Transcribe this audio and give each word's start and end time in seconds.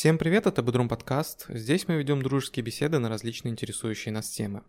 Всем 0.00 0.16
привет, 0.16 0.46
это 0.46 0.62
Бодрум 0.62 0.88
подкаст. 0.88 1.44
Здесь 1.50 1.86
мы 1.86 1.96
ведем 1.96 2.22
дружеские 2.22 2.64
беседы 2.64 2.98
на 2.98 3.10
различные 3.10 3.52
интересующие 3.52 4.14
нас 4.14 4.30
темы. 4.30 4.62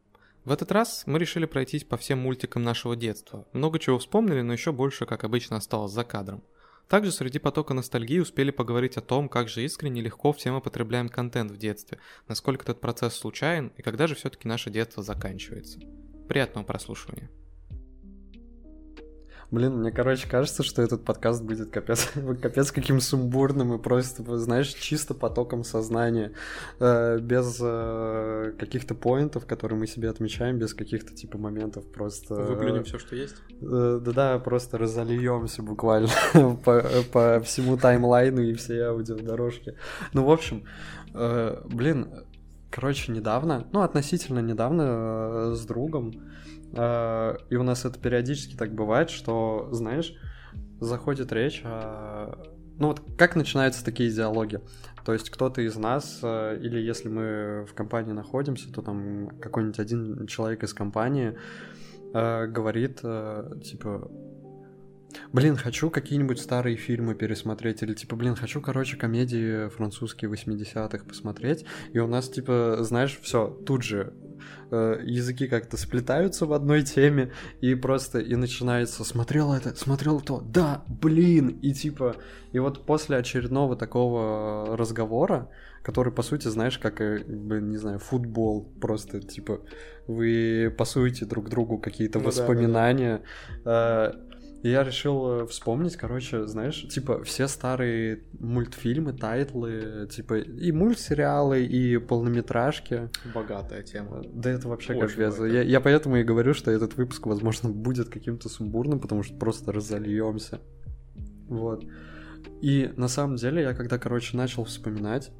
В 0.43 0.51
этот 0.51 0.73
раз 0.73 1.03
мы 1.05 1.19
решили 1.19 1.45
пройтись 1.45 1.85
по 1.85 1.95
всем 1.95 2.19
мультикам 2.19 2.63
нашего 2.63 2.97
детства. 2.97 3.47
Много 3.53 3.79
чего 3.79 3.97
вспомнили, 3.97 4.41
но 4.41 4.51
еще 4.51 4.73
больше, 4.73 5.05
как 5.05 5.23
обычно, 5.23 5.55
осталось 5.55 5.93
за 5.93 6.03
кадром. 6.03 6.43
Также 6.89 7.13
среди 7.13 7.39
потока 7.39 7.73
ностальгии 7.73 8.19
успели 8.19 8.51
поговорить 8.51 8.97
о 8.97 9.01
том, 9.01 9.29
как 9.29 9.47
же 9.47 9.63
искренне 9.63 10.01
и 10.01 10.03
легко 10.03 10.33
все 10.33 10.51
мы 10.51 10.59
потребляем 10.59 11.07
контент 11.07 11.49
в 11.51 11.57
детстве, 11.57 11.99
насколько 12.27 12.63
этот 12.63 12.81
процесс 12.81 13.13
случайен 13.13 13.71
и 13.77 13.81
когда 13.81 14.07
же 14.07 14.15
все-таки 14.15 14.49
наше 14.49 14.69
детство 14.69 15.01
заканчивается. 15.01 15.79
Приятного 16.27 16.65
прослушивания. 16.65 17.29
Блин, 19.51 19.79
мне, 19.79 19.91
короче, 19.91 20.29
кажется, 20.29 20.63
что 20.63 20.81
этот 20.81 21.03
подкаст 21.03 21.43
будет 21.43 21.71
капец, 21.71 22.09
капец 22.41 22.71
каким 22.71 23.01
сумбурным 23.01 23.73
и 23.73 23.79
просто, 23.79 24.37
знаешь, 24.37 24.69
чисто 24.69 25.13
потоком 25.13 25.65
сознания, 25.65 26.31
э, 26.79 27.19
без 27.19 27.59
э, 27.61 28.53
каких-то 28.57 28.95
поинтов, 28.95 29.45
которые 29.45 29.77
мы 29.77 29.87
себе 29.87 30.09
отмечаем, 30.09 30.57
без 30.57 30.73
каких-то 30.73 31.13
типа 31.13 31.37
моментов 31.37 31.85
просто... 31.91 32.35
Выплюнем 32.35 32.85
все, 32.85 32.97
что 32.97 33.13
есть? 33.13 33.35
Э, 33.61 33.99
да-да, 34.01 34.39
просто 34.39 34.77
разольемся 34.77 35.61
буквально 35.61 36.07
по, 36.63 36.81
по 37.11 37.41
всему 37.41 37.75
таймлайну 37.75 38.41
и 38.41 38.53
всей 38.53 38.79
аудиодорожке. 38.79 39.75
Ну, 40.13 40.23
в 40.23 40.31
общем, 40.31 40.63
э, 41.13 41.61
блин, 41.65 42.07
короче, 42.69 43.11
недавно, 43.11 43.67
ну, 43.73 43.81
относительно 43.81 44.39
недавно 44.39 44.83
э, 44.83 45.55
с 45.55 45.65
другом 45.65 46.13
Э, 46.13 46.40
и 46.73 47.55
у 47.55 47.63
нас 47.63 47.85
это 47.85 47.99
периодически 47.99 48.55
так 48.55 48.73
бывает, 48.73 49.09
что, 49.09 49.69
знаешь, 49.71 50.15
заходит 50.79 51.31
речь 51.31 51.61
о... 51.63 52.37
Ну 52.77 52.87
вот 52.87 53.01
как 53.17 53.35
начинаются 53.35 53.85
такие 53.85 54.09
диалоги? 54.09 54.61
То 55.05 55.13
есть 55.13 55.29
кто-то 55.29 55.61
из 55.61 55.75
нас, 55.75 56.19
э, 56.23 56.57
или 56.61 56.79
если 56.79 57.09
мы 57.09 57.65
в 57.65 57.73
компании 57.73 58.11
находимся, 58.11 58.71
то 58.71 58.81
там 58.81 59.29
какой-нибудь 59.39 59.79
один 59.79 60.27
человек 60.27 60.63
из 60.63 60.73
компании 60.73 61.37
э, 62.13 62.47
говорит, 62.47 63.01
типа, 63.63 64.09
Блин, 65.33 65.55
хочу 65.55 65.89
какие-нибудь 65.89 66.39
старые 66.39 66.75
фильмы 66.75 67.15
пересмотреть, 67.15 67.83
или 67.83 67.93
типа, 67.93 68.15
блин, 68.15 68.35
хочу, 68.35 68.61
короче, 68.61 68.97
комедии 68.97 69.69
французские 69.69 70.31
80-х 70.31 71.05
посмотреть, 71.05 71.65
и 71.93 71.99
у 71.99 72.07
нас, 72.07 72.29
типа, 72.29 72.77
знаешь, 72.81 73.19
все, 73.21 73.47
тут 73.65 73.83
же 73.83 74.13
э, 74.71 74.99
языки 75.03 75.47
как-то 75.47 75.77
сплетаются 75.77 76.45
в 76.45 76.53
одной 76.53 76.83
теме, 76.83 77.31
и 77.61 77.75
просто 77.75 78.19
и 78.19 78.35
начинается, 78.35 79.03
смотрел 79.03 79.53
это, 79.53 79.75
смотрел 79.75 80.21
то, 80.21 80.41
да, 80.41 80.83
блин, 80.87 81.47
и 81.61 81.73
типа, 81.73 82.15
и 82.51 82.59
вот 82.59 82.85
после 82.85 83.17
очередного 83.17 83.75
такого 83.75 84.75
разговора, 84.77 85.49
который, 85.83 86.13
по 86.13 86.21
сути, 86.21 86.47
знаешь, 86.47 86.77
как, 86.77 87.01
э, 87.01 87.23
не 87.27 87.77
знаю, 87.77 87.99
футбол, 87.99 88.71
просто, 88.79 89.21
типа, 89.21 89.61
вы 90.07 90.73
пасуете 90.77 91.25
друг 91.25 91.49
другу 91.49 91.77
какие-то 91.77 92.19
ну, 92.19 92.25
воспоминания, 92.25 93.21
да, 93.63 94.11
да, 94.11 94.11
да. 94.11 94.30
И 94.63 94.69
я 94.69 94.83
решил 94.83 95.41
э, 95.41 95.47
вспомнить, 95.47 95.95
короче, 95.97 96.45
знаешь, 96.45 96.87
типа 96.87 97.23
все 97.23 97.47
старые 97.47 98.23
мультфильмы, 98.39 99.11
тайтлы, 99.13 100.07
типа 100.11 100.39
и 100.39 100.71
мультсериалы, 100.71 101.63
и 101.63 101.97
полнометражки. 101.97 103.09
Богатая 103.33 103.81
тема. 103.81 104.21
Да 104.31 104.51
это 104.51 104.67
вообще 104.67 104.93
Очень 104.93 105.15
капец. 105.15 105.39
Я, 105.39 105.63
я 105.63 105.81
поэтому 105.81 106.17
и 106.17 106.23
говорю, 106.23 106.53
что 106.53 106.69
этот 106.69 106.95
выпуск, 106.95 107.25
возможно, 107.25 107.69
будет 107.69 108.09
каким-то 108.09 108.49
сумбурным, 108.49 108.99
потому 108.99 109.23
что 109.23 109.35
просто 109.35 109.71
разольемся. 109.71 110.61
Вот. 111.47 111.83
И 112.61 112.93
на 112.97 113.07
самом 113.07 113.37
деле 113.37 113.63
я 113.63 113.73
когда, 113.73 113.97
короче, 113.97 114.37
начал 114.37 114.65
вспоминать, 114.65 115.31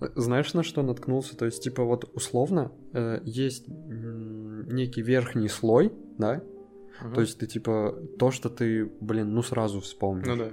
э, 0.00 0.08
знаешь, 0.14 0.54
на 0.54 0.62
что 0.62 0.82
наткнулся? 0.82 1.36
То 1.36 1.46
есть, 1.46 1.64
типа, 1.64 1.82
вот 1.82 2.08
условно 2.14 2.70
э, 2.92 3.22
есть 3.24 3.66
некий 3.66 5.02
верхний 5.02 5.48
слой, 5.48 5.92
да, 6.16 6.44
Угу. 7.04 7.14
То 7.14 7.20
есть 7.20 7.38
ты 7.38 7.46
типа 7.46 7.96
то, 8.18 8.30
что 8.30 8.48
ты, 8.48 8.90
блин, 9.00 9.34
ну 9.34 9.42
сразу 9.42 9.80
вспомнишь. 9.80 10.26
Ну 10.26 10.36
да. 10.36 10.50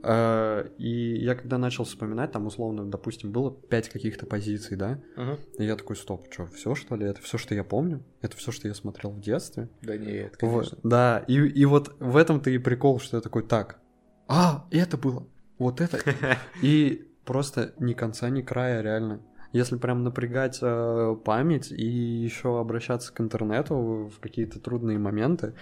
Uh, 0.00 0.70
и 0.76 1.16
я 1.16 1.34
когда 1.34 1.58
начал 1.58 1.82
вспоминать, 1.82 2.30
там 2.30 2.46
условно, 2.46 2.84
допустим, 2.88 3.32
было 3.32 3.50
пять 3.50 3.88
каких-то 3.88 4.26
позиций, 4.26 4.76
да? 4.76 5.00
Uh-huh. 5.16 5.40
И 5.58 5.64
я 5.64 5.74
такой, 5.74 5.96
стоп, 5.96 6.28
что, 6.30 6.46
все 6.46 6.76
что 6.76 6.94
ли? 6.94 7.04
Это 7.04 7.20
все, 7.20 7.36
что 7.36 7.52
я 7.56 7.64
помню? 7.64 8.04
Это 8.22 8.36
все, 8.36 8.52
что 8.52 8.68
я 8.68 8.74
смотрел 8.74 9.10
в 9.10 9.20
детстве? 9.20 9.68
Да 9.82 9.96
нет, 9.96 10.36
конечно. 10.36 10.76
Вот, 10.76 10.78
да, 10.84 11.24
и, 11.26 11.34
и 11.34 11.64
вот 11.64 11.96
в 11.98 12.16
этом-то 12.16 12.48
и 12.48 12.58
прикол, 12.58 13.00
что 13.00 13.16
я 13.16 13.20
такой, 13.20 13.42
так, 13.42 13.80
а, 14.28 14.66
это 14.70 14.96
было, 14.96 15.26
вот 15.58 15.80
это. 15.80 15.98
И 16.62 17.10
просто 17.24 17.74
ни 17.78 17.94
конца, 17.94 18.28
ни 18.28 18.42
края, 18.42 18.82
реально. 18.82 19.20
Если 19.52 19.76
прям 19.76 20.04
напрягать 20.04 20.58
э, 20.60 21.16
память 21.24 21.72
и 21.72 21.86
еще 21.86 22.60
обращаться 22.60 23.12
к 23.12 23.20
интернету 23.20 24.10
в 24.14 24.20
какие-то 24.20 24.60
трудные 24.60 24.98
моменты, 24.98 25.54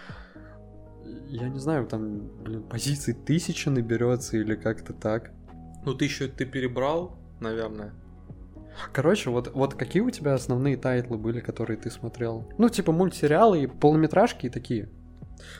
я 1.28 1.48
не 1.48 1.58
знаю, 1.58 1.86
там, 1.86 2.28
блин, 2.42 2.62
позиций 2.64 3.14
тысячи 3.14 3.68
наберется 3.68 4.36
или 4.38 4.56
как-то 4.56 4.92
так. 4.92 5.30
Ну, 5.84 5.94
тысячу 5.94 6.28
ты 6.28 6.46
перебрал, 6.46 7.18
наверное. 7.40 7.92
Короче, 8.92 9.30
вот, 9.30 9.52
вот 9.54 9.74
какие 9.74 10.02
у 10.02 10.10
тебя 10.10 10.34
основные 10.34 10.76
тайтлы 10.76 11.16
были, 11.16 11.40
которые 11.40 11.78
ты 11.78 11.90
смотрел? 11.90 12.52
Ну, 12.58 12.68
типа 12.68 12.92
мультсериалы 12.92 13.62
и 13.62 13.66
полнометражки 13.66 14.46
и 14.46 14.50
такие. 14.50 14.88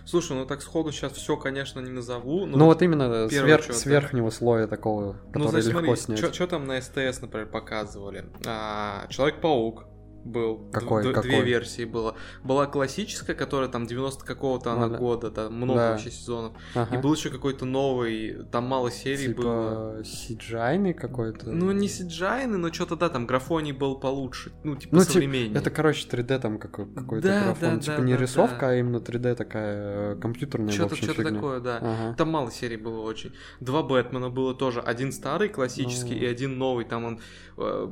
Слушай, 0.05 0.37
ну 0.37 0.47
так 0.47 0.63
сходу 0.63 0.93
сейчас 0.93 1.13
все, 1.13 1.37
конечно, 1.37 1.81
не 1.81 1.91
назову. 1.91 2.47
Ну 2.47 2.65
вот 2.67 2.83
именно 2.83 3.29
свер... 3.29 3.63
с 3.63 3.87
верхнего 3.87 4.31
слоя 4.31 4.67
такого, 4.67 5.13
ну, 5.13 5.13
который 5.27 5.43
ну, 5.43 5.49
значит, 5.49 5.69
легко 5.69 5.97
смотри, 5.97 6.17
снять. 6.17 6.35
Что 6.35 6.47
там 6.47 6.67
на 6.67 6.81
СТС, 6.81 7.21
например, 7.21 7.47
показывали? 7.47 8.27
А, 8.47 9.07
Человек-паук 9.09 9.85
был. 10.27 10.69
Какой, 10.73 11.03
д- 11.03 11.13
какой? 11.13 11.31
Две 11.31 11.43
версии 11.43 11.85
было. 11.85 12.17
Была 12.43 12.67
классическая, 12.67 13.35
которая 13.35 13.69
там 13.69 13.87
90 13.87 14.25
какого-то 14.25 14.73
она 14.73 14.89
ну, 14.89 14.99
года, 14.99 15.31
там 15.31 15.55
много 15.55 15.81
да. 15.81 15.91
вообще 15.93 16.11
сезонов. 16.11 16.53
Ага. 16.75 16.97
И 16.97 17.01
был 17.01 17.15
еще 17.15 17.31
какой-то 17.31 17.65
новый, 17.65 18.45
там 18.51 18.65
мало 18.65 18.91
серий 18.91 19.29
типа 19.29 19.43
было. 19.43 20.05
Сиджайный 20.05 20.95
какой-то? 20.95 21.51
Ну, 21.51 21.73
не 21.73 21.89
сиджайный, 21.89 22.59
но 22.59 22.73
что-то 22.73 22.97
да, 22.97 23.09
там 23.09 23.27
графоний 23.27 23.73
был 23.73 23.99
получше. 23.99 24.53
Ну, 24.65 24.77
типа 24.77 24.97
ну, 24.97 25.03
современнее. 25.03 25.49
Типа, 25.49 25.59
это, 25.59 25.71
короче, 25.71 26.09
3D 26.09 26.39
там 26.41 26.59
какой- 26.59 26.93
какой-то 26.93 27.29
да, 27.29 27.45
графон. 27.45 27.77
Да, 27.77 27.81
типа 27.81 27.97
да, 27.99 28.03
не 28.03 28.15
да, 28.15 28.21
рисовка, 28.21 28.61
да. 28.61 28.69
а 28.71 28.75
именно 28.77 28.97
3D 28.97 29.35
такая 29.35 30.15
э, 30.15 30.17
компьютерная 30.17 30.73
Что-то, 30.73 30.97
что-то 30.97 31.25
такое, 31.25 31.61
да. 31.61 31.79
Ага. 31.81 32.15
Там 32.17 32.31
мало 32.31 32.51
серий 32.51 32.77
было 32.77 33.01
очень. 33.01 33.33
Два 33.61 33.83
Бэтмена 33.83 34.31
было 34.31 34.55
тоже. 34.55 34.81
Один 34.81 35.13
старый, 35.13 35.49
классический, 35.49 36.15
ну... 36.15 36.21
и 36.21 36.27
один 36.27 36.59
новый. 36.59 36.85
Там 36.85 37.05
он, 37.05 37.21
э, 37.57 37.87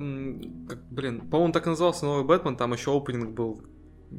блин, 0.91 1.28
по-моему, 1.31 1.53
так 1.53 1.67
назывался 1.67 2.05
новый 2.05 2.24
Бэтмен, 2.25 2.57
там 2.57 2.73
еще 2.73 2.97
опенинг 2.97 3.31
был 3.31 3.62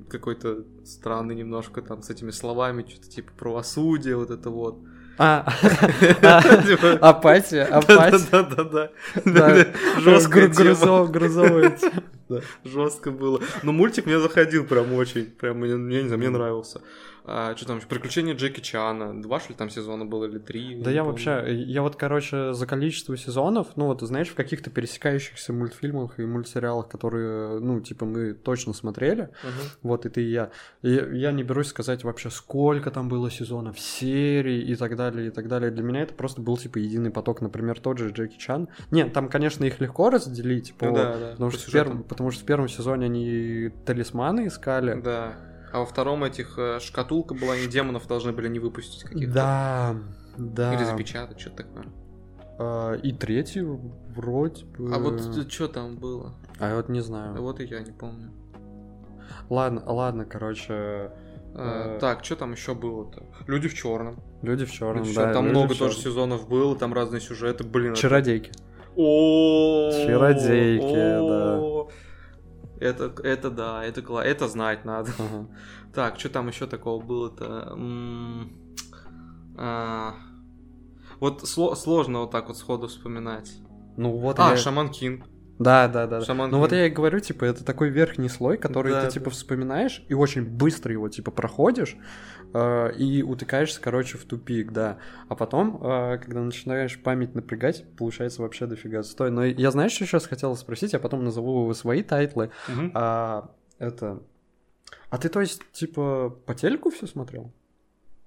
какой-то 0.09 0.63
странный 0.83 1.35
немножко 1.35 1.81
там 1.81 2.01
с 2.01 2.09
этими 2.09 2.31
словами, 2.31 2.85
что-то 2.87 3.09
типа 3.09 3.31
правосудие, 3.37 4.15
вот 4.15 4.31
это 4.31 4.49
вот. 4.49 4.79
А, 5.17 5.49
типа, 6.67 6.93
апатия, 7.01 7.63
апатия. 7.63 8.19
Да-да-да. 8.31 9.67
Жестко 9.99 10.47
грузовая 10.47 11.77
Жестко 12.63 13.11
было. 13.11 13.39
Но 13.63 13.71
мультик 13.71 14.05
мне 14.05 14.19
заходил 14.19 14.65
прям 14.65 14.93
очень, 14.93 15.25
прям, 15.25 15.59
мне 15.59 16.01
не 16.01 16.07
знаю, 16.07 16.17
мне 16.17 16.29
нравился. 16.29 16.81
А, 17.27 17.55
что 17.55 17.65
там, 17.65 17.81
приключения 17.81 18.35
Джеки 18.35 18.59
Чана. 18.59 19.21
Два, 19.21 19.39
что 19.39 19.53
ли, 19.53 19.55
там 19.55 19.69
сезона 19.69 20.05
было 20.05 20.25
или 20.25 20.37
три? 20.37 20.75
Да 20.75 20.91
я 20.91 21.03
помню. 21.03 21.11
вообще, 21.11 21.63
я 21.63 21.81
вот, 21.81 21.95
короче, 21.95 22.53
за 22.53 22.67
количество 22.67 23.17
сезонов, 23.17 23.69
ну 23.75 23.85
вот, 23.85 24.01
знаешь, 24.01 24.27
в 24.27 24.35
каких-то 24.35 24.69
пересекающихся 24.69 25.53
мультфильмах 25.53 26.19
и 26.19 26.25
мультсериалах, 26.25 26.87
которые, 26.87 27.59
ну, 27.59 27.79
типа, 27.79 28.05
мы 28.05 28.33
точно 28.33 28.73
смотрели, 28.73 29.29
uh-huh. 29.43 29.77
вот, 29.81 30.05
и 30.05 30.09
ты 30.09 30.25
и 30.25 30.31
я, 30.31 30.51
я, 30.81 31.05
я 31.07 31.31
не 31.31 31.43
берусь 31.43 31.67
сказать 31.67 32.03
вообще, 32.03 32.29
сколько 32.29 32.91
там 32.91 33.09
было 33.09 33.31
сезонов, 33.31 33.79
серий 33.79 34.61
и 34.61 34.75
так 34.75 34.95
далее, 34.95 35.27
и 35.27 35.29
так 35.29 35.47
далее. 35.47 35.71
Для 35.71 35.83
меня 35.83 36.01
это 36.01 36.13
просто 36.13 36.41
был, 36.41 36.57
типа, 36.57 36.77
единый 36.77 37.11
поток, 37.11 37.41
например, 37.41 37.79
тот 37.79 37.97
же 37.97 38.09
Джеки 38.09 38.37
Чан. 38.37 38.67
Нет, 38.91 39.13
там, 39.13 39.29
конечно, 39.29 39.63
их 39.65 39.79
легко 39.79 40.09
разделить, 40.09 40.75
по, 40.75 40.85
ну, 40.85 40.95
да, 40.95 41.17
да, 41.17 41.31
потому, 41.31 41.51
по 41.51 41.57
что 41.57 41.69
в 41.69 41.73
первом, 41.73 42.03
потому 42.03 42.31
что 42.31 42.43
в 42.43 42.45
первом 42.45 42.67
сезоне 42.67 43.05
они 43.05 43.71
талисманы 43.85 44.47
искали. 44.47 44.99
Да. 45.01 45.35
А 45.75 45.79
во 45.79 45.85
втором 45.85 46.23
этих 46.23 46.57
э, 46.57 46.79
шкатулка 46.79 47.33
была, 47.33 47.57
не 47.57 47.67
демонов 47.67 48.07
должны 48.07 48.31
были 48.31 48.47
не 48.47 48.59
выпустить 48.59 49.03
каких-то. 49.03 49.33
Да, 49.33 49.95
да. 50.37 50.73
Или 50.73 50.85
запечатать, 50.85 51.37
что-то 51.37 51.63
такое. 51.63 51.87
А, 52.57 52.93
и 52.93 53.11
третью 53.11 53.81
вроде 54.15 54.63
бы... 54.63 54.95
А 54.95 54.99
вот 54.99 55.51
что 55.51 55.67
там 55.67 55.97
было? 55.97 56.33
А 56.59 56.69
я 56.69 56.75
вот 56.77 56.87
не 56.87 57.01
знаю. 57.01 57.41
Вот 57.41 57.59
и 57.59 57.65
я 57.65 57.81
не 57.81 57.91
помню. 57.91 58.31
Ладно, 59.49 59.83
ладно, 59.85 60.23
короче... 60.23 61.11
А, 61.53 61.97
э... 61.97 61.99
Так, 61.99 62.23
что 62.23 62.37
там 62.37 62.53
еще 62.53 62.73
было-то? 62.73 63.23
Люди 63.45 63.67
в 63.67 63.73
черном. 63.73 64.23
Люди 64.43 64.63
в 64.63 64.71
черном, 64.71 65.05
да. 65.13 65.33
Там 65.33 65.49
много 65.49 65.75
тоже 65.75 65.97
сезонов 65.97 66.47
было, 66.47 66.77
там 66.77 66.93
разные 66.93 67.19
сюжеты, 67.19 67.65
блин. 67.65 67.95
Чародейки. 67.95 68.53
О, 68.95 69.91
Чародейки, 69.91 70.93
да. 70.93 71.85
Это, 72.79 73.13
это 73.23 73.49
да, 73.49 73.83
это, 73.83 74.01
это 74.21 74.47
знать 74.47 74.85
надо. 74.85 75.11
Ага. 75.17 75.47
Так, 75.93 76.19
что 76.19 76.29
там 76.29 76.47
еще 76.47 76.67
такого 76.67 77.01
было-то? 77.03 77.77
А, 79.57 80.15
вот 81.19 81.47
сло, 81.47 81.75
сложно 81.75 82.21
вот 82.21 82.31
так 82.31 82.47
вот 82.47 82.57
сходу 82.57 82.87
вспоминать. 82.87 83.53
Ну 83.97 84.11
вот 84.17 84.39
А, 84.39 84.51
я... 84.51 84.57
Шаман 84.57 84.89
Кинг. 84.89 85.25
Да, 85.59 85.87
да, 85.87 86.05
да. 86.07 86.19
да. 86.19 86.25
Шаман 86.25 86.51
Ну 86.51 86.59
вот 86.59 86.71
я 86.71 86.87
и 86.87 86.89
говорю, 86.89 87.19
типа, 87.19 87.45
это 87.45 87.63
такой 87.63 87.89
верхний 87.89 88.29
слой, 88.29 88.57
который 88.57 88.91
Да, 88.91 89.01
ты, 89.01 89.05
да. 89.07 89.11
типа, 89.11 89.29
вспоминаешь 89.29 90.03
и 90.09 90.13
очень 90.13 90.43
быстро 90.43 90.91
его, 90.91 91.07
типа, 91.07 91.31
проходишь 91.31 91.95
э, 92.53 92.93
и 92.97 93.23
утыкаешься, 93.23 93.79
короче, 93.81 94.17
в 94.17 94.25
тупик, 94.25 94.71
да. 94.71 94.97
А 95.29 95.35
потом, 95.35 95.79
э, 95.81 96.17
когда 96.17 96.41
начинаешь 96.41 97.01
память 97.01 97.35
напрягать, 97.35 97.85
получается 97.97 98.41
вообще 98.41 98.65
дофига 98.65 99.03
стой. 99.03 99.31
Но 99.31 99.45
я, 99.45 99.71
знаешь, 99.71 99.93
что 99.93 100.05
сейчас 100.05 100.25
хотел 100.25 100.55
спросить, 100.57 100.93
я 100.93 100.99
потом 100.99 101.23
назову 101.23 101.73
свои 101.73 102.03
тайтлы. 102.03 102.51
Мгм. 102.67 102.91
А, 102.93 103.49
это... 103.79 104.21
А 105.09 105.17
ты, 105.17 105.29
то 105.29 105.39
есть, 105.39 105.61
типа, 105.71 106.35
по 106.45 106.53
телеку 106.53 106.89
все 106.89 107.07
смотрел? 107.07 107.51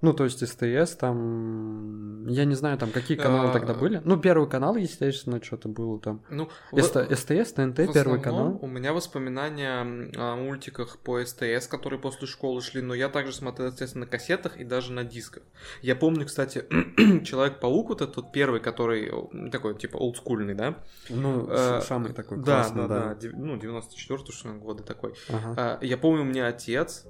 Ну, 0.01 0.13
то 0.13 0.25
есть 0.25 0.47
СТС, 0.47 0.95
там... 0.97 2.27
Я 2.29 2.45
не 2.45 2.55
знаю, 2.55 2.79
там, 2.79 2.91
какие 2.93 3.17
каналы 3.19 3.49
А, 3.49 3.53
тогда 3.53 3.75
были. 3.75 4.01
Ну, 4.05 4.17
первый 4.17 4.49
канал, 4.49 4.77
естественно, 4.77 5.43
что-то 5.43 5.69
было 5.69 5.99
там. 5.99 6.23
Ну, 6.31 6.49
СТ- 6.73 7.09
в- 7.09 7.17
СТС, 7.17 7.53
ТНТ, 7.55 7.79
в 7.81 7.93
первый 7.93 8.21
канал. 8.21 8.59
У 8.63 8.67
меня 8.69 8.93
воспоминания 8.93 9.81
о 10.17 10.37
мультиках 10.37 10.99
по 10.99 11.25
СТС, 11.25 11.67
которые 11.67 11.99
после 11.99 12.29
школы 12.29 12.61
шли, 12.63 12.81
но 12.81 12.95
я 12.95 13.09
также 13.09 13.33
смотрел, 13.33 13.69
естественно, 13.71 14.05
на 14.05 14.11
кассетах 14.11 14.57
и 14.59 14.65
даже 14.65 14.93
на 14.93 15.03
дисках. 15.03 15.43
Я 15.83 15.97
помню, 15.97 16.27
кстати, 16.27 16.65
Человек-паук, 17.25 17.89
вот 17.89 18.01
этот 18.03 18.17
вот 18.17 18.33
первый, 18.33 18.61
который 18.61 19.11
такой, 19.51 19.77
типа, 19.77 19.97
олдскульный, 19.97 20.55
да? 20.55 20.77
Ну, 21.09 21.49
Э, 21.51 21.81
с- 21.81 21.87
самый 21.87 22.13
такой 22.13 22.39
Да, 22.39 22.45
классный, 22.63 22.87
да, 22.89 23.09
да, 23.09 23.15
дев- 23.15 23.33
ну, 23.37 23.57
94 23.59 24.19
что 24.33 24.49
года 24.55 24.83
такой. 24.85 25.15
Ага. 25.29 25.55
А, 25.57 25.79
Я 25.85 25.97
помню, 25.99 26.23
у 26.23 26.25
меня 26.25 26.47
отец 26.47 27.05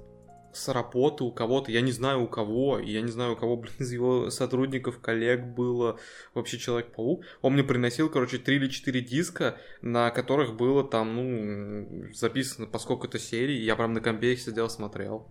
с 0.53 0.67
работы 0.69 1.23
у 1.23 1.31
кого-то, 1.31 1.71
я 1.71 1.81
не 1.81 1.91
знаю 1.91 2.23
у 2.23 2.27
кого, 2.27 2.79
и 2.79 2.91
я 2.91 3.01
не 3.01 3.11
знаю 3.11 3.33
у 3.33 3.35
кого, 3.35 3.57
блин, 3.57 3.73
из 3.79 3.91
его 3.91 4.29
сотрудников, 4.29 4.99
коллег 4.99 5.45
было 5.45 5.99
вообще 6.33 6.57
Человек-паук. 6.57 7.23
Он 7.41 7.53
мне 7.53 7.63
приносил, 7.63 8.09
короче, 8.09 8.37
три 8.37 8.57
или 8.57 8.67
четыре 8.67 9.01
диска, 9.01 9.57
на 9.81 10.11
которых 10.11 10.55
было 10.55 10.83
там, 10.83 11.15
ну, 11.15 12.13
записано 12.13 12.67
по 12.67 12.79
сколько-то 12.79 13.19
серий, 13.19 13.63
я 13.63 13.75
прям 13.75 13.93
на 13.93 14.01
компе 14.01 14.33
их 14.33 14.41
сидел, 14.41 14.69
смотрел. 14.69 15.27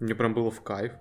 Мне 0.00 0.14
прям 0.14 0.34
было 0.34 0.50
в 0.50 0.62
кайф. 0.62 0.92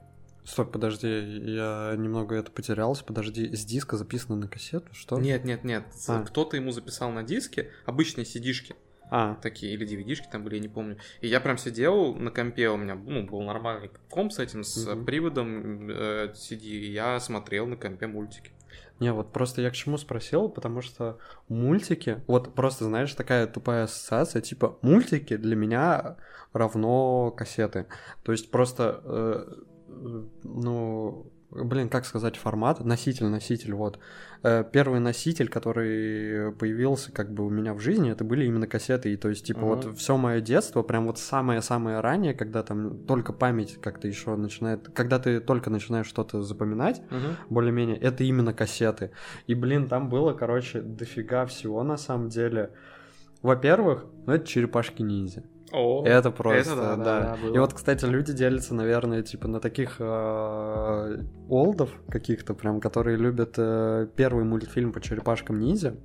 Стой, 0.44 0.66
подожди, 0.66 1.08
я 1.08 1.94
немного 1.98 2.36
это 2.36 2.50
потерялся. 2.52 3.04
Подожди, 3.04 3.54
с 3.54 3.66
диска 3.66 3.98
записано 3.98 4.38
на 4.38 4.48
кассету, 4.48 4.88
что? 4.94 5.20
Нет, 5.20 5.44
нет, 5.44 5.66
нет, 5.66 5.84
А. 6.08 6.24
кто-то 6.24 6.56
ему 6.56 6.72
записал 6.72 7.12
на 7.12 7.24
диске, 7.24 7.70
обычные 7.86 8.24
cd 8.24 8.54
А, 9.10 9.36
такие, 9.36 9.74
или 9.74 9.86
DVD-шки 9.86 10.28
там 10.32 10.44
были, 10.44 10.56
я 10.56 10.62
не 10.62 10.68
помню. 10.68 10.98
И 11.22 11.28
я 11.28 11.40
прям 11.40 11.58
сидел 11.58 12.14
на 12.16 12.30
компе, 12.32 12.70
у 12.70 12.78
меня 12.78 12.96
ну, 12.96 13.24
был 13.26 13.42
нормальный 13.42 13.90
комп 14.10 14.34
с 14.34 14.40
этим, 14.40 14.64
с 14.64 14.86
Мгм. 14.86 15.06
приводом 15.06 15.90
э, 15.90 16.34
CD, 16.36 16.64
и 16.66 16.92
я 16.92 17.20
смотрел 17.20 17.66
на 17.68 17.78
компе 17.78 18.08
мультики. 18.08 18.52
не, 19.00 19.14
вот 19.14 19.32
просто 19.32 19.62
я 19.62 19.70
к 19.70 19.74
чему 19.76 19.98
спросил, 19.98 20.50
потому 20.50 20.82
что 20.82 21.20
мультики, 21.50 22.24
вот 22.28 22.56
просто, 22.56 22.86
знаешь, 22.86 23.14
такая 23.14 23.46
тупая 23.48 23.84
ассоциация, 23.84 24.42
типа, 24.42 24.78
мультики 24.82 25.38
для 25.38 25.56
меня 25.56 26.18
равно 26.52 27.32
кассеты. 27.32 27.86
То 28.24 28.32
есть 28.32 28.50
просто, 28.52 29.02
э, 29.04 29.46
э, 29.88 30.24
ну, 30.44 31.32
блин, 31.52 31.90
как 31.90 32.06
сказать, 32.06 32.36
формат, 32.36 32.84
носитель, 32.84 33.28
носитель, 33.28 33.74
вот. 33.74 34.00
Э, 34.44 34.64
Первый 34.72 35.00
носитель, 35.00 35.48
который 35.48 36.52
появился 36.54 37.12
как 37.12 37.32
бы 37.32 37.46
у 37.46 37.50
меня 37.50 37.74
в 37.74 37.80
жизни, 37.80 38.12
это 38.12 38.24
были 38.24 38.46
именно 38.46 38.68
кассеты, 38.68 39.14
и 39.14 39.18
то 39.18 39.30
есть, 39.30 39.46
типа, 39.46 39.60
Мгм. 39.60 39.68
вот 39.68 39.98
все 39.98 40.18
мое 40.18 40.42
детство, 40.42 40.84
прям 40.84 41.08
вот 41.08 41.18
самое-самое 41.20 42.02
раннее, 42.02 42.34
когда 42.34 42.64
там 42.64 43.00
только 43.06 43.34
память 43.34 43.80
как-то 43.82 44.08
еще 44.08 44.36
начинает, 44.36 44.90
когда 44.94 45.20
ты 45.20 45.40
только 45.40 45.70
начинаешь 45.70 46.08
что-то 46.08 46.42
запоминать, 46.42 47.02
более-менее, 47.50 47.98
это 47.98 48.24
именно 48.24 48.54
кассеты. 48.54 49.12
И, 49.48 49.56
блин, 49.56 49.88
там 49.88 50.10
было, 50.10 50.34
короче, 50.34 50.82
дофига 50.82 51.46
всего 51.46 51.84
на 51.84 51.98
самом 51.98 52.30
деле. 52.30 52.72
Во-первых, 53.42 54.06
ну 54.26 54.34
это 54.34 54.46
черепашки-ниндзя. 54.48 55.44
О, 55.74 56.04
Это 56.06 56.32
просто, 56.32 56.72
это 56.74 56.76
да, 56.76 56.96
да. 56.96 57.04
да, 57.04 57.22
да, 57.22 57.38
было. 57.44 57.56
И 57.56 57.60
вот, 57.60 57.74
кстати, 57.74 58.06
люди 58.06 58.32
делятся, 58.32 58.74
наверное, 58.74 59.22
типа 59.22 59.50
на 59.50 59.60
таких 59.60 59.98
э, 60.00 61.24
олдов 61.50 61.90
каких-то 62.10 62.54
прям, 62.54 62.80
которые 62.80 63.18
любят 63.18 63.56
э, 63.58 64.08
первый 64.16 64.46
мультфильм 64.46 64.94
по 64.94 65.02
черепашкам-ниндзя. 65.02 65.96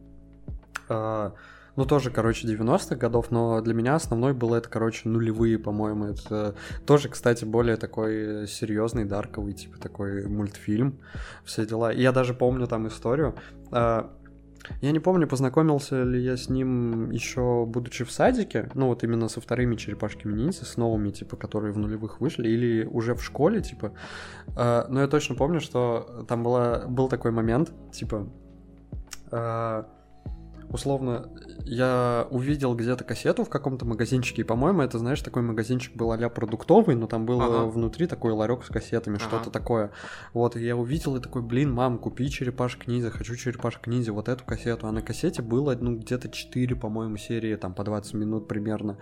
Э, 0.89 1.31
ну, 1.77 1.87
тоже, 1.87 2.11
короче, 2.11 2.47
90-х 2.49 2.97
годов, 2.97 3.31
но 3.31 3.61
для 3.63 3.73
меня 3.73 3.95
основной 3.95 4.35
был 4.35 4.53
это, 4.55 4.69
короче, 4.69 5.09
нулевые, 5.09 5.59
по-моему. 5.59 6.07
Это 6.07 6.55
тоже, 6.85 7.09
кстати, 7.09 7.45
более 7.47 7.77
такой 7.77 8.47
серьезный, 8.49 9.05
дарковый, 9.05 9.55
типа 9.55 9.79
такой 9.79 10.27
мультфильм, 10.27 10.99
все 11.45 11.65
дела. 11.65 11.93
И 11.93 12.03
я 12.03 12.13
даже 12.13 12.35
помню 12.35 12.67
там 12.67 12.89
историю. 12.89 13.37
э, 13.71 14.03
я 14.81 14.93
не 14.93 15.01
помню, 15.01 15.27
познакомился 15.27 16.03
ли 16.03 16.21
я 16.21 16.37
с 16.37 16.49
ним 16.49 17.11
еще 17.11 17.65
будучи 17.67 18.05
в 18.05 18.11
садике, 18.11 18.71
ну 18.75 18.87
вот 18.87 19.05
именно 19.05 19.29
со 19.29 19.41
вторыми 19.41 19.77
черепашками 19.77 20.35
ниндзя, 20.35 20.65
с 20.65 20.77
новыми, 20.77 21.11
типа, 21.11 21.37
которые 21.37 21.73
в 21.73 21.79
нулевых 21.79 22.21
вышли, 22.21 22.49
или 22.49 22.85
уже 22.85 23.15
в 23.15 23.23
школе, 23.23 23.61
типа. 23.61 23.93
Э, 24.57 24.85
но 24.89 25.01
я 25.01 25.09
точно 25.09 25.35
помню, 25.35 25.61
что 25.61 26.25
там 26.29 26.43
была, 26.43 26.87
был 26.87 27.09
такой 27.09 27.31
момент, 27.31 27.73
типа, 27.93 28.29
э, 29.31 29.85
условно, 30.73 31.29
я 31.65 32.27
увидел 32.31 32.75
где-то 32.75 33.05
кассету 33.05 33.45
в 33.45 33.49
каком-то 33.49 33.85
магазинчике, 33.85 34.43
и, 34.43 34.45
по-моему, 34.45 34.83
это, 34.83 34.99
знаешь, 34.99 35.21
такой 35.21 35.43
магазинчик 35.43 35.95
был 35.95 36.13
а 36.13 36.29
продуктовый, 36.29 36.95
но 36.95 37.07
там 37.07 37.27
был 37.27 37.41
Ага. 37.41 37.67
внутри 37.67 38.07
такой 38.07 38.33
ларек 38.33 38.65
с 38.65 38.69
кассетами, 38.69 39.17
Ага. 39.17 39.25
что-то 39.25 39.51
такое. 39.51 39.91
Вот, 40.33 40.57
и 40.57 40.65
я 40.65 40.77
увидел 40.77 41.17
и 41.17 41.21
такой, 41.21 41.43
блин, 41.43 41.73
мам, 41.73 41.99
купи 41.99 42.29
черепашек 42.31 42.87
ниндзя, 42.87 43.11
хочу 43.11 43.37
черепашек 43.37 43.87
ниндзя, 43.87 44.13
вот 44.13 44.29
эту 44.29 44.45
кассету. 44.45 44.87
А 44.87 44.93
на 44.93 45.03
кассете 45.03 45.43
было, 45.43 45.77
ну, 45.79 45.97
где-то 45.97 46.29
4, 46.29 46.77
по-моему, 46.77 47.17
серии, 47.17 47.57
там, 47.57 47.75
по 47.75 47.85
20 47.85 48.15
минут 48.15 48.49
примерно. 48.49 48.99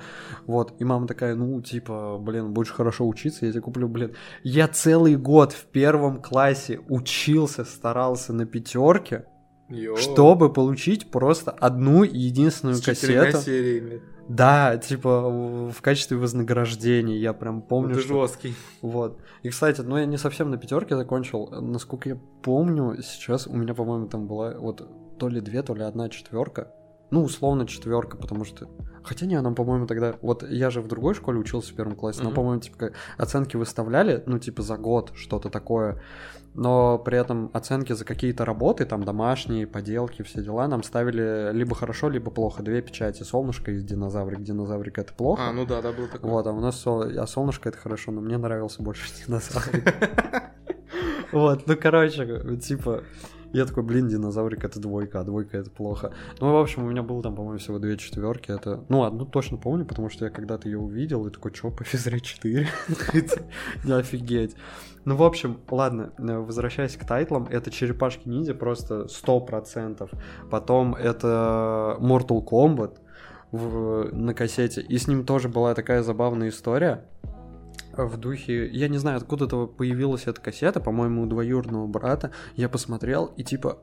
Вот, 0.47 0.75
и 0.79 0.85
мама 0.85 1.07
такая, 1.07 1.35
ну, 1.35 1.61
типа, 1.61 2.19
блин, 2.21 2.53
будешь 2.53 2.71
хорошо 2.71 3.07
учиться, 3.07 3.47
я 3.47 3.53
тебе 3.53 3.63
куплю, 3.63 3.89
блин. 3.89 4.13
Я 4.43 4.69
целый 4.69 5.17
год 5.17 5.53
в 5.53 5.65
первом 5.67 6.21
классе 6.23 6.81
учился, 6.89 7.65
старался 7.65 8.33
на 8.33 8.47
пятерке, 8.47 9.25
Йо. 9.71 9.97
чтобы 9.97 10.53
получить 10.53 11.11
просто 11.11 11.51
одну 11.51 12.03
единственную 12.03 12.77
С 12.77 12.83
кассету. 12.83 13.39
сериями. 13.39 14.03
Да, 14.29 14.77
типа 14.77 15.29
в 15.71 15.81
качестве 15.83 16.17
вознаграждения, 16.17 17.17
я 17.17 17.33
прям 17.33 17.63
помню, 17.63 17.95
Ты 17.95 18.01
что... 18.01 18.23
жесткий. 18.23 18.55
Вот. 18.81 19.19
И, 19.43 19.49
кстати, 19.49 19.81
ну 19.81 19.97
я 19.97 20.05
не 20.07 20.19
совсем 20.19 20.51
на 20.51 20.57
пятерке 20.57 20.97
закончил. 20.97 21.49
Насколько 21.51 22.11
я 22.11 22.19
помню, 22.43 22.97
сейчас 23.03 23.47
у 23.49 23.57
меня, 23.57 23.75
по-моему, 23.75 24.07
там 24.07 24.29
была 24.29 24.55
вот 24.57 24.89
то 25.19 25.29
ли 25.29 25.41
две, 25.41 25.63
то 25.63 25.75
ли 25.75 25.83
одна 25.83 26.09
четверка. 26.09 26.73
Ну, 27.11 27.25
условно 27.25 27.67
четверка, 27.67 28.17
потому 28.17 28.45
что... 28.45 28.69
Хотя 29.03 29.27
не, 29.27 29.41
нам, 29.41 29.57
по-моему, 29.57 29.89
тогда... 29.89 30.15
Вот 30.23 30.49
я 30.49 30.71
же 30.71 30.81
в 30.81 30.87
другой 30.87 31.15
школе 31.15 31.41
учился 31.41 31.73
в 31.73 31.75
первом 31.75 31.97
классе, 31.97 32.21
но, 32.23 32.29
Мгм. 32.29 32.35
по-моему, 32.37 32.61
типа, 32.61 32.93
оценки 33.19 33.57
выставляли, 33.57 34.23
ну, 34.27 34.39
типа, 34.39 34.63
за 34.63 34.77
год, 34.77 35.11
что-то 35.17 35.49
такое. 35.51 36.01
Но 36.55 36.99
при 36.99 37.19
этом 37.19 37.51
оценки 37.53 37.93
за 37.93 38.05
какие-то 38.05 38.45
работы, 38.45 38.85
там, 38.85 39.05
домашние, 39.05 39.67
поделки, 39.67 40.23
все 40.23 40.43
дела, 40.43 40.67
нам 40.67 40.83
ставили 40.83 41.53
либо 41.53 41.75
хорошо, 41.75 42.09
либо 42.09 42.31
плохо. 42.31 42.63
Две 42.63 42.83
печати. 42.83 43.23
Солнышко 43.23 43.71
и 43.71 43.81
динозаврик. 43.81 44.43
Динозаврик— 44.43 44.99
это 44.99 45.13
плохо. 45.15 45.43
А, 45.49 45.53
ну 45.53 45.65
да, 45.65 45.81
да, 45.81 45.93
был 45.93 46.09
такой. 46.09 46.31
Вот, 46.31 46.47
а 46.47 46.53
у 46.53 46.61
нас 46.61 46.81
сол... 46.81 47.03
а 47.03 47.27
солнышко 47.27 47.69
это 47.69 47.79
хорошо, 47.79 48.11
но 48.11 48.21
мне 48.21 48.37
нравился 48.37 48.83
больше 48.83 49.09
динозаврик. 49.27 49.95
Вот, 51.33 51.69
ну 51.69 51.77
короче, 51.77 52.59
типа, 52.59 53.05
я 53.53 53.65
такой, 53.65 53.83
блин, 53.83 54.09
динозаврик 54.09 54.65
это 54.65 54.79
двойка, 54.79 55.21
а 55.21 55.25
двойка 55.25 55.59
это 55.59 55.71
плохо. 55.71 56.13
Ну, 56.41 56.53
в 56.53 56.57
общем, 56.57 56.85
у 56.85 56.89
меня 56.89 57.03
было 57.03 57.23
там, 57.23 57.35
по-моему, 57.35 57.59
всего 57.59 57.79
две 57.79 57.97
четверки. 57.97 58.53
Это, 58.53 58.85
ну, 58.89 59.03
одну 59.03 59.27
точно 59.27 59.57
помню, 59.57 59.85
потому 59.85 60.09
что 60.09 60.25
я 60.25 60.31
когда-то 60.31 60.69
ее 60.69 60.79
увидел 60.79 61.27
и 61.27 61.31
такой, 61.31 61.53
чё, 61.53 61.71
по 61.71 61.83
физре 61.83 62.21
4? 62.21 62.69
Не 63.85 63.93
офигеть. 63.93 64.55
Ну, 65.05 65.17
в 65.17 65.23
общем, 65.23 65.59
ладно, 65.71 66.13
э, 66.19 66.39
возвращаясь 66.39 66.97
к 66.97 67.07
тайтлам, 67.07 67.47
это 67.51 67.71
черепашки 67.71 68.29
ниндзя 68.29 68.55
просто 68.55 69.07
100%. 69.09 70.11
Потом 70.51 70.95
это 70.95 71.97
Mortal 72.01 72.45
Kombat 72.45 72.99
в- 73.51 74.15
на 74.15 74.35
кассете. 74.35 74.83
И 74.83 74.99
с 74.99 75.09
ним 75.09 75.25
тоже 75.25 75.49
была 75.49 75.75
такая 75.75 76.03
забавная 76.03 76.51
история 76.51 77.05
в 77.97 78.17
духе... 78.17 78.69
Я 78.69 78.89
не 78.89 78.99
знаю, 78.99 79.17
откуда-то 79.17 79.67
появилась 79.67 80.27
эта 80.27 80.41
кассета, 80.41 80.81
по-моему, 80.81 81.23
у 81.23 81.27
двоюродного 81.27 81.87
брата. 81.87 82.31
Я 82.57 82.69
посмотрел, 82.69 83.27
и 83.37 83.43
типа... 83.43 83.79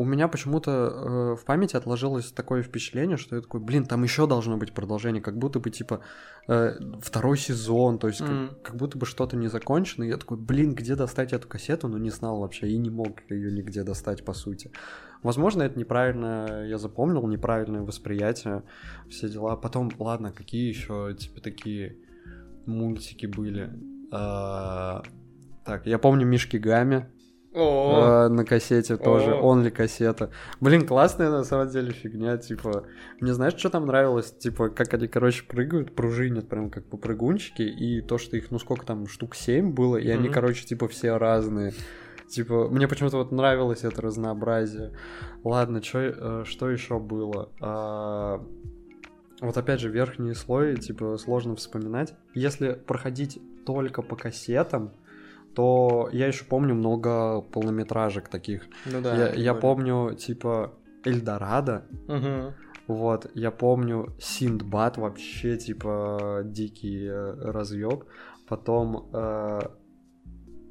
У 0.00 0.04
меня 0.06 0.28
почему-то 0.28 0.70
э, 0.70 1.36
в 1.36 1.44
памяти 1.44 1.76
отложилось 1.76 2.32
такое 2.32 2.62
впечатление, 2.62 3.18
что 3.18 3.36
я 3.36 3.42
такой, 3.42 3.60
блин, 3.60 3.84
там 3.84 4.02
еще 4.02 4.26
должно 4.26 4.56
быть 4.56 4.72
продолжение, 4.72 5.20
как 5.20 5.36
будто 5.36 5.60
бы 5.60 5.68
типа 5.70 6.00
э, 6.48 6.72
второй 7.02 7.36
сезон, 7.36 7.98
то 7.98 8.08
есть 8.08 8.20
как- 8.20 8.30
Мгм. 8.30 8.50
как, 8.62 8.76
будто 8.76 8.96
бы 8.96 9.04
что-то 9.04 9.36
не 9.36 9.48
закончено. 9.48 10.04
И 10.04 10.08
я 10.08 10.16
такой, 10.16 10.38
блин, 10.38 10.74
где 10.74 10.94
достать 10.96 11.34
эту 11.34 11.46
кассету, 11.48 11.88
но 11.88 11.98
не 11.98 12.08
знал 12.08 12.40
вообще 12.40 12.68
и 12.68 12.78
не 12.78 12.88
мог 12.88 13.20
ее 13.28 13.52
нигде 13.52 13.82
достать 13.82 14.24
по 14.24 14.32
сути. 14.32 14.70
Возможно, 15.22 15.64
это 15.64 15.78
неправильно 15.78 16.64
я 16.66 16.78
запомнил, 16.78 17.26
неправильное 17.28 17.82
восприятие, 17.82 18.62
все 19.10 19.28
дела. 19.28 19.54
Потом, 19.56 19.90
ладно, 19.98 20.32
какие 20.32 20.66
еще 20.68 21.14
типа 21.18 21.42
такие 21.42 21.98
мультики 22.64 23.26
были? 23.26 23.70
А, 24.12 25.02
Так, 25.64 25.86
я 25.86 25.98
помню 25.98 26.26
Мишки 26.26 26.56
Гами. 26.56 27.06
О, 27.52 28.28
на 28.28 28.44
кассете 28.44 28.96
тоже, 28.96 29.34
он 29.34 29.64
ли 29.64 29.70
кассета. 29.70 30.30
Блин, 30.60 30.86
классная 30.86 31.30
на 31.30 31.42
самом 31.42 31.68
деле 31.68 31.92
фигня, 31.92 32.36
типа, 32.36 32.84
мне 33.20 33.34
знаешь, 33.34 33.56
что 33.56 33.70
там 33.70 33.86
нравилось? 33.86 34.30
Типа, 34.30 34.68
как 34.68 34.94
они, 34.94 35.08
короче, 35.08 35.44
прыгают, 35.44 35.94
пружинят 35.94 36.48
прям 36.48 36.70
как 36.70 36.84
попрыгунчики, 36.84 37.62
и 37.62 38.02
то, 38.02 38.18
что 38.18 38.36
их, 38.36 38.52
ну 38.52 38.60
сколько 38.60 38.86
там, 38.86 39.08
штук 39.08 39.34
7 39.34 39.72
было, 39.72 39.96
и 39.96 40.08
они, 40.10 40.28
короче, 40.28 40.64
типа, 40.64 40.86
все 40.86 41.16
разные. 41.16 41.72
Типа, 42.28 42.68
мне 42.68 42.86
почему-то 42.86 43.16
вот 43.16 43.32
нравилось 43.32 43.82
это 43.82 44.00
разнообразие. 44.00 44.92
Ладно, 45.42 45.80
чё, 45.80 45.98
э, 45.98 46.44
что 46.46 46.70
еще 46.70 47.00
было? 47.00 47.50
А, 47.60 48.46
вот 49.40 49.56
опять 49.56 49.80
же, 49.80 49.90
верхний 49.90 50.34
слой, 50.34 50.76
типа, 50.76 51.16
сложно 51.16 51.56
вспоминать. 51.56 52.14
Если 52.32 52.74
проходить 52.74 53.40
только 53.66 54.02
по 54.02 54.14
кассетам, 54.14 54.92
то 55.54 56.08
я 56.12 56.26
еще 56.26 56.44
помню 56.44 56.74
много 56.74 57.40
полнометражек 57.40 58.28
таких. 58.28 58.62
Ну 58.86 59.00
да. 59.00 59.16
Я, 59.16 59.34
я 59.34 59.54
помню, 59.54 60.14
типа, 60.14 60.72
Эльдорадо. 61.04 61.86
Угу. 62.08 62.54
Вот, 62.86 63.30
я 63.34 63.50
помню 63.50 64.14
Синдбад 64.20 64.96
вообще, 64.96 65.56
типа, 65.56 66.42
дикий 66.44 67.06
э, 67.06 67.34
разъеб. 67.52 68.04
Потом 68.48 69.08
э, 69.12 69.60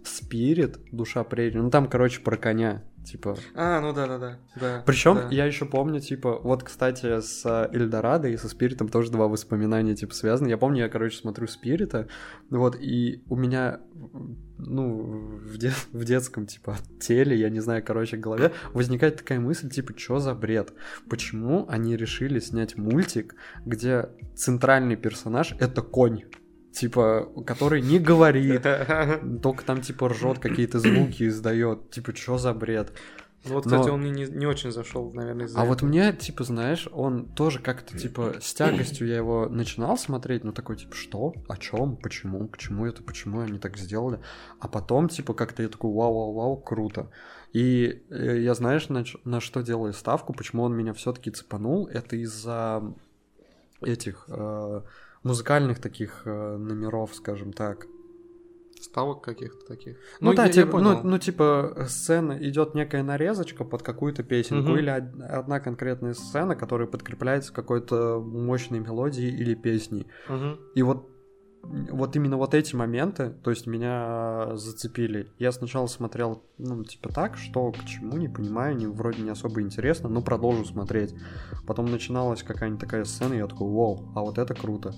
Спирит, 0.03 0.79
душа 0.91 1.23
прерии. 1.23 1.57
Ну 1.57 1.69
там, 1.69 1.87
короче, 1.87 2.21
про 2.21 2.35
коня. 2.35 2.83
Типа. 3.05 3.37
А, 3.55 3.79
ну 3.81 3.93
да, 3.93 4.07
да, 4.07 4.17
да. 4.17 4.39
да 4.55 4.83
Причем 4.85 5.15
да. 5.15 5.27
я 5.31 5.45
еще 5.45 5.65
помню, 5.65 5.99
типа, 5.99 6.39
вот, 6.43 6.63
кстати, 6.63 7.21
с 7.21 7.69
Эльдорадо 7.71 8.27
и 8.27 8.37
со 8.37 8.49
Спиритом 8.49 8.89
тоже 8.89 9.11
два 9.11 9.27
воспоминания, 9.27 9.95
типа, 9.95 10.13
связаны. 10.13 10.49
Я 10.49 10.57
помню, 10.57 10.83
я, 10.83 10.89
короче, 10.89 11.17
смотрю 11.17 11.47
Спирита, 11.47 12.07
вот, 12.49 12.75
и 12.79 13.23
у 13.27 13.35
меня, 13.35 13.79
ну, 14.57 15.37
в, 15.37 15.57
де- 15.57 15.73
в 15.91 16.03
детском, 16.03 16.45
типа, 16.45 16.77
теле, 16.99 17.35
я 17.35 17.49
не 17.49 17.61
знаю, 17.61 17.83
короче, 17.83 18.17
голове, 18.17 18.51
возникает 18.73 19.17
такая 19.17 19.39
мысль, 19.39 19.69
типа, 19.69 19.93
что 19.97 20.19
за 20.19 20.35
бред? 20.35 20.73
Почему 21.09 21.65
они 21.69 21.95
решили 21.95 22.39
снять 22.39 22.77
мультик, 22.77 23.35
где 23.65 24.09
центральный 24.35 24.97
персонаж— 24.97 25.55
это 25.59 25.81
конь? 25.81 26.23
Типа, 26.79 27.27
который 27.45 27.81
не 27.81 27.99
говорит, 27.99 28.65
только 29.41 29.65
там, 29.65 29.81
типа, 29.81 30.09
ржет 30.09 30.39
какие-то 30.39 30.79
звуки 30.79 31.27
издает. 31.27 31.91
Типа, 31.91 32.15
что 32.15 32.37
за 32.37 32.53
бред? 32.53 32.93
Ну 33.45 33.53
вот, 33.55 33.65
кстати, 33.65 33.87
Но... 33.87 33.93
он 33.93 34.01
мне 34.01 34.11
не, 34.11 34.25
не 34.25 34.45
очень 34.45 34.71
зашел, 34.71 35.11
наверное, 35.13 35.45
из-за 35.45 35.59
А 35.59 35.61
этого. 35.61 35.73
вот 35.73 35.81
мне, 35.81 36.11
типа, 36.11 36.43
знаешь, 36.43 36.89
он 36.91 37.25
тоже 37.25 37.59
как-то, 37.59 37.97
типа, 37.97 38.35
с 38.41 38.53
тягостью 38.53 39.07
я 39.07 39.17
его 39.17 39.47
начинал 39.49 39.97
смотреть, 39.97 40.43
ну 40.43 40.51
такой, 40.51 40.75
типа, 40.75 40.95
что? 40.95 41.33
О 41.47 41.57
чем? 41.57 41.95
Почему? 41.95 42.47
К 42.47 42.57
чему 42.57 42.85
это? 42.85 43.01
Почему 43.01 43.39
они 43.39 43.59
так 43.59 43.77
сделали? 43.77 44.19
А 44.59 44.67
потом, 44.67 45.07
типа, 45.07 45.33
как-то 45.33 45.63
я 45.63 45.69
такой, 45.69 45.91
вау-вау-вау, 45.91 46.57
круто. 46.57 47.11
И 47.53 48.03
э, 48.09 48.39
я, 48.39 48.53
знаешь, 48.55 48.89
на, 48.89 49.05
на 49.23 49.39
что 49.39 49.61
делаю 49.61 49.93
ставку, 49.93 50.33
почему 50.33 50.63
он 50.63 50.75
меня 50.75 50.93
все-таки 50.93 51.31
цепанул, 51.31 51.87
это 51.87 52.15
из-за 52.17 52.83
этих... 53.81 54.25
Э, 54.27 54.81
музыкальных 55.23 55.79
таких 55.79 56.21
э, 56.25 56.57
номеров, 56.57 57.13
скажем 57.15 57.53
так. 57.53 57.87
Ставок 58.79 59.21
каких-то 59.21 59.65
таких. 59.65 59.97
Ну, 60.21 60.29
ну 60.29 60.35
да, 60.35 60.45
я, 60.45 60.51
типа, 60.51 60.77
я 60.77 60.83
ну, 60.83 61.01
ну, 61.03 61.19
типа, 61.19 61.85
сцена 61.89 62.37
идет 62.41 62.75
некая 62.75 63.03
нарезочка 63.03 63.65
под 63.65 63.83
какую-то 63.83 64.23
песенку, 64.23 64.71
угу. 64.71 64.79
или 64.79 64.89
одна 64.89 65.59
конкретная 65.59 66.13
сцена, 66.13 66.55
которая 66.55 66.87
подкрепляется 66.87 67.51
какой-то 67.51 68.21
мощной 68.21 68.79
мелодией 68.79 69.35
или 69.35 69.53
песней. 69.53 70.07
Угу. 70.29 70.59
И 70.75 70.83
вот 70.83 71.09
вот 71.61 72.15
именно 72.15 72.37
вот 72.37 72.53
эти 72.53 72.75
моменты, 72.75 73.31
то 73.43 73.51
есть 73.51 73.67
меня 73.67 74.55
зацепили. 74.55 75.27
Я 75.37 75.51
сначала 75.51 75.87
смотрел, 75.87 76.43
ну, 76.57 76.83
типа 76.83 77.09
так, 77.09 77.37
что 77.37 77.71
к 77.71 77.85
чему, 77.85 78.17
не 78.17 78.27
понимаю, 78.27 78.75
не, 78.75 78.87
вроде 78.87 79.21
не 79.21 79.29
особо 79.29 79.61
интересно, 79.61 80.09
но 80.09 80.21
продолжу 80.21 80.65
смотреть. 80.65 81.13
Потом 81.67 81.85
начиналась 81.91 82.43
какая-нибудь 82.43 82.81
такая 82.81 83.03
сцена, 83.03 83.33
и 83.33 83.37
я 83.37 83.47
такой, 83.47 83.69
вау, 83.69 84.11
а 84.15 84.21
вот 84.21 84.37
это 84.37 84.53
круто. 84.55 84.93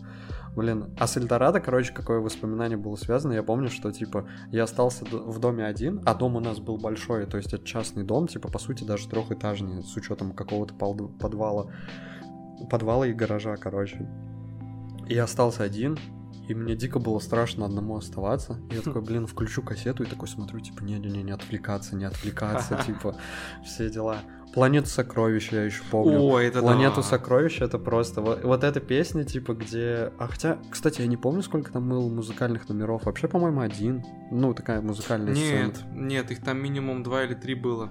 Блин, 0.56 0.94
а 1.00 1.08
с 1.08 1.18
Эльдорадо, 1.18 1.62
короче, 1.62 1.94
какое 1.94 2.20
воспоминание 2.20 2.78
было 2.78 2.96
связано, 2.96 3.34
я 3.34 3.44
помню, 3.44 3.70
что, 3.70 3.92
типа, 3.92 4.28
я 4.52 4.64
остался 4.64 5.06
в 5.06 5.40
доме 5.40 5.66
один, 5.66 6.02
а 6.06 6.14
дом 6.14 6.36
у 6.36 6.40
нас 6.40 6.60
был 6.60 6.78
большой, 6.78 7.26
то 7.26 7.38
есть 7.38 7.54
это 7.54 7.66
частный 7.66 8.04
дом, 8.04 8.28
типа, 8.28 8.50
по 8.50 8.60
сути, 8.60 8.84
даже 8.84 9.08
трехэтажный, 9.10 9.84
с 9.84 9.96
учетом 9.96 10.34
какого-то 10.34 10.74
подвала, 10.74 11.72
подвала 12.70 13.08
и 13.08 13.14
гаража, 13.14 13.56
короче. 13.58 14.10
И 15.08 15.18
остался 15.18 15.64
один, 15.64 15.98
и 16.48 16.54
мне 16.54 16.76
дико 16.76 17.00
было 17.00 17.20
страшно 17.20 17.66
одному 17.66 17.98
оставаться. 17.98 18.60
И 18.72 18.76
я 18.76 18.82
такой, 18.82 19.02
блин, 19.02 19.28
включу 19.28 19.62
кассету 19.62 20.04
и 20.04 20.06
такой 20.06 20.28
смотрю, 20.28 20.60
типа, 20.60 20.84
не-не-не, 20.84 21.24
не 21.24 21.32
отвлекаться, 21.32 21.96
не 21.96 22.06
отвлекаться, 22.06 22.82
типа, 22.86 23.16
все 23.64 23.90
дела. 23.90 24.18
Планету 24.54 24.88
сокровищ 24.88 25.50
я 25.52 25.64
еще 25.64 25.82
помню. 25.90 26.20
О, 26.20 26.40
это 26.40 26.60
Планету 26.60 26.98
да. 26.98 27.04
сокровищ 27.04 27.62
это 27.62 27.80
просто. 27.80 28.22
Вот, 28.22 28.44
вот 28.44 28.64
эта 28.66 28.82
песня, 28.82 29.24
типа, 29.24 29.54
где. 29.54 30.12
А 30.20 30.28
хотя, 30.28 30.58
кстати, 30.70 31.02
я 31.02 31.08
не 31.08 31.16
помню, 31.16 31.42
сколько 31.42 31.72
там 31.72 31.88
было 31.88 32.10
музыкальных 32.10 32.68
номеров. 32.68 33.06
Вообще, 33.06 33.30
по-моему, 33.30 33.62
один. 33.62 34.04
Ну, 34.30 34.54
такая 34.54 34.82
музыкальная 34.82 35.34
нет, 35.34 35.78
сцена. 35.78 35.94
Нет, 35.94 36.32
их 36.32 36.44
там 36.44 36.62
минимум 36.62 37.02
два 37.02 37.24
или 37.24 37.34
три 37.34 37.56
было. 37.56 37.90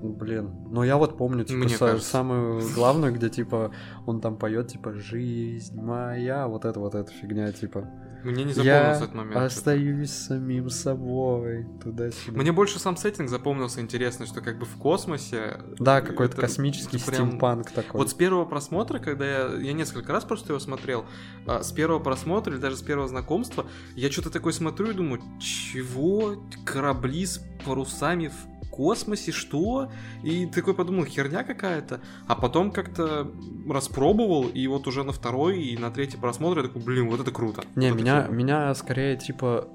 Блин, 0.00 0.50
ну 0.70 0.84
я 0.84 0.96
вот 0.96 1.16
помню, 1.16 1.44
типа, 1.44 1.58
Мне 1.64 1.74
са- 1.74 1.98
самую 1.98 2.62
главную, 2.74 3.12
где, 3.12 3.28
типа, 3.28 3.72
он 4.06 4.20
там 4.20 4.36
поет, 4.36 4.68
типа, 4.68 4.92
жизнь 4.92 5.80
моя, 5.80 6.46
вот 6.46 6.64
это 6.64 6.78
вот 6.78 6.94
эта 6.94 7.10
фигня, 7.10 7.50
типа. 7.52 7.88
Мне 8.24 8.44
не 8.44 8.52
запомнился 8.52 9.04
этот 9.04 9.14
момент. 9.14 9.36
остаюсь 9.36 10.10
самим 10.10 10.70
собой, 10.70 11.66
туда-сюда. 11.82 12.38
Мне 12.38 12.52
больше 12.52 12.78
сам 12.78 12.96
сеттинг 12.96 13.28
запомнился 13.28 13.80
интересно, 13.80 14.26
что 14.26 14.40
как 14.40 14.58
бы 14.58 14.66
в 14.66 14.76
космосе... 14.76 15.60
Да, 15.78 16.00
какой-то 16.00 16.32
это- 16.34 16.42
космический 16.42 16.96
это 16.96 17.06
прям- 17.06 17.28
стимпанк 17.28 17.70
такой. 17.70 17.98
Вот 17.98 18.10
с 18.10 18.14
первого 18.14 18.44
просмотра, 18.44 18.98
когда 18.98 19.24
я, 19.26 19.46
я 19.60 19.72
несколько 19.72 20.12
раз 20.12 20.24
просто 20.24 20.52
его 20.52 20.60
смотрел, 20.60 21.04
а, 21.46 21.62
с 21.62 21.72
первого 21.72 21.98
просмотра 22.00 22.52
или 22.52 22.60
даже 22.60 22.76
с 22.76 22.82
первого 22.82 23.08
знакомства, 23.08 23.66
я 23.94 24.10
что-то 24.10 24.30
такое 24.30 24.52
смотрю 24.52 24.90
и 24.90 24.94
думаю, 24.94 25.20
чего? 25.40 26.42
Корабли 26.64 27.26
с 27.26 27.40
парусами 27.64 28.28
в 28.28 28.58
космосе, 28.70 29.32
что? 29.32 29.90
И 30.22 30.46
такой 30.46 30.72
подумал, 30.72 31.04
херня 31.04 31.42
какая-то. 31.42 32.00
А 32.28 32.36
потом 32.36 32.70
как-то 32.70 33.28
распробовал, 33.68 34.46
и 34.48 34.66
вот 34.68 34.86
уже 34.86 35.02
на 35.02 35.12
второй 35.12 35.60
и 35.62 35.76
на 35.76 35.90
третий 35.90 36.16
просмотр 36.16 36.58
я 36.58 36.62
такой, 36.68 36.82
блин, 36.82 37.08
вот 37.10 37.18
это 37.20 37.30
круто. 37.32 37.64
Не, 37.74 37.90
Вот 37.90 37.96
это 37.96 38.04
меня, 38.16 38.26
меня 38.28 38.74
скорее, 38.74 39.16
типа, 39.16 39.68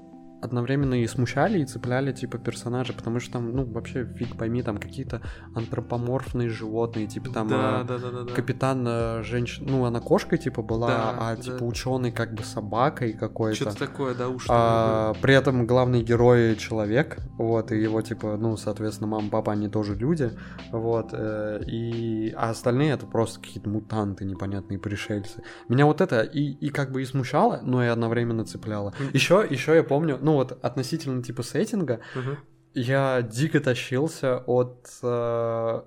одновременно 0.44 1.02
и 1.02 1.06
смущали, 1.06 1.60
и 1.60 1.64
цепляли, 1.64 2.12
типа, 2.12 2.38
персонажи, 2.38 2.92
потому 2.92 3.20
что 3.20 3.34
там, 3.34 3.54
ну, 3.54 3.64
вообще, 3.64 4.04
фиг 4.04 4.36
пойми, 4.36 4.62
там 4.62 4.78
какие-то 4.78 5.22
антропоморфные 5.54 6.48
животные, 6.48 7.06
типа, 7.06 7.30
там... 7.30 7.48
да, 7.48 7.80
э, 7.82 7.84
да, 7.84 7.98
да, 7.98 8.10
да, 8.10 8.22
да. 8.24 8.32
Капитан 8.32 8.84
э, 8.86 9.22
женщина, 9.22 9.70
ну, 9.70 9.84
она 9.84 10.00
кошкой, 10.00 10.38
типа, 10.38 10.62
была, 10.62 10.88
Да, 10.88 11.16
а, 11.18 11.36
да. 11.36 11.42
типа, 11.42 11.64
ученый 11.64 12.12
как 12.12 12.34
бы 12.34 12.42
собакой 12.42 13.12
какой-то. 13.12 13.56
Что-то 13.56 13.78
такое, 13.78 14.14
да, 14.14 14.28
уж 14.28 14.46
А, 14.48 15.14
при 15.20 15.34
этом 15.34 15.66
главный 15.66 16.02
герой 16.02 16.56
человек, 16.56 17.18
вот, 17.38 17.72
и 17.72 17.80
его, 17.80 18.02
типа, 18.02 18.36
ну, 18.36 18.56
соответственно, 18.56 19.08
мама, 19.08 19.30
папа, 19.30 19.52
они 19.52 19.68
тоже 19.68 19.94
люди, 19.94 20.30
вот, 20.70 21.10
э, 21.12 21.62
и, 21.66 22.32
а 22.36 22.50
остальные 22.50 22.92
это 22.92 23.06
просто 23.06 23.40
какие-то 23.40 23.68
мутанты, 23.68 24.24
непонятные 24.24 24.78
пришельцы. 24.78 25.42
Меня 25.68 25.86
вот 25.86 26.00
это 26.00 26.22
и, 26.22 26.52
и 26.52 26.68
как 26.70 26.92
бы 26.92 27.02
и 27.02 27.04
смущало, 27.04 27.60
но 27.62 27.84
и 27.84 27.86
одновременно 27.86 28.44
цепляло. 28.44 28.92
Еще, 29.12 29.46
еще 29.48 29.74
я 29.74 29.82
помню, 29.82 30.18
ну, 30.20 30.33
вот, 30.34 30.58
относительно, 30.62 31.22
типа, 31.22 31.42
сеттинга, 31.42 32.00
Мгм. 32.14 32.38
я 32.74 33.22
дико 33.22 33.60
тащился 33.60 34.38
от 34.46 34.88
э, 35.02 35.82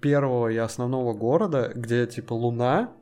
первого 0.00 0.48
и 0.48 0.56
основного 0.56 1.12
города, 1.14 1.72
где, 1.74 2.06
типа, 2.06 2.32
луна, 2.34 2.92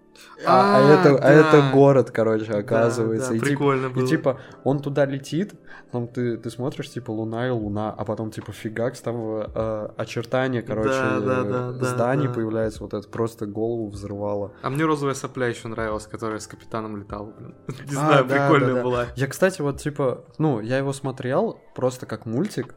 а, 0.47 0.77
а 0.77 0.79
А, 0.79 0.93
это, 1.01 1.17
а 1.17 1.21
да. 1.21 1.33
это 1.33 1.71
город, 1.73 2.11
короче, 2.11 2.53
оказывается. 2.53 3.29
Да, 3.29 3.35
да, 3.35 3.37
и, 3.37 3.39
типа, 3.41 3.47
прикольно 3.47 3.91
было. 3.91 4.05
и 4.05 4.07
типа 4.07 4.41
он 4.65 4.81
туда 4.81 5.05
летит, 5.05 5.55
там 5.93 6.07
ты, 6.09 6.37
ты 6.37 6.51
смотришь, 6.51 6.91
типа, 6.91 7.11
луна 7.11 7.49
и 7.49 7.51
луна, 7.51 7.95
а 7.97 8.05
потом, 8.05 8.31
типа, 8.31 8.53
фигакс, 8.53 9.01
там 9.01 9.17
э, 9.17 9.89
очертания, 9.97 10.63
короче, 10.63 10.91
Да, 10.91 11.21
да, 11.21 11.43
да, 11.43 11.69
э, 11.71 11.73
да, 11.73 11.85
зданий 11.87 12.29
да. 12.29 12.35
появляется, 12.35 12.83
вот 12.83 12.95
это 12.95 13.09
просто 13.09 13.47
голову 13.47 13.89
взрывало. 13.89 14.53
А 14.63 14.71
мне 14.71 14.85
розовая 14.85 15.15
сопля 15.15 15.47
еще 15.49 15.69
нравилась, 15.69 16.07
которая 16.07 16.39
с 16.39 16.47
капитаном 16.47 16.97
летала, 16.97 17.33
блин. 17.39 17.55
Не 17.69 17.97
А, 17.97 18.01
знаю, 18.01 18.25
да, 18.25 18.35
прикольная 18.35 18.69
да, 18.69 18.75
да. 18.75 18.83
была. 18.83 19.07
Я, 19.17 19.27
кстати, 19.27 19.61
вот, 19.63 19.81
типа, 19.81 20.25
ну, 20.39 20.61
я 20.61 20.79
его 20.79 20.93
смотрел 20.93 21.59
просто 21.75 22.07
как 22.07 22.27
мультик, 22.27 22.75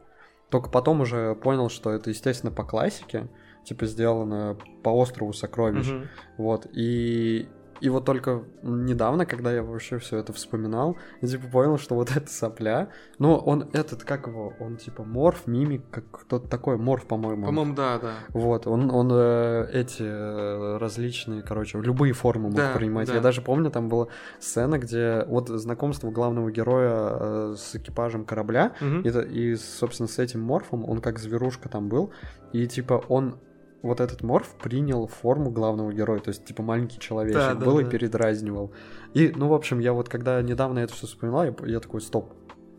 только 0.50 0.68
потом 0.68 1.00
уже 1.00 1.34
понял, 1.34 1.70
что 1.70 1.90
это, 1.90 2.10
естественно, 2.10 2.52
по 2.52 2.64
классике, 2.64 3.28
типа, 3.64 3.86
сделано 3.86 4.56
по 4.82 4.90
острову 4.90 5.32
сокровищ. 5.32 5.86
Мгм. 5.88 6.08
Вот, 6.38 6.66
и 6.72 7.48
И 7.80 7.88
вот 7.88 8.04
только 8.04 8.44
недавно, 8.62 9.26
когда 9.26 9.52
я 9.52 9.64
вообще 9.64 9.98
все 9.98 10.18
это 10.18 10.32
вспоминал, 10.32 10.96
я 11.20 11.26
типа 11.26 11.48
понял, 11.48 11.78
что 11.78 11.96
вот 11.96 12.10
эта 12.16 12.30
сопля, 12.30 12.90
ну, 13.18 13.34
он 13.34 13.70
этот, 13.72 14.04
как 14.04 14.28
его, 14.28 14.52
он 14.60 14.76
типа 14.76 15.02
морф, 15.02 15.48
мимик, 15.48 15.82
как 15.90 16.04
кто-то 16.12 16.46
такой, 16.48 16.76
морф, 16.78 17.06
по-моему. 17.06 17.44
По-моему, 17.44 17.74
да, 17.74 17.98
да. 17.98 18.12
Вот, 18.28 18.68
он, 18.68 18.88
он 18.92 19.10
э, 19.12 19.66
эти 19.72 20.04
э, 20.04 20.76
различные, 20.78 21.42
короче, 21.42 21.80
любые 21.80 22.12
формы 22.12 22.44
мог 22.50 22.54
Да, 22.54 22.72
принимать. 22.72 23.08
да. 23.08 23.14
Я 23.14 23.20
даже 23.20 23.42
помню, 23.42 23.68
там 23.72 23.88
была 23.88 24.06
сцена, 24.38 24.78
где 24.78 25.24
вот 25.26 25.48
знакомство 25.48 26.08
главного 26.12 26.52
героя 26.52 26.92
э, 26.94 27.54
с 27.58 27.74
экипажем 27.74 28.24
корабля, 28.24 28.74
Мгм. 28.80 29.00
и, 29.00 29.08
это- 29.08 29.22
и, 29.22 29.56
собственно, 29.56 30.06
с 30.08 30.20
этим 30.20 30.40
морфом, 30.40 30.88
он 30.88 31.00
как 31.00 31.18
зверушка 31.18 31.68
там 31.68 31.88
был, 31.88 32.12
и 32.52 32.68
типа 32.68 33.02
он 33.08 33.40
вот 33.82 34.00
этот 34.00 34.22
морф 34.22 34.54
принял 34.62 35.06
форму 35.06 35.50
главного 35.50 35.92
героя, 35.92 36.20
то 36.20 36.28
есть 36.28 36.44
типа 36.44 36.62
маленький 36.62 36.98
человечек 36.98 37.40
Да, 37.40 37.54
да, 37.54 37.66
был 37.66 37.78
и 37.80 37.84
да. 37.84 37.90
передразнивал. 37.90 38.72
И, 39.14 39.32
ну, 39.34 39.48
в 39.48 39.54
общем, 39.54 39.80
я 39.80 39.92
вот 39.92 40.08
когда 40.08 40.40
недавно 40.40 40.78
это 40.78 40.94
все 40.94 41.06
вспоминал, 41.06 41.44
я, 41.44 41.54
я 41.66 41.80
такой, 41.80 42.00
стоп. 42.00 42.32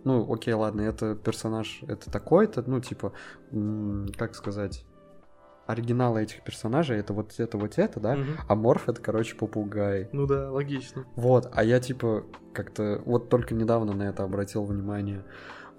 Ну, 0.05 0.31
окей, 0.33 0.53
ладно, 0.53 0.81
это 0.81 1.15
персонаж, 1.15 1.81
это 1.87 2.11
такой-то, 2.11 2.63
ну, 2.65 2.79
типа, 2.79 3.13
как 4.17 4.35
сказать, 4.35 4.85
оригиналы 5.65 6.23
этих 6.23 6.43
персонажей, 6.43 6.97
это 6.97 7.13
вот 7.13 7.39
это, 7.39 7.57
вот 7.57 7.77
это, 7.77 7.99
да? 7.99 8.15
Мгм. 8.15 8.37
А 8.47 8.55
морф 8.55 8.89
это, 8.89 9.01
короче, 9.01 9.35
попугай. 9.35 10.09
Ну 10.11 10.25
да, 10.27 10.51
логично. 10.51 11.05
Вот, 11.15 11.49
а 11.53 11.63
я 11.63 11.79
типа 11.79 12.25
как-то 12.53 13.01
вот 13.05 13.29
только 13.29 13.53
недавно 13.53 13.93
на 13.93 14.03
это 14.03 14.23
обратил 14.23 14.65
внимание. 14.65 15.23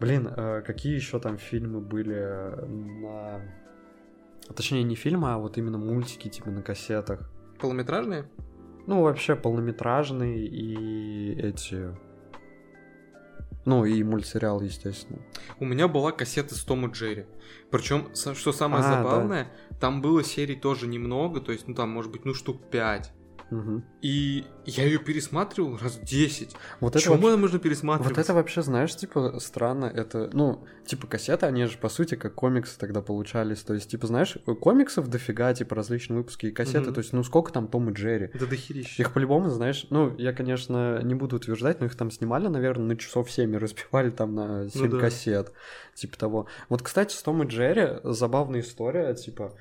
Блин, 0.01 0.29
э, 0.35 0.63
какие 0.67 0.95
еще 0.95 1.21
там 1.21 1.39
фильмы 1.39 1.81
были 1.81 2.19
на... 2.67 3.43
Точнее, 4.55 4.83
не 4.83 4.95
фильмы, 4.95 5.33
а 5.33 5.39
вот 5.39 5.57
именно 5.59 5.79
мультики, 5.79 6.29
типа 6.29 6.51
на 6.51 6.63
кассетах. 6.63 7.31
Полнометражные? 7.59 8.29
Ну, 8.87 9.03
вообще 9.03 9.37
полнометражные 9.37 10.47
и 10.47 11.35
эти... 11.41 11.97
Ну, 13.65 13.87
и 13.87 14.03
мультсериал, 14.03 14.61
естественно. 14.61 15.21
У 15.59 15.65
меня 15.65 15.89
была 15.89 16.13
кассета 16.13 16.55
с 16.55 16.63
Том 16.63 16.87
и 16.87 16.93
Джерри. 16.93 17.25
Причем, 17.71 18.15
что 18.15 18.53
самое 18.53 18.85
А, 18.85 18.87
да. 18.87 19.03
забавное, 19.03 19.49
там 19.81 20.03
было 20.03 20.23
серий 20.23 20.55
тоже 20.57 20.87
немного, 20.87 21.41
то 21.41 21.51
есть, 21.51 21.67
ну 21.67 21.75
там, 21.75 21.89
может 21.89 22.13
быть, 22.13 22.27
ну 22.27 22.35
штук 22.35 22.69
5. 22.71 23.13
И 24.03 24.45
я 24.67 24.85
ее 24.85 24.99
пересматривал 24.99 25.77
раз 25.77 25.99
10. 25.99 26.57
Вот 26.81 26.93
Почему 26.95 27.15
вообще- 27.17 27.37
можно 27.37 27.59
пересматривать? 27.59 28.17
Вот 28.17 28.25
это 28.25 28.35
вообще, 28.35 28.63
знаешь, 28.63 28.97
типа, 28.97 29.39
странно, 29.39 29.85
это, 29.87 30.31
ну, 30.33 30.65
типа, 30.87 31.07
кассеты, 31.07 31.47
они 31.47 31.67
же, 31.67 31.79
по 31.79 31.89
сути, 31.89 32.15
как 32.17 32.35
комиксы 32.35 32.79
тогда 32.79 33.01
получались, 33.03 33.63
то 33.63 33.75
есть, 33.75 33.91
типа, 33.91 34.07
знаешь, 34.07 34.37
комиксов 34.61 35.09
дофига, 35.09 35.55
типа, 35.55 35.75
различные 35.77 36.19
выпуски 36.19 36.47
и 36.47 36.51
кассеты, 36.51 36.87
Мгм. 36.87 36.95
то 36.95 36.99
есть, 37.01 37.13
ну, 37.13 37.23
сколько 37.23 37.53
там 37.53 37.69
Том 37.69 37.91
и 37.91 37.93
Джерри? 37.93 38.31
Да 38.35 38.47
дохерища. 38.47 39.03
Их 39.03 39.13
по-любому, 39.13 39.51
знаешь, 39.51 39.87
ну, 39.91 40.17
я, 40.19 40.33
конечно, 40.33 41.01
не 41.03 41.15
буду 41.15 41.37
утверждать, 41.37 41.81
но 41.81 41.87
их 41.87 41.95
там 41.97 42.11
снимали, 42.11 42.49
наверное, 42.49 42.87
на 42.89 42.97
часов 42.97 43.31
7 43.31 43.55
и 43.55 43.59
разбивали 43.59 44.11
там 44.11 44.35
на 44.35 44.69
7 44.71 44.91
да. 44.91 44.99
кассет, 44.99 45.53
типа 45.95 46.19
того. 46.19 46.47
Вот, 46.69 46.83
кстати, 46.83 47.15
с 47.15 47.23
Том 47.23 47.43
и 47.43 47.47
Джерри 47.47 48.01
забавная 48.03 48.61
история, 48.61 49.15
типа, 49.15 49.53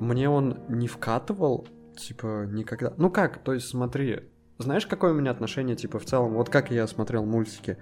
мне 0.00 0.28
он 0.28 0.58
не 0.68 0.88
вкатывал, 0.88 1.68
типа, 1.96 2.46
никогда. 2.50 2.92
Ну 2.96 3.10
как, 3.10 3.38
то 3.38 3.52
есть, 3.52 3.68
смотри, 3.68 4.20
знаешь, 4.58 4.86
какое 4.86 5.12
у 5.12 5.14
меня 5.14 5.30
отношение, 5.30 5.76
типа, 5.76 5.98
в 5.98 6.04
целом, 6.04 6.34
вот 6.34 6.48
как 6.48 6.70
я 6.70 6.86
смотрел 6.86 7.24
мультики? 7.24 7.76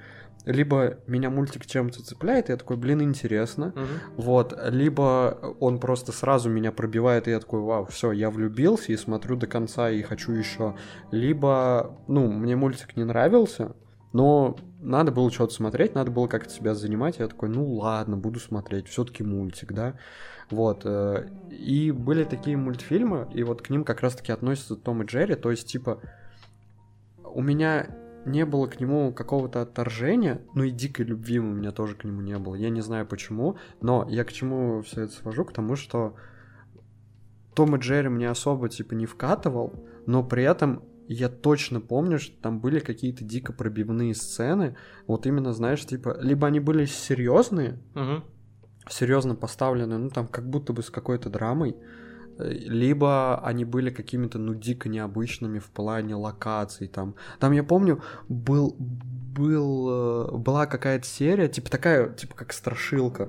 Либо 0.45 0.99
меня 1.07 1.31
мультик 1.31 1.66
чем-то 1.66 2.02
цепляет, 2.02 2.49
и 2.49 2.52
я 2.52 2.57
такой, 2.57 2.76
блин, 2.76 3.02
интересно. 3.02 3.73
Мгм. 3.76 3.87
Вот, 4.16 4.59
либо 4.71 5.54
он 5.61 5.78
просто 5.78 6.11
сразу 6.12 6.49
меня 6.49 6.73
пробивает, 6.73 7.28
и 7.28 7.31
я 7.31 7.40
такой, 7.40 7.61
вау, 7.61 7.85
все, 7.87 8.11
я 8.12 8.31
влюбился 8.31 8.92
и 8.92 8.97
смотрю 8.97 9.37
до 9.37 9.47
конца 9.47 9.90
и 9.90 10.02
хочу 10.02 10.33
еще. 10.33 10.75
Либо, 11.11 11.97
ну, 12.09 12.33
мне 12.33 12.57
мультик 12.57 12.97
не 12.97 13.04
нравился, 13.04 13.76
но 14.12 14.57
надо 14.81 15.12
было 15.12 15.31
что-то 15.31 15.54
смотреть, 15.54 15.95
надо 15.95 16.11
было 16.11 16.26
как-то 16.26 16.50
себя 16.50 16.75
занимать. 16.75 17.19
Я 17.19 17.28
такой, 17.28 17.49
ну 17.49 17.75
ладно, 17.75 18.16
буду 18.16 18.40
смотреть, 18.40 18.88
все-таки 18.88 19.23
мультик, 19.23 19.73
да. 19.73 19.95
Вот. 20.52 20.82
э, 20.85 21.28
И 21.50 21.90
были 21.90 22.25
такие 22.25 22.56
мультфильмы, 22.56 23.28
и 23.35 23.42
вот 23.42 23.62
к 23.62 23.71
ним 23.71 23.85
как 23.85 24.00
раз-таки 24.02 24.32
относятся 24.32 24.76
Том 24.76 25.02
и 25.02 25.06
Джерри, 25.06 25.35
то 25.35 25.50
есть, 25.50 25.66
типа, 25.66 26.00
у 27.25 27.42
меня 27.42 27.87
не 28.25 28.44
было 28.44 28.66
к 28.66 28.78
нему 28.78 29.12
какого-то 29.12 29.62
отторжения, 29.62 30.42
ну 30.54 30.62
и 30.64 30.71
дикой 30.71 31.06
любви 31.06 31.40
у 31.40 31.44
меня 31.44 31.73
тоже 31.73 31.97
к 31.97 32.04
нему 32.04 32.21
не 32.21 32.38
было. 32.38 32.54
Я 32.54 32.71
не 32.71 32.80
знаю 32.82 33.06
почему, 33.06 33.56
но 33.80 34.06
я 34.09 34.25
к 34.25 34.32
чему 34.32 34.82
все 34.82 35.02
это 35.02 35.12
свожу, 35.12 35.44
к 35.44 35.52
тому, 35.52 35.75
что 35.75 36.14
Том 37.54 37.75
и 37.75 37.78
Джерри 37.78 38.09
мне 38.09 38.28
особо 38.28 38.68
типа 38.68 38.94
не 38.94 39.06
вкатывал, 39.06 39.85
но 40.06 40.23
при 40.23 40.44
этом 40.44 40.85
я 41.09 41.28
точно 41.28 41.80
помню, 41.80 42.18
что 42.18 42.41
там 42.41 42.60
были 42.60 42.78
какие-то 42.78 43.25
дико 43.25 43.52
пробивные 43.52 44.15
сцены. 44.15 44.76
Вот 45.06 45.26
именно, 45.26 45.52
знаешь, 45.52 45.84
типа, 45.84 46.17
либо 46.21 46.47
они 46.47 46.60
были 46.60 46.84
серьезные, 46.84 47.78
Мгм. 47.95 48.25
Серьезно 48.88 49.34
поставлены, 49.34 49.99
ну 49.99 50.10
там 50.10 50.26
как 50.26 50.49
будто 50.49 50.73
бы 50.73 50.82
с 50.82 50.90
какой-то 50.90 51.30
драмой, 51.30 51.76
э, 52.38 52.50
либо 52.50 53.40
они 53.45 53.64
были 53.64 53.90
какими-то, 53.90 54.38
ну, 54.38 54.54
дико 54.54 54.88
необычными 54.88 55.58
в 55.58 55.71
плане 55.71 56.14
локаций 56.14 56.88
там. 56.88 57.14
Там, 57.38 57.52
я 57.52 57.62
помню, 57.62 58.02
был, 58.28 58.75
был, 58.78 59.88
э, 60.34 60.36
была 60.38 60.66
какая-то 60.66 61.06
серия, 61.06 61.49
типа 61.49 61.71
такая, 61.71 62.08
типа 62.10 62.34
как 62.34 62.52
страшилка. 62.52 63.28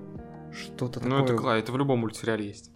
Что-то 0.52 1.00
Ну, 1.00 1.10
такое. 1.10 1.24
это 1.24 1.36
класс, 1.36 1.60
это 1.64 1.72
в 1.72 1.78
любом 1.78 2.00
мультсериале 2.00 2.48
есть. 2.48 2.72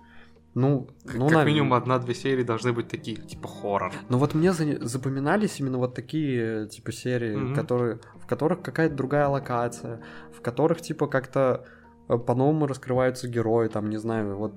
Ну, 0.55 0.87
ну, 1.13 1.27
как 1.29 1.37
навер- 1.37 1.45
минимум 1.45 1.73
одна-две 1.75 2.15
серии 2.15 2.41
должны 2.43 2.73
быть 2.73 2.87
такие, 2.87 3.17
типа 3.17 3.47
хоррор. 3.47 3.93
Ну 4.09 4.17
вот 4.17 4.33
мне 4.33 4.51
за- 4.53 4.83
запоминались 4.87 5.59
именно 5.59 5.77
вот 5.77 5.93
такие 5.93 6.67
типа 6.67 6.91
серии, 6.91 7.35
Мгм. 7.35 7.53
которые, 7.55 7.99
в 8.19 8.25
которых 8.25 8.63
какая-то 8.63 8.95
другая 8.95 9.27
локация, 9.27 10.01
в 10.35 10.41
которых 10.41 10.81
типа 10.81 11.05
как-то 11.05 11.65
по-новому 12.07 12.67
раскрываются 12.67 13.27
герои, 13.27 13.67
там, 13.67 13.89
не 13.89 13.97
знаю, 13.97 14.37
вот 14.37 14.53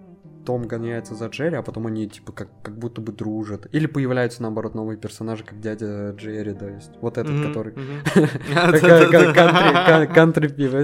Том 0.46 0.62
гоняется 0.62 1.14
за 1.14 1.26
Джерри, 1.26 1.56
а 1.56 1.62
потом 1.62 1.86
они 1.86 2.08
типа 2.08 2.32
как, 2.32 2.48
как 2.62 2.78
будто 2.78 3.00
бы 3.00 3.12
дружат. 3.12 3.66
Или 3.72 3.86
появляются, 3.86 4.42
наоборот, 4.42 4.74
новые 4.74 4.96
персонажи, 4.96 5.44
как 5.44 5.60
дядя 5.60 6.10
Джерри, 6.12 6.54
то 6.54 6.68
есть 6.68 6.92
вот 7.00 7.18
этот, 7.18 7.32
Мгм, 7.32 7.48
который... 7.48 7.74
кантри- 8.54 10.06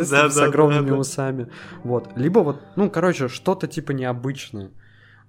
Да, 0.10 0.28
с 0.30 0.38
огромными 0.38 0.90
усами. 0.90 1.48
Вот. 1.84 2.10
Либо 2.16 2.40
вот, 2.40 2.60
ну, 2.76 2.90
короче, 2.90 3.28
что-то 3.28 3.66
типа 3.66 3.92
необычное. 3.92 4.70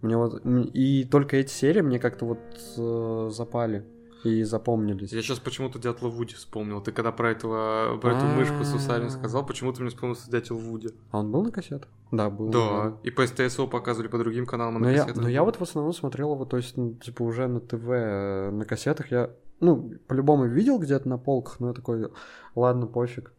Мне 0.02 0.17
вот... 0.17 0.41
И 0.73 1.06
только 1.06 1.38
эти 1.38 1.52
серии 1.52 1.82
мне 1.82 2.00
как-то 2.00 2.26
вот 2.26 2.39
э, 2.78 3.30
запали 3.32 3.86
и 4.27 4.43
запомнились. 4.43 5.11
Я 5.11 5.21
сейчас 5.21 5.39
почему-то 5.39 5.79
Дятла 5.79 6.09
Вуди 6.09 6.33
вспомнил. 6.35 6.81
Ты 6.81 6.91
когда 6.91 7.11
про 7.11 7.31
этого, 7.31 7.97
про 7.97 8.15
эту 8.15 8.25
мышку 8.25 8.63
с 8.63 8.73
усами 8.73 9.07
А. 9.07 9.09
сказал, 9.09 9.45
почему-то 9.45 9.81
мне 9.81 9.89
вспомнился 9.89 10.29
Дятел 10.29 10.57
Вуди. 10.57 10.89
А 11.11 11.19
он 11.19 11.31
был 11.31 11.43
на 11.43 11.51
кассетах? 11.51 11.89
Да, 12.11 12.29
был. 12.29 12.49
Да, 12.49 12.97
и 13.03 13.09
по 13.09 13.25
СТС 13.25 13.57
его 13.57 13.67
показывали 13.67 14.07
по 14.07 14.17
другим 14.17 14.45
каналам 14.45 14.77
а 14.77 14.79
на 14.79 14.93
кассетах. 14.93 15.23
но 15.23 15.29
я 15.29 15.43
вот 15.43 15.57
в 15.57 15.61
основном 15.61 15.93
смотрел 15.93 16.33
его, 16.33 16.45
то 16.45 16.57
есть, 16.57 16.77
ну, 16.77 16.93
типа, 16.93 17.23
уже 17.23 17.47
на 17.47 17.59
ТВ, 17.59 17.89
э, 17.89 18.51
на 18.51 18.65
кассетах 18.65 19.11
я, 19.11 19.31
ну, 19.59 19.93
по-любому 20.07 20.45
видел 20.45 20.79
где-то 20.79 21.07
на 21.07 21.17
полках, 21.17 21.59
но 21.59 21.69
я 21.69 21.73
такой, 21.73 22.09
ладно, 22.55 22.87
пофиг. 22.87 23.33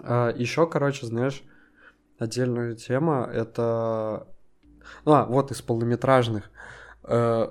еще, 0.00 0.66
короче, 0.66 1.06
знаешь, 1.06 1.42
отдельная 2.18 2.74
тема, 2.74 3.28
это... 3.32 4.26
А, 5.04 5.24
вот 5.26 5.50
из 5.50 5.62
полнометражных. 5.62 6.50
Э, 7.04 7.50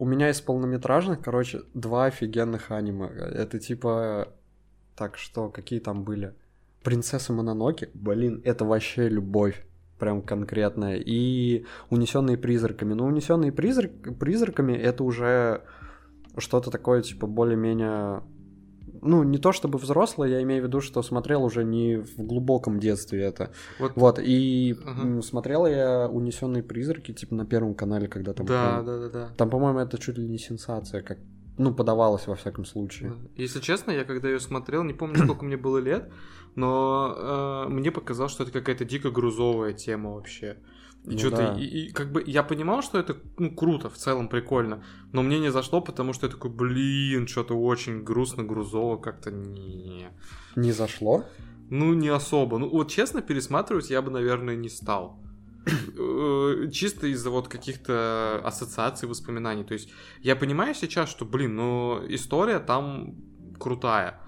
у 0.00 0.06
меня 0.06 0.30
из 0.30 0.40
полнометражных, 0.40 1.20
короче, 1.20 1.60
два 1.74 2.06
офигенных 2.06 2.70
аниме. 2.70 3.06
Это 3.06 3.58
типа... 3.58 4.28
Так 4.96 5.18
что, 5.18 5.50
какие 5.50 5.78
там 5.78 6.04
были? 6.04 6.34
Принцесса 6.82 7.34
Мононоки, 7.34 7.90
блин, 7.92 8.40
это 8.44 8.64
вообще 8.64 9.10
любовь. 9.10 9.62
Прям 9.98 10.22
конкретная. 10.22 10.96
И 10.96 11.66
унесенные 11.90 12.38
призраками. 12.38 12.94
Ну, 12.94 13.04
унесенные 13.04 13.52
призрак... 13.52 13.92
призраками 14.18 14.72
это 14.72 15.04
уже 15.04 15.64
что-то 16.38 16.70
такое, 16.70 17.02
типа, 17.02 17.26
более-менее. 17.26 18.22
Ну, 19.02 19.22
не 19.22 19.38
то 19.38 19.52
чтобы 19.52 19.78
взрослое, 19.78 20.28
я 20.28 20.42
имею 20.42 20.62
в 20.62 20.66
виду, 20.66 20.80
что 20.80 21.02
смотрел 21.02 21.44
уже 21.44 21.64
не 21.64 21.96
в 21.96 22.18
глубоком 22.18 22.78
детстве 22.80 23.22
это. 23.22 23.50
Вот, 23.78 23.92
Вот, 23.94 24.18
и 24.18 24.76
Ага. 24.84 25.22
смотрел 25.22 25.66
я 25.66 26.08
унесенные 26.08 26.62
призраки, 26.62 27.12
типа, 27.12 27.34
на 27.34 27.46
первом 27.46 27.74
канале, 27.74 28.08
когда 28.08 28.32
там. 28.32 28.46
да, 28.46 28.82
да, 28.82 28.98
да, 28.98 29.08
да. 29.08 29.28
Там, 29.36 29.50
по-моему, 29.50 29.78
это 29.78 29.98
чуть 29.98 30.18
ли 30.18 30.28
не 30.28 30.38
сенсация, 30.38 31.02
как. 31.02 31.18
Ну, 31.58 31.74
подавалось 31.74 32.26
во 32.26 32.36
всяком 32.36 32.64
случае. 32.64 33.12
Если 33.36 33.60
честно, 33.60 33.90
я 33.90 34.04
когда 34.04 34.28
ее 34.28 34.40
смотрел, 34.40 34.82
не 34.82 34.94
помню, 34.94 35.18
сколько 35.24 35.44
мне 35.44 35.58
было 35.58 35.76
лет, 35.76 36.10
но 36.54 37.66
э, 37.66 37.68
мне 37.68 37.90
показалось, 37.90 38.32
что 38.32 38.44
это 38.44 38.52
какая-то 38.52 38.86
дико 38.86 39.10
грузовая 39.10 39.74
тема 39.74 40.14
вообще. 40.14 40.56
И 41.04 41.12
Ну 41.12 41.18
что-то, 41.18 41.36
да. 41.36 41.58
и, 41.58 41.64
и 41.64 41.92
как 41.92 42.12
бы 42.12 42.22
я 42.26 42.42
понимал, 42.42 42.82
что 42.82 42.98
это 42.98 43.16
ну, 43.38 43.54
круто, 43.54 43.88
в 43.88 43.94
целом 43.94 44.28
прикольно, 44.28 44.84
но 45.12 45.22
мне 45.22 45.38
не 45.38 45.50
зашло, 45.50 45.80
потому 45.80 46.12
что 46.12 46.26
я 46.26 46.32
такой, 46.32 46.50
блин, 46.50 47.26
что-то 47.26 47.54
очень 47.54 48.02
грустно, 48.02 48.44
грузово, 48.44 48.98
как-то 48.98 49.30
не. 49.30 50.08
Не 50.56 50.72
зашло? 50.72 51.24
Ну, 51.70 51.94
не 51.94 52.08
особо. 52.08 52.58
Ну, 52.58 52.68
вот 52.68 52.90
честно, 52.90 53.22
пересматривать 53.22 53.90
я 53.90 54.02
бы, 54.02 54.10
наверное, 54.10 54.56
не 54.56 54.68
стал. 54.68 55.20
Э, 55.66 56.68
чисто 56.72 57.06
из-за 57.06 57.30
вот 57.30 57.48
каких-то 57.48 58.40
ассоциаций, 58.44 59.08
воспоминаний. 59.08 59.64
То 59.64 59.74
есть 59.74 59.90
я 60.20 60.36
понимаю 60.36 60.74
сейчас, 60.74 61.08
что, 61.08 61.24
блин, 61.24 61.56
ну 61.56 62.00
история 62.08 62.58
там 62.58 63.14
крутая. 63.58 64.20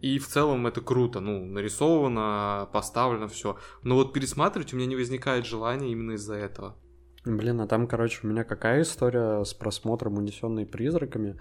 И 0.00 0.18
в 0.18 0.26
целом 0.26 0.66
это 0.66 0.80
круто, 0.80 1.20
ну, 1.20 1.44
нарисовано, 1.44 2.68
поставлено 2.72 3.28
все. 3.28 3.56
Но 3.82 3.96
вот 3.96 4.12
пересматривать 4.12 4.72
у 4.72 4.76
меня 4.76 4.86
не 4.86 4.96
возникает 4.96 5.46
желания 5.46 5.92
именно 5.92 6.12
из-за 6.12 6.34
этого. 6.34 6.76
Блин, 7.24 7.60
а 7.60 7.66
там, 7.66 7.86
короче, 7.86 8.20
у 8.22 8.28
меня 8.28 8.44
какая 8.44 8.82
история 8.82 9.44
с 9.44 9.52
просмотром 9.52 10.16
«Унесенные 10.16 10.66
призраками». 10.66 11.38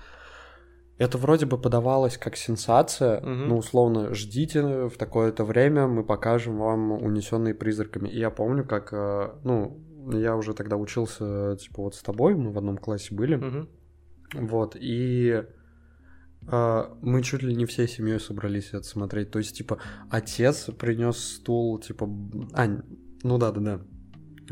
Это 0.97 1.17
вроде 1.17 1.45
бы 1.45 1.57
подавалось 1.57 2.17
как 2.17 2.35
сенсация, 2.35 3.19
угу. 3.19 3.29
ну, 3.29 3.57
условно, 3.57 4.13
ждите 4.13 4.87
в 4.87 4.97
такое-то 4.97 5.45
время, 5.45 5.87
мы 5.87 6.03
покажем 6.03 6.57
вам 6.57 6.91
«Унесенные 6.91 7.53
призраками». 7.53 8.09
И 8.09 8.19
я 8.19 8.29
помню, 8.29 8.65
как, 8.65 8.91
э, 8.91 9.29
ну, 9.45 9.81
я 10.11 10.35
уже 10.35 10.53
тогда 10.53 10.75
учился, 10.75 11.55
типа, 11.55 11.83
вот 11.83 11.95
с 11.95 12.01
тобой, 12.01 12.35
мы 12.35 12.51
в 12.51 12.57
одном 12.57 12.77
классе 12.77 13.15
были, 13.15 13.35
угу. 13.35 13.69
вот, 14.33 14.75
и 14.77 15.45
мы 16.51 17.21
чуть 17.23 17.43
ли 17.43 17.55
не 17.55 17.65
всей 17.65 17.87
семьей 17.87 18.19
собрались 18.19 18.69
это 18.73 18.83
смотреть. 18.83 19.31
То 19.31 19.39
есть, 19.39 19.57
типа, 19.57 19.79
отец 20.09 20.69
принес 20.77 21.17
стул, 21.17 21.79
типа, 21.79 22.09
а, 22.53 22.67
ну 23.23 23.37
да, 23.37 23.51
да, 23.51 23.61
да 23.61 23.81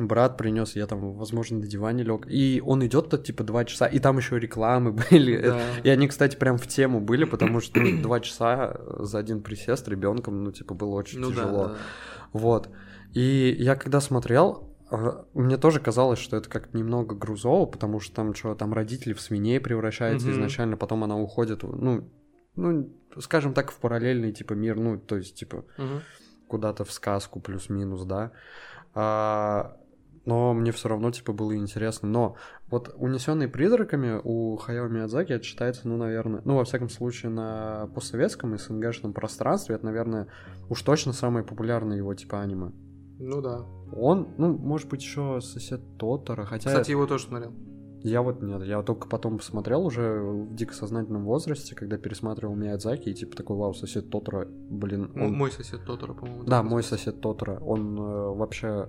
брат 0.05 0.37
принес, 0.37 0.75
я 0.75 0.85
там, 0.85 1.13
возможно, 1.13 1.59
на 1.59 1.65
диване 1.65 2.03
лег. 2.03 2.27
И 2.29 2.61
он 2.63 2.85
идет 2.85 3.09
тут 3.09 3.25
типа 3.25 3.43
два 3.43 3.65
часа, 3.65 3.87
и 3.87 3.99
там 3.99 4.17
еще 4.17 4.37
рекламы 4.39 4.91
были. 5.09 5.41
Да. 5.41 5.59
И 5.83 5.89
они, 5.89 6.07
кстати, 6.07 6.35
прям 6.35 6.57
в 6.57 6.67
тему 6.67 6.99
были, 6.99 7.23
потому 7.23 7.61
что 7.61 7.79
ну, 7.79 8.01
два 8.01 8.19
часа 8.19 8.79
за 8.99 9.17
один 9.17 9.41
присест 9.41 9.87
ребенком, 9.87 10.43
ну, 10.43 10.51
типа, 10.51 10.73
было 10.73 10.95
очень 10.95 11.19
ну, 11.19 11.31
тяжело. 11.31 11.63
Да, 11.63 11.69
да. 11.69 11.77
Вот. 12.33 12.69
И 13.13 13.55
я 13.57 13.75
когда 13.75 14.01
смотрел, 14.01 14.63
а, 14.65 14.66
мне 15.33 15.57
тоже 15.57 15.79
казалось, 15.79 16.19
что 16.19 16.37
это 16.37 16.49
как-то 16.49 16.77
немного 16.77 17.15
грузово, 17.15 17.65
потому 17.65 17.99
что 17.99 18.15
там 18.15 18.33
что, 18.33 18.55
там 18.55 18.73
родители 18.73 19.13
в 19.13 19.21
свиней 19.21 19.59
превращаются 19.59 20.27
угу. 20.27 20.35
изначально, 20.35 20.77
потом 20.77 21.03
она 21.03 21.17
уходит, 21.17 21.63
ну, 21.63 22.09
ну, 22.55 22.89
скажем 23.19 23.53
так, 23.53 23.71
в 23.71 23.77
параллельный 23.79 24.31
типа 24.31 24.53
мир, 24.53 24.77
ну, 24.77 24.97
то 24.97 25.17
есть 25.17 25.35
типа 25.35 25.65
угу. 25.77 26.01
куда-то 26.47 26.85
в 26.85 26.91
сказку 26.91 27.39
плюс-минус, 27.39 28.03
да. 28.03 28.31
А, 28.93 29.77
но 30.27 30.53
мне 30.53 30.73
все 30.73 30.89
равно, 30.89 31.09
типа, 31.09 31.31
было 31.31 31.55
интересно. 31.55 32.09
Но 32.09 32.35
вот 32.69 32.93
«Унесенные 32.97 33.47
призраками» 33.47 34.19
у 34.21 34.57
Хаяо 34.57 34.89
Миядзаки 34.89 35.31
это 35.31 35.45
считается, 35.45 35.87
ну, 35.87 35.95
наверное, 35.95 36.41
ну, 36.43 36.57
во 36.57 36.65
всяком 36.65 36.89
случае, 36.89 37.31
на 37.31 37.87
постсоветском 37.95 38.53
и 38.53 38.57
СНГшном 38.57 39.13
пространстве, 39.13 39.75
это, 39.75 39.85
наверное, 39.85 40.27
уж 40.67 40.81
точно 40.81 41.13
самое 41.13 41.45
популярное 41.45 41.95
его, 41.95 42.13
типа, 42.13 42.41
аниме. 42.41 42.73
Ну 43.19 43.41
да. 43.41 43.65
Он, 43.95 44.27
ну, 44.37 44.57
может 44.57 44.89
быть, 44.89 45.01
еще 45.01 45.39
сосед 45.41 45.81
Тотора, 45.97 46.45
хотя... 46.45 46.69
Кстати, 46.69 46.91
его 46.91 47.05
тоже 47.07 47.25
смотрел. 47.25 47.53
Я 48.03 48.21
вот 48.21 48.41
нет, 48.41 48.63
я 48.63 48.83
только 48.83 49.07
потом 49.07 49.37
посмотрел 49.37 49.85
уже 49.85 50.21
в 50.21 50.55
дико 50.55 50.73
сознательном 50.73 51.25
возрасте, 51.25 51.75
когда 51.75 51.97
пересматривал 51.97 52.55
Миядзаки, 52.55 53.09
и 53.09 53.13
типа 53.13 53.35
такой, 53.35 53.57
вау, 53.57 53.73
сосед 53.73 54.09
Тотора, 54.09 54.47
блин. 54.47 55.11
Он... 55.15 55.33
Мой 55.33 55.51
сосед 55.51 55.83
Тотора, 55.85 56.13
по-моему. 56.13 56.43
Да, 56.43 56.63
мой 56.63 56.83
сосед 56.83 57.21
Тотора, 57.21 57.59
он 57.59 57.97
э, 57.97 58.35
вообще 58.35 58.87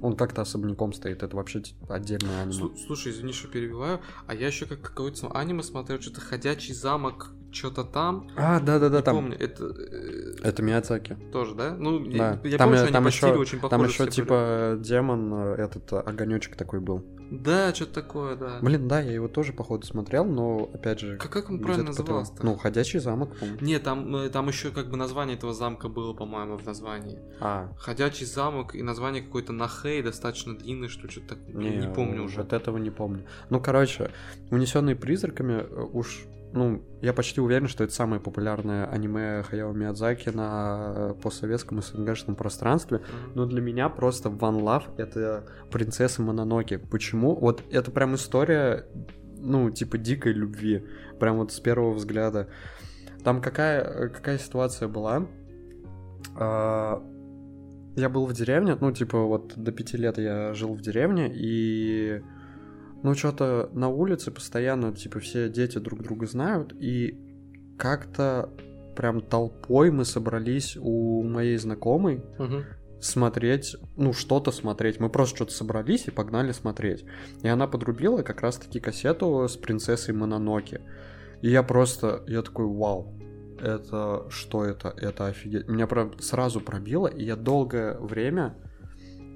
он 0.00 0.16
как-то 0.16 0.42
особняком 0.42 0.92
стоит, 0.92 1.22
это 1.22 1.36
вообще 1.36 1.62
отдельное 1.88 2.42
аниме. 2.42 2.70
Слушай, 2.86 3.12
извини, 3.12 3.32
что 3.32 3.48
перебиваю, 3.48 4.00
а 4.26 4.34
я 4.34 4.46
еще 4.46 4.66
как 4.66 4.80
какое-то 4.80 5.28
аниме 5.32 5.62
смотрел, 5.62 6.00
что-то 6.00 6.20
«Ходячий 6.20 6.74
замок», 6.74 7.34
что-то 7.52 7.84
там. 7.84 8.28
А, 8.36 8.60
да-да-да, 8.60 9.02
там. 9.02 9.16
помню, 9.16 9.36
это... 9.38 9.64
Э, 9.64 10.34
это 10.42 10.62
Миядзаки. 10.62 11.16
Тоже, 11.32 11.54
да? 11.54 11.74
Ну, 11.76 12.00
да. 12.00 12.38
я, 12.42 12.50
я 12.50 12.58
там, 12.58 12.70
помню, 12.70 12.84
что 12.84 12.92
там 12.92 13.02
они 13.04 13.14
еще, 13.14 13.26
очень 13.26 13.60
похожи. 13.60 13.70
Там 13.70 13.84
еще 13.84 14.06
типа 14.06 14.72
были. 14.74 14.84
демон, 14.84 15.34
э, 15.34 15.54
этот 15.56 15.92
огонечек 15.92 16.56
такой 16.56 16.80
был. 16.80 17.04
Да, 17.30 17.72
что-то 17.72 17.94
такое, 17.94 18.34
да. 18.34 18.58
Блин, 18.60 18.88
да, 18.88 19.00
я 19.00 19.12
его 19.12 19.28
тоже, 19.28 19.52
походу, 19.52 19.86
смотрел, 19.86 20.24
но, 20.24 20.68
опять 20.74 20.98
же... 20.98 21.16
Как, 21.16 21.30
как 21.30 21.48
он 21.48 21.60
правильно 21.60 21.86
назывался 21.86 22.32
Ну, 22.42 22.56
«Ходячий 22.56 22.98
замок», 22.98 23.36
по-моему. 23.38 23.60
Не, 23.60 23.78
там, 23.78 24.16
э, 24.16 24.28
там 24.30 24.48
еще 24.48 24.70
как 24.70 24.90
бы 24.90 24.96
название 24.96 25.36
этого 25.36 25.54
замка 25.54 25.88
было, 25.88 26.12
по-моему, 26.12 26.58
в 26.58 26.66
названии. 26.66 27.20
А. 27.40 27.72
«Ходячий 27.78 28.26
замок» 28.26 28.74
и 28.74 28.82
название 28.82 29.22
какой-то 29.22 29.52
Нахей, 29.52 30.02
достаточно 30.02 30.56
длинное, 30.56 30.88
что 30.88 31.08
что-то 31.08 31.36
так... 31.36 31.38
Не, 31.54 31.76
не 31.76 31.88
помню 31.88 32.24
уже. 32.24 32.38
Вот 32.38 32.52
этого 32.52 32.78
не 32.78 32.90
помню. 32.90 33.24
Ну, 33.48 33.60
короче, 33.60 34.10
«Унесенные 34.50 34.96
призраками» 34.96 35.64
уж 35.92 36.26
ну, 36.52 36.82
я 37.00 37.12
почти 37.12 37.40
уверен, 37.40 37.68
что 37.68 37.84
это 37.84 37.92
самое 37.92 38.20
популярное 38.20 38.86
аниме 38.86 39.42
Хаяо 39.42 39.72
Миядзаки 39.72 40.30
на 40.30 40.92
э, 40.94 41.14
постсоветском 41.22 41.78
и 41.78 41.82
СНГшном 41.82 42.34
пространстве. 42.34 43.02
Но 43.34 43.46
для 43.46 43.60
меня 43.60 43.88
просто 43.88 44.28
One 44.28 44.60
Love— 44.60 44.84
это 44.96 45.46
принцесса 45.70 46.22
Мононоки. 46.22 46.76
Почему? 46.76 47.36
Вот 47.36 47.62
это 47.70 47.90
прям 47.90 48.14
история, 48.16 48.86
ну, 49.38 49.70
типа 49.70 49.98
дикой 49.98 50.32
любви. 50.32 50.86
Прям 51.20 51.38
вот 51.38 51.52
с 51.52 51.60
первого 51.60 51.92
взгляда. 51.92 52.48
Там 53.22 53.40
какая, 53.40 54.08
какая 54.08 54.38
ситуация 54.38 54.88
была? 54.88 55.26
А, 56.36 57.02
я 57.96 58.08
был 58.08 58.26
в 58.26 58.32
деревне, 58.32 58.76
ну, 58.80 58.92
типа, 58.92 59.18
вот 59.18 59.54
до 59.56 59.72
пяти 59.72 59.96
лет 59.96 60.18
я 60.18 60.54
жил 60.54 60.74
в 60.74 60.80
деревне, 60.80 61.30
и 61.32 62.22
ну, 63.02 63.14
что-то 63.14 63.70
на 63.72 63.88
улице 63.88 64.30
постоянно, 64.30 64.94
типа, 64.94 65.20
все 65.20 65.48
дети 65.48 65.78
друг 65.78 66.02
друга 66.02 66.26
знают, 66.26 66.72
и 66.78 67.18
как-то 67.78 68.50
прям 68.94 69.22
толпой 69.22 69.90
мы 69.90 70.04
собрались 70.04 70.76
у 70.78 71.22
моей 71.22 71.56
знакомой 71.56 72.22
угу. 72.38 72.64
смотреть, 73.00 73.76
ну, 73.96 74.12
что-то 74.12 74.50
смотреть. 74.50 75.00
Мы 75.00 75.08
просто 75.08 75.36
что-то 75.36 75.52
собрались 75.52 76.06
и 76.06 76.10
погнали 76.10 76.52
смотреть. 76.52 77.04
И 77.42 77.48
она 77.48 77.66
подрубила 77.66 78.22
как 78.22 78.42
раз-таки 78.42 78.80
кассету 78.80 79.48
с 79.48 79.56
принцессой 79.56 80.14
Мононоки. 80.14 80.80
И 81.40 81.48
я 81.48 81.62
просто, 81.62 82.22
я 82.26 82.42
такой, 82.42 82.66
вау, 82.66 83.14
это 83.58 84.26
что 84.28 84.64
это? 84.64 84.94
Это 84.96 85.26
офигеть. 85.26 85.68
Меня 85.68 85.86
прям 85.86 86.18
сразу 86.20 86.60
пробило, 86.60 87.06
и 87.06 87.24
я 87.24 87.36
долгое 87.36 87.98
время 87.98 88.54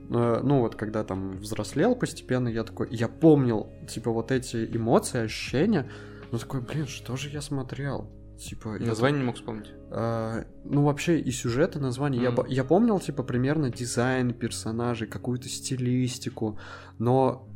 ну 0.09 0.61
вот 0.61 0.75
когда 0.77 1.05
там 1.05 1.39
взрослел 1.39 1.97
постепенно, 1.97 2.49
я 2.49 2.65
такой, 2.65 2.89
я 2.91 3.09
помнил, 3.09 3.69
типа, 3.89 4.11
вот 4.11 4.31
эти 4.31 4.65
эмоции, 4.77 5.21
ощущения, 5.21 5.89
ну 6.31 6.39
такой, 6.39 6.61
блин, 6.61 6.87
что 6.87 7.17
же 7.17 7.29
я 7.31 7.41
смотрел? 7.41 8.11
Типа, 8.39 8.79
название 8.81 9.19
я... 9.19 9.23
не 9.23 9.27
мог 9.27 9.37
вспомнить. 9.37 9.73
А, 9.91 10.45
ну, 10.65 10.83
вообще, 10.83 11.21
и 11.21 11.31
сюжеты, 11.31 11.79
название. 11.79 12.23
Mm. 12.23 12.47
Я, 12.49 12.57
я 12.57 12.65
помнил, 12.65 12.99
типа, 12.99 13.23
примерно 13.23 13.71
дизайн 13.71 14.35
персонажей, 14.35 15.07
какую-то 15.07 15.49
стилистику, 15.49 16.59
но 16.99 17.49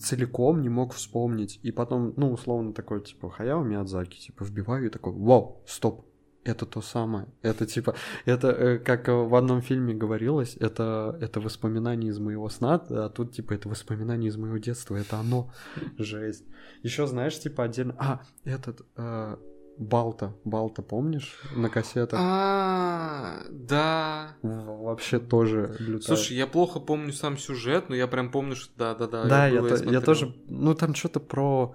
целиком 0.00 0.62
не 0.62 0.68
мог 0.68 0.94
вспомнить. 0.94 1.60
И 1.62 1.70
потом, 1.70 2.12
ну, 2.16 2.32
условно, 2.32 2.72
такой, 2.72 3.02
типа, 3.02 3.30
Хаяо 3.30 3.62
Миядзаки, 3.62 4.18
типа, 4.18 4.44
вбиваю 4.44 4.86
и 4.86 4.90
такой, 4.90 5.12
вау, 5.12 5.62
стоп, 5.66 6.06
это 6.46 6.66
то 6.66 6.80
самое. 6.80 7.26
Это 7.42 7.66
типа, 7.66 7.94
это 8.24 8.48
э, 8.48 8.78
как 8.78 9.08
в 9.08 9.34
одном 9.34 9.60
фильме 9.60 9.94
говорилось, 9.94 10.56
это, 10.60 11.16
это 11.20 11.40
воспоминание 11.40 12.10
из 12.10 12.18
моего 12.18 12.48
сна, 12.48 12.82
а 12.88 13.08
тут 13.08 13.32
типа 13.32 13.52
это 13.52 13.68
воспоминание 13.68 14.28
из 14.28 14.36
моего 14.36 14.58
детства, 14.58 14.96
это 14.96 15.18
оно. 15.18 15.50
Жесть. 15.98 16.44
Еще 16.82 17.06
знаешь, 17.06 17.38
типа 17.38 17.64
отдельно... 17.64 17.94
А, 17.98 18.20
этот... 18.44 18.86
Э, 18.96 19.36
Балта, 19.78 20.32
Балта, 20.44 20.80
помнишь, 20.80 21.38
на 21.54 21.68
кассетах? 21.68 22.18
А, 22.22 23.42
да. 23.50 24.34
Вообще 24.40 25.18
тоже 25.18 25.76
лютая. 25.78 26.16
Слушай, 26.16 26.38
я 26.38 26.46
плохо 26.46 26.80
помню 26.80 27.12
сам 27.12 27.36
сюжет, 27.36 27.90
но 27.90 27.94
я 27.94 28.06
прям 28.06 28.30
помню, 28.30 28.56
что 28.56 28.72
да, 28.78 28.94
да, 28.94 29.06
да. 29.06 29.24
Да, 29.24 29.46
я, 29.46 29.60
я, 29.60 29.76
я 29.92 30.00
тоже, 30.00 30.34
ну 30.48 30.74
там 30.74 30.94
что-то 30.94 31.20
про 31.20 31.74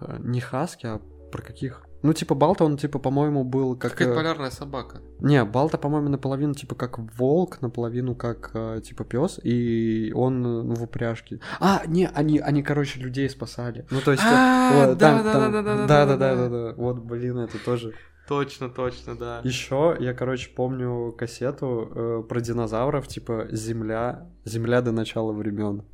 э, 0.00 0.16
не 0.18 0.40
хаски, 0.40 0.86
а 0.86 1.00
про 1.30 1.42
каких 1.42 1.86
ну, 2.02 2.12
типа, 2.12 2.34
Балта, 2.34 2.64
он, 2.64 2.76
типа, 2.76 2.98
по-моему, 2.98 3.44
был 3.44 3.76
как... 3.76 3.92
Какая-то 3.92 4.12
э, 4.12 4.16
полярная 4.16 4.50
собака. 4.50 5.00
Не, 5.20 5.44
Балта, 5.44 5.78
по-моему, 5.78 6.08
наполовину, 6.08 6.54
типа, 6.54 6.74
как 6.74 6.98
волк, 6.98 7.60
наполовину 7.62 8.16
как, 8.16 8.50
э, 8.54 8.80
типа, 8.84 9.04
пес, 9.04 9.38
и 9.44 10.12
он 10.14 10.42
ну, 10.42 10.74
в 10.74 10.82
упряжке. 10.82 11.40
А, 11.60 11.82
не, 11.86 12.08
они, 12.08 12.40
они, 12.40 12.62
короче, 12.64 12.98
людей 12.98 13.28
спасали. 13.30 13.86
Ну, 13.90 14.00
то 14.00 14.10
есть... 14.10 14.24
А, 14.26 14.94
да-да-да-да-да-да-да-да. 14.94 16.74
Вот, 16.76 16.98
блин, 16.98 17.38
это 17.38 17.58
тоже... 17.64 17.94
Точно, 18.26 18.68
точно, 18.68 19.16
да. 19.16 19.40
Еще 19.44 19.96
я, 20.00 20.14
короче, 20.14 20.50
помню 20.50 21.12
кассету 21.12 21.90
э, 21.94 22.22
про 22.28 22.40
динозавров, 22.40 23.06
типа 23.06 23.46
Земля, 23.52 24.28
Земля 24.44 24.80
до 24.80 24.90
начала 24.90 25.32
времен. 25.32 25.84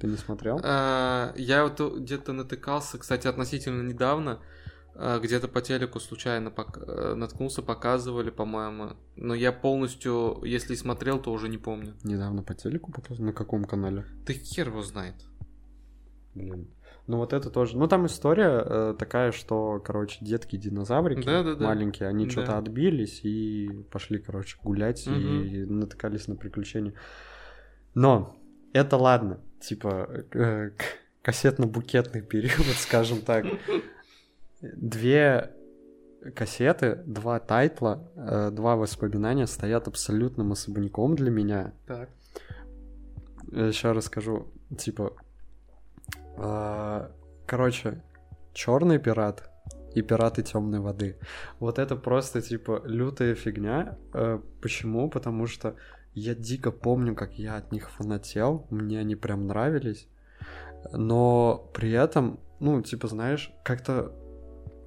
Ты 0.00 0.06
не 0.06 0.16
смотрел? 0.16 0.58
Я 0.60 1.62
вот 1.62 1.98
где-то 1.98 2.32
натыкался, 2.32 2.98
кстати, 2.98 3.28
относительно 3.28 3.82
недавно. 3.82 4.40
А, 4.94 5.18
где-то 5.18 5.48
по 5.48 5.60
телеку 5.60 6.00
случайно 6.00 6.50
пок... 6.50 6.78
Э, 6.86 7.14
наткнулся, 7.14 7.62
показывали, 7.62 8.30
по-моему. 8.30 8.96
Но 9.16 9.34
я 9.34 9.52
полностью, 9.52 10.42
если 10.44 10.74
смотрел, 10.74 11.18
то 11.20 11.32
уже 11.32 11.48
не 11.48 11.58
помню. 11.58 11.94
Недавно 12.04 12.42
по 12.42 12.54
телеку 12.54 12.92
показывали? 12.92 13.30
На 13.30 13.32
каком 13.32 13.64
канале? 13.64 14.04
Ты 14.26 14.34
хер 14.34 14.68
его 14.68 14.82
знает. 14.82 15.14
Блин. 16.34 16.68
Ну 17.06 17.16
вот 17.16 17.32
это 17.32 17.50
тоже. 17.50 17.76
Ну 17.76 17.88
там 17.88 18.06
история 18.06 18.62
э, 18.64 18.94
такая, 18.98 19.32
что, 19.32 19.80
короче, 19.84 20.18
детки 20.24 20.56
динозаврики 20.56 21.26
да, 21.26 21.42
да, 21.42 21.54
да. 21.54 21.64
маленькие, 21.66 22.08
они 22.08 22.26
да. 22.26 22.30
что-то 22.30 22.58
отбились 22.58 23.20
и 23.24 23.84
пошли, 23.90 24.18
короче, 24.18 24.56
гулять 24.62 25.06
угу. 25.06 25.16
и 25.16 25.64
натыкались 25.64 26.28
на 26.28 26.36
приключения. 26.36 26.94
Но 27.94 28.36
это 28.72 28.96
ладно, 28.96 29.40
типа 29.60 30.26
э, 30.32 30.70
кассетно-букетный 31.24 32.22
период, 32.22 32.66
скажем 32.76 33.20
так. 33.20 33.46
Две 34.62 35.50
кассеты, 36.34 37.02
два 37.04 37.40
тайтла, 37.40 38.08
э, 38.14 38.50
два 38.52 38.76
воспоминания 38.76 39.46
стоят 39.46 39.88
абсолютным 39.88 40.52
особняком 40.52 41.16
для 41.16 41.30
меня. 41.30 41.72
Так. 41.86 42.08
Сейчас 43.50 43.96
расскажу. 43.96 44.46
Типа, 44.78 45.12
э, 46.36 47.08
короче, 47.46 48.02
черный 48.52 48.98
пират 48.98 49.50
и 49.94 50.02
пираты 50.02 50.42
темной 50.42 50.80
воды. 50.80 51.18
Вот 51.58 51.78
это 51.78 51.96
просто 51.96 52.40
типа 52.40 52.82
лютая 52.84 53.34
фигня. 53.34 53.98
Э, 54.14 54.40
почему? 54.60 55.10
Потому 55.10 55.46
что 55.46 55.74
я 56.14 56.34
дико 56.34 56.70
помню, 56.70 57.14
как 57.14 57.32
я 57.38 57.56
от 57.56 57.72
них 57.72 57.90
фанател, 57.90 58.66
мне 58.70 59.00
они 59.00 59.16
прям 59.16 59.46
нравились, 59.46 60.08
но 60.92 61.70
при 61.74 61.90
этом, 61.90 62.38
ну, 62.60 62.82
типа, 62.82 63.08
знаешь, 63.08 63.50
как-то 63.64 64.12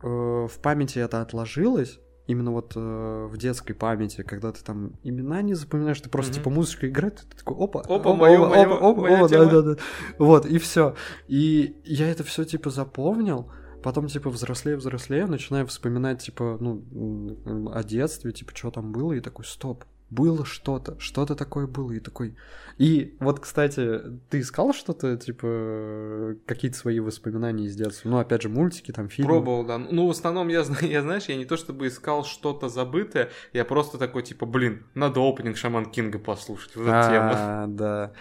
в 0.07 0.59
памяти 0.61 0.99
это 0.99 1.21
отложилось, 1.21 1.99
именно 2.27 2.51
вот 2.51 2.73
э, 2.75 3.27
в 3.29 3.37
детской 3.37 3.73
памяти, 3.73 4.23
когда 4.23 4.51
ты 4.51 4.63
там 4.63 4.93
имена 5.03 5.41
не 5.41 5.53
запоминаешь, 5.53 6.01
ты 6.01 6.09
просто 6.09 6.31
mm-hmm. 6.31 6.35
типа 6.35 6.49
музычка 6.49 6.87
играет, 6.87 7.25
ты 7.29 7.37
такой 7.37 7.55
опа, 7.63 7.81
опа, 7.81 7.95
опа, 7.95 8.13
моё, 8.13 8.45
опа, 8.45 8.61
опа, 8.61 8.89
опа, 8.89 9.01
моя 9.01 9.19
опа, 9.19 9.27
да, 9.27 9.45
да, 9.45 9.61
да, 9.61 9.75
вот 10.17 10.45
и 10.45 10.57
все, 10.57 10.95
и 11.27 11.75
я 11.83 12.09
это 12.09 12.23
все 12.23 12.43
типа 12.45 12.69
запомнил, 12.69 13.51
потом 13.83 14.07
типа 14.07 14.29
взрослее, 14.29 14.77
взрослее, 14.77 15.27
начинаю 15.27 15.67
вспоминать 15.67 16.23
типа 16.23 16.57
ну 16.59 17.71
о 17.71 17.83
детстве, 17.83 18.31
типа 18.31 18.55
что 18.55 18.71
там 18.71 18.91
было, 18.91 19.13
и 19.13 19.19
такой 19.19 19.45
стоп, 19.45 19.85
было 20.09 20.45
что-то, 20.45 20.99
что-то 20.99 21.35
такое 21.35 21.67
было, 21.67 21.91
и 21.91 21.99
такой... 21.99 22.35
И 22.77 23.15
вот, 23.19 23.39
кстати, 23.39 24.01
ты 24.29 24.41
искал 24.41 24.73
что-то, 24.73 25.15
типа, 25.17 26.35
какие-то 26.45 26.77
свои 26.77 26.99
воспоминания 26.99 27.65
из 27.65 27.75
детства? 27.75 28.09
Ну, 28.09 28.17
опять 28.17 28.41
же, 28.41 28.49
мультики, 28.49 28.91
там, 28.91 29.07
фильмы? 29.09 29.31
Пробовал, 29.31 29.65
да. 29.65 29.77
Ну, 29.77 30.07
в 30.07 30.11
основном, 30.11 30.49
я, 30.49 30.63
я 30.81 31.01
знаешь, 31.01 31.25
я 31.25 31.35
не 31.37 31.45
то 31.45 31.57
чтобы 31.57 31.87
искал 31.87 32.23
что-то 32.23 32.69
забытое, 32.69 33.29
я 33.53 33.65
просто 33.65 33.97
такой, 33.97 34.23
типа, 34.23 34.45
блин, 34.45 34.85
надо 34.93 35.21
опенинг 35.21 35.57
Шаман 35.57 35.85
Кинга 35.85 36.19
послушать, 36.19 36.75
вот 36.75 36.83
эта 36.83 37.09
тема. 37.09 37.31
А, 37.33 37.67
да. 37.67 38.13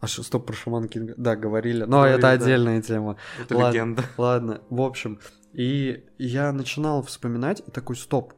А 0.00 0.06
что, 0.06 0.22
стоп, 0.22 0.46
про 0.46 0.54
Шаман 0.54 0.86
Кинга? 0.88 1.14
Да, 1.16 1.34
говорили. 1.34 1.84
Но 1.84 2.06
это 2.06 2.30
отдельная 2.30 2.82
тема. 2.82 3.16
Это 3.40 3.54
легенда. 3.54 4.04
Ладно, 4.18 4.60
в 4.68 4.80
общем. 4.82 5.18
И 5.54 6.04
я 6.18 6.52
начинал 6.52 7.02
вспоминать, 7.02 7.62
и 7.66 7.70
такой, 7.70 7.96
стоп, 7.96 8.34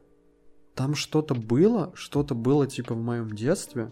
там 0.77 0.93
что-то 0.95 1.33
было, 1.33 1.91
что-то 1.95 2.35
было 2.35 2.67
типа 2.67 2.93
в 2.93 3.01
моем 3.01 3.31
детстве. 3.31 3.91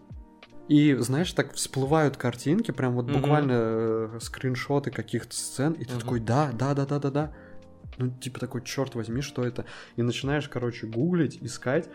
И, 0.68 0.94
знаешь, 0.96 1.34
так 1.34 1.54
всплывают 1.54 2.16
картинки, 2.16 2.72
прям 2.72 2.94
вот 2.94 3.06
Мгм. 3.06 3.14
буквально 3.22 3.54
э, 3.54 4.20
скриншоты 4.22 4.92
каких-то 4.92 5.36
сцен, 5.36 5.74
и 5.74 5.84
ты 5.84 5.94
Мгм. 5.94 6.00
такой, 6.02 6.20
да, 6.20 6.52
да, 6.54 6.74
да, 6.74 6.86
да, 6.86 7.00
да, 7.00 7.12
да. 7.12 7.34
Ну, 7.98 8.10
типа 8.10 8.40
такой, 8.40 8.64
черт 8.64 8.96
возьми, 8.96 9.22
что 9.22 9.44
это? 9.44 9.66
И 9.96 10.02
начинаешь, 10.02 10.48
короче, 10.48 10.88
гуглить, 10.88 11.38
искать. 11.42 11.90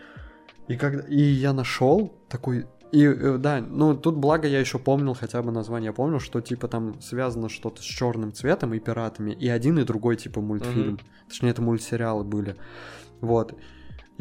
И, 0.67 0.75
когда... 0.75 1.03
и 1.07 1.21
я 1.21 1.53
нашел 1.53 2.13
такой. 2.29 2.67
И 2.91 3.05
э, 3.05 3.37
да, 3.37 3.61
ну 3.61 3.95
тут 3.95 4.15
благо 4.15 4.47
я 4.47 4.59
еще 4.59 4.77
помнил 4.77 5.13
хотя 5.13 5.41
бы 5.41 5.51
название, 5.51 5.87
я 5.87 5.93
помнил, 5.93 6.19
что 6.19 6.41
типа 6.41 6.67
там 6.67 6.99
связано 7.01 7.47
что-то 7.49 7.81
с 7.81 7.85
черным 7.85 8.33
цветом 8.33 8.73
и 8.73 8.79
пиратами, 8.79 9.31
и 9.31 9.47
один 9.47 9.79
и 9.79 9.83
другой 9.83 10.17
типа 10.17 10.41
мультфильм. 10.41 10.93
Мгм. 10.93 10.99
Точнее, 11.29 11.51
это 11.51 11.61
мультсериалы 11.61 12.23
были. 12.25 12.57
Вот. 13.21 13.53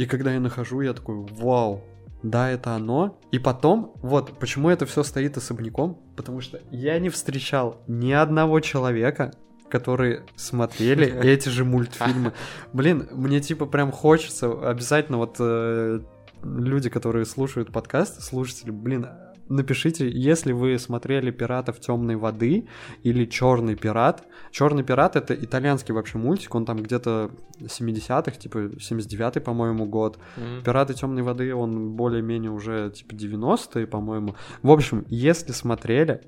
И 0.01 0.07
когда 0.07 0.33
я 0.33 0.41
нахожу, 0.41 0.81
я 0.81 0.95
такой, 0.95 1.27
вау, 1.31 1.85
да, 2.23 2.51
это 2.51 2.75
оно. 2.75 3.21
И 3.33 3.39
потом, 3.39 3.93
вот, 3.97 4.39
почему 4.39 4.71
это 4.71 4.87
все 4.87 5.03
стоит 5.03 5.37
особняком? 5.37 5.99
Потому 6.17 6.41
что 6.41 6.59
я 6.71 6.99
не 6.99 7.11
встречал 7.11 7.83
ни 7.87 8.11
одного 8.11 8.61
человека, 8.61 9.35
которые 9.69 10.25
смотрели 10.37 11.05
эти 11.23 11.51
же 11.51 11.67
мультфильмы. 11.67 12.33
Блин, 12.73 13.09
мне 13.13 13.41
типа 13.41 13.67
прям 13.67 13.93
хочется 13.93 14.51
обязательно 14.71 15.19
вот 15.19 15.37
э, 15.39 16.01
люди, 16.43 16.89
которые 16.89 17.27
слушают 17.27 17.71
подкаст, 17.71 18.23
слушатели, 18.23 18.71
блин, 18.71 19.07
напишите, 19.51 20.09
если 20.09 20.53
вы 20.53 20.79
смотрели 20.79 21.31
«Пиратов 21.31 21.81
темной 21.81 22.17
воды» 22.17 22.67
или 23.03 23.27
«Черный 23.27 23.77
пират». 23.77 24.25
«Черный 24.51 24.85
пират»— 24.85 25.17
это 25.17 25.35
итальянский 25.35 25.93
вообще 25.93 26.19
мультик, 26.19 26.55
он 26.55 26.65
там 26.65 26.83
где-то 26.83 27.31
70-х, 27.61 28.33
типа 28.33 28.59
79-й, 28.59 29.41
по-моему, 29.41 29.87
год. 29.87 30.19
Мгм. 30.37 30.63
«Пираты 30.63 30.95
темной 30.95 31.23
воды» 31.23 31.55
он 31.55 31.91
более-менее 31.97 32.51
уже 32.51 32.91
типа 32.91 33.15
90-е, 33.15 33.87
по-моему. 33.87 34.37
В 34.63 34.71
общем, 34.71 35.05
если 35.09 35.53
смотрели, 35.53 36.23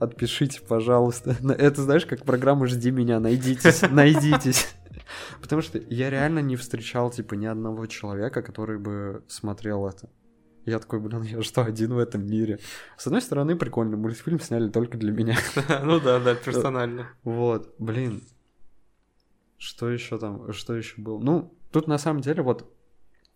отпишите, 0.00 0.60
пожалуйста. 0.62 1.36
Это 1.58 1.82
знаешь, 1.82 2.06
как 2.06 2.24
программа 2.24 2.66
«Жди 2.66 2.90
меня», 2.90 3.20
найдитесь, 3.20 3.82
найдитесь. 3.90 4.74
Потому 5.40 5.62
что 5.62 5.78
я 5.78 6.10
реально 6.10 6.38
не 6.38 6.56
встречал, 6.56 7.10
типа, 7.10 7.34
ни 7.34 7.46
одного 7.46 7.86
человека, 7.86 8.42
который 8.42 8.78
бы 8.78 9.22
смотрел 9.28 9.86
это. 9.86 10.08
Я 10.64 10.78
такой, 10.78 11.00
блин, 11.00 11.22
я 11.22 11.42
что, 11.42 11.62
один 11.62 11.94
в 11.94 11.98
этом 11.98 12.24
мире? 12.26 12.60
С 12.96 13.06
одной 13.06 13.20
стороны, 13.20 13.56
прикольно, 13.56 13.96
мультфильм 13.96 14.38
сняли 14.38 14.68
только 14.68 14.96
для 14.96 15.12
меня. 15.12 15.36
Ну 15.82 16.00
да, 16.00 16.20
да, 16.20 16.34
персонально. 16.44 17.08
Вот, 17.24 17.74
блин. 17.78 18.22
Что 19.58 19.90
еще 19.90 20.18
там, 20.18 20.52
что 20.52 20.74
еще 20.74 21.00
было? 21.00 21.18
Ну, 21.18 21.54
тут 21.72 21.88
на 21.88 21.98
самом 21.98 22.20
деле 22.20 22.42
вот, 22.42 22.72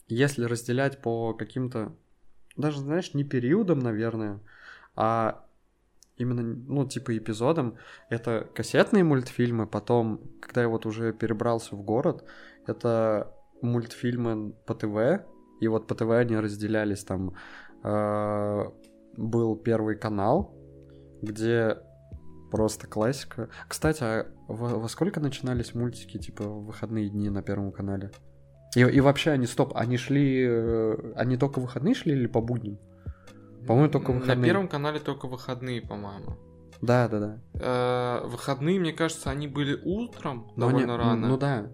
если 0.09 0.45
разделять 0.45 1.01
по 1.01 1.35
каким-то, 1.35 1.93
даже, 2.57 2.81
знаешь, 2.81 3.15
не 3.15 3.25
периодам, 3.25 3.81
наверное, 3.81 4.41
а 4.95 5.45
именно, 6.17 6.43
ну, 6.43 6.87
типа 6.87 7.17
эпизодам, 7.17 7.77
это 8.09 8.49
кассетные 8.55 9.05
мультфильмы, 9.05 9.67
потом, 9.67 10.21
когда 10.41 10.62
я 10.62 10.69
вот 10.69 10.87
уже 10.87 11.12
перебрался 11.12 11.75
в 11.75 11.83
город, 11.83 12.25
это 12.67 13.33
мультфильмы 13.62 14.53
по 14.65 14.75
ТВ, 14.75 15.25
и 15.61 15.69
вот 15.69 15.87
по 15.87 15.95
ТВ 15.95 16.11
они 16.11 16.37
разделялись 16.37 17.05
там, 17.05 17.35
э, 17.83 18.64
был 19.16 19.57
первый 19.57 19.97
канал, 19.97 20.55
где 21.23 21.79
просто 22.51 22.87
классика. 22.87 23.49
Кстати, 23.69 24.03
а 24.03 24.27
во, 24.49 24.79
во 24.79 24.88
сколько 24.88 25.21
начинались 25.21 25.75
мультики, 25.75 26.19
типа, 26.19 26.45
в 26.45 26.66
выходные 26.66 27.09
дни 27.09 27.29
на 27.31 27.42
Первом 27.42 27.73
канале? 27.73 28.11
И, 28.75 28.81
и 28.81 29.01
вообще 29.01 29.31
они, 29.31 29.47
стоп, 29.47 29.73
они 29.75 29.97
шли, 29.97 30.45
э, 30.49 31.12
они 31.16 31.37
только 31.37 31.61
выходные 31.61 31.95
шли 31.95 32.12
или 32.12 32.27
по 32.27 32.40
будням? 32.40 32.79
По-моему, 33.66 33.90
только 33.90 34.12
На 34.12 34.19
выходные. 34.21 34.51
первом 34.51 34.69
канале 34.69 35.01
только 35.01 35.27
выходные, 35.27 35.81
по-моему. 35.83 36.37
Да, 36.83 37.09
да, 37.09 37.19
да. 37.19 37.38
Э, 37.55 38.27
Выходные, 38.29 38.79
мне 38.79 38.92
кажется, 38.92 39.31
они 39.31 39.49
были 39.49 39.81
утром, 39.83 40.53
Но 40.57 40.69
они- 40.69 40.81
довольно 40.83 40.97
рано. 40.99 41.29
Ну 41.29 41.37
да. 41.38 41.66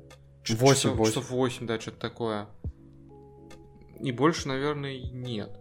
Чё- 0.44 0.56
восемь, 0.56 0.74
часов- 0.90 0.96
восемь. 0.96 1.12
Часов 1.14 1.30
8, 1.30 1.66
да, 1.66 1.78
что-то 1.80 1.98
такое. 1.98 2.46
И 4.02 4.12
больше, 4.12 4.48
наверное, 4.48 4.98
нет. 4.98 5.58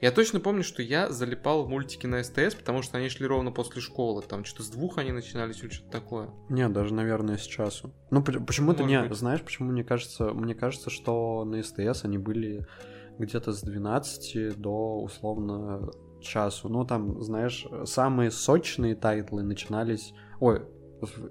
Я 0.00 0.10
точно 0.10 0.40
помню, 0.40 0.62
что 0.62 0.82
я 0.82 1.10
залипал 1.10 1.64
в 1.64 1.68
мультики 1.68 2.06
на 2.06 2.22
СТС, 2.22 2.54
потому 2.54 2.82
что 2.82 2.98
они 2.98 3.08
шли 3.08 3.26
ровно 3.26 3.52
после 3.52 3.80
школы. 3.80 4.22
Там 4.22 4.44
что-то 4.44 4.64
с 4.64 4.70
двух 4.70 4.98
они 4.98 5.12
начинались 5.12 5.62
или 5.62 5.70
что-то 5.70 5.90
такое. 5.90 6.30
Нет, 6.48 6.72
даже, 6.72 6.94
наверное, 6.94 7.36
с 7.36 7.42
часу. 7.42 7.94
Ну, 8.10 8.22
почему-то 8.22 8.84
не, 8.84 9.00
быть. 9.00 9.16
знаешь, 9.16 9.42
почему 9.42 9.70
мне 9.70 9.84
кажется, 9.84 10.32
мне 10.32 10.54
кажется, 10.54 10.90
что 10.90 11.44
на 11.44 11.62
СТС 11.62 12.04
они 12.04 12.18
были 12.18 12.66
где-то 13.18 13.52
с 13.52 13.62
12 13.62 14.58
до, 14.58 15.00
условно, 15.00 15.90
часу. 16.20 16.68
Ну, 16.68 16.84
там, 16.84 17.22
знаешь, 17.22 17.66
самые 17.84 18.30
сочные 18.30 18.94
тайтлы 18.94 19.42
начинались... 19.42 20.12
Ой, 20.40 20.62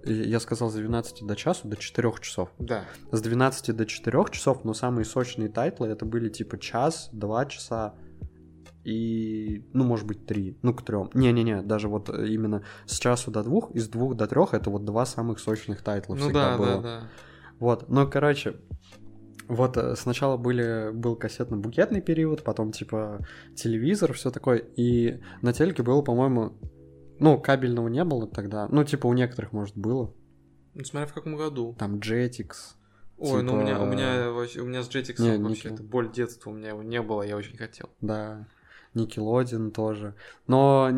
я 0.05 0.39
сказал 0.39 0.69
с 0.69 0.73
12 0.75 1.25
до 1.25 1.35
часу, 1.35 1.67
до 1.67 1.75
4 1.75 2.13
часов. 2.21 2.49
Да. 2.59 2.85
С 3.11 3.21
12 3.21 3.75
до 3.75 3.85
4 3.85 4.25
часов, 4.31 4.63
но 4.63 4.73
самые 4.73 5.05
сочные 5.05 5.49
тайтлы 5.49 5.87
это 5.87 6.05
были 6.05 6.29
типа 6.29 6.57
час, 6.57 7.09
два 7.11 7.45
часа 7.45 7.95
и, 8.85 9.65
ну, 9.73 9.83
может 9.83 10.05
быть, 10.05 10.27
три, 10.27 10.59
ну, 10.61 10.73
к 10.73 10.85
трем. 10.85 11.09
Не-не-не, 11.15 11.63
даже 11.63 11.87
вот 11.87 12.09
э, 12.09 12.27
именно 12.27 12.63
с 12.85 12.99
часу 12.99 13.31
до 13.31 13.43
двух, 13.43 13.71
из 13.71 13.89
двух 13.89 14.15
до 14.15 14.27
трех 14.27 14.53
это 14.53 14.69
вот 14.69 14.85
два 14.85 15.07
самых 15.07 15.39
сочных 15.39 15.81
тайтла 15.81 16.13
Ну 16.13 16.21
всегда 16.21 16.51
да, 16.51 16.57
было. 16.57 16.67
да, 16.67 16.81
да. 16.81 17.09
Вот, 17.57 17.89
ну, 17.89 18.07
короче, 18.07 18.57
вот 19.47 19.75
э, 19.77 19.95
сначала 19.95 20.37
были, 20.37 20.91
был 20.93 21.15
кассетно-букетный 21.15 22.01
период, 22.01 22.43
потом, 22.43 22.71
типа, 22.71 23.25
телевизор, 23.55 24.13
все 24.13 24.29
такое, 24.29 24.57
и 24.57 25.19
на 25.41 25.51
телеке 25.51 25.81
было, 25.81 26.03
по-моему, 26.03 26.53
ну, 27.19 27.39
кабельного 27.39 27.87
не 27.87 28.03
было 28.03 28.27
тогда, 28.27 28.67
ну, 28.69 28.83
типа, 28.83 29.07
у 29.07 29.13
некоторых, 29.13 29.51
может, 29.53 29.77
было, 29.77 30.13
Ну, 30.73 30.83
смотря 30.83 31.07
в 31.07 31.13
каком 31.13 31.35
году. 31.35 31.75
там, 31.79 31.95
Jetix, 31.99 32.75
Ой, 33.17 33.43
ну 33.43 33.53
у 33.53 33.61
меня, 33.61 33.79
у 33.79 33.85
Типа- 33.85 33.93
меня, 33.95 34.29
вообще- 34.31 34.59
у 34.61 34.65
меня 34.65 34.83
с 34.83 34.89
Jetix 34.89 35.21
Не, 35.21 35.37
вообще 35.41 35.69
не- 35.69 35.75
это 35.75 35.83
боль 35.83 36.11
детства, 36.11 36.49
у 36.49 36.53
меня 36.53 36.69
его 36.69 36.83
не 36.83 37.01
было, 37.01 37.21
я 37.21 37.37
очень 37.37 37.55
хотел. 37.57 37.89
да. 38.01 38.45
Никелодин 38.95 39.71
тоже. 39.71 40.15
Но 40.47 40.89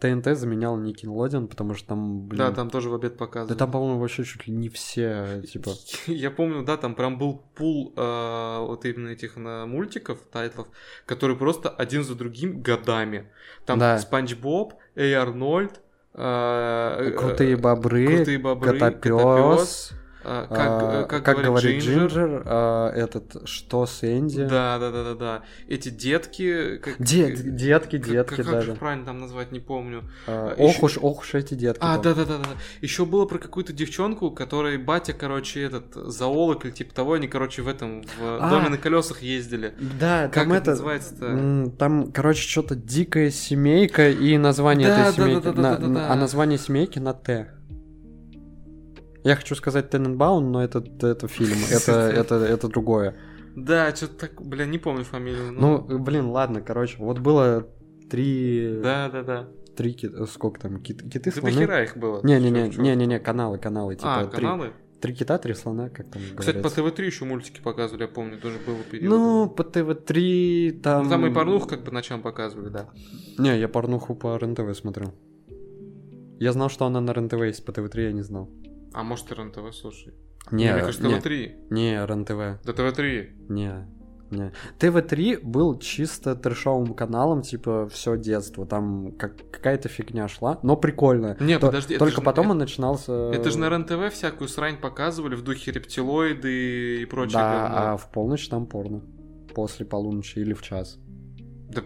ТНТ 0.00 0.36
заменял 0.36 0.76
Никелодин, 0.76 1.48
потому 1.48 1.74
что 1.74 1.88
там, 1.88 2.26
блин... 2.26 2.38
Да, 2.38 2.52
там 2.52 2.70
тоже 2.70 2.88
в 2.88 2.94
обед 2.94 3.12
Да 3.12 3.18
показывали. 3.18 3.58
там, 3.58 3.70
по-моему, 3.70 3.98
вообще 3.98 4.24
чуть 4.24 4.46
ли 4.46 4.54
не 4.54 4.68
все, 4.68 5.42
типа... 5.52 5.70
Я 6.06 6.30
помню, 6.30 6.64
да, 6.64 6.76
там 6.76 6.94
прям 6.94 7.18
был 7.18 7.42
пул 7.54 7.92
э, 7.96 8.58
вот 8.60 8.84
именно 8.84 9.08
этих 9.08 9.36
на 9.36 9.66
мультиков, 9.66 10.18
тайтлов, 10.32 10.68
которые 11.06 11.36
просто 11.36 11.68
один 11.68 12.04
за 12.04 12.14
другим 12.14 12.62
годами. 12.62 13.30
Там 13.66 13.78
Да. 13.78 13.98
Спанч 13.98 14.34
Боб, 14.36 14.74
Эй 14.94 15.14
Арнольд, 15.14 15.80
э, 16.14 17.12
Крутые 17.18 17.56
бобры, 17.56 18.06
Крутые 18.06 18.38
бобры, 18.38 18.72
Котопёс, 18.72 19.22
Котопёс, 19.22 19.92
э, 20.24 20.46
как, 20.48 20.58
а, 20.58 21.02
э, 21.02 21.06
как, 21.06 21.22
говорит 21.24 21.44
говорит 21.46 21.82
Джинджер. 21.82 22.08
Джинджер, 22.08 22.42
а, 22.46 22.90
этот, 22.92 23.48
что 23.48 23.86
с 23.86 24.02
Энди? 24.04 24.44
Да, 24.44 24.78
да, 24.78 24.90
да, 24.90 25.04
да, 25.04 25.14
да. 25.14 25.42
Эти 25.68 25.88
детки. 25.88 26.76
Как, 26.78 26.98
Дет- 26.98 27.54
детки, 27.56 27.98
как- 27.98 28.08
детки, 28.08 28.34
как, 28.36 28.44
да, 28.46 28.52
как 28.52 28.62
же 28.62 28.72
да. 28.72 28.78
правильно 28.78 29.04
там 29.06 29.18
назвать, 29.20 29.52
не 29.52 29.60
помню. 29.60 30.04
А, 30.26 30.54
а 30.56 30.62
ох 30.62 30.82
уж, 30.82 30.98
ох 31.00 31.20
уж 31.20 31.34
эти 31.34 31.54
детки. 31.54 31.80
А, 31.82 31.98
да, 31.98 32.14
да, 32.14 32.24
да, 32.24 32.38
да. 32.38 32.48
Еще 32.80 33.04
было 33.04 33.24
про 33.26 33.38
какую-то 33.38 33.72
девчонку, 33.72 34.30
которой 34.30 34.78
батя, 34.78 35.12
короче, 35.12 35.62
этот 35.62 35.94
зоолог 35.94 36.64
или 36.64 36.72
типа 36.72 36.94
того, 36.94 37.14
они, 37.14 37.28
короче, 37.28 37.62
в 37.62 37.68
этом 37.68 38.02
в 38.02 38.06
А. 38.20 38.50
доме 38.50 38.68
на 38.68 38.78
колесах 38.78 39.22
ездили. 39.22 39.74
Да, 39.98 40.24
Как 40.24 40.34
там 40.44 40.52
это 40.52 40.62
это... 40.62 40.70
называется-то? 40.72 41.26
м, 41.26 41.70
Там, 41.72 42.12
короче, 42.12 42.42
что-то 42.46 42.74
дикая 42.74 43.30
семейка 43.30 44.10
и 44.10 44.36
название 44.38 44.88
Да, 44.88 45.08
этой 45.08 45.16
да, 45.16 45.24
семейки. 45.24 45.42
да, 45.44 45.52
да, 45.52 45.62
на- 45.62 45.76
да, 45.76 45.86
да, 45.86 45.94
да. 45.94 46.12
А 46.12 46.16
название 46.16 46.58
семейки 46.58 46.98
на 46.98 47.12
Т. 47.14 47.48
Я 49.24 49.36
хочу 49.36 49.54
сказать 49.54 49.90
Тененбаун, 49.90 50.50
но 50.50 50.62
это, 50.62 50.82
это 51.02 51.28
фильм, 51.28 51.58
это, 51.70 51.92
это, 51.92 52.34
это 52.36 52.68
другое. 52.68 53.16
Да, 53.56 53.94
что-то 53.94 54.28
так, 54.28 54.40
бля, 54.42 54.64
не 54.64 54.78
помню 54.78 55.04
фамилию. 55.04 55.52
Ну, 55.52 55.98
блин, 55.98 56.26
ладно, 56.26 56.60
короче, 56.60 56.96
вот 56.98 57.18
было 57.18 57.66
три... 58.10 58.80
да, 58.82 59.08
да, 59.08 59.22
да. 59.22 59.48
Три 59.76 59.92
кита... 59.92 60.26
Сколько 60.26 60.60
там? 60.60 60.80
Кит... 60.82 61.02
Киты, 61.02 61.30
Да 61.30 61.40
слоны? 61.40 61.54
дохера 61.54 61.82
их 61.82 61.96
было. 61.96 62.20
Не-не-не, 62.22 62.70
чё? 62.70 62.82
не-не-не, 62.82 63.18
каналы, 63.20 63.58
каналы, 63.58 63.94
типа 63.96 64.20
А, 64.20 64.26
три, 64.26 64.40
каналы? 64.42 64.72
три 65.00 65.14
кита, 65.14 65.38
три 65.38 65.54
слона, 65.54 65.88
как 65.88 66.10
там 66.10 66.22
Кстати, 66.36 66.56
по 66.60 66.68
говорится. 66.68 66.82
ТВ-3 67.02 67.04
еще 67.06 67.24
мультики 67.24 67.60
показывали, 67.60 68.02
я 68.02 68.08
помню, 68.08 68.38
тоже 68.38 68.58
было 68.66 68.76
период. 68.90 69.10
Ну, 69.10 69.48
по 69.48 69.62
ТВ-3 69.64 70.80
там... 70.80 71.04
Ну, 71.04 71.10
там 71.10 71.26
и 71.26 71.32
порнух 71.32 71.68
как 71.68 71.84
бы 71.84 71.92
ночам 71.92 72.20
показывали, 72.22 72.68
да. 72.68 72.88
Не, 73.38 73.58
я 73.58 73.68
порнуху 73.68 74.14
по 74.14 74.36
РЕН-ТВ 74.36 74.76
смотрел. 74.76 75.14
Я 76.38 76.52
знал, 76.52 76.68
что 76.68 76.86
она 76.86 77.00
на 77.00 77.12
РЕН-ТВ 77.12 77.42
есть, 77.42 77.64
по 77.64 77.72
ТВ-3 77.72 78.02
я 78.02 78.12
не 78.12 78.22
знал. 78.22 78.50
А 78.92 79.02
может 79.02 79.30
и 79.30 79.34
РЕН-ТВ, 79.34 79.74
слушай. 79.74 80.14
Не, 80.50 80.72
Мне 80.72 80.80
кажется, 80.82 81.06
не, 81.06 81.20
ТВ-3. 81.20 81.66
не, 81.70 82.06
РЕН-ТВ, 82.06 82.64
Да 82.64 82.72
ТВ-3. 82.72 83.28
не, 83.50 83.86
не. 84.30 84.52
ТВ-3 84.78 85.40
был 85.42 85.78
чисто 85.78 86.34
трешовым 86.34 86.94
каналом, 86.94 87.42
типа, 87.42 87.88
все 87.92 88.16
детство. 88.16 88.66
Там 88.66 89.12
как, 89.12 89.36
какая-то 89.50 89.88
фигня 89.88 90.26
шла, 90.28 90.58
но 90.62 90.76
прикольно. 90.76 91.36
Не, 91.40 91.58
То- 91.58 91.66
подожди, 91.66 91.98
Только 91.98 92.16
же- 92.16 92.22
потом 92.22 92.46
это- 92.46 92.52
он 92.52 92.58
начинался... 92.58 93.12
Это 93.32 93.50
же 93.50 93.58
на 93.58 93.68
РЕН-ТВ 93.68 94.12
всякую 94.12 94.48
срань 94.48 94.78
показывали 94.78 95.34
в 95.36 95.42
духе 95.42 95.72
рептилоиды 95.72 97.02
и 97.02 97.04
прочее 97.04 97.34
Да, 97.38 97.52
говно. 97.68 97.76
а 97.92 97.96
в 97.96 98.10
полночь 98.10 98.48
там 98.48 98.66
порно. 98.66 99.02
После 99.54 99.84
полуночи 99.86 100.38
или 100.38 100.54
в 100.54 100.62
час. 100.62 100.98
Да 101.68 101.82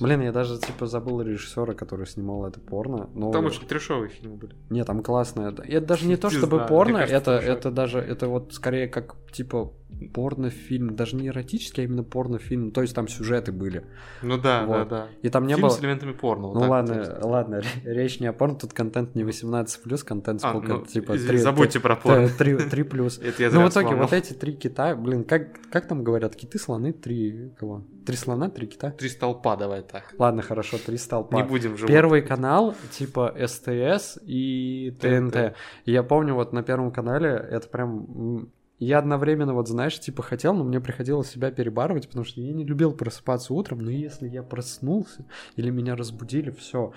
Блин, 0.00 0.20
а 0.20 0.24
я 0.24 0.32
даже, 0.32 0.58
типа, 0.58 0.86
забыл 0.86 1.20
режиссера, 1.22 1.74
который 1.74 2.06
снимал 2.06 2.46
это 2.46 2.60
порно. 2.60 3.08
Но... 3.14 3.32
Там 3.32 3.46
очень 3.46 3.66
трешовые 3.66 4.08
фильмы 4.10 4.36
были. 4.36 4.54
Не, 4.70 4.84
там 4.84 5.02
классное. 5.02 5.50
Это 5.50 5.80
даже 5.80 6.06
не 6.06 6.16
то, 6.16 6.30
чтобы 6.30 6.56
знаю, 6.56 6.68
порно, 6.68 6.98
кажется, 7.00 7.32
это, 7.32 7.46
это 7.46 7.70
даже, 7.70 7.98
это 7.98 8.28
вот 8.28 8.52
скорее 8.54 8.88
как, 8.88 9.16
типа, 9.32 9.72
порнофильм. 10.12 10.96
Даже 10.96 11.16
не 11.16 11.28
эротический, 11.28 11.82
а 11.82 11.86
именно 11.86 12.02
порнофильм. 12.02 12.72
То 12.72 12.82
есть 12.82 12.94
там 12.94 13.08
сюжеты 13.08 13.52
были. 13.52 13.84
Ну 14.22 14.38
да, 14.38 14.64
Вот. 14.66 14.74
да, 14.76 14.84
да. 14.84 15.08
И 15.22 15.28
там 15.28 15.46
не 15.46 15.54
Фильм 15.54 15.68
было... 15.68 15.70
с 15.70 15.80
элементами 15.80 16.12
порно. 16.12 16.48
вот 16.48 16.54
Ну 16.54 16.68
ладно, 16.68 16.94
собственно. 17.04 17.26
ладно, 17.26 17.60
ре- 17.60 17.66
речь 17.94 18.20
не 18.20 18.26
о 18.26 18.32
порно, 18.32 18.56
тут 18.56 18.72
контент 18.72 19.14
не 19.14 19.22
18+, 19.22 20.04
контент 20.04 20.44
А, 20.44 20.50
сколько, 20.50 20.74
ну, 20.74 20.84
типа, 20.84 21.16
извини, 21.16 21.28
3, 21.28 21.38
забудьте 21.38 21.80
про 21.80 21.96
порно. 21.96 22.28
3, 22.38 22.56
3 22.56 22.82
плюс. 22.84 23.18
Это 23.18 23.42
я 23.42 23.50
Ну, 23.50 23.66
в 23.66 23.70
итоге, 23.70 23.94
вот 23.94 24.12
эти 24.12 24.32
три 24.32 24.54
кита, 24.54 24.94
блин, 24.96 25.24
как, 25.24 25.58
как 25.70 25.86
там 25.86 26.04
говорят, 26.04 26.34
киты, 26.36 26.58
слоны, 26.58 26.92
три 26.92 27.50
кого? 27.58 27.84
Три 28.04 28.16
слона, 28.16 28.50
три 28.50 28.66
кита? 28.66 28.90
Три 28.90 29.08
столпа, 29.08 29.56
давай 29.56 29.82
так. 29.82 30.14
Ладно, 30.18 30.42
хорошо, 30.42 30.76
три 30.78 30.98
столпа. 30.98 31.36
Не 31.36 31.42
будем 31.42 31.76
же. 31.76 31.86
Первый 31.86 32.20
канал, 32.22 32.74
типа 32.90 33.34
СТС 33.46 34.18
и 34.22 34.94
ТНТ. 35.00 35.54
Я 35.86 36.02
помню, 36.02 36.34
вот 36.34 36.52
на 36.52 36.62
Первом 36.62 36.90
канале 36.90 37.30
это 37.30 37.68
прям... 37.68 38.50
Я 38.80 38.98
одновременно, 38.98 39.54
вот 39.54 39.68
знаешь, 39.68 39.98
типа 39.98 40.22
хотел, 40.22 40.52
но 40.52 40.64
мне 40.64 40.80
приходилось 40.80 41.28
себя 41.28 41.50
перебарывать, 41.50 42.08
потому 42.08 42.24
что 42.24 42.40
я 42.40 42.52
не 42.52 42.64
любил 42.64 42.92
просыпаться 42.92 43.54
утром, 43.54 43.78
но 43.78 43.90
если 43.90 44.28
я 44.28 44.42
проснулся 44.42 45.24
или 45.56 45.70
меня 45.70 45.94
разбудили, 45.94 46.50
все, 46.50 46.92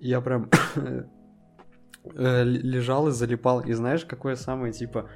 я 0.00 0.20
прям 0.20 0.48
э, 2.14 2.44
лежал 2.44 3.08
и 3.08 3.10
залипал. 3.10 3.60
И 3.60 3.72
знаешь, 3.72 4.04
какое 4.04 4.36
самое, 4.36 4.72
типа, 4.72 5.10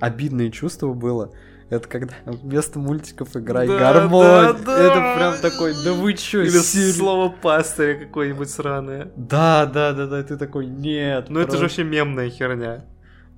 обидное 0.00 0.50
чувство 0.50 0.94
было? 0.94 1.32
Это 1.70 1.86
когда 1.86 2.14
вместо 2.24 2.78
мультиков 2.78 3.36
играй 3.36 3.68
Да, 3.68 3.78
гармонь. 3.78 4.22
да, 4.24 4.52
да. 4.54 4.78
Это 4.80 5.14
прям 5.16 5.34
такой, 5.42 5.74
да 5.84 5.92
вы 5.92 6.14
чё, 6.14 6.42
Или 6.42 6.48
серьёзно?» 6.50 6.94
слово 6.98 7.28
пастыря 7.28 7.94
какое-нибудь 7.98 8.48
сраное. 8.50 9.10
Да, 9.16 9.66
да, 9.66 9.92
да, 9.92 10.06
да, 10.06 10.22
ты 10.22 10.36
такой, 10.38 10.66
нет. 10.66 11.26
Ну 11.28 11.40
это 11.40 11.52
же 11.52 11.58
просто». 11.58 11.64
вообще 11.64 11.84
мемная 11.84 12.30
херня. 12.30 12.84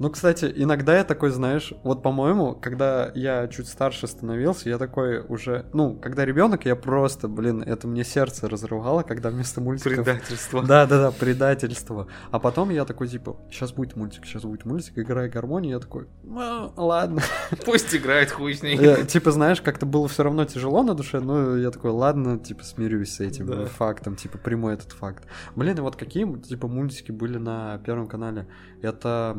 Ну, 0.01 0.09
кстати, 0.09 0.51
иногда 0.57 0.97
я 0.97 1.05
такой, 1.05 1.29
знаешь, 1.29 1.75
вот, 1.85 2.03
по-моему, 2.03 2.55
когда 2.55 3.13
я 3.15 3.47
чуть 3.49 3.69
старше 3.69 4.07
становился, 4.07 4.71
я 4.71 4.79
такой 4.79 5.21
уже, 5.21 5.67
ну, 5.75 5.95
когда 5.95 6.25
ребенок, 6.25 6.65
я 6.65 6.75
просто, 6.75 7.29
блин, 7.29 7.61
это 7.61 7.87
мне 7.87 8.03
сердце 8.03 8.49
разрывало, 8.49 9.03
когда 9.03 9.29
вместо 9.29 9.61
мультиков... 9.61 9.97
Предательство. 10.07 10.63
Да, 10.63 10.87
да, 10.87 11.03
да, 11.03 11.11
предательство. 11.11 12.07
А 12.31 12.39
потом 12.39 12.71
я 12.71 12.87
такой, 12.87 13.09
типа, 13.09 13.37
сейчас 13.51 13.73
будет 13.75 13.95
мультик, 13.95 14.25
сейчас 14.25 14.43
будет 14.43 14.65
мультик, 14.65 14.99
играй 14.99 15.29
гармонию, 15.29 15.73
я 15.75 15.81
такой, 15.81 16.07
«Ну, 16.23 16.73
ладно. 16.79 17.21
Пусть 17.67 17.95
играет 17.95 18.31
хуй 18.31 18.55
с 18.55 18.63
ней. 18.63 18.79
Я, 18.79 19.05
Типа, 19.05 19.33
знаешь, 19.33 19.61
как-то 19.61 19.85
было 19.85 20.09
все 20.09 20.23
равно 20.23 20.47
тяжело 20.47 20.83
на 20.83 20.95
душе, 20.95 21.21
но 21.21 21.59
я 21.59 21.71
такой, 21.71 21.91
ладно, 21.91 22.39
типа, 22.39 22.65
смирюсь 22.65 23.17
с 23.17 23.21
этим 23.21 23.47
Да. 23.47 23.67
фактом, 23.67 24.17
типа, 24.17 24.39
приму 24.39 24.71
этот 24.71 24.93
факт. 24.93 25.25
Блин, 25.55 25.77
и 25.77 25.81
вот 25.83 25.97
какие, 25.97 26.25
типа, 26.39 26.69
мультики 26.69 27.13
были 27.13 27.37
на 27.37 27.77
Первом 27.85 28.09
канале? 28.09 28.47
Это... 28.81 29.37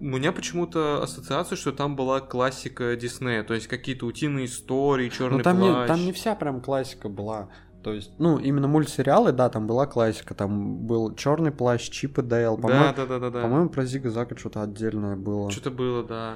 У 0.00 0.04
меня 0.04 0.32
почему-то 0.32 1.02
ассоциация, 1.02 1.56
что 1.56 1.72
там 1.72 1.96
была 1.96 2.20
классика 2.20 2.96
Диснея, 2.96 3.44
то 3.44 3.54
есть 3.54 3.68
какие-то 3.68 4.06
утиные 4.06 4.46
истории, 4.46 5.08
черный 5.08 5.38
Ну, 5.38 5.42
там 5.44 5.60
не, 5.60 5.70
плащ. 5.70 5.88
там 5.88 6.00
не 6.04 6.12
вся 6.12 6.34
прям 6.34 6.60
классика 6.60 7.08
была. 7.08 7.48
То 7.82 7.92
есть, 7.92 8.10
ну, 8.18 8.38
именно 8.38 8.66
мультсериалы, 8.66 9.30
да, 9.30 9.48
там 9.48 9.68
была 9.68 9.86
классика. 9.86 10.34
Там 10.34 10.86
был 10.86 11.14
Черный 11.14 11.52
плащ, 11.52 11.88
Чип 11.88 12.18
и 12.18 12.22
Дейл. 12.22 12.58
Да, 12.58 12.92
да, 12.92 13.06
да, 13.06 13.18
да, 13.20 13.30
да. 13.30 13.42
по-моему, 13.42 13.68
про 13.68 13.84
Зига 13.84 14.10
Зака 14.10 14.36
что-то 14.36 14.62
отдельное 14.62 15.14
было. 15.14 15.52
Что-то 15.52 15.70
было, 15.70 16.02
да. 16.02 16.34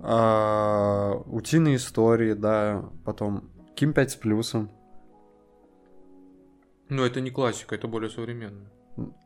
А, 0.00 1.14
утиные 1.26 1.76
истории, 1.76 2.34
да. 2.34 2.84
Потом 3.04 3.50
Ким 3.74 3.92
5 3.92 4.10
с 4.12 4.14
плюсом. 4.14 4.70
Но 6.88 7.04
это 7.04 7.20
не 7.20 7.30
классика, 7.30 7.74
это 7.74 7.88
более 7.88 8.10
современно. 8.10 8.70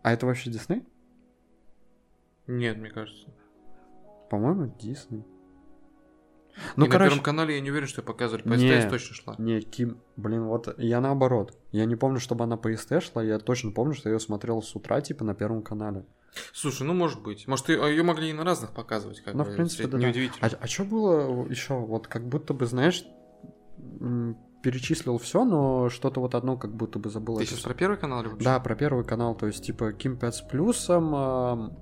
А 0.03 0.13
это 0.13 0.25
вообще 0.25 0.51
Дисней? 0.51 0.85
Нет, 2.49 2.77
мне 2.79 2.91
кажется. 2.91 3.29
По-моему, 4.31 4.75
Дисней. 4.81 5.25
Ну, 6.75 6.87
и 6.87 6.89
короче, 6.89 7.05
на 7.05 7.11
Первом 7.11 7.23
канале 7.23 7.55
ее 7.55 7.61
не 7.61 7.71
уверен, 7.71 7.87
что 7.87 8.03
показывали. 8.03 8.43
По 8.43 8.55
Не. 8.55 8.81
СТС 8.81 8.91
точно 8.91 9.15
шла. 9.15 9.35
не, 9.39 9.61
Ким, 9.61 9.99
блин, 10.17 10.45
вот 10.45 10.75
я 10.79 11.01
наоборот. 11.01 11.57
Я 11.71 11.85
не 11.85 11.95
помню, 11.95 12.19
чтобы 12.19 12.45
она 12.45 12.57
по 12.57 12.75
СТ 12.77 13.01
шла, 13.03 13.23
я 13.23 13.39
точно 13.39 13.71
помню, 13.71 13.95
что 13.95 14.09
я 14.09 14.15
ее 14.15 14.21
смотрел 14.21 14.61
с 14.61 14.75
утра, 14.75 15.01
типа, 15.01 15.25
на 15.25 15.35
Первом 15.35 15.63
канале. 15.63 16.05
Слушай, 16.53 16.83
ну 16.87 16.95
может 16.95 17.23
быть. 17.23 17.47
Может, 17.47 17.69
ее 17.69 18.03
могли 18.03 18.31
и 18.31 18.33
на 18.33 18.45
разных 18.45 18.73
показывать, 18.73 19.21
как 19.21 19.35
Ну, 19.35 19.45
бы. 19.45 19.51
в 19.51 19.55
принципе, 19.55 19.85
это 19.85 19.99
да, 19.99 20.07
неудивительно. 20.07 20.49
А, 20.61 20.67
что 20.67 20.85
было 20.85 21.47
еще? 21.49 21.75
Вот 21.75 22.07
как 22.09 22.27
будто 22.27 22.55
бы, 22.55 22.67
знаешь, 22.67 23.05
перечислил 24.63 25.19
все, 25.19 25.45
но 25.45 25.89
что-то 25.89 26.21
вот 26.21 26.35
одно 26.35 26.57
как 26.57 26.75
будто 26.75 26.99
бы 26.99 27.09
забыл. 27.11 27.39
Ты 27.39 27.47
сейчас 27.47 27.61
про 27.61 27.75
первый 27.75 27.99
канал 27.99 28.21
или 28.23 28.29
вообще? 28.29 28.45
Да, 28.45 28.59
про 28.61 28.75
первый 28.75 29.05
канал, 29.05 29.35
то 29.37 29.47
есть 29.47 29.65
типа 29.65 29.93
Ким 29.93 30.17
5 30.17 30.35
с 30.35 30.41
плюсом. 30.43 31.77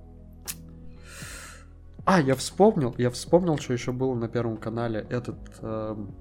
А, 2.07 2.21
я 2.21 2.35
вспомнил, 2.37 2.95
я 2.99 3.11
вспомнил, 3.11 3.59
что 3.59 3.73
еще 3.73 3.93
было 3.93 4.15
на 4.15 4.29
первом 4.29 4.57
канале. 4.57 5.07
Этот... 5.11 5.37
ам, 5.61 6.15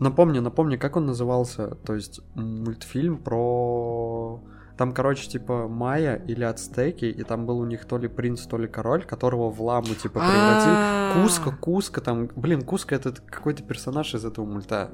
Напомни, 0.00 0.38
напомни, 0.38 0.76
как 0.76 0.96
он 0.96 1.06
назывался? 1.06 1.74
То 1.84 1.94
есть 1.94 2.20
мультфильм 2.34 3.18
про... 3.18 4.40
Там, 4.76 4.92
короче, 4.92 5.28
типа 5.28 5.66
майя 5.66 6.14
или 6.14 6.44
ацтеки, 6.44 7.06
и 7.06 7.24
там 7.24 7.46
был 7.46 7.58
у 7.58 7.66
них 7.66 7.84
то 7.84 7.98
ли 7.98 8.06
принц, 8.06 8.42
то 8.46 8.56
ли 8.56 8.68
король, 8.68 9.04
которого 9.04 9.50
в 9.50 9.60
ламу, 9.60 9.88
типа, 9.88 10.20
превратили. 10.20 10.72
А. 10.72 11.20
Куска, 11.20 11.50
Куска, 11.50 12.00
там, 12.00 12.30
блин, 12.36 12.62
Куска 12.62 12.94
это 12.94 13.12
какой-то 13.12 13.64
персонаж 13.64 14.14
из 14.14 14.24
этого 14.24 14.44
мульта. 14.44 14.92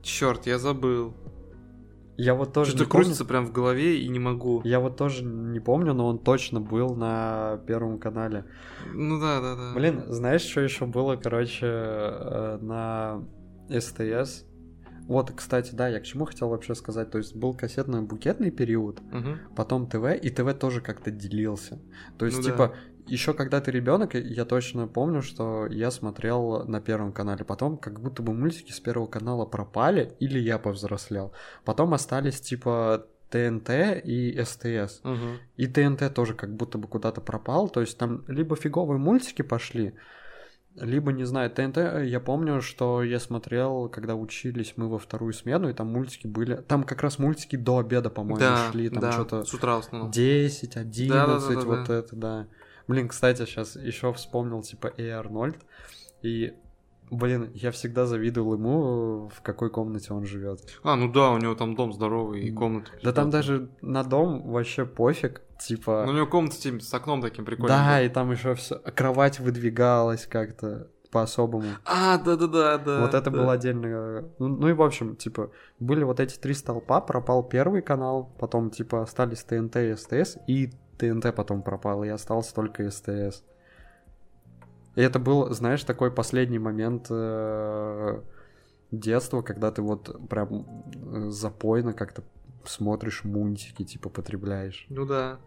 Черт, 0.00 0.46
я 0.46 0.60
забыл. 0.60 1.12
Я 2.16 2.34
вот 2.34 2.52
тоже 2.52 2.70
Что-то 2.70 2.84
не 2.84 2.90
помню. 2.90 3.04
крутится 3.04 3.24
прям 3.24 3.46
в 3.46 3.52
голове 3.52 4.00
и 4.00 4.08
не 4.08 4.18
могу. 4.20 4.60
Я 4.64 4.78
вот 4.80 4.96
тоже 4.96 5.24
не 5.24 5.58
помню, 5.60 5.94
но 5.94 6.06
он 6.06 6.18
точно 6.18 6.60
был 6.60 6.94
на 6.94 7.60
Первом 7.66 7.98
канале. 7.98 8.44
Ну 8.92 9.18
да, 9.20 9.40
да, 9.40 9.56
да. 9.56 9.72
Блин, 9.74 10.04
знаешь, 10.08 10.42
что 10.42 10.60
еще 10.60 10.86
было, 10.86 11.16
короче, 11.16 11.66
э, 11.66 12.58
на 12.60 13.24
СТС? 13.68 14.44
Вот, 15.06 15.32
кстати, 15.32 15.74
да, 15.74 15.88
я 15.88 16.00
к 16.00 16.04
чему 16.04 16.24
хотел 16.24 16.48
вообще 16.48 16.74
сказать. 16.74 17.10
То 17.10 17.18
есть 17.18 17.36
был 17.36 17.54
кассетно-букетный 17.54 18.50
период, 18.50 19.00
Мгм. 19.12 19.38
потом 19.54 19.86
ТВ, 19.86 20.14
и 20.14 20.30
ТВ 20.30 20.54
тоже 20.58 20.80
как-то 20.80 21.10
делился. 21.10 21.78
То 22.18 22.24
есть, 22.26 22.38
Ну 22.38 22.44
да. 22.44 22.72
Еще 23.06 23.34
когда 23.34 23.60
ты 23.60 23.70
ребенок, 23.70 24.14
я 24.14 24.44
точно 24.44 24.86
помню, 24.86 25.22
что 25.22 25.66
я 25.66 25.90
смотрел 25.90 26.64
на 26.66 26.80
Первом 26.80 27.12
канале. 27.12 27.44
Потом 27.44 27.76
как 27.76 28.00
будто 28.00 28.22
бы 28.22 28.32
мультики 28.32 28.72
с 28.72 28.80
Первого 28.80 29.06
канала 29.06 29.44
пропали, 29.44 30.12
или 30.20 30.38
я 30.38 30.58
повзрослел. 30.58 31.32
Потом 31.64 31.94
остались, 31.94 32.40
типа, 32.40 33.06
ТНТ 33.30 33.70
и 34.04 34.40
СТС. 34.44 35.00
Мгм. 35.02 35.38
И 35.56 35.66
ТНТ 35.66 36.14
тоже 36.14 36.34
как 36.34 36.54
будто 36.54 36.78
бы 36.78 36.88
куда-то 36.88 37.20
пропал. 37.20 37.68
То 37.68 37.80
есть 37.80 37.98
там 37.98 38.24
либо 38.28 38.56
фиговые 38.56 38.98
мультики 38.98 39.42
пошли, 39.42 39.94
либо, 40.76 41.12
не 41.12 41.24
знаю, 41.24 41.50
ТНТ, 41.50 41.76
я 42.04 42.18
помню, 42.18 42.60
что 42.60 43.02
я 43.02 43.20
смотрел, 43.20 43.88
когда 43.88 44.16
учились 44.16 44.74
мы 44.76 44.88
во 44.88 44.98
вторую 44.98 45.32
смену, 45.32 45.68
и 45.68 45.72
там 45.72 45.86
мультики 45.88 46.26
были... 46.26 46.56
Там 46.56 46.82
как 46.82 47.02
раз 47.02 47.18
мультики 47.20 47.54
до 47.54 47.78
обеда, 47.78 48.10
по-моему, 48.10 48.40
Да, 48.40 48.70
шли. 48.72 48.88
Там 48.88 49.00
да, 49.00 49.12
что-то 49.12 49.44
с 49.44 49.54
утра 49.54 49.76
в 49.76 49.80
основном. 49.80 50.10
10, 50.10 50.76
11, 50.76 51.08
Да-да-да-да-да. 51.08 51.66
вот 51.66 51.90
это, 51.90 52.16
да. 52.16 52.46
Блин, 52.86 53.08
кстати, 53.08 53.44
сейчас 53.46 53.76
еще 53.76 54.12
вспомнил, 54.12 54.62
типа, 54.62 54.92
Эй 54.96 55.10
Арнольд. 55.10 55.58
И, 56.22 56.54
блин, 57.10 57.50
я 57.54 57.70
всегда 57.70 58.06
завидовал 58.06 58.54
ему, 58.54 59.28
в 59.34 59.42
какой 59.42 59.70
комнате 59.70 60.12
он 60.12 60.24
живет. 60.24 60.60
А, 60.82 60.96
ну 60.96 61.10
да, 61.10 61.30
у 61.30 61.38
него 61.38 61.54
там 61.54 61.74
дом 61.74 61.92
здоровый 61.92 62.42
и 62.42 62.52
комната. 62.52 62.90
Да 63.02 63.12
там 63.12 63.30
даже 63.30 63.70
на 63.80 64.02
дом 64.02 64.50
вообще 64.50 64.84
пофиг, 64.84 65.42
типа... 65.58 66.04
Ну, 66.06 66.12
у 66.12 66.16
него 66.16 66.26
комната 66.26 66.56
тем- 66.56 66.80
с 66.80 66.92
окном 66.92 67.22
таким 67.22 67.44
прикольным. 67.44 67.76
Да, 67.76 68.02
и 68.02 68.08
там 68.08 68.30
еще 68.30 68.54
все. 68.54 68.78
Кровать 68.78 69.40
выдвигалась 69.40 70.26
как-то 70.26 70.88
по-особому. 71.14 71.68
А, 71.84 72.18
да-да-да, 72.18 72.76
да. 72.76 73.00
вот 73.00 73.14
это 73.14 73.30
да. 73.30 73.38
было 73.38 73.52
отдельно. 73.52 74.28
Ну, 74.40 74.48
ну 74.48 74.68
и 74.68 74.72
в 74.72 74.82
общем, 74.82 75.14
типа, 75.14 75.52
были 75.78 76.02
вот 76.02 76.18
эти 76.18 76.36
три 76.36 76.54
столпа, 76.54 77.00
пропал 77.00 77.44
первый 77.44 77.82
канал, 77.82 78.34
потом, 78.38 78.70
типа, 78.70 79.02
остались 79.02 79.44
ТНТ 79.44 79.76
и 79.76 79.94
СТС, 79.94 80.38
и 80.48 80.72
ТНТ 80.98 81.34
потом 81.34 81.62
пропал, 81.62 82.04
и 82.04 82.08
остался 82.08 82.54
только 82.54 82.90
СТС. 82.90 83.42
И 84.96 85.00
это 85.02 85.18
был, 85.18 85.50
знаешь, 85.52 85.82
такой 85.84 86.10
последний 86.12 86.58
момент 86.60 87.06
э, 87.10 88.20
детства, 88.92 89.42
когда 89.42 89.70
ты 89.70 89.82
вот 89.82 90.28
прям 90.28 90.64
э, 90.94 91.30
запойно 91.30 91.92
как-то 91.92 92.22
смотришь 92.64 93.24
мультики, 93.24 93.84
типа, 93.84 94.08
потребляешь. 94.08 94.86
Ну 94.88 95.04
да. 95.04 95.38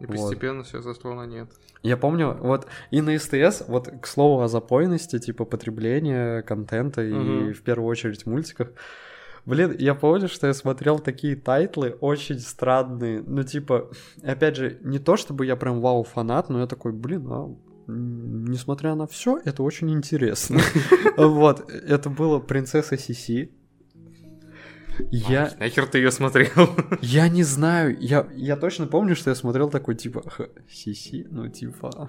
И 0.00 0.06
Вот. 0.06 0.16
постепенно 0.16 0.62
все 0.62 0.80
зашло 0.80 1.14
на 1.14 1.26
нет. 1.26 1.48
Я 1.82 1.96
помню, 1.96 2.36
вот 2.40 2.66
и 2.90 3.00
на 3.00 3.16
СТС, 3.18 3.64
вот 3.68 3.88
к 4.00 4.06
слову 4.06 4.42
о 4.42 4.48
запойности, 4.48 5.18
типа 5.18 5.44
потребления 5.44 6.42
контента 6.42 7.02
и 7.02 7.12
Мгм. 7.12 7.54
в 7.54 7.62
первую 7.62 7.88
очередь 7.88 8.26
мультиках. 8.26 8.70
Блин, 9.48 9.74
я 9.78 9.94
помню, 9.94 10.28
что 10.28 10.46
я 10.46 10.52
смотрел 10.52 10.98
такие 10.98 11.34
тайтлы 11.34 11.96
очень 12.02 12.38
странные. 12.38 13.24
Ну, 13.26 13.42
типа, 13.44 13.90
опять 14.22 14.56
же, 14.56 14.78
не 14.82 14.98
то 14.98 15.16
чтобы 15.16 15.46
я 15.46 15.56
прям 15.56 15.80
вау 15.80 16.04
фанат, 16.04 16.50
но 16.50 16.60
я 16.60 16.66
такой, 16.66 16.92
блин, 16.92 17.26
а 17.30 17.48
несмотря 17.86 18.94
на 18.94 19.06
все, 19.06 19.40
это 19.42 19.62
очень 19.62 19.90
интересно. 19.90 20.60
Вот, 21.16 21.70
это 21.70 22.10
было 22.10 22.40
принцесса 22.40 22.98
Сиси. 22.98 23.50
Я, 25.10 25.52
А, 25.56 25.60
Нахер 25.60 25.86
ты 25.86 25.96
ее 25.96 26.10
смотрел? 26.10 26.68
я 27.00 27.28
не 27.28 27.42
знаю, 27.42 27.96
я, 27.98 28.28
я 28.34 28.56
точно 28.56 28.86
помню, 28.86 29.16
что 29.16 29.30
я 29.30 29.34
смотрел 29.34 29.70
такой, 29.70 29.94
типа, 29.94 30.28
«Х, 30.28 30.48
Сиси, 30.68 31.26
ну, 31.30 31.48
типа, 31.48 32.06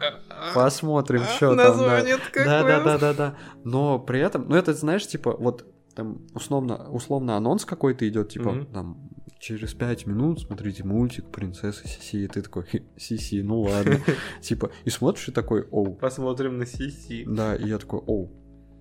посмотрим, 0.54 1.24
что 1.24 1.56
там, 1.56 1.58
да. 1.58 1.70
Название 1.70 2.18
какое. 2.18 2.44
Да, 2.44 2.64
да, 2.64 2.84
да, 2.84 2.98
да, 2.98 3.14
да. 3.14 3.38
Но 3.64 3.98
при 3.98 4.20
этом, 4.20 4.50
ну 4.50 4.58
это 4.58 4.74
знаешь, 4.74 5.08
типа, 5.08 5.38
вот 5.38 5.66
там 6.00 6.22
условно, 6.34 6.90
условно 6.90 7.36
анонс 7.36 7.66
какой-то 7.66 8.08
идет, 8.08 8.30
типа, 8.30 8.52
Мгм. 8.52 8.66
там 8.68 9.10
через 9.38 9.74
пять 9.74 10.06
минут 10.08 10.40
смотрите 10.40 10.86
мультик 10.86 11.26
принцесса 11.30 11.86
Сиси, 11.88 12.24
и 12.24 12.28
ты 12.28 12.42
такой, 12.42 12.64
«Хе, 12.64 12.84
Сиси, 12.98 13.42
ну 13.42 13.62
ладно. 13.62 13.98
Типа, 14.42 14.72
и 14.86 14.90
смотришь 14.90 15.28
и 15.28 15.32
такой, 15.32 15.68
оу. 15.72 15.96
Посмотрим 15.96 16.58
на 16.58 16.66
Сиси. 16.66 17.26
Да, 17.28 17.54
и 17.56 17.68
я 17.68 17.78
такой, 17.78 18.00
оу, 18.00 18.32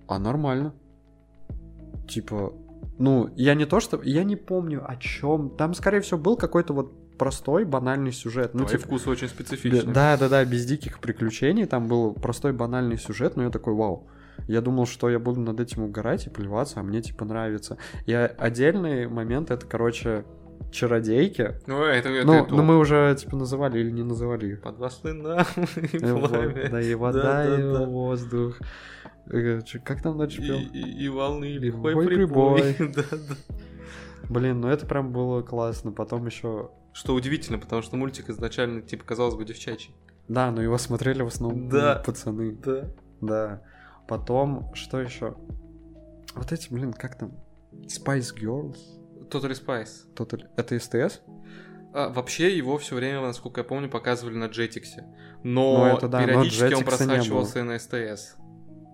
а 0.07 0.17
нормально. 0.17 0.73
Типа, 2.07 2.53
ну, 2.97 3.29
я 3.35 3.53
не 3.53 3.65
то 3.65 3.79
что, 3.81 4.01
я 4.01 4.23
не 4.23 4.35
помню 4.35 4.89
о 4.89 4.95
чем. 4.95 5.55
Там, 5.57 5.73
скорее 5.73 5.99
всего, 6.01 6.19
был 6.19 6.37
какой-то 6.37 6.73
вот 6.73 7.17
простой, 7.17 7.65
банальный 7.65 8.11
сюжет. 8.13 8.53
Ну, 8.53 8.65
Твои 8.65 8.77
типа, 8.77 8.87
вкусы 8.87 9.09
очень 9.09 9.27
специфичны. 9.27 9.93
да, 9.93 10.17
да, 10.17 10.29
да, 10.29 10.45
без 10.45 10.65
диких 10.65 10.99
приключений. 10.99 11.65
Там 11.65 11.87
был 11.87 12.13
простой 12.13 12.53
банальный 12.53 12.97
сюжет, 12.97 13.35
но 13.35 13.43
я 13.43 13.49
такой, 13.49 13.73
вау. 13.73 14.07
Я 14.47 14.61
думал, 14.61 14.85
что 14.85 15.09
я 15.09 15.19
буду 15.19 15.39
над 15.41 15.59
этим 15.59 15.83
угорать 15.83 16.27
и 16.27 16.29
плеваться, 16.29 16.79
а 16.79 16.83
мне 16.83 17.01
типа 17.01 17.25
нравится. 17.25 17.77
И 18.05 18.13
отдельный 18.13 19.07
момент 19.07 19.51
это, 19.51 19.65
короче, 19.65 20.25
чародейки. 20.71 21.55
Ну, 21.67 21.81
это, 21.83 22.09
это 22.09 22.25
Ну, 22.27 22.39
топ. 22.39 22.51
ну, 22.51 22.63
мы 22.63 22.77
уже 22.77 23.15
типа 23.19 23.35
называли 23.35 23.79
или 23.79 23.91
не 23.91 24.03
называли 24.03 24.53
их. 24.53 24.61
Подвошли 24.61 25.11
и 25.11 25.97
Э, 25.97 26.15
пламя. 26.15 26.69
Да, 26.69 26.81
и 26.81 26.93
вода, 26.95 27.21
Да, 27.23 27.55
и 27.57 27.61
да, 27.61 27.85
воздух. 27.85 28.59
Э, 29.31 29.61
Как 29.83 30.01
там 30.01 30.17
дальше 30.17 30.41
пел? 30.41 30.57
и- 30.57 31.03
и 31.03 31.07
волны, 31.09 31.45
и 31.45 31.57
лихой 31.59 31.93
прибой. 32.05 32.61
прибой. 32.61 32.75
Да, 32.95 33.03
да. 33.11 33.35
Блин, 34.29 34.61
ну 34.61 34.67
это 34.67 34.85
прям 34.85 35.11
было 35.11 35.41
классно. 35.41 35.91
Потом 35.91 36.25
еще. 36.27 36.69
Что 36.93 37.13
удивительно, 37.15 37.57
потому 37.59 37.81
что 37.81 37.95
мультик 37.95 38.29
изначально, 38.29 38.81
типа, 38.81 39.03
казалось 39.05 39.35
бы, 39.35 39.45
девчачий. 39.45 39.93
Да, 40.27 40.51
но 40.51 40.61
его 40.61 40.77
смотрели 40.77 41.21
в 41.23 41.27
основном 41.27 41.69
Да. 41.69 41.95
ну, 41.97 42.03
пацаны. 42.03 42.51
Да. 42.63 42.87
Да. 43.21 43.61
Потом, 44.09 44.73
что 44.73 44.99
еще? 44.99 45.35
Вот 46.35 46.51
эти, 46.51 46.73
блин, 46.73 46.93
как 46.93 47.15
там? 47.15 47.31
Spice 47.85 48.35
Girls? 48.35 48.77
Totally 49.29 49.51
Spice. 49.51 50.11
Total- 50.15 50.47
Это 50.57 50.79
СТС? 50.79 51.21
А, 51.93 52.09
вообще 52.09 52.57
его 52.57 52.79
все 52.79 52.95
время, 52.95 53.21
насколько 53.21 53.61
я 53.61 53.65
помню, 53.65 53.87
показывали 53.87 54.35
на 54.35 54.45
Jetix. 54.45 54.83
Но 55.43 55.77
Ну, 55.77 55.85
это 55.85 56.07
да, 56.07 56.21
но 56.21 56.25
периодически 56.25 56.63
он 56.63 56.69
Jetix-а 56.71 56.77
не 56.79 56.83
просачивался 56.83 57.59
и 57.59 57.61
на 57.61 57.77
СТС. 57.79 58.35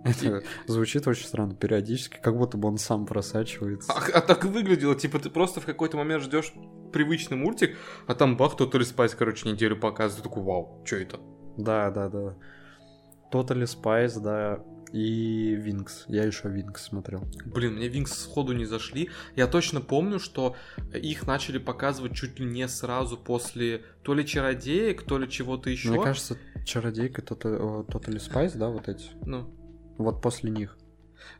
Это 0.04 0.44
звучит 0.68 1.08
очень 1.08 1.26
странно. 1.26 1.56
Периодически, 1.56 2.20
как 2.22 2.38
будто 2.38 2.58
бы 2.58 2.68
он 2.68 2.78
сам 2.78 3.06
просачивается. 3.06 3.92
А, 3.94 4.04
а 4.18 4.22
так 4.22 4.44
и 4.44 4.50
выглядело, 4.50 4.96
типа 4.96 5.18
ты 5.20 5.30
просто 5.30 5.62
в 5.62 5.66
какой-то 5.66 5.96
момент 5.96 6.24
ждешь 6.24 6.54
привычный 6.92 7.38
мультик, 7.38 7.78
а 8.06 8.16
там 8.16 8.36
бах, 8.36 8.56
Totally 8.60 8.82
Spice, 8.82 9.16
короче, 9.18 9.50
неделю 9.50 9.80
показывает. 9.80 10.24
Ты 10.24 10.30
такой, 10.30 10.44
вау, 10.44 10.82
что 10.86 10.98
это? 10.98 11.20
Да, 11.58 11.90
да, 11.90 12.10
да. 12.10 12.36
Totally 13.32 13.64
Spice, 13.64 14.20
да. 14.22 14.60
И 14.92 15.56
Винкс. 15.56 16.06
Я 16.08 16.24
еще 16.24 16.50
Винкс 16.50 16.86
смотрел. 16.86 17.24
Блин, 17.46 17.76
мне 17.76 17.88
Винкс 17.88 18.24
сходу 18.24 18.54
не 18.54 18.66
зашли. 18.66 19.10
Я 19.36 19.48
точно 19.48 19.82
помню, 19.82 20.20
что 20.20 20.56
их 20.94 21.28
начали 21.28 21.58
показывать 21.58 22.16
чуть 22.16 22.40
ли 22.40 22.46
не 22.46 22.68
сразу 22.68 23.18
после 23.18 23.84
то 24.04 24.14
ли 24.14 24.26
чародеек, 24.26 25.04
то 25.04 25.18
ли 25.18 25.30
чего-то 25.30 25.70
еще. 25.70 25.90
Мне 25.90 26.02
кажется, 26.02 26.38
Чародейка, 26.66 27.22
Total, 27.22 27.86
Totally 27.86 28.18
Spice, 28.18 28.58
да, 28.58 28.70
вот 28.70 28.88
эти. 28.88 29.06
Ну, 29.26 29.54
Вот 29.98 30.22
после 30.22 30.50
них. 30.50 30.78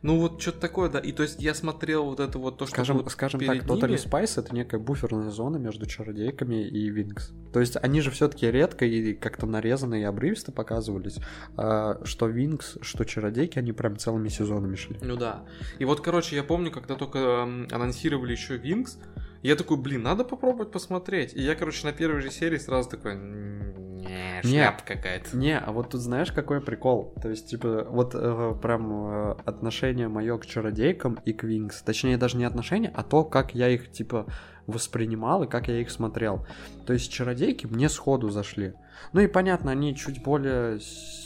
Ну 0.02 0.18
вот 0.18 0.40
что-то 0.40 0.60
такое, 0.60 0.88
да. 0.88 0.98
И 0.98 1.12
то 1.12 1.22
есть 1.22 1.40
я 1.40 1.54
смотрел 1.54 2.04
вот 2.04 2.20
это 2.20 2.38
вот 2.38 2.58
то, 2.58 2.66
что 2.66 2.74
Скажем, 2.74 2.98
было 2.98 3.08
скажем 3.08 3.40
перед 3.40 3.62
так, 3.62 3.70
Totally 3.70 3.88
ними. 3.88 3.98
Spice 3.98 4.40
это 4.40 4.54
некая 4.54 4.78
буферная 4.78 5.30
зона 5.30 5.56
между 5.56 5.86
чародейками 5.86 6.66
и 6.66 6.88
Винкс. 6.90 7.32
То 7.52 7.60
есть 7.60 7.76
они 7.76 8.00
же 8.00 8.10
все-таки 8.10 8.50
редко 8.50 8.84
и 8.84 9.14
как-то 9.14 9.46
нарезанно 9.46 9.94
и 9.94 10.02
обрывисто 10.02 10.52
показывались. 10.52 11.18
А 11.56 12.00
что 12.04 12.26
Винкс, 12.26 12.78
что 12.82 13.04
чародейки, 13.04 13.58
они 13.58 13.72
прям 13.72 13.96
целыми 13.96 14.28
сезонами 14.28 14.76
шли. 14.76 14.98
Ну 15.00 15.16
да. 15.16 15.44
И 15.78 15.84
вот, 15.84 16.00
короче, 16.00 16.36
я 16.36 16.44
помню, 16.44 16.70
когда 16.70 16.94
только 16.94 17.42
анонсировали 17.42 18.32
еще 18.32 18.56
Винкс, 18.56 18.98
я 19.46 19.56
такой, 19.56 19.76
блин, 19.76 20.02
надо 20.02 20.24
попробовать 20.24 20.70
посмотреть. 20.70 21.34
И 21.34 21.42
я, 21.42 21.54
короче, 21.54 21.86
на 21.86 21.92
первой 21.92 22.20
же 22.20 22.30
серии 22.30 22.58
сразу 22.58 22.90
такой, 22.90 23.16
не, 23.16 24.42
шляпа 24.42 24.82
какая-то. 24.84 25.36
Не, 25.36 25.58
а 25.58 25.72
вот 25.72 25.90
тут 25.90 26.00
знаешь, 26.00 26.32
какой 26.32 26.60
прикол? 26.60 27.14
То 27.22 27.30
есть, 27.30 27.48
типа, 27.48 27.86
вот 27.88 28.14
э, 28.14 28.54
прям 28.60 28.92
э, 28.92 29.36
отношение 29.44 30.08
мое 30.08 30.38
к 30.38 30.46
чародейкам 30.46 31.18
и 31.24 31.32
к 31.32 31.44
Винкс. 31.44 31.82
Точнее, 31.82 32.16
даже 32.16 32.36
не 32.36 32.44
отношение, 32.44 32.92
а 32.94 33.02
то, 33.02 33.24
как 33.24 33.54
я 33.54 33.68
их, 33.68 33.90
типа, 33.90 34.26
воспринимал 34.66 35.44
и 35.44 35.48
как 35.48 35.68
я 35.68 35.80
их 35.80 35.90
смотрел. 35.90 36.46
То 36.86 36.92
есть, 36.92 37.12
чародейки 37.12 37.66
мне 37.66 37.88
сходу 37.88 38.30
зашли. 38.30 38.74
Ну 39.12 39.20
и 39.20 39.26
понятно, 39.26 39.70
они 39.70 39.94
чуть 39.94 40.22
более... 40.22 40.80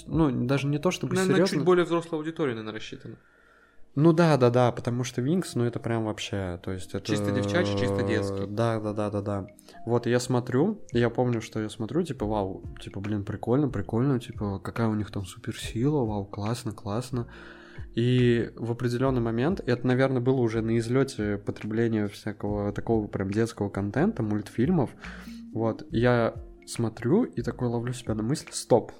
Ну, 0.06 0.30
даже 0.46 0.66
не 0.66 0.78
то 0.78 0.90
чтобы 0.90 1.14
Наверное, 1.14 1.36
серьезно. 1.36 1.56
чуть 1.56 1.64
более 1.64 1.84
взрослая 1.84 2.18
аудитория, 2.18 2.54
наверное, 2.54 2.74
рассчитана. 2.74 3.16
Ну 3.96 4.12
да, 4.12 4.36
да, 4.36 4.50
да, 4.50 4.70
потому 4.70 5.02
что 5.02 5.20
Винкс, 5.20 5.56
ну 5.56 5.64
это 5.64 5.80
прям 5.80 6.04
вообще, 6.04 6.60
то 6.62 6.70
есть 6.70 6.94
это... 6.94 7.04
Чисто 7.04 7.32
девчачий, 7.32 7.76
чисто 7.76 8.02
детский. 8.04 8.46
Да, 8.46 8.78
да, 8.78 8.92
да, 8.92 9.10
да, 9.10 9.20
да. 9.20 9.46
Вот 9.84 10.06
я 10.06 10.20
смотрю, 10.20 10.80
я 10.92 11.10
помню, 11.10 11.40
что 11.40 11.60
я 11.60 11.68
смотрю, 11.68 12.02
типа, 12.04 12.24
вау, 12.24 12.62
типа, 12.80 13.00
блин, 13.00 13.24
прикольно, 13.24 13.68
прикольно, 13.68 14.20
типа, 14.20 14.60
какая 14.60 14.86
у 14.86 14.94
них 14.94 15.10
там 15.10 15.24
суперсила, 15.24 16.04
вау, 16.04 16.24
классно, 16.24 16.72
классно. 16.72 17.26
И 17.94 18.52
в 18.54 18.70
определенный 18.70 19.20
момент, 19.20 19.60
это, 19.66 19.84
наверное, 19.86 20.20
было 20.20 20.40
уже 20.40 20.62
на 20.62 20.78
излете 20.78 21.38
потребления 21.38 22.06
всякого 22.06 22.72
такого 22.72 23.08
прям 23.08 23.30
детского 23.30 23.70
контента, 23.70 24.22
мультфильмов. 24.22 24.90
Вот, 25.52 25.84
я 25.90 26.34
смотрю 26.66 27.24
и 27.24 27.42
такой 27.42 27.66
ловлю 27.66 27.92
себя 27.92 28.14
на 28.14 28.22
мысли, 28.22 28.50
стоп, 28.52 28.92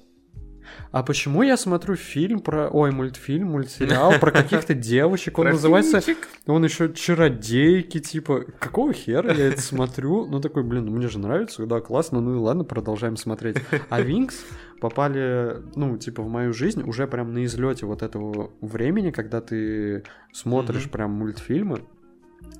а 0.91 1.03
почему 1.03 1.43
я 1.43 1.57
смотрю 1.57 1.95
фильм 1.95 2.39
про... 2.39 2.69
Ой, 2.69 2.91
мультфильм, 2.91 3.51
мультсериал 3.51 4.13
про 4.19 4.31
каких-то 4.31 4.73
девочек? 4.73 5.39
Он 5.39 5.47
называется... 5.47 6.01
Он 6.47 6.63
еще 6.63 6.93
чародейки, 6.93 7.99
типа... 7.99 8.45
Какого 8.59 8.93
хера 8.93 9.33
я 9.33 9.47
это 9.47 9.61
смотрю? 9.61 10.25
Ну, 10.25 10.39
такой, 10.39 10.63
блин, 10.63 10.85
ну 10.85 10.91
мне 10.91 11.07
же 11.07 11.19
нравится, 11.19 11.65
да, 11.65 11.79
классно, 11.79 12.21
ну 12.21 12.35
и 12.35 12.37
ладно, 12.37 12.63
продолжаем 12.63 13.17
смотреть. 13.17 13.57
А 13.89 14.01
Винкс 14.01 14.43
попали, 14.79 15.57
ну, 15.75 15.97
типа, 15.97 16.23
в 16.23 16.27
мою 16.27 16.53
жизнь 16.53 16.81
уже 16.83 17.07
прям 17.07 17.33
на 17.33 17.45
излете 17.45 17.85
вот 17.85 18.01
этого 18.01 18.51
времени, 18.61 19.11
когда 19.11 19.39
ты 19.39 20.03
смотришь 20.33 20.89
прям 20.89 21.11
мультфильмы, 21.11 21.81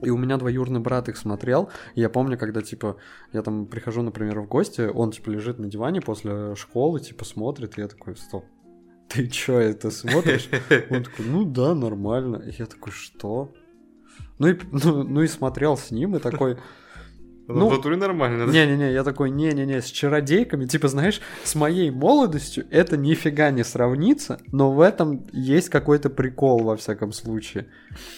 и 0.01 0.09
у 0.09 0.17
меня 0.17 0.37
двоюродный 0.37 0.79
брат 0.79 1.09
их 1.09 1.17
смотрел. 1.17 1.69
И 1.95 2.01
я 2.01 2.09
помню, 2.09 2.37
когда, 2.37 2.61
типа, 2.61 2.97
я 3.33 3.41
там 3.41 3.65
прихожу, 3.65 4.01
например, 4.01 4.39
в 4.41 4.47
гости, 4.47 4.81
он, 4.81 5.11
типа, 5.11 5.29
лежит 5.29 5.59
на 5.59 5.67
диване 5.67 6.01
после 6.01 6.55
школы, 6.55 6.99
типа, 6.99 7.25
смотрит, 7.25 7.77
и 7.77 7.81
я 7.81 7.87
такой, 7.87 8.15
стоп, 8.15 8.45
ты 9.07 9.27
чё, 9.27 9.59
это 9.59 9.91
смотришь? 9.91 10.49
Он 10.89 11.03
такой, 11.03 11.25
ну 11.25 11.43
да, 11.43 11.75
нормально. 11.75 12.37
И 12.37 12.53
я 12.57 12.65
такой, 12.65 12.93
что? 12.93 13.53
Ну 14.39 14.47
и, 14.47 14.57
ну, 14.71 15.03
ну 15.03 15.21
и 15.21 15.27
смотрел 15.27 15.75
с 15.75 15.91
ним, 15.91 16.15
и 16.15 16.19
такой, 16.19 16.57
ну, 17.59 17.69
в 17.69 17.71
натуре 17.73 17.97
нормально, 17.97 18.45
да? 18.45 18.51
Не-не-не, 18.51 18.93
я 18.93 19.03
такой, 19.03 19.29
не-не-не, 19.29 19.81
с 19.81 19.85
чародейками, 19.85 20.65
типа, 20.65 20.87
знаешь, 20.87 21.21
с 21.43 21.55
моей 21.55 21.91
молодостью 21.91 22.65
это 22.69 22.97
нифига 22.97 23.51
не 23.51 23.63
сравнится, 23.63 24.39
но 24.51 24.71
в 24.71 24.81
этом 24.81 25.27
есть 25.31 25.69
какой-то 25.69 26.09
прикол, 26.09 26.63
во 26.63 26.75
всяком 26.75 27.11
случае. 27.11 27.67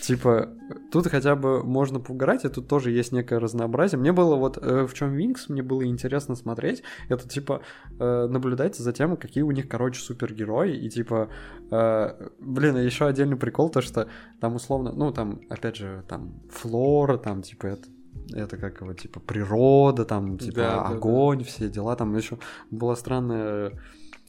Типа, 0.02 0.50
тут 0.92 1.08
хотя 1.08 1.36
бы 1.36 1.64
можно 1.64 2.00
поугарать, 2.00 2.46
и 2.46 2.50
тут 2.50 2.68
тоже 2.68 2.92
есть 2.92 3.12
некое 3.12 3.40
разнообразие. 3.40 4.00
Мне 4.00 4.12
было 4.12 4.36
вот, 4.36 4.58
э, 4.62 4.86
в 4.86 4.94
чем 4.94 5.14
Винкс, 5.14 5.50
мне 5.50 5.62
было 5.64 5.86
интересно 5.86 6.36
смотреть, 6.36 6.84
это, 7.10 7.28
типа, 7.28 7.62
э, 8.00 8.28
наблюдать 8.28 8.76
за 8.76 8.92
тем, 8.94 9.18
какие 9.18 9.44
у 9.44 9.52
них, 9.52 9.68
короче, 9.68 10.02
супергерои, 10.02 10.76
и, 10.76 10.90
типа, 10.90 11.30
э, 11.72 12.30
блин, 12.40 12.78
еще 12.78 13.08
отдельный 13.08 13.38
прикол, 13.38 13.70
то, 13.70 13.82
что 13.82 14.08
там, 14.40 14.56
условно, 14.56 14.92
ну, 14.94 15.12
там, 15.12 15.42
опять 15.50 15.76
же, 15.76 16.04
там, 16.08 16.42
флора, 16.50 17.18
там, 17.18 17.42
типа, 17.42 17.68
это 17.68 17.88
это 18.32 18.58
как 18.58 18.82
его, 18.82 18.94
типа, 18.94 19.20
природа, 19.20 20.06
там, 20.06 20.38
типа, 20.38 20.56
да, 20.56 20.82
огонь, 20.84 21.40
да, 21.40 21.44
да. 21.44 21.50
все 21.50 21.70
дела. 21.70 21.96
Там 21.96 22.16
еще 22.16 22.38
была 22.72 22.96
странная 22.96 23.74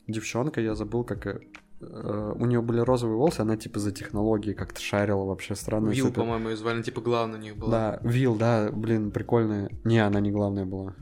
девчонка, 0.07 0.61
я 0.61 0.74
забыл, 0.74 1.05
как 1.05 1.26
э, 1.26 1.38
у 1.80 2.45
нее 2.47 2.61
были 2.62 2.80
розовые 2.80 3.16
волосы, 3.16 3.40
она 3.40 3.57
типа 3.57 3.78
за 3.78 3.92
технологии 3.92 4.53
как-то 4.53 4.80
шарила 4.80 5.24
вообще 5.24 5.55
странно. 5.55 5.90
Вил, 5.90 6.07
супер... 6.07 6.22
по-моему, 6.22 6.51
ее 6.51 6.57
звали, 6.57 6.82
типа 6.82 7.01
главная 7.01 7.38
у 7.38 7.42
них 7.42 7.57
была. 7.57 7.70
Да, 7.70 8.01
Вил, 8.03 8.34
да, 8.36 8.70
блин, 8.72 9.11
прикольная. 9.11 9.70
Не, 9.84 9.99
она 9.99 10.20
не 10.20 10.30
главная 10.30 10.64
была. 10.64 10.95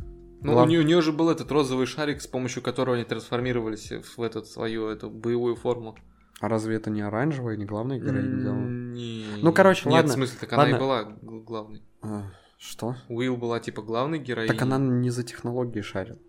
Ну, 0.43 0.55
Глав... 0.55 0.67
у, 0.67 0.69
нее, 0.69 0.81
у 0.81 0.83
нее 0.83 1.01
же 1.03 1.13
был 1.13 1.31
этот 1.31 1.53
розовый 1.53 1.87
шарик, 1.87 2.21
с 2.21 2.27
помощью 2.27 2.63
которого 2.63 2.97
они 2.97 3.05
трансформировались 3.05 3.93
в 4.17 4.23
этот 4.23 4.49
свою 4.49 4.89
эту 4.89 5.09
боевую 5.09 5.55
форму. 5.55 5.97
А 6.41 6.49
разве 6.49 6.75
это 6.75 6.91
не 6.91 7.03
оранжевая, 7.03 7.57
не 7.57 7.65
главная 7.65 8.01
героиня? 8.01 8.53
Не. 8.93 9.25
Ну, 9.41 9.53
короче, 9.53 9.89
Нет, 9.89 9.99
ладно. 9.99 10.11
в 10.11 10.15
смысле, 10.15 10.39
так 10.41 10.53
она 10.53 10.71
и 10.71 10.75
была 10.75 11.05
главной. 11.23 11.83
А, 12.03 12.25
что? 12.63 12.95
Уилл 13.09 13.37
была 13.37 13.59
типа 13.59 13.83
главной 13.83 14.21
героиней. 14.21 14.53
Так 14.53 14.63
она 14.63 14.79
не 14.79 15.11
за 15.11 15.25
технологии 15.25 15.81
шарит. 15.81 16.21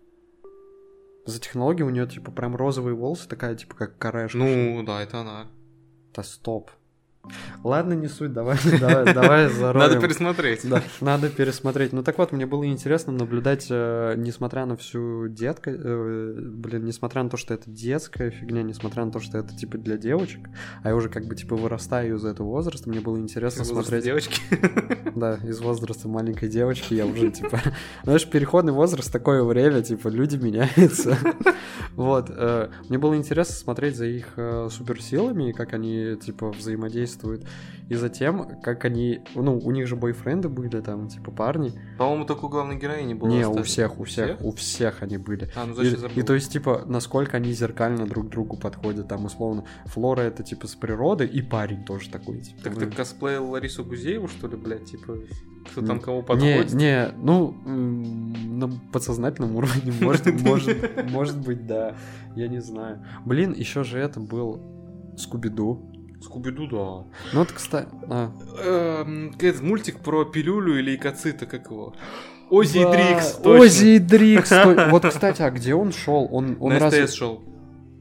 За 1.26 1.40
технологии 1.40 1.82
у 1.84 1.90
нее 1.90 2.08
типа 2.08 2.32
прям 2.32 2.56
розовые 2.56 2.96
волосы, 2.96 3.28
такая 3.28 3.54
типа 3.54 3.76
как 3.76 3.98
корешка. 3.98 4.38
Ну, 4.38 4.82
да, 4.84 5.00
это 5.00 5.20
она. 5.20 5.46
Да 6.12 6.22
стоп. 6.24 6.70
Ладно, 7.62 7.94
не 7.94 8.08
суть, 8.08 8.32
давай, 8.32 8.58
давай, 8.80 9.14
давай 9.14 9.48
зароем. 9.48 9.88
Надо 9.88 10.00
пересмотреть. 10.00 10.68
Да, 10.68 10.82
надо 11.00 11.30
пересмотреть. 11.30 11.92
Ну 11.92 12.02
так 12.02 12.18
вот, 12.18 12.32
мне 12.32 12.46
было 12.46 12.66
интересно 12.66 13.12
наблюдать, 13.12 13.66
э, 13.70 14.14
несмотря 14.16 14.66
на 14.66 14.76
всю 14.76 15.28
детка, 15.28 15.70
э, 15.70 16.34
блин, 16.38 16.84
несмотря 16.84 17.22
на 17.22 17.30
то, 17.30 17.36
что 17.36 17.54
это 17.54 17.70
детская 17.70 18.30
фигня, 18.30 18.62
несмотря 18.62 19.04
на 19.04 19.10
то, 19.10 19.20
что 19.20 19.38
это 19.38 19.56
типа 19.56 19.78
для 19.78 19.96
девочек, 19.96 20.46
а 20.82 20.88
я 20.88 20.96
уже 20.96 21.08
как 21.08 21.26
бы 21.26 21.34
типа 21.34 21.56
вырастаю 21.56 22.16
из 22.16 22.24
этого 22.24 22.48
возраста, 22.48 22.88
мне 22.90 23.00
было 23.00 23.16
интересно 23.18 23.62
из 23.62 23.68
смотреть. 23.68 24.04
девочки. 24.04 24.40
Да, 25.14 25.38
из 25.44 25.60
возраста 25.60 26.08
маленькой 26.08 26.48
девочки 26.48 26.94
я 26.94 27.06
уже 27.06 27.30
типа, 27.30 27.60
знаешь, 28.02 28.28
переходный 28.28 28.72
возраст 28.72 29.12
такое 29.12 29.44
время, 29.44 29.80
типа 29.80 30.08
люди 30.08 30.36
меняются. 30.36 31.16
Вот, 31.94 32.28
э, 32.28 32.70
мне 32.88 32.98
было 32.98 33.14
интересно 33.14 33.54
смотреть 33.54 33.96
за 33.96 34.06
их 34.06 34.32
э, 34.36 34.68
суперсилами, 34.68 35.52
как 35.52 35.74
они 35.74 36.16
типа 36.16 36.50
взаимодействуют 36.50 37.13
действуют. 37.14 37.46
И 37.88 37.94
затем, 37.96 38.60
как 38.62 38.84
они... 38.84 39.20
Ну, 39.34 39.58
у 39.58 39.70
них 39.70 39.86
же 39.86 39.96
бойфренды 39.96 40.48
были 40.48 40.80
там, 40.80 41.08
типа, 41.08 41.30
парни. 41.30 41.72
По-моему, 41.98 42.24
только 42.24 42.46
у 42.46 42.48
главной 42.48 42.76
героини 42.76 43.14
было. 43.14 43.28
Не, 43.28 43.46
у 43.46 43.62
всех, 43.62 44.00
у 44.00 44.04
всех, 44.04 44.38
всех, 44.38 44.44
у 44.44 44.52
всех 44.52 45.02
они 45.02 45.18
были. 45.18 45.50
А, 45.54 45.66
ну 45.66 45.74
зачем 45.74 46.10
и, 46.14 46.20
и 46.20 46.22
то 46.22 46.34
есть, 46.34 46.50
типа, 46.52 46.84
насколько 46.86 47.36
они 47.36 47.52
зеркально 47.52 48.06
друг 48.06 48.30
другу 48.30 48.56
подходят, 48.56 49.08
там, 49.08 49.26
условно. 49.26 49.64
Флора 49.86 50.22
это, 50.22 50.42
типа, 50.42 50.66
с 50.66 50.74
природы, 50.74 51.26
и 51.26 51.42
парень 51.42 51.84
тоже 51.84 52.08
такой, 52.08 52.40
типа. 52.40 52.62
Так 52.62 52.78
ты 52.78 52.86
косплеил 52.86 53.50
Ларису 53.50 53.84
Гузееву, 53.84 54.28
что 54.28 54.48
ли, 54.48 54.56
блядь, 54.56 54.86
типа... 54.86 55.18
Кто 55.70 55.80
там 55.80 55.98
кому 55.98 56.22
подходит? 56.22 56.74
Не, 56.74 56.84
не, 56.84 57.08
ну, 57.22 57.52
на 57.64 58.68
подсознательном 58.92 59.56
уровне, 59.56 59.92
может, 60.00 60.26
может, 60.42 61.10
может 61.10 61.38
быть, 61.38 61.66
да. 61.66 61.96
Я 62.34 62.48
не 62.48 62.60
знаю. 62.60 63.04
Блин, 63.24 63.52
еще 63.52 63.82
же 63.82 63.98
это 63.98 64.20
был 64.20 64.60
Скуби-Ду. 65.16 65.93
Скуби-Ду, 66.24 66.66
да. 66.66 66.76
Ну 67.32 67.38
вот, 67.40 67.52
кстати... 67.52 67.88
А. 68.08 68.30
Эм, 68.64 69.34
этот 69.38 69.62
мультик 69.62 70.00
про 70.00 70.24
пилюлю 70.24 70.78
или 70.78 70.92
лейкоциты, 70.92 71.46
как 71.46 71.70
его? 71.70 71.94
Ози 72.50 72.78
и 72.78 72.84
Дрикс, 72.84 73.32
точно. 73.42 73.60
Ози 73.60 73.86
и 73.86 73.98
Дрикс. 73.98 74.50
Вот, 74.90 75.04
кстати, 75.06 75.42
а 75.42 75.50
где 75.50 75.74
он 75.74 75.92
шел? 75.92 76.28
Он, 76.30 76.56
он 76.60 76.72
на 76.72 76.78
раз... 76.78 76.94
СТС 76.94 77.14
шел. 77.14 77.42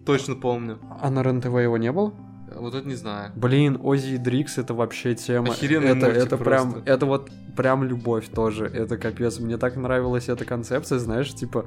Точно 0.06 0.36
помню. 0.36 0.80
А 1.02 1.10
на 1.10 1.24
РЕН-ТВ 1.24 1.46
его 1.46 1.78
не 1.78 1.92
было? 1.92 2.14
Вот 2.56 2.76
это 2.76 2.88
не 2.88 2.96
знаю. 2.96 3.32
Блин, 3.36 3.80
Ози 3.82 4.16
и 4.16 4.18
Дрикс 4.18 4.58
это 4.58 4.74
вообще 4.74 5.16
тема. 5.16 5.54
Охеренный 5.54 5.98
это, 5.98 6.08
это 6.08 6.38
просто. 6.38 6.44
прям, 6.44 6.84
это 6.86 7.06
вот 7.06 7.32
прям 7.56 7.84
любовь 7.84 8.28
тоже. 8.30 8.66
Это 8.66 8.98
капец. 8.98 9.40
Мне 9.40 9.58
так 9.58 9.76
нравилась 9.76 10.30
эта 10.30 10.46
концепция, 10.46 11.00
знаешь, 11.00 11.34
типа. 11.34 11.66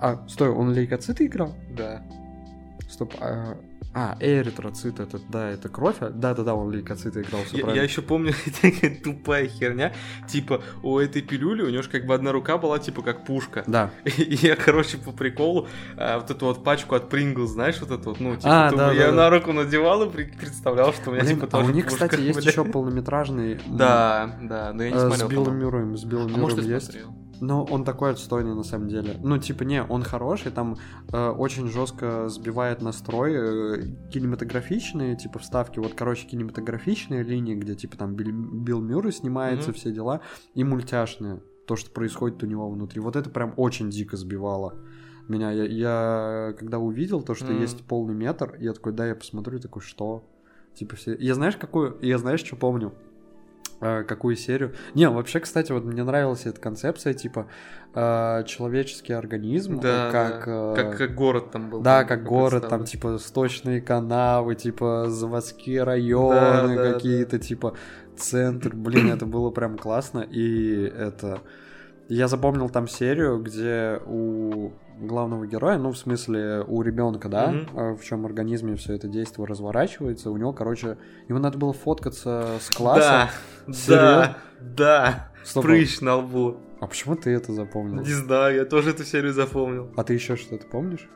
А, 0.00 0.26
стой, 0.28 0.48
он 0.50 0.72
лейкоциты 0.72 1.26
играл? 1.26 1.54
Да. 1.76 2.02
Стоп, 2.88 3.14
а, 3.20 3.56
а, 3.94 4.16
эритроцит 4.18 4.98
это, 4.98 5.20
да, 5.28 5.50
это 5.50 5.68
кровь. 5.68 5.96
А, 6.00 6.10
Да-да-да, 6.10 6.54
он 6.54 6.70
лейкоциты 6.70 7.22
играл, 7.22 7.42
все 7.44 7.58
я, 7.58 7.62
правильно. 7.62 7.80
я 7.80 7.84
еще 7.84 8.02
помню, 8.02 8.34
такая 8.62 8.96
тупая 9.02 9.46
херня, 9.46 9.92
типа, 10.28 10.62
у 10.82 10.98
этой 10.98 11.22
пилюли, 11.22 11.62
у 11.62 11.68
нее 11.68 11.82
же 11.82 11.88
как 11.88 12.04
бы 12.04 12.14
одна 12.14 12.32
рука 12.32 12.58
была, 12.58 12.78
типа, 12.78 13.02
как 13.02 13.24
пушка. 13.24 13.62
Да. 13.66 13.90
И 14.04 14.34
я, 14.34 14.56
короче, 14.56 14.98
по 14.98 15.12
приколу, 15.12 15.68
а, 15.96 16.18
вот 16.18 16.30
эту 16.30 16.46
вот 16.46 16.64
пачку 16.64 16.96
от 16.96 17.08
Прингл, 17.08 17.46
знаешь, 17.46 17.80
вот 17.80 17.90
эту 17.92 18.10
вот, 18.10 18.20
ну, 18.20 18.34
типа, 18.36 18.66
А, 18.66 18.70
да, 18.72 18.92
я 18.92 19.06
да, 19.06 19.12
на 19.12 19.30
руку 19.30 19.52
надевал 19.52 20.04
и 20.04 20.24
представлял, 20.24 20.92
что 20.92 21.10
у 21.10 21.12
меня, 21.12 21.22
Блин, 21.22 21.36
типа, 21.36 21.46
а 21.46 21.50
тоже 21.50 21.70
у 21.70 21.74
них, 21.74 21.84
пушка, 21.84 22.08
кстати, 22.08 22.20
есть 22.22 22.44
еще 22.44 22.64
полнометражный. 22.64 23.60
Да, 23.66 24.36
да, 24.42 24.72
но 24.72 24.82
я 24.82 24.90
не 24.90 24.96
э, 24.96 25.00
смотрел. 25.00 25.28
С 25.28 25.30
Биллом. 25.30 25.58
Мюрреем, 25.58 25.96
с 25.96 26.04
Биллом 26.04 26.34
А 26.34 26.38
Мюрреем 26.38 26.74
есть. 26.74 26.98
Но 27.46 27.64
он 27.64 27.84
такой 27.84 28.10
отстойный 28.12 28.54
на 28.54 28.62
самом 28.62 28.88
деле. 28.88 29.16
Ну, 29.22 29.38
типа, 29.38 29.64
не, 29.64 29.82
он 29.82 30.02
хороший, 30.02 30.50
там 30.50 30.76
э, 31.12 31.28
очень 31.28 31.68
жестко 31.68 32.28
сбивает 32.28 32.80
настрой. 32.82 33.32
э, 33.34 33.82
кинематографичные, 34.10 35.16
типа, 35.16 35.38
вставки. 35.38 35.78
Вот, 35.78 35.94
короче, 35.94 36.26
кинематографичные 36.26 37.22
линии, 37.22 37.54
где, 37.54 37.74
типа, 37.74 37.96
там 37.96 38.14
Билл, 38.14 38.32
Билл 38.32 38.80
Мюррей 38.80 39.12
снимается, 39.12 39.70
Мгм. 39.70 39.78
все 39.78 39.92
дела. 39.92 40.20
И 40.54 40.64
мультяшные. 40.64 41.40
То, 41.66 41.76
что 41.76 41.90
происходит 41.90 42.42
у 42.42 42.46
него 42.46 42.68
внутри. 42.70 43.00
Вот 43.00 43.16
это 43.16 43.30
прям 43.30 43.54
очень 43.56 43.90
дико 43.90 44.16
сбивало 44.16 44.74
меня. 45.28 45.50
Я, 45.50 45.64
я 45.64 46.52
когда 46.58 46.78
увидел 46.78 47.22
то, 47.22 47.34
что 47.34 47.46
Мгм. 47.52 47.60
есть 47.60 47.84
полный 47.86 48.14
метр, 48.14 48.56
я 48.60 48.72
такой, 48.72 48.92
да, 48.92 49.06
я 49.06 49.14
посмотрю, 49.14 49.58
такой, 49.60 49.82
что? 49.82 50.24
Типа, 50.74 50.96
все... 50.96 51.14
Я 51.16 51.34
знаешь, 51.34 51.56
какую... 51.56 51.96
Я 52.02 52.18
знаешь, 52.18 52.40
что 52.44 52.56
помню? 52.56 52.92
Э, 53.84 54.02
какую 54.02 54.34
серию. 54.36 54.72
Не, 54.94 55.10
вообще, 55.10 55.40
кстати, 55.40 55.70
вот 55.70 55.84
мне 55.84 56.04
нравилась 56.04 56.46
эта 56.46 56.58
концепция, 56.58 57.12
типа, 57.12 57.48
э, 57.94 58.42
человеческий 58.46 59.12
организм, 59.12 59.78
Да, 59.78 60.10
как... 60.10 60.46
да. 60.46 60.72
э, 60.72 60.74
как, 60.74 60.96
как 60.96 61.14
город 61.14 61.50
там 61.50 61.68
был. 61.68 61.82
да, 61.82 62.04
как 62.04 62.24
город, 62.24 62.66
там, 62.70 62.84
типа, 62.84 63.18
сточные 63.18 63.82
канавы, 63.82 64.54
типа, 64.54 65.10
заводские 65.10 65.82
районы 65.82 66.76
Да, 66.76 66.82
да, 66.82 66.92
какие-то, 66.94 67.38
типа, 67.38 67.74
центр. 68.16 68.74
Блин, 68.74 69.12
это 69.12 69.26
было 69.26 69.50
прям 69.50 69.76
классно. 69.76 70.20
И 70.20 70.84
это... 70.84 71.42
Я 72.08 72.28
запомнил 72.28 72.70
там 72.70 72.88
серию, 72.88 73.38
где 73.42 74.00
у 74.06 74.72
главного 75.00 75.46
героя, 75.46 75.78
ну, 75.78 75.92
в 75.92 75.98
смысле, 75.98 76.64
у 76.66 76.82
ребенка, 76.82 77.28
да, 77.28 77.52
э, 77.52 77.92
в 77.94 78.04
чем 78.04 78.26
организме 78.26 78.76
все 78.76 78.94
это 78.94 79.08
действие 79.08 79.46
разворачивается, 79.46 80.30
у 80.30 80.36
него, 80.36 80.52
короче, 80.52 80.96
ему 81.28 81.38
надо 81.38 81.58
было 81.58 81.72
фоткаться 81.72 82.58
с 82.60 82.70
класса. 82.70 83.30
Да, 83.66 83.72
Серьёзно? 83.72 83.96
да, 83.96 84.36
да. 84.60 85.28
Стоп, 85.44 85.64
Прыщ 85.64 86.00
на 86.00 86.16
лбу. 86.16 86.56
А 86.80 86.86
почему 86.86 87.16
ты 87.16 87.30
это 87.30 87.52
запомнил? 87.52 88.02
Не 88.02 88.12
знаю, 88.12 88.56
я 88.56 88.64
тоже 88.64 88.90
эту 88.90 89.04
серию 89.04 89.32
запомнил. 89.32 89.90
А 89.96 90.04
ты 90.04 90.14
еще 90.14 90.36
что-то 90.36 90.66
помнишь? 90.66 91.08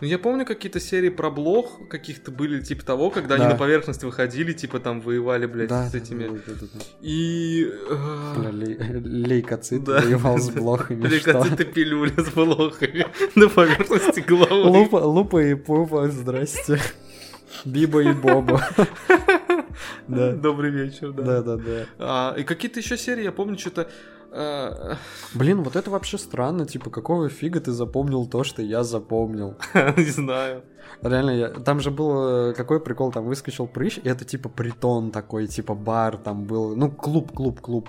Ну, 0.00 0.06
я 0.08 0.18
помню 0.18 0.44
какие-то 0.44 0.80
серии 0.80 1.08
про 1.08 1.30
блох 1.30 1.88
каких-то 1.88 2.30
были, 2.30 2.60
типа 2.60 2.84
того, 2.84 3.10
когда 3.10 3.36
Да. 3.36 3.44
они 3.44 3.52
на 3.54 3.58
поверхность 3.58 4.02
выходили, 4.02 4.52
типа 4.52 4.80
там 4.80 5.00
воевали, 5.00 5.46
блядь, 5.46 5.68
Да, 5.68 5.88
с 5.88 5.94
этими. 5.94 6.24
да, 6.26 6.32
да, 6.46 6.52
да, 6.60 6.66
да. 6.74 6.80
И... 7.00 7.64
э, 7.88 8.34
Бля, 8.36 8.50
лей- 8.50 8.78
лейкоцит 9.04 9.84
Да. 9.84 10.00
воевал 10.00 10.38
с 10.38 10.50
блохами, 10.50 11.02
какие-то 11.08 11.64
пилюли 11.64 12.12
с 12.20 12.30
блохами 12.30 13.06
на 13.36 13.48
поверхности 13.48 14.20
головы. 14.20 14.68
Лупа, 14.70 14.96
лупа 14.96 15.42
и 15.42 15.54
пупа, 15.54 16.08
здрасте. 16.08 16.80
Биба 17.64 18.02
и 18.02 18.12
Боба. 18.12 18.60
Да. 20.08 20.32
Добрый 20.32 20.70
вечер, 20.70 21.12
да. 21.12 21.22
Да, 21.22 21.42
да, 21.42 21.56
да. 21.56 21.86
А, 21.98 22.34
и 22.38 22.42
какие-то 22.44 22.80
еще 22.80 22.96
серии, 22.98 23.24
я 23.24 23.32
помню, 23.32 23.58
что-то... 23.58 23.88
э, 24.32 24.94
Блин, 25.34 25.62
вот 25.62 25.76
это 25.76 25.90
вообще 25.90 26.18
странно, 26.18 26.66
типа, 26.66 26.90
какого 26.90 27.28
фига 27.28 27.60
ты 27.60 27.72
запомнил 27.72 28.26
то, 28.26 28.44
что 28.44 28.62
я 28.62 28.82
запомнил? 28.84 29.56
не 29.96 30.10
знаю. 30.10 30.62
Реально, 31.02 31.30
я... 31.30 31.48
там 31.48 31.80
же 31.80 31.90
был 31.90 32.50
э, 32.50 32.54
какой 32.54 32.80
прикол, 32.80 33.12
там 33.12 33.24
выскочил 33.24 33.66
прыщ, 33.66 33.98
и 33.98 34.08
это 34.08 34.24
типа 34.24 34.48
притон 34.48 35.10
такой, 35.10 35.46
типа 35.46 35.74
бар 35.74 36.16
там 36.16 36.44
был, 36.44 36.76
ну 36.76 36.90
клуб, 36.90 37.32
клуб, 37.32 37.60
клуб. 37.60 37.88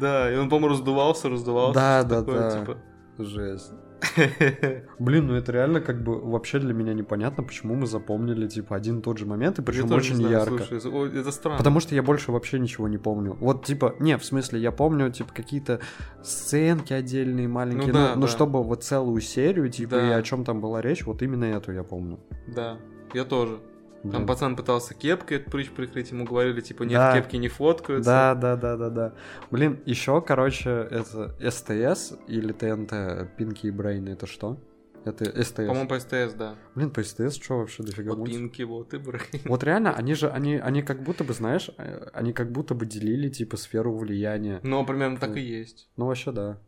Да, 0.00 0.32
и 0.32 0.36
он, 0.36 0.48
по-моему, 0.48 0.68
раздувался, 0.68 1.28
раздувался. 1.28 1.74
Да, 1.74 2.02
да, 2.02 2.20
такое, 2.20 2.50
да. 2.50 2.60
типа. 2.60 2.78
Жесть. 3.18 3.72
Блин, 4.98 5.26
ну 5.26 5.34
это 5.34 5.52
реально 5.52 5.80
как 5.80 6.02
бы 6.02 6.20
вообще 6.20 6.58
для 6.58 6.72
меня 6.72 6.94
непонятно, 6.94 7.42
почему 7.42 7.74
мы 7.74 7.86
запомнили 7.86 8.46
типа 8.46 8.76
один 8.76 8.98
и 8.98 9.02
тот 9.02 9.18
же 9.18 9.26
момент, 9.26 9.58
и 9.58 9.62
причем 9.62 9.90
очень 9.92 10.16
знаю, 10.16 10.32
ярко. 10.32 10.64
слушай, 10.64 11.20
это 11.20 11.32
странно. 11.32 11.58
Потому 11.58 11.80
что 11.80 11.94
я 11.94 12.02
больше 12.02 12.32
вообще 12.32 12.58
ничего 12.58 12.88
не 12.88 12.98
помню. 12.98 13.36
Вот, 13.40 13.64
типа, 13.64 13.94
не, 13.98 14.16
в 14.16 14.24
смысле, 14.24 14.60
я 14.60 14.72
помню, 14.72 15.10
типа, 15.10 15.32
какие-то 15.34 15.80
сценки 16.22 16.92
отдельные, 16.92 17.48
маленькие, 17.48 17.92
Ну 17.92 17.98
но, 17.98 18.06
да, 18.08 18.14
но 18.14 18.20
да. 18.22 18.26
чтобы 18.28 18.62
вот 18.62 18.84
целую 18.84 19.20
серию, 19.20 19.68
типа, 19.68 19.96
Да. 19.96 20.08
и 20.08 20.12
о 20.12 20.22
чем 20.22 20.44
там 20.44 20.60
была 20.60 20.80
речь, 20.80 21.04
вот 21.04 21.22
именно 21.22 21.44
эту 21.44 21.72
я 21.72 21.82
помню. 21.82 22.18
Да, 22.46 22.78
я 23.14 23.24
тоже. 23.24 23.58
Там 24.02 24.10
Блин. 24.12 24.26
пацан 24.26 24.56
пытался 24.56 24.94
кепкой 24.94 25.38
этот 25.38 25.50
прыщ 25.50 25.70
прикрыть, 25.70 26.12
ему 26.12 26.24
говорили, 26.24 26.60
типа, 26.60 26.84
нет, 26.84 26.98
Да. 26.98 27.14
кепки 27.14 27.36
не 27.36 27.48
фоткаются. 27.48 28.08
Да, 28.08 28.34
да, 28.34 28.56
да, 28.56 28.76
да, 28.76 28.90
да. 28.90 29.12
Блин, 29.50 29.80
еще, 29.86 30.20
короче, 30.20 30.70
это 30.70 31.34
СТС 31.50 32.14
или 32.28 32.52
ТНТ, 32.52 33.36
Пинки 33.36 33.66
и 33.66 33.70
Брейн, 33.70 34.08
это 34.08 34.26
что? 34.26 34.58
Это 35.04 35.24
СТС. 35.42 35.54
По-моему, 35.66 35.88
по 35.88 35.98
СТС, 35.98 36.34
да. 36.34 36.54
Блин, 36.74 36.90
по 36.90 37.02
СТС 37.02 37.36
что 37.36 37.58
вообще 37.58 37.82
дофига 37.82 38.14
Вот? 38.14 38.26
Пинки, 38.26 38.62
вот 38.62 38.94
и 38.94 38.98
Брейн. 38.98 39.22
Вот 39.46 39.64
реально, 39.64 39.94
они 39.94 40.14
же, 40.14 40.30
они, 40.30 40.56
они 40.62 40.82
как 40.82 41.02
будто 41.02 41.24
бы, 41.24 41.32
знаешь, 41.32 41.70
э, 41.78 42.08
они 42.12 42.32
как 42.32 42.52
будто 42.52 42.74
бы 42.74 42.86
делили, 42.86 43.28
типа, 43.28 43.56
сферу 43.56 43.96
влияния. 43.96 44.60
Ну, 44.62 44.84
примерно 44.84 45.16
так 45.16 45.36
и 45.36 45.40
есть. 45.40 45.88
Ну, 45.96 46.06
вообще, 46.06 46.30
да. 46.30 46.58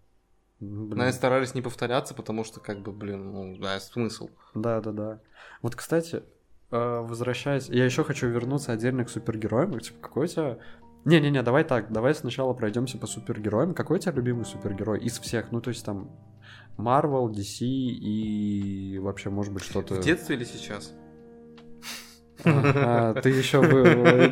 Блин. 0.58 0.98
Но 0.98 1.10
старались 1.12 1.54
не 1.54 1.62
повторяться, 1.62 2.14
потому 2.14 2.44
что, 2.44 2.60
как 2.60 2.80
бы, 2.80 2.92
блин, 2.92 3.32
ну, 3.32 3.56
да, 3.58 3.80
смысл. 3.80 4.28
Да, 4.54 4.80
да, 4.80 4.92
да. 4.92 5.20
Вот, 5.62 5.74
кстати, 5.74 6.16
э, 6.16 6.22
возвращаясь, 6.70 7.68
я 7.68 7.84
еще 7.84 8.04
хочу 8.04 8.28
вернуться 8.28 8.72
отдельно 8.72 9.04
к 9.04 9.10
супергероям. 9.10 9.78
Типа, 9.80 9.98
какой 10.00 10.24
у 10.24 10.28
тебя... 10.28 10.58
Не-не-не, 11.04 11.42
давай 11.42 11.64
так, 11.64 11.90
давай 11.90 12.14
сначала 12.14 12.52
пройдемся 12.52 12.98
по 12.98 13.06
супергероям. 13.06 13.74
Какой 13.74 13.96
у 13.96 14.00
тебя 14.00 14.12
любимый 14.12 14.44
супергерой 14.44 15.00
из 15.00 15.18
всех? 15.18 15.50
Ну, 15.50 15.60
то 15.60 15.70
есть 15.70 15.84
там 15.84 16.10
Marvel, 16.76 17.28
DC 17.30 17.64
и 17.64 18.98
вообще, 19.00 19.30
может 19.30 19.52
быть, 19.52 19.62
что-то... 19.62 19.94
В 19.94 20.00
детстве 20.04 20.36
или 20.36 20.44
сейчас? 20.44 20.94
А, 22.44 23.14
ты 23.20 23.28
еще 23.30 23.60
был, 23.60 23.82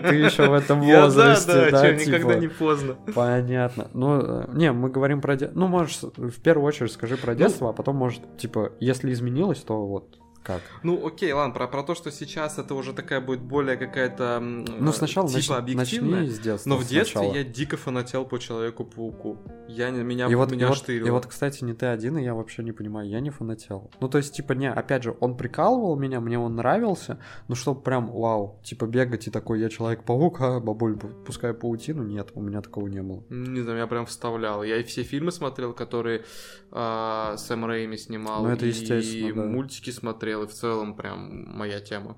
ты 0.08 0.14
еще 0.14 0.48
в 0.48 0.52
этом 0.54 0.80
Я, 0.80 0.96
да, 0.96 1.04
возрасте, 1.04 1.52
да, 1.52 1.70
да, 1.70 1.82
чё, 1.90 1.98
типа? 2.04 2.16
никогда 2.16 2.34
не 2.38 2.48
поздно. 2.48 2.96
Понятно. 3.14 3.88
Ну, 3.92 4.20
э, 4.20 4.44
не, 4.54 4.72
мы 4.72 4.88
говорим 4.88 5.20
про... 5.20 5.36
де- 5.36 5.50
Ну, 5.54 5.66
можешь 5.68 5.98
в 6.02 6.40
первую 6.40 6.66
очередь 6.66 6.92
скажи 6.92 7.16
Ну, 7.16 7.22
про 7.22 7.34
детство, 7.34 7.68
а 7.70 7.72
потом, 7.74 7.96
может, 7.96 8.38
типа, 8.38 8.72
если 8.80 9.12
изменилось, 9.12 9.60
то 9.60 9.86
вот 9.86 10.18
как? 10.48 10.62
Ну, 10.82 11.06
окей, 11.06 11.32
ладно, 11.32 11.54
про, 11.54 11.68
про 11.68 11.82
то, 11.82 11.94
что 11.94 12.10
сейчас 12.10 12.58
это 12.58 12.74
уже 12.74 12.92
такая 12.94 13.20
будет 13.20 13.40
более 13.40 13.76
какая-то 13.76 14.40
Ну, 14.40 14.90
э, 14.90 14.92
сначала 14.94 15.28
типа 15.28 15.38
нач- 15.52 15.56
объективная. 15.58 16.20
начни 16.20 16.34
с 16.34 16.38
детства. 16.40 16.70
Но 16.70 16.76
в 16.78 16.80
детстве 16.88 17.20
сначала. 17.20 17.34
я 17.34 17.44
дико 17.44 17.76
фанател 17.76 18.24
по 18.24 18.38
Человеку-пауку. 18.38 19.38
Я, 19.68 19.90
меня, 19.90 20.26
и 20.28 20.34
вот, 20.34 20.50
меня 20.50 20.64
и, 20.64 20.68
вот, 20.68 20.78
штырило. 20.78 21.06
и 21.06 21.10
вот, 21.10 21.26
кстати, 21.26 21.62
не 21.62 21.74
ты 21.74 21.86
один, 21.86 22.16
и 22.18 22.24
я 22.24 22.34
вообще 22.34 22.62
не 22.62 22.72
понимаю, 22.72 23.08
я 23.08 23.20
не 23.20 23.28
фанател. 23.30 23.90
Ну, 24.00 24.08
то 24.08 24.16
есть, 24.18 24.34
типа, 24.34 24.54
не, 24.54 24.70
опять 24.72 25.02
же, 25.02 25.14
он 25.20 25.36
прикалывал 25.36 25.96
меня, 25.96 26.20
мне 26.20 26.38
он 26.38 26.56
нравился, 26.56 27.18
но 27.48 27.54
чтобы 27.54 27.82
прям, 27.82 28.10
вау, 28.10 28.58
типа, 28.64 28.86
бегать 28.86 29.26
и 29.26 29.30
такой, 29.30 29.60
я 29.60 29.68
Человек-паук, 29.68 30.40
а, 30.40 30.60
бабуль, 30.60 30.94
пу- 30.94 31.24
пускай 31.24 31.52
паутину, 31.52 32.02
нет, 32.02 32.30
у 32.34 32.40
меня 32.40 32.62
такого 32.62 32.86
не 32.88 33.02
было. 33.02 33.22
Не 33.28 33.60
знаю, 33.60 33.78
я 33.78 33.86
прям 33.86 34.06
вставлял. 34.06 34.62
Я 34.62 34.78
и 34.78 34.82
все 34.84 35.02
фильмы 35.02 35.32
смотрел, 35.32 35.74
которые 35.74 36.24
а, 36.70 37.36
Сэм 37.36 37.64
Рэйми 37.66 37.96
снимал. 37.96 38.44
Ну, 38.44 38.50
это 38.50 38.64
и 38.64 38.68
естественно, 38.68 39.42
да. 39.42 39.48
мультики 39.48 39.90
смотрел, 39.90 40.37
и 40.42 40.46
в 40.46 40.52
целом 40.52 40.94
прям 40.94 41.56
моя 41.56 41.80
тема. 41.80 42.16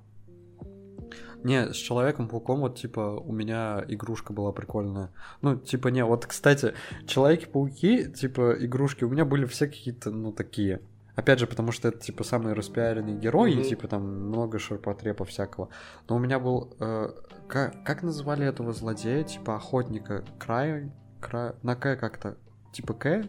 Не, 1.42 1.72
с 1.72 1.76
Человеком-пауком 1.76 2.60
вот, 2.60 2.78
типа, 2.78 3.00
у 3.00 3.32
меня 3.32 3.82
игрушка 3.88 4.32
была 4.32 4.52
прикольная. 4.52 5.10
Ну, 5.40 5.56
типа, 5.56 5.88
не, 5.88 6.04
вот, 6.04 6.26
кстати, 6.26 6.74
Человеки-пауки, 7.06 8.12
типа, 8.12 8.56
игрушки 8.58 9.04
у 9.04 9.08
меня 9.08 9.24
были 9.24 9.46
все 9.46 9.66
какие-то, 9.66 10.10
ну, 10.10 10.32
такие. 10.32 10.82
Опять 11.16 11.38
же, 11.38 11.46
потому 11.46 11.72
что 11.72 11.88
это, 11.88 11.98
типа, 11.98 12.24
самый 12.24 12.52
распиаренный 12.52 13.14
герой, 13.14 13.52
Мгм. 13.52 13.60
и, 13.60 13.64
типа, 13.64 13.88
там 13.88 14.02
много 14.28 14.58
ширпотреба 14.58 15.24
всякого. 15.24 15.70
Но 16.08 16.16
у 16.16 16.18
меня 16.18 16.38
был... 16.38 16.74
э, 16.78 17.08
как, 17.48 17.84
как 17.84 18.02
называли 18.02 18.46
этого 18.46 18.72
злодея? 18.72 19.24
Типа, 19.24 19.56
охотника? 19.56 20.24
Край? 20.38 20.92
Край... 21.20 21.54
На 21.62 21.74
К 21.74 21.96
как-то? 21.96 22.36
Типа 22.72 22.94
К? 22.94 23.24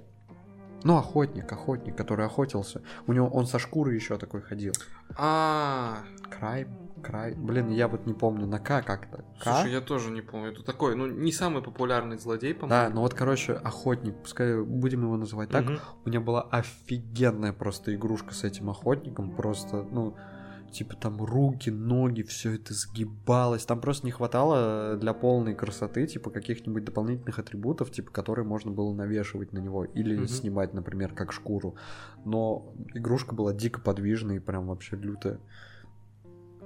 Ну, 0.84 0.98
охотник, 0.98 1.52
охотник, 1.52 1.96
который 1.96 2.26
охотился. 2.26 2.82
У 3.08 3.14
него 3.14 3.28
он 3.28 3.46
со 3.46 3.60
шкурой 3.60 3.96
еще 3.96 4.18
такой 4.18 4.42
ходил. 4.42 4.74
А, 5.18 6.00
Край, 6.30 6.68
край. 7.04 7.36
Блин, 7.36 7.70
я 7.70 7.88
вот 7.88 8.06
не 8.06 8.14
помню, 8.14 8.48
на 8.48 8.60
К 8.60 8.82
как-то. 8.82 9.24
Слушай, 9.42 9.72
я 9.72 9.82
тоже 9.82 10.12
не 10.12 10.22
помню. 10.22 10.52
Это 10.52 10.64
такой, 10.64 10.96
ну, 10.96 11.06
не 11.08 11.32
самый 11.32 11.62
популярный 11.62 12.18
злодей, 12.18 12.54
Да, 12.54 12.60
по-моему. 12.62 12.96
ну 12.96 13.02
вот, 13.02 13.14
короче, 13.14 13.54
охотник, 13.54 14.16
пускай 14.22 14.62
будем 14.62 15.04
его 15.04 15.18
называть 15.18 15.50
так. 15.50 15.66
У 16.06 16.10
меня 16.10 16.20
была 16.22 16.42
офигенная 16.44 17.54
просто 17.54 17.94
игрушка 17.94 18.34
с 18.34 18.44
этим 18.44 18.70
охотником. 18.70 19.36
Просто, 19.36 19.84
ну, 19.92 20.16
типа 20.72 20.96
там 20.96 21.22
руки, 21.24 21.70
ноги, 21.70 22.22
все 22.24 22.56
это 22.56 22.74
сгибалось. 22.74 23.66
Там 23.66 23.82
просто 23.82 24.06
не 24.06 24.12
хватало 24.12 24.98
для 24.98 25.14
полной 25.14 25.54
красоты, 25.56 26.08
типа, 26.08 26.30
каких-нибудь 26.30 26.84
дополнительных 26.86 27.38
атрибутов, 27.40 27.92
типа, 27.92 28.12
которые 28.12 28.46
можно 28.46 28.72
было 28.72 28.94
навешивать 28.94 29.52
на 29.54 29.60
него 29.60 29.86
или 29.86 30.16
Мгм. 30.16 30.28
снимать, 30.28 30.74
например, 30.74 31.14
как 31.14 31.32
шкуру. 31.34 31.76
Но 32.26 32.74
игрушка 32.94 33.36
была 33.36 33.54
дико 33.54 33.82
подвижная 33.82 34.38
и 34.38 34.40
прям 34.40 34.68
вообще 34.68 34.96
лютая. 34.96 35.40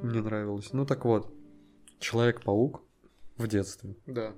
Мне 0.01 0.21
нравилось. 0.21 0.71
Ну 0.73 0.85
так 0.85 1.05
вот, 1.05 1.33
Человек-паук 1.99 2.81
в 3.37 3.47
детстве. 3.47 3.95
Да. 4.05 4.33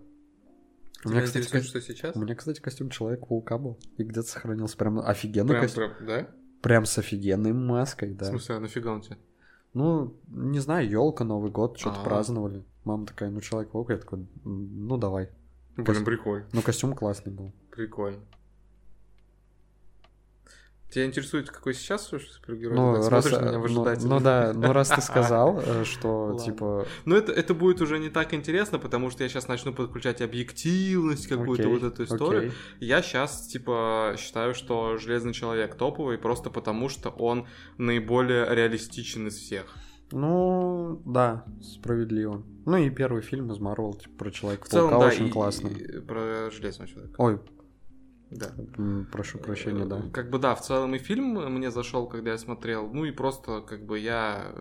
У 1.05 1.09
меня, 1.09 1.21
кстати, 1.23 1.49
ко- 1.49 1.61
что 1.61 1.81
сейчас? 1.81 2.15
у 2.15 2.19
меня, 2.19 2.35
кстати, 2.35 2.59
костюм 2.59 2.89
Человека-паука 2.89 3.57
был. 3.57 3.77
И 3.97 4.03
где-то 4.03 4.27
сохранился 4.27 4.77
прям 4.77 4.99
офигенный 4.99 5.49
Прям, 5.49 5.61
костюм. 5.61 5.83
прям, 5.95 6.07
да? 6.07 6.27
Прям 6.61 6.85
с 6.85 6.97
офигенной 6.97 7.53
маской, 7.53 8.13
да. 8.13 8.25
В 8.25 8.29
смысле, 8.29 8.55
а 8.55 8.59
нафига 8.59 8.91
он 8.93 9.01
тебе? 9.01 9.17
Ну, 9.77 10.17
не 10.27 10.59
знаю, 10.59 10.89
елка, 10.89 11.23
Новый 11.23 11.51
год, 11.51 11.77
что-то 11.77 12.01
А. 12.01 12.03
праздновали. 12.03 12.65
Мама 12.83 13.05
такая, 13.05 13.29
ну, 13.29 13.41
Человек-паук, 13.41 13.89
я 13.91 13.97
такой, 13.97 14.19
«М, 14.43 14.87
ну, 14.87 14.97
давай. 14.97 15.29
Блин, 15.75 16.03
прикольно. 16.03 16.47
Ну, 16.51 16.61
костюм 16.63 16.95
классный 16.95 17.31
был. 17.31 17.53
Прикольно. 17.69 18.19
Тебя 20.89 21.05
интересует, 21.05 21.49
какой 21.49 21.73
сейчас 21.73 22.07
супергерой? 22.07 22.75
Ну, 22.75 22.95
Ты 22.95 23.01
так 23.01 23.11
раз, 23.11 23.25
смотришь 23.25 23.41
на 23.41 23.45
э, 23.45 23.49
меня 23.49 23.57
ну, 23.57 23.61
выжидательно. 23.63 24.09
ну 24.15 24.19
да, 24.21 24.53
ну 24.55 24.71
раз 24.71 24.87
ты 24.87 25.01
сказал, 25.01 25.59
э, 25.59 25.83
что 25.83 26.39
типа, 26.43 26.85
Но 27.03 27.17
это, 27.17 27.33
это 27.33 27.53
будет 27.53 27.81
уже 27.81 27.99
не 27.99 28.09
так 28.09 28.33
интересно, 28.33 28.79
потому 28.79 29.09
что 29.09 29.23
я 29.23 29.29
сейчас 29.29 29.49
начну 29.49 29.73
подключать 29.73 30.21
объективность, 30.21 31.27
какую-то 31.27 31.63
окей, 31.63 31.73
вот 31.79 31.83
эту 31.83 32.03
историю. 32.05 32.41
окей. 32.47 32.53
Я 32.79 33.01
сейчас, 33.01 33.47
типа, 33.47 34.15
считаю, 34.17 34.53
что 34.55 34.97
Железный 34.97 35.33
Человек 35.33 35.75
топовый, 35.75 36.17
просто 36.17 36.49
потому 36.49 36.87
что 36.87 37.09
он 37.09 37.47
наиболее 37.77 38.45
реалистичен 38.55 39.27
из 39.27 39.35
всех. 39.35 39.65
Ну, 40.11 41.01
да, 41.05 41.43
справедливо. 41.61 42.43
Ну 42.65 42.77
и 42.77 42.89
первый 42.89 43.21
фильм 43.21 43.51
из 43.51 43.59
Марвел, 43.59 43.93
типа, 43.93 44.15
про 44.17 44.31
Человека-паука 44.31 44.87
целом, 44.89 45.01
да, 45.01 45.07
очень 45.07 45.27
и- 45.27 45.31
классный. 45.31 45.73
и 45.73 45.99
про 45.99 46.49
Железного 46.49 46.89
Человека. 46.89 47.15
Ой, 47.17 47.39
Да. 48.29 48.47
прошу 49.11 49.37
прощения, 49.37 49.85
да. 49.85 49.99
Э, 49.99 50.09
Как 50.11 50.29
бы 50.29 50.39
да, 50.39 50.53
в 50.55 50.61
целом 50.61 50.93
и 50.95 50.97
фильм 50.97 51.35
мне 51.53 51.71
зашел, 51.71 52.07
когда 52.07 52.31
я 52.31 52.37
смотрел. 52.37 52.89
Ну 52.91 53.05
и 53.05 53.11
просто 53.11 53.61
как 53.61 53.85
бы 53.85 53.99
я 53.99 54.51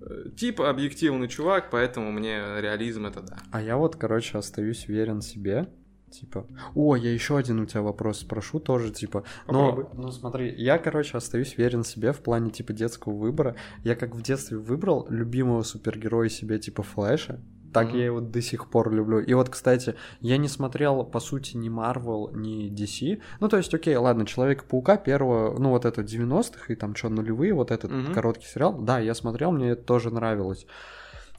э, 0.00 0.30
типа 0.36 0.70
объективный 0.70 1.28
чувак, 1.28 1.70
поэтому 1.70 2.10
мне 2.12 2.38
реализм 2.60 3.06
это 3.06 3.20
да. 3.20 3.38
А 3.50 3.60
я 3.60 3.76
вот, 3.76 3.96
короче, 3.96 4.38
остаюсь 4.38 4.88
верен 4.88 5.20
себе. 5.20 5.68
Типа, 6.10 6.46
о, 6.74 6.94
я 6.94 7.10
еще 7.10 7.38
один 7.38 7.60
у 7.60 7.64
тебя 7.64 7.80
вопрос 7.80 8.20
спрошу 8.20 8.60
тоже, 8.60 8.90
типа, 8.90 9.24
но, 9.48 9.90
ну 9.94 10.12
смотри, 10.12 10.54
я, 10.58 10.76
короче, 10.76 11.16
остаюсь 11.16 11.56
верен 11.56 11.84
себе 11.84 12.12
в 12.12 12.18
плане, 12.18 12.50
типа, 12.50 12.74
детского 12.74 13.14
выбора. 13.14 13.56
Я 13.82 13.96
как 13.96 14.14
в 14.14 14.20
детстве 14.20 14.58
выбрал 14.58 15.06
любимого 15.08 15.62
супергероя 15.62 16.28
себе, 16.28 16.58
типа, 16.58 16.82
Флэша, 16.82 17.40
Так 17.72 17.88
Мгм. 17.88 17.96
я 17.96 18.04
его 18.04 18.20
до 18.20 18.42
сих 18.42 18.68
пор 18.68 18.92
люблю. 18.92 19.20
И 19.20 19.32
вот, 19.34 19.48
кстати, 19.48 19.94
я 20.20 20.36
не 20.36 20.48
смотрел, 20.48 21.04
по 21.04 21.20
сути, 21.20 21.56
ни 21.56 21.70
Marvel, 21.70 22.36
ни 22.36 22.68
DC. 22.70 23.20
Ну, 23.40 23.48
то 23.48 23.56
есть, 23.56 23.72
окей, 23.74 23.96
ладно, 23.96 24.26
Человека-паука 24.26 24.96
первого, 24.96 25.58
ну, 25.58 25.70
вот 25.70 25.84
это 25.84 26.02
90-х 26.02 26.72
и 26.72 26.76
там 26.76 26.94
что, 26.94 27.08
нулевые, 27.08 27.54
вот 27.54 27.70
этот 27.70 27.90
Мгм. 27.90 28.12
короткий 28.12 28.46
сериал. 28.46 28.78
Да, 28.78 28.98
я 28.98 29.14
смотрел, 29.14 29.52
мне 29.52 29.70
это 29.70 29.82
тоже 29.82 30.10
нравилось. 30.10 30.66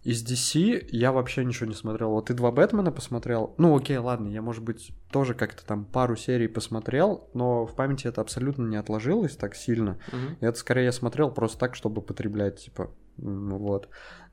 Из 0.03 0.21
DC 0.21 0.85
я 0.91 1.13
вообще 1.13 1.45
ничего 1.45 1.65
не 1.69 1.75
смотрел. 1.75 2.09
Вот 2.09 2.25
ты 2.25 2.33
два 2.33 2.51
Бэтмена 2.51 2.91
посмотрел. 2.91 3.55
Ну, 3.57 3.73
окей, 3.77 3.97
ладно, 3.97 4.27
я, 4.27 4.41
может 4.41 4.61
быть, 4.61 4.91
тоже 5.09 5.33
как-то 5.33 5.65
там 5.65 5.85
пару 5.85 6.17
серий 6.17 6.47
посмотрел, 6.49 7.29
но 7.33 7.65
в 7.65 7.73
памяти 7.73 8.07
это 8.07 8.19
абсолютно 8.19 8.67
не 8.67 8.75
отложилось 8.75 9.37
так 9.37 9.55
сильно. 9.55 9.97
Мгм. 10.11 10.37
Это 10.41 10.57
скорее 10.57 10.85
я 10.85 10.91
смотрел 10.91 11.31
просто 11.31 11.57
так, 11.57 11.75
чтобы 11.75 12.01
потреблять, 12.01 12.59
типа, 12.65 12.91
вот. 13.15 13.87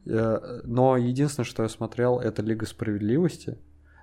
Э, 0.06 0.60
Но 0.64 0.96
единственное, 0.96 1.44
что 1.46 1.62
я 1.62 1.68
смотрел, 1.68 2.18
это 2.18 2.42
Лига 2.42 2.66
Справедливости. 2.66 3.58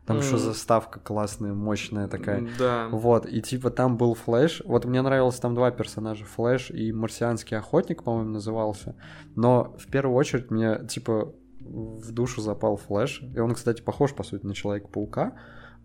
Там 0.06 0.20
еще 0.20 0.34
М. 0.34 0.40
заставка 0.40 1.02
классная, 1.02 1.54
мощная 1.54 2.08
такая. 2.08 2.48
Да. 2.58 2.88
Вот, 2.90 3.26
и 3.26 3.42
типа 3.42 3.72
там 3.72 3.98
был 3.98 4.14
Флэш. 4.14 4.62
Вот 4.64 4.86
мне 4.86 5.02
нравилось 5.02 5.36
там 5.38 5.54
два 5.54 5.70
персонажа, 5.70 6.24
Флэш 6.24 6.72
и 6.72 6.94
Марсианский 6.94 7.58
охотник, 7.58 8.04
по-моему, 8.04 8.30
назывался. 8.30 8.96
Но 9.36 9.76
в 9.78 9.88
первую 9.88 10.16
очередь 10.16 10.50
мне, 10.50 10.80
типа, 10.88 11.34
в 11.60 12.12
душу 12.14 12.40
запал 12.40 12.78
Флэш. 12.78 13.22
И 13.36 13.40
он, 13.40 13.54
кстати, 13.54 13.82
похож, 13.82 14.14
по 14.14 14.24
сути, 14.24 14.46
на 14.46 14.54
Человека-паука 14.56 15.34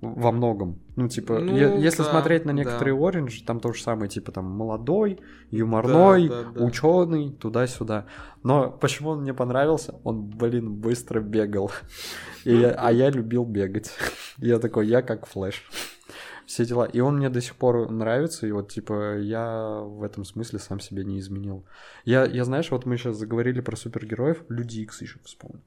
во 0.03 0.33
многом. 0.33 0.81
Ну, 0.97 1.09
типа, 1.09 1.39
Ну, 1.39 1.57
е- 1.57 1.81
если 1.81 2.03
да, 2.03 2.11
смотреть 2.11 2.45
на 2.45 2.53
да. 2.53 2.59
некоторые 2.59 2.95
Оранж, 2.95 3.41
там 3.43 3.61
то 3.61 3.73
же 3.73 3.81
самое, 3.83 4.11
типа, 4.11 4.33
там, 4.33 4.45
молодой, 4.45 5.21
юморной, 5.51 6.29
Да, 6.29 6.43
да, 6.43 6.51
да. 6.51 6.65
ученый, 6.65 7.31
туда-сюда. 7.33 8.07
Но 8.43 8.71
почему 8.71 9.11
он 9.11 9.21
мне 9.23 9.33
понравился? 9.33 9.95
Он, 10.05 10.27
блин, 10.29 10.75
быстро 10.75 11.21
бегал. 11.21 11.71
И 12.45 12.55
я- 12.55 12.73
а 12.77 12.91
я 12.93 13.09
любил 13.11 13.45
бегать. 13.45 13.91
Я 14.39 14.59
такой, 14.59 14.87
я 14.89 15.03
как 15.03 15.27
Флэш. 15.27 15.63
Все 16.47 16.67
дела. 16.67 16.85
И 16.87 16.99
он 17.01 17.19
мне 17.19 17.31
до 17.31 17.41
сих 17.41 17.55
пор 17.55 17.89
нравится, 17.91 18.47
и 18.47 18.51
вот, 18.53 18.73
типа, 18.73 19.19
я 19.19 19.81
в 19.85 20.03
этом 20.03 20.25
смысле 20.25 20.59
сам 20.59 20.81
себя 20.81 21.05
не 21.05 21.21
изменил. 21.21 21.65
Я, 22.05 22.25
я 22.25 22.45
знаешь, 22.45 22.71
вот 22.73 22.85
мы 22.87 22.97
сейчас 22.97 23.17
заговорили 23.17 23.61
про 23.61 23.77
супергероев, 23.77 24.43
Люди 24.49 24.81
Икс 24.81 25.01
еще 25.01 25.19
вспомнил. 25.25 25.63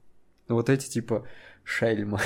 Вот 0.48 0.68
эти, 0.68 0.88
типа, 0.88 1.24
шельма. 1.66 2.20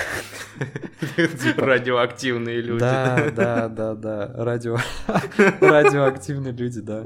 Радиоактивные 1.57 2.61
люди. 2.61 2.81
Да, 2.81 3.31
да, 3.35 3.69
да, 3.69 3.95
да. 3.95 4.33
Радио... 4.37 4.77
Радиоактивные 5.61 6.53
люди, 6.53 6.81
да. 6.81 7.05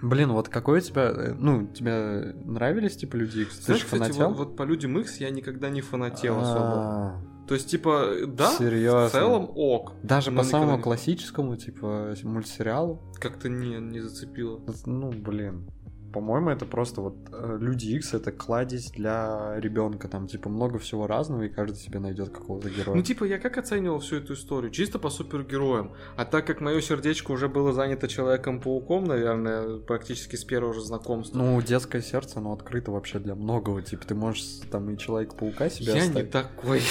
Блин, 0.00 0.32
вот 0.32 0.48
какой 0.48 0.78
у 0.78 0.80
тебя... 0.80 1.02
э, 1.14 1.34
Ну, 1.38 1.68
тебе 1.68 2.34
нравились, 2.44 2.96
типа, 2.96 3.14
Люди 3.16 3.40
Икс? 3.40 3.58
Ты 3.58 3.64
Знаешь, 3.66 3.80
же 3.82 3.84
кстати, 3.84 4.02
фанател? 4.02 4.28
вот, 4.30 4.38
вот 4.48 4.56
по 4.56 4.64
Людям 4.64 4.98
Икс 4.98 5.18
я 5.18 5.30
никогда 5.30 5.70
не 5.70 5.80
фанател 5.80 6.40
особо. 6.40 6.60
А, 6.74 7.20
То 7.46 7.54
есть, 7.54 7.70
типа, 7.70 8.08
да, 8.26 8.50
Серьезно? 8.50 9.08
в 9.08 9.12
целом 9.12 9.50
ок. 9.54 9.92
Даже 10.02 10.32
по 10.32 10.42
самому 10.42 10.80
классическому, 10.80 11.56
типа, 11.56 12.14
мультсериалу? 12.24 13.00
Как-то 13.20 13.48
не, 13.48 13.76
не 13.78 14.00
зацепило. 14.00 14.60
Ну, 14.86 15.12
блин. 15.12 15.70
По-моему, 16.12 16.50
это 16.50 16.66
просто 16.66 17.00
вот 17.00 17.16
э, 17.32 17.58
Люди 17.60 17.86
Икс 17.88 18.14
это 18.14 18.32
кладезь 18.32 18.90
для 18.90 19.54
ребенка. 19.58 20.08
Там, 20.08 20.26
типа, 20.26 20.48
много 20.48 20.78
всего 20.78 21.06
разного, 21.06 21.42
и 21.42 21.48
каждый 21.48 21.76
себе 21.76 21.98
найдет 21.98 22.30
какого-то 22.30 22.68
героя. 22.70 22.96
Ну, 22.96 23.02
типа, 23.02 23.24
я 23.24 23.38
как 23.38 23.58
оценивал 23.58 24.00
всю 24.00 24.16
эту 24.16 24.34
историю? 24.34 24.70
Чисто 24.70 24.98
по 24.98 25.10
супергероям. 25.10 25.92
А 26.16 26.24
так 26.24 26.46
как 26.46 26.60
мое 26.60 26.80
сердечко 26.80 27.32
уже 27.32 27.48
было 27.48 27.72
занято 27.72 28.08
Человеком-пауком, 28.08 29.04
наверное, 29.04 29.78
практически 29.78 30.36
с 30.36 30.44
первого 30.44 30.74
же 30.74 30.80
знакомства. 30.82 31.38
Ну, 31.38 31.60
детское 31.62 32.02
сердце, 32.02 32.38
оно 32.38 32.52
открыто 32.52 32.90
вообще 32.90 33.18
для 33.18 33.34
многого. 33.34 33.82
Типа, 33.82 34.06
ты 34.06 34.14
можешь 34.14 34.42
там 34.70 34.90
и 34.90 34.98
Человека-паука 34.98 35.70
себе 35.70 35.86
я 35.86 35.94
не 35.94 36.00
оставить. 36.08 36.30
такой. 36.30 36.82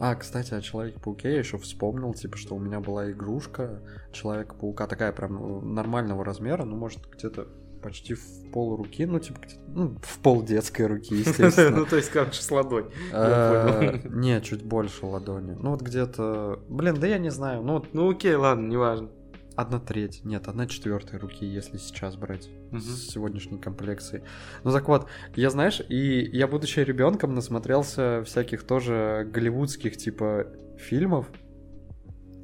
А, 0.00 0.14
кстати, 0.16 0.54
о 0.54 0.60
Человеке-пауке 0.60 1.32
я 1.32 1.38
еще 1.38 1.58
вспомнил, 1.58 2.12
типа, 2.14 2.36
что 2.36 2.56
у 2.56 2.58
меня 2.58 2.80
была 2.80 3.10
игрушка 3.10 3.80
Человека-паука, 4.12 4.86
такая 4.86 5.12
прям 5.12 5.36
э, 5.36 5.64
нормального 5.64 6.24
размера, 6.24 6.64
ну, 6.64 6.76
может, 6.76 7.08
где-то 7.10 7.46
почти 7.84 8.14
в 8.14 8.50
пол 8.50 8.76
руки, 8.76 9.04
ну, 9.04 9.18
типа, 9.20 9.40
ну, 9.68 9.98
в 10.00 10.18
пол 10.20 10.42
детской 10.42 10.86
руки, 10.86 11.14
естественно. 11.26 11.76
Ну, 11.76 11.84
то 11.86 11.96
есть, 11.96 12.08
короче, 12.10 12.40
с 12.40 12.50
ладонь. 12.50 12.86
Понял. 13.12 14.00
Не, 14.10 14.40
чуть 14.40 14.64
больше 14.64 15.04
ладони. 15.04 15.52
Ну, 15.52 15.70
вот 15.70 15.82
где-то... 15.82 16.60
Блин, 16.68 16.94
да 16.98 17.06
я 17.06 17.18
не 17.18 17.30
знаю, 17.30 17.62
ну, 17.62 17.84
Ну, 17.92 18.10
окей, 18.10 18.34
ладно, 18.36 18.66
неважно. 18.66 19.10
одна 19.54 19.78
треть, 19.78 20.24
нет, 20.24 20.48
одна 20.48 20.66
четвертая 20.66 21.20
руки, 21.20 21.44
если 21.44 21.76
сейчас 21.76 22.16
брать 22.16 22.48
с 22.72 23.10
сегодняшней 23.10 23.58
комплекцией. 23.58 24.24
Ну 24.64 24.72
так 24.72 24.88
вот, 24.88 25.06
я 25.36 25.50
знаешь, 25.50 25.82
и 25.88 26.22
я, 26.32 26.48
будучи 26.48 26.80
ребенком, 26.80 27.34
насмотрелся 27.34 28.22
всяких 28.24 28.64
тоже 28.64 29.28
голливудских 29.30 29.96
типа 29.96 30.46
фильмов. 30.78 31.26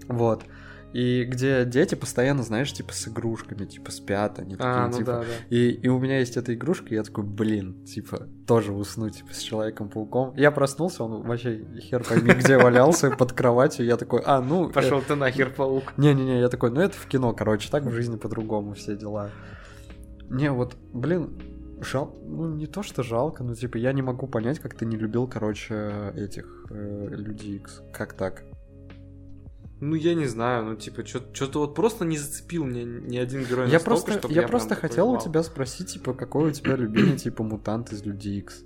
Вот. 0.07 0.45
И 0.93 1.25
где 1.25 1.65
дети 1.65 1.95
постоянно, 1.95 2.43
знаешь, 2.43 2.73
типа 2.73 2.93
с 2.93 3.07
игрушками, 3.07 3.65
типа 3.65 3.93
спят, 3.93 4.39
они 4.41 4.57
такие, 4.57 4.69
А, 4.69 4.87
ну 4.89 4.93
типа. 4.99 5.05
да, 5.07 5.19
да. 5.21 5.27
И, 5.49 5.71
и 5.71 5.89
у 5.89 5.99
меня 6.01 6.19
есть 6.19 6.37
эта 6.37 6.53
игрушка, 6.55 6.89
и 6.91 6.95
я 6.95 7.03
такой, 7.05 7.23
блин, 7.25 7.85
типа, 7.85 8.29
тоже 8.47 8.73
уснуть, 8.73 9.19
типа, 9.19 9.33
с 9.33 9.39
Человеком-пауком. 9.39 10.35
Я 10.37 10.51
проснулся, 10.51 11.05
он 11.05 11.23
вообще 11.23 11.65
хер 11.81 12.03
пойми 12.03 12.33
где 12.33 12.59
валялся 12.59 13.11
под 13.19 13.33
кроватью, 13.33 13.87
я 13.87 13.97
такой, 13.97 14.23
а, 14.25 14.41
ну... 14.41 14.69
э, 14.69 14.73
Пошел 14.73 15.01
ты 15.01 15.15
нахер, 15.15 15.51
паук. 15.51 15.93
не-не-не, 15.97 16.41
я 16.41 16.49
такой, 16.49 16.71
ну 16.71 16.81
это 16.81 16.97
в 16.97 17.07
кино, 17.07 17.33
короче, 17.35 17.71
так 17.71 17.85
в 17.85 17.93
жизни 17.93 18.17
по-другому 18.17 18.75
все 18.75 18.97
дела. 18.97 19.31
Не, 20.29 20.51
вот, 20.51 20.77
блин, 20.93 21.41
жал... 21.83 22.17
Ну, 22.25 22.55
не 22.55 22.67
то, 22.67 22.83
что 22.83 23.03
жалко, 23.03 23.43
но, 23.45 23.55
типа, 23.55 23.77
я 23.79 23.93
не 23.93 24.03
могу 24.03 24.27
понять, 24.27 24.59
как 24.59 24.75
ты 24.75 24.87
не 24.87 24.97
любил, 24.97 25.27
короче, 25.27 26.13
этих 26.17 26.67
э, 26.71 27.17
Икс. 27.43 27.83
Как 27.93 28.13
так? 28.15 28.45
Ну, 29.81 29.95
я 29.95 30.15
не 30.15 30.27
знаю, 30.27 30.65
ну, 30.65 30.77
типа, 30.77 31.07
что-то 31.07 31.61
вот 31.61 31.75
просто 31.75 32.05
не 32.05 32.19
зацепил 32.19 32.65
мне 32.65 32.85
ни 32.85 33.17
один 33.17 33.45
герой 33.45 33.67
Я 33.67 33.75
настолько, 33.75 33.85
просто, 33.85 34.19
чтоб 34.19 34.31
я 34.31 34.43
прям 34.43 34.51
просто 34.51 34.75
хотел 34.75 35.11
у 35.11 35.19
тебя 35.19 35.43
спросить, 35.43 35.95
типа, 35.95 36.13
какой 36.13 36.51
у 36.51 36.53
тебя 36.53 36.77
любимый, 36.77 37.17
типа, 37.17 37.43
мутант 37.43 37.93
из 37.93 38.05
Люди 38.05 38.29
Икс? 38.29 38.63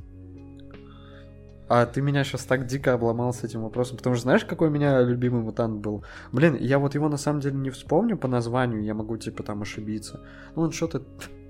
А 1.68 1.86
ты 1.86 2.02
меня 2.02 2.24
сейчас 2.24 2.44
так 2.44 2.66
дико 2.66 2.92
обломал 2.92 3.32
с 3.32 3.42
этим 3.42 3.62
вопросом, 3.62 3.96
потому 3.96 4.16
что 4.16 4.24
знаешь, 4.24 4.44
какой 4.44 4.68
у 4.68 4.70
меня 4.70 5.00
любимый 5.00 5.42
мутант 5.42 5.80
был? 5.80 6.04
Блин, 6.30 6.56
я 6.60 6.78
вот 6.78 6.94
его 6.94 7.08
на 7.08 7.16
самом 7.16 7.40
деле 7.40 7.56
не 7.56 7.70
вспомню 7.70 8.18
по 8.18 8.28
названию, 8.28 8.84
я 8.84 8.92
могу 8.92 9.16
типа 9.16 9.42
там 9.42 9.62
ошибиться. 9.62 10.20
Ну 10.54 10.62
он 10.62 10.72
что-то 10.72 11.02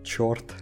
черт 0.04 0.54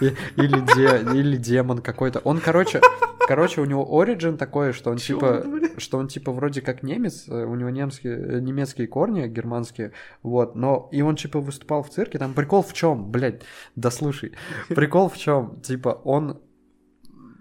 или, 0.00 1.16
или 1.16 1.36
демон 1.36 1.78
какой-то. 1.78 2.20
Он, 2.20 2.40
короче, 2.40 2.80
короче, 3.26 3.60
у 3.60 3.64
него 3.64 3.86
оригин 4.00 4.36
такой, 4.36 4.72
что 4.72 4.90
он 4.90 4.96
типа, 4.98 5.44
что 5.78 5.98
он 5.98 6.08
типа 6.08 6.32
вроде 6.32 6.60
как 6.60 6.82
немец, 6.82 7.28
э, 7.28 7.44
у 7.44 7.54
него 7.54 7.70
немские, 7.70 8.16
э, 8.16 8.40
немецкие 8.40 8.88
корни, 8.88 9.26
германские, 9.28 9.92
вот, 10.22 10.54
но 10.56 10.88
и 10.92 11.02
он 11.02 11.16
типа 11.16 11.40
выступал 11.40 11.82
в 11.82 11.90
цирке. 11.90 12.18
Там 12.18 12.34
прикол 12.34 12.62
в 12.62 12.72
чем, 12.72 13.10
блядь, 13.10 13.42
да 13.74 13.90
слушай, 13.90 14.32
прикол 14.68 15.08
в 15.08 15.16
чем, 15.16 15.60
типа 15.60 16.00
он 16.04 16.40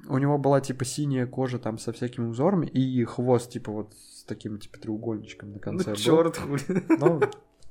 у 0.08 0.18
него 0.18 0.38
была 0.38 0.62
типа 0.62 0.86
синяя 0.86 1.26
кожа 1.26 1.60
там 1.60 1.78
со 1.78 1.92
всякими 1.92 2.28
узорами 2.28 2.68
и 2.68 3.04
хвост 3.06 3.52
типа 3.52 3.72
вот 3.72 3.94
с 3.94 4.24
таким 4.24 4.60
типа 4.60 4.80
треугольничком 4.80 5.54
на 5.54 5.60
конце. 5.60 5.92
Ну, 5.92 5.96
черт, 5.96 6.40
блин, 6.48 6.86
Ну, 7.00 7.22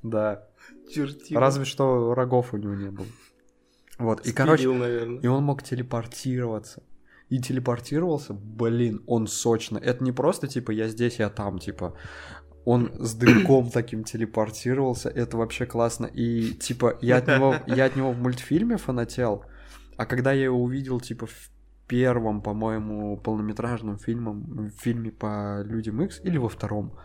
да. 0.02 0.46
чертил. 0.92 1.38
Разве 1.38 1.64
что 1.64 2.14
рогов 2.14 2.52
у 2.54 2.56
него 2.56 2.74
не 2.74 2.90
было. 2.90 3.06
Вот, 3.98 4.26
и, 4.26 4.32
короче, 4.32 4.64
Спилил, 4.64 4.74
наверное. 4.78 5.20
и 5.20 5.26
он 5.26 5.44
мог 5.44 5.62
телепортироваться. 5.62 6.82
И 7.30 7.38
телепортировался, 7.38 8.34
блин, 8.34 9.02
он 9.06 9.26
сочно. 9.26 9.78
Это 9.78 10.04
не 10.04 10.12
просто, 10.12 10.46
типа, 10.46 10.72
я 10.72 10.88
здесь, 10.88 11.18
я 11.18 11.30
там, 11.30 11.58
типа. 11.58 11.96
Он 12.64 12.92
с 12.98 13.14
дымком 13.18 13.70
таким 13.70 14.04
телепортировался, 14.04 15.08
это 15.08 15.36
вообще 15.36 15.66
классно. 15.66 16.06
И, 16.06 16.52
типа, 16.52 16.98
я 17.00 17.18
от 17.18 17.28
него, 17.28 17.56
я 17.66 17.86
от 17.86 17.96
него 17.96 18.12
в 18.12 18.18
мультфильме 18.18 18.76
фанател, 18.76 19.44
а 19.96 20.06
когда 20.06 20.32
я 20.32 20.44
его 20.44 20.62
увидел, 20.62 21.00
типа, 21.00 21.26
в 21.26 21.50
первом, 21.86 22.42
по-моему, 22.42 23.16
полнометражном 23.18 23.98
фильмом, 23.98 24.70
фильме 24.78 25.10
по 25.10 25.62
Людям 25.62 26.02
Икс, 26.02 26.20
или 26.24 26.38
во 26.38 26.48
втором, 26.48 26.98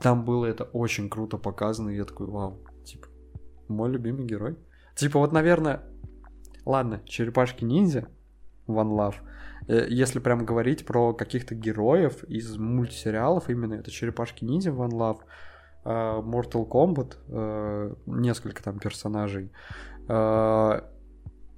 там 0.00 0.24
было 0.24 0.46
это 0.46 0.64
очень 0.64 1.08
круто 1.08 1.38
показано, 1.38 1.90
и 1.90 1.96
я 1.96 2.04
такой, 2.04 2.26
вау, 2.26 2.62
типа, 2.84 3.06
мой 3.68 3.90
любимый 3.90 4.26
герой. 4.26 4.56
Типа, 4.96 5.18
вот, 5.18 5.32
наверное, 5.32 5.82
ладно, 6.64 7.00
черепашки-ниндзя, 7.06 8.08
One 8.66 8.96
Love, 8.96 9.16
Э, 9.66 9.86
если 9.88 10.18
прям 10.18 10.44
говорить 10.44 10.84
про 10.84 11.14
каких-то 11.14 11.54
героев 11.54 12.24
из 12.24 12.56
мультсериалов, 12.56 13.48
именно 13.48 13.74
это 13.74 13.90
черепашки-ниндзя, 13.90 14.70
One 14.70 14.90
Love, 14.90 15.20
э, 15.84 15.88
Mortal 15.88 16.68
Kombat, 16.68 17.16
э, 17.28 17.94
несколько 18.06 18.62
там 18.62 18.78
персонажей, 18.78 19.50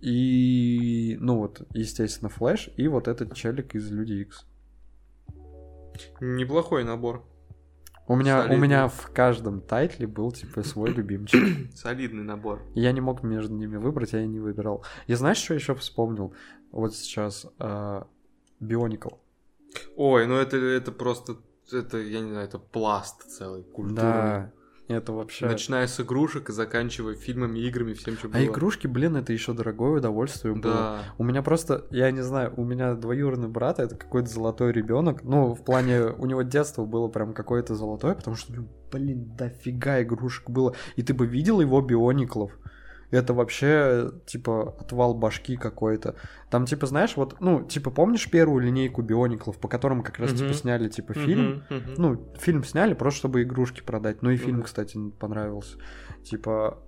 и, 0.03 1.17
ну 1.21 1.39
вот, 1.39 1.63
естественно, 1.73 2.29
Флэш, 2.29 2.71
и 2.77 2.87
вот 2.87 3.09
этот 3.09 3.35
челик 3.35 3.75
из 3.75 3.91
Люди 3.91 4.13
Икс. 4.13 4.47
Неплохой 6.21 6.85
набор. 6.85 7.25
У 8.09 8.15
меня, 8.17 8.47
у 8.49 8.57
меня 8.57 8.89
в 8.89 9.11
каждом 9.13 9.61
тайтле 9.61 10.07
был, 10.07 10.31
типа, 10.31 10.63
свой 10.63 10.91
любимчик. 10.91 11.43
Солидный 11.75 12.23
набор. 12.23 12.63
Я 12.75 12.93
не 12.93 13.01
мог 13.01 13.23
между 13.23 13.55
ними 13.55 13.77
выбрать, 13.77 14.13
я 14.13 14.23
и 14.23 14.27
не 14.27 14.41
выбирал. 14.41 14.85
Я 15.07 15.17
знаешь, 15.17 15.39
что 15.39 15.55
еще 15.55 15.75
вспомнил? 15.75 16.33
Вот 16.71 16.95
сейчас 16.95 17.47
Бионикл. 18.61 19.11
Ой, 19.97 20.27
ну 20.27 20.37
это, 20.37 20.57
это 20.57 20.93
просто, 20.93 21.37
это, 21.71 21.99
я 21.99 22.21
не 22.21 22.31
знаю, 22.31 22.47
это 22.47 22.59
пласт 22.59 23.23
целый, 23.29 23.63
культурный. 23.63 24.03
Да, 24.03 24.53
это 24.89 25.13
вообще... 25.13 25.47
Начиная 25.47 25.87
с 25.87 26.01
игрушек 26.01 26.49
и 26.49 26.53
заканчивая 26.53 27.15
фильмами, 27.15 27.59
играми, 27.61 27.93
всем, 27.95 28.17
что 28.17 28.29
было. 28.29 28.39
А 28.39 28.45
игрушки, 28.45 28.87
блин, 28.87 29.17
это 29.17 29.33
еще 29.33 29.53
дорогое 29.53 29.99
удовольствие 29.99 30.55
было. 30.55 30.75
Да. 30.75 31.03
У 31.19 31.25
меня 31.25 31.43
просто, 31.43 31.87
я 31.91 32.11
не 32.11 32.23
знаю, 32.23 32.53
у 32.57 32.65
меня 32.65 32.95
двоюродный 32.95 33.49
брат, 33.49 33.79
это 33.79 33.97
какой-то 33.97 34.29
золотой 34.29 34.73
ребенок. 34.73 35.23
Ну, 35.25 35.55
в 35.55 35.65
плане, 35.65 36.07
у 36.07 36.27
него 36.27 36.43
детство 36.43 36.85
было 36.85 37.09
прям 37.09 37.35
какое-то 37.35 37.75
золотое, 37.75 38.15
потому 38.15 38.37
что, 38.37 38.53
блин, 38.93 39.35
дофига 39.37 40.03
игрушек 40.03 40.49
было. 40.51 40.75
И 40.95 41.03
ты 41.03 41.15
бы 41.15 41.27
видел 41.27 41.61
его 41.61 41.81
биониклов. 41.81 42.53
Это 43.11 43.35
вообще, 43.35 44.11
типа, 44.27 44.75
отвал 44.81 45.15
башки 45.15 45.57
какой-то. 45.57 46.17
Там, 46.51 46.67
типа, 46.67 46.87
знаешь, 46.87 47.17
вот, 47.17 47.37
ну, 47.41 47.63
типа, 47.63 47.91
помнишь 47.91 48.29
первую 48.31 48.65
линейку 48.65 49.03
биониклов, 49.03 49.59
по 49.59 49.69
которым 49.69 50.03
как 50.03 50.19
раз, 50.19 50.33
типа, 50.33 50.45
Мгм. 50.45 50.55
сняли, 50.55 50.89
типа, 50.89 51.15
фильм? 51.15 51.63
Мгм, 51.71 51.77
мгм. 51.77 51.95
Ну, 51.99 52.29
фильм 52.39 52.65
сняли 52.65 52.95
просто, 52.95 53.19
чтобы 53.19 53.43
игрушки 53.43 53.81
продать. 53.83 54.23
Ну 54.23 54.31
и 54.31 54.37
фильм, 54.37 54.63
кстати, 54.63 54.99
понравился. 55.21 55.79
Типа, 56.25 56.79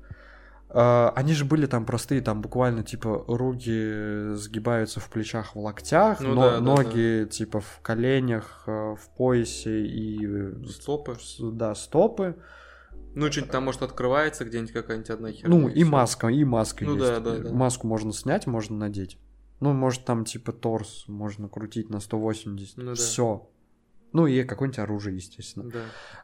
э, 0.70 1.08
они 1.14 1.34
же 1.34 1.44
были 1.44 1.66
там 1.66 1.84
простые, 1.86 2.20
там 2.20 2.42
буквально, 2.42 2.82
типа, 2.82 3.24
руки 3.28 4.34
сгибаются 4.34 5.00
в 5.00 5.08
плечах, 5.10 5.54
в 5.54 5.58
локтях, 5.60 6.20
Ну 6.20 6.34
но- 6.34 6.42
да, 6.42 6.50
да, 6.56 6.60
ноги, 6.60 7.26
типа, 7.30 7.60
в 7.60 7.80
коленях, 7.82 8.64
э, 8.66 8.70
в 8.96 9.08
поясе 9.16 9.86
и, 9.86 10.26
э, 10.26 10.52
Стопы. 10.68 11.16
да, 11.40 11.74
стопы. 11.74 12.34
Ну, 13.14 13.30
что-нибудь 13.32 13.50
там, 13.52 13.64
может, 13.64 13.82
открывается 13.82 14.44
где-нибудь 14.44 14.72
какая-нибудь 14.72 15.11
одна 15.11 15.32
херня. 15.32 15.48
Ну, 15.56 15.68
и 15.68 15.82
всё. 15.82 15.90
маска, 15.90 16.28
и 16.28 16.44
маска 16.44 16.84
Ну 16.84 16.94
есть. 16.96 17.06
да, 17.06 17.20
да, 17.20 17.38
да. 17.38 17.52
Маску 17.52 17.86
можно 17.86 18.12
снять, 18.12 18.46
можно 18.46 18.76
надеть. 18.76 19.18
Ну, 19.61 19.72
может, 19.72 20.04
там, 20.04 20.24
типа, 20.24 20.52
торс 20.52 21.04
можно 21.09 21.48
крутить 21.48 21.90
на 21.90 21.98
180. 22.00 22.76
Ну 22.76 22.84
да. 22.86 22.94
Все. 22.94 23.48
Ну, 24.12 24.26
и 24.26 24.44
какое-нибудь 24.44 24.78
оружие, 24.78 25.16
естественно. 25.16 25.68
Да. 25.70 25.80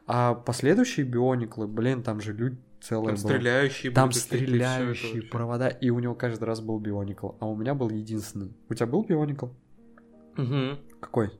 А 0.07 0.35
последующие 0.35 1.05
биониклы, 1.05 1.67
блин, 1.67 2.03
там 2.03 2.21
же 2.21 2.33
люди 2.33 2.57
целые 2.81 3.15
Там 3.17 3.23
было. 3.25 3.31
стреляющие 3.33 3.93
Там 3.93 4.09
и 4.09 4.13
это 4.13 4.19
стреляющие 4.21 4.87
вообще. 5.15 5.29
провода, 5.31 5.69
и 5.69 5.91
у 5.91 5.99
него 5.99 6.15
каждый 6.15 6.45
раз 6.45 6.61
был 6.61 6.79
бионикл, 6.79 7.31
а 7.41 7.47
у 7.47 7.57
меня 7.57 7.75
был 7.75 7.91
единственный. 7.91 8.55
У 8.69 8.75
тебя 8.75 8.87
был 8.87 9.05
бионикл? 9.05 9.49
Мгм. 10.37 10.79
Какой? 11.01 11.31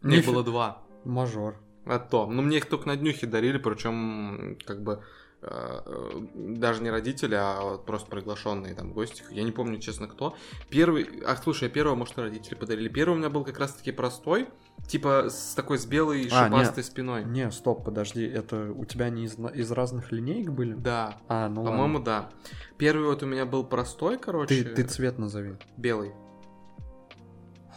Мне 0.00 0.18
Нифи- 0.18 0.26
было 0.30 0.42
два. 0.44 0.82
Мажор. 1.04 1.60
А 1.84 1.98
то. 1.98 2.26
Ну, 2.26 2.42
мне 2.42 2.58
их 2.58 2.66
только 2.66 2.86
на 2.88 2.96
днюхе 2.96 3.26
дарили, 3.26 3.58
причем, 3.58 4.56
как 4.64 4.82
бы, 4.82 5.02
э, 5.40 6.20
даже 6.34 6.80
не 6.82 6.90
родители, 6.90 7.34
а 7.34 7.60
вот 7.62 7.84
просто 7.86 8.08
приглашенные 8.08 8.74
там 8.74 8.92
гости. 8.92 9.24
Я 9.30 9.42
не 9.42 9.50
помню, 9.50 9.78
честно, 9.80 10.06
кто. 10.06 10.36
Первый... 10.70 11.22
Ах, 11.26 11.42
слушай, 11.42 11.68
первого, 11.68 11.96
может, 11.96 12.16
родители 12.18 12.54
подарили. 12.54 12.88
Первый 12.88 13.14
у 13.14 13.18
меня 13.18 13.30
был 13.30 13.44
как 13.44 13.58
раз-таки 13.58 13.90
простой, 13.90 14.48
типа 14.86 15.28
с 15.28 15.54
такой 15.54 15.78
с 15.78 15.86
белой 15.86 16.28
А, 16.30 16.44
шипастой 16.46 16.84
спиной. 16.84 17.24
Не, 17.24 17.50
стоп, 17.50 17.84
подожди, 17.84 18.22
это 18.24 18.70
у 18.70 18.84
тебя 18.84 19.10
не 19.10 19.24
из, 19.24 19.36
из 19.36 19.70
разных 19.72 20.12
линеек 20.12 20.50
были? 20.50 20.74
Да, 20.74 21.18
А, 21.26 21.48
ну 21.48 21.64
по-моему, 21.64 21.98
да. 21.98 22.30
Первый 22.78 23.06
вот 23.06 23.24
у 23.24 23.26
меня 23.26 23.44
был 23.44 23.64
простой, 23.64 24.18
короче, 24.18 24.62
Ты, 24.62 24.70
ты 24.70 24.82
цвет 24.84 25.18
назови. 25.18 25.56
белый. 25.76 26.12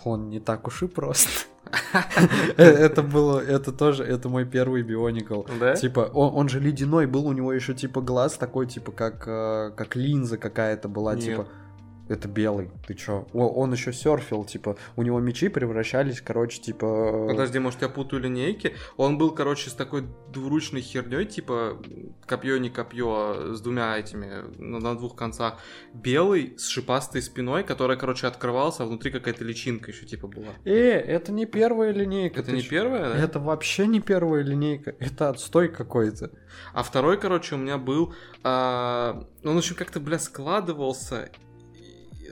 Он 0.03 0.29
не 0.29 0.39
так 0.39 0.67
уж 0.67 0.83
и 0.83 0.87
прост. 0.87 1.47
Э, 2.57 2.63
Это 2.63 3.01
было, 3.03 3.39
это 3.39 3.71
тоже, 3.71 4.03
это 4.03 4.29
мой 4.29 4.45
первый 4.45 4.83
бионикл. 4.83 5.43
Да? 5.59 5.75
Типа, 5.75 6.09
он, 6.13 6.35
он 6.35 6.49
же 6.49 6.59
ледяной 6.59 7.05
был, 7.05 7.27
у 7.27 7.33
него 7.33 7.53
еще 7.53 7.73
типа 7.73 8.01
глаз 8.01 8.37
такой, 8.37 8.67
типа, 8.67 8.91
как, 8.91 9.23
э, 9.27 9.71
как 9.75 9.95
линза 9.95 10.37
какая-то 10.37 10.87
была, 10.87 11.15
Нет. 11.15 11.23
типа. 11.23 11.47
Это 12.07 12.27
белый, 12.27 12.69
ты 12.87 12.93
чё? 12.93 13.27
О, 13.33 13.47
он 13.47 13.73
еще 13.73 13.91
серфил, 13.91 14.45
типа, 14.45 14.77
у 14.95 15.01
него 15.01 15.19
мечи 15.19 15.47
превращались, 15.49 16.21
короче, 16.21 16.61
типа... 16.61 16.85
э, 16.85 17.27
Подожди, 17.29 17.57
может, 17.57 17.81
я 17.81 17.89
путаю 17.89 18.21
линейки? 18.21 18.75
Он 18.97 19.17
был, 19.17 19.31
короче, 19.31 19.69
с 19.71 19.73
такой 19.73 20.05
двуручной 20.31 20.81
херней, 20.81 21.25
типа 21.25 21.81
копье 22.27 22.57
не 22.57 22.69
копье, 22.69 23.55
с 23.55 23.61
двумя 23.61 23.97
этими 23.97 24.43
на, 24.57 24.79
на 24.79 24.95
двух 24.95 25.15
концах. 25.15 25.57
Белый 25.93 26.53
с 26.57 26.67
шипастой 26.67 27.21
спиной, 27.23 27.63
которая, 27.63 27.97
короче, 27.97 28.27
открывался, 28.27 28.83
а 28.83 28.85
внутри 28.85 29.11
какая-то 29.11 29.43
личинка 29.43 29.89
еще 29.91 30.05
типа 30.05 30.27
была. 30.27 30.53
Э, 30.63 30.71
это 30.71 31.31
не 31.31 31.45
первая 31.47 31.91
линейка. 31.91 32.41
Это 32.41 32.51
не 32.51 32.61
чё? 32.61 32.69
первая, 32.69 33.13
да? 33.13 33.17
Это 33.17 33.39
вообще 33.39 33.87
не 33.87 33.99
первая 33.99 34.43
линейка, 34.43 34.95
это 34.99 35.29
отстой 35.29 35.69
какой-то. 35.69 36.29
А 36.73 36.83
второй, 36.83 37.19
короче, 37.19 37.55
у 37.55 37.57
меня 37.57 37.77
был... 37.77 38.13
а, 38.43 39.25
он 39.43 39.57
еще 39.57 39.73
как-то, 39.73 39.99
бля, 39.99 40.19
складывался. 40.19 41.29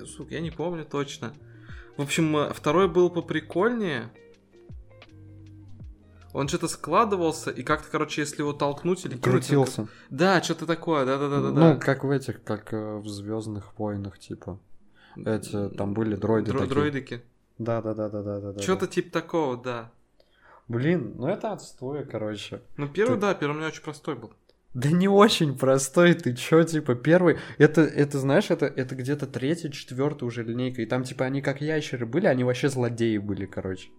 Сука, 0.05 0.33
я 0.35 0.39
не 0.41 0.51
помню 0.51 0.85
точно. 0.85 1.33
В 1.97 2.01
общем, 2.01 2.35
э, 2.37 2.53
второй 2.53 2.87
был 2.87 3.09
поприкольнее. 3.09 4.11
Он 6.33 6.47
что-то 6.47 6.67
складывался, 6.67 7.51
и 7.51 7.61
как-то, 7.61 7.89
короче, 7.91 8.21
если 8.21 8.41
его 8.41 8.53
толкнуть 8.53 9.05
или 9.05 9.11
кинуть, 9.11 9.23
Крутился. 9.23 9.83
как- 9.83 9.91
Да, 10.09 10.41
что-то 10.41 10.65
такое, 10.65 11.05
да-да-да-да. 11.05 11.51
Ну, 11.73 11.79
как 11.79 12.03
в 12.03 12.09
этих, 12.09 12.43
как 12.43 12.73
э, 12.73 12.97
в 12.97 13.07
Звездных 13.07 13.77
войнах, 13.77 14.17
типа. 14.17 14.59
эти, 15.15 15.69
там 15.69 15.93
были 15.93 16.15
дроиды 16.15 16.51
Дро- 16.51 16.59
такие. 16.59 16.73
Дроидики. 16.73 17.21
Да, 17.59 17.83
да, 17.83 17.93
да, 17.93 18.09
да, 18.09 18.23
да, 18.23 18.39
да. 18.39 18.51
да, 18.53 18.61
Что-то 18.61 18.87
да. 18.87 18.91
типа 18.93 19.11
такого, 19.11 19.57
да. 19.57 19.91
Блин, 20.67 21.13
ну 21.17 21.27
это 21.27 21.51
отстой, 21.51 22.03
короче. 22.03 22.63
Ну, 22.77 22.87
первый, 22.87 23.15
Ты- 23.15 23.21
да, 23.21 23.33
первый 23.35 23.53
у 23.53 23.57
меня 23.59 23.67
очень 23.67 23.83
простой 23.83 24.15
был. 24.15 24.33
Да 24.73 24.89
не 24.89 25.07
очень 25.07 25.55
простой, 25.55 26.15
ты 26.15 26.33
чё, 26.33 26.63
типа, 26.63 26.95
первый, 26.95 27.37
это, 27.59 27.81
это 27.81 28.17
знаешь, 28.19 28.49
это, 28.49 28.65
это 28.65 28.95
где-то 28.95 29.27
третий, 29.27 29.71
четвертый 29.71 30.23
уже 30.23 30.43
линейка, 30.43 30.81
и 30.81 30.87
там, 30.87 31.03
типа, 31.03 31.25
они 31.25 31.41
как 31.41 31.61
ящеры 31.61 32.07
были, 32.07 32.25
они 32.25 32.43
вообще 32.43 32.69
злодеи 32.69 33.19
были, 33.19 33.45
короче. 33.45 33.89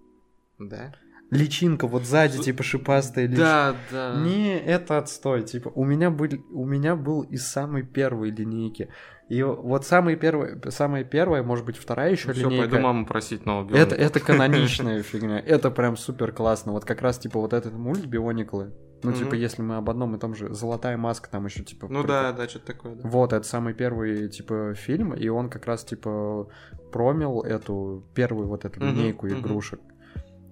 Да? 0.58 0.92
Личинка 1.30 1.86
вот 1.86 2.04
сзади, 2.04 2.38
типа, 2.38 2.64
шипастая 2.64 3.26
личинка. 3.26 3.76
Да, 3.90 4.14
да. 4.14 4.20
Не, 4.20 4.58
это 4.58 4.98
отстой, 4.98 5.44
типа, 5.44 5.70
у 5.74 5.84
меня, 5.84 6.10
был, 6.10 6.28
у 6.50 6.64
меня 6.64 6.96
был 6.96 7.22
из 7.22 7.46
самой 7.46 7.84
первой 7.84 8.30
линейки. 8.30 8.88
И 9.28 9.42
вот 9.42 9.86
самый 9.86 10.16
первый, 10.16 10.60
самая 10.70 11.02
первая, 11.04 11.42
может 11.42 11.64
быть, 11.64 11.76
вторая 11.76 12.10
еще 12.10 12.32
Все, 12.32 12.42
линейка. 12.42 12.64
Ну 12.64 12.70
пойду 12.70 12.82
маму 12.82 13.06
просить 13.06 13.46
нового 13.46 13.68
Это, 13.68 13.94
Бионика. 13.94 13.96
это 13.96 14.20
каноничная 14.20 15.02
фигня. 15.02 15.38
Это 15.38 15.70
прям 15.70 15.96
супер 15.96 16.32
классно. 16.32 16.72
Вот 16.72 16.84
как 16.84 17.00
раз, 17.00 17.18
типа, 17.18 17.40
вот 17.40 17.52
этот 17.52 17.72
мульт 17.72 18.04
Биониклы. 18.04 18.72
Ну, 19.04 19.10
Мгм. 19.10 19.18
типа, 19.20 19.34
если 19.34 19.62
мы 19.62 19.76
об 19.76 19.90
одном 19.90 20.14
и 20.16 20.18
том 20.18 20.34
же. 20.34 20.52
Золотая 20.54 20.96
маска 20.96 21.30
там 21.30 21.44
еще, 21.44 21.62
типа. 21.62 21.86
Ну 21.90 22.00
прикол- 22.00 22.06
да, 22.06 22.32
да, 22.32 22.48
что-то 22.48 22.66
такое, 22.66 22.94
да. 22.94 23.08
Вот, 23.08 23.32
это 23.32 23.46
самый 23.46 23.74
первый, 23.74 24.28
типа, 24.30 24.74
фильм, 24.74 25.12
и 25.14 25.28
он 25.28 25.50
как 25.50 25.66
раз, 25.66 25.84
типа, 25.84 26.48
промил 26.92 27.42
эту 27.42 28.04
первую 28.14 28.48
вот 28.48 28.64
эту 28.64 28.80
Мгм, 28.80 28.88
линейку 28.90 29.26
мгм. 29.26 29.40
игрушек. 29.40 29.80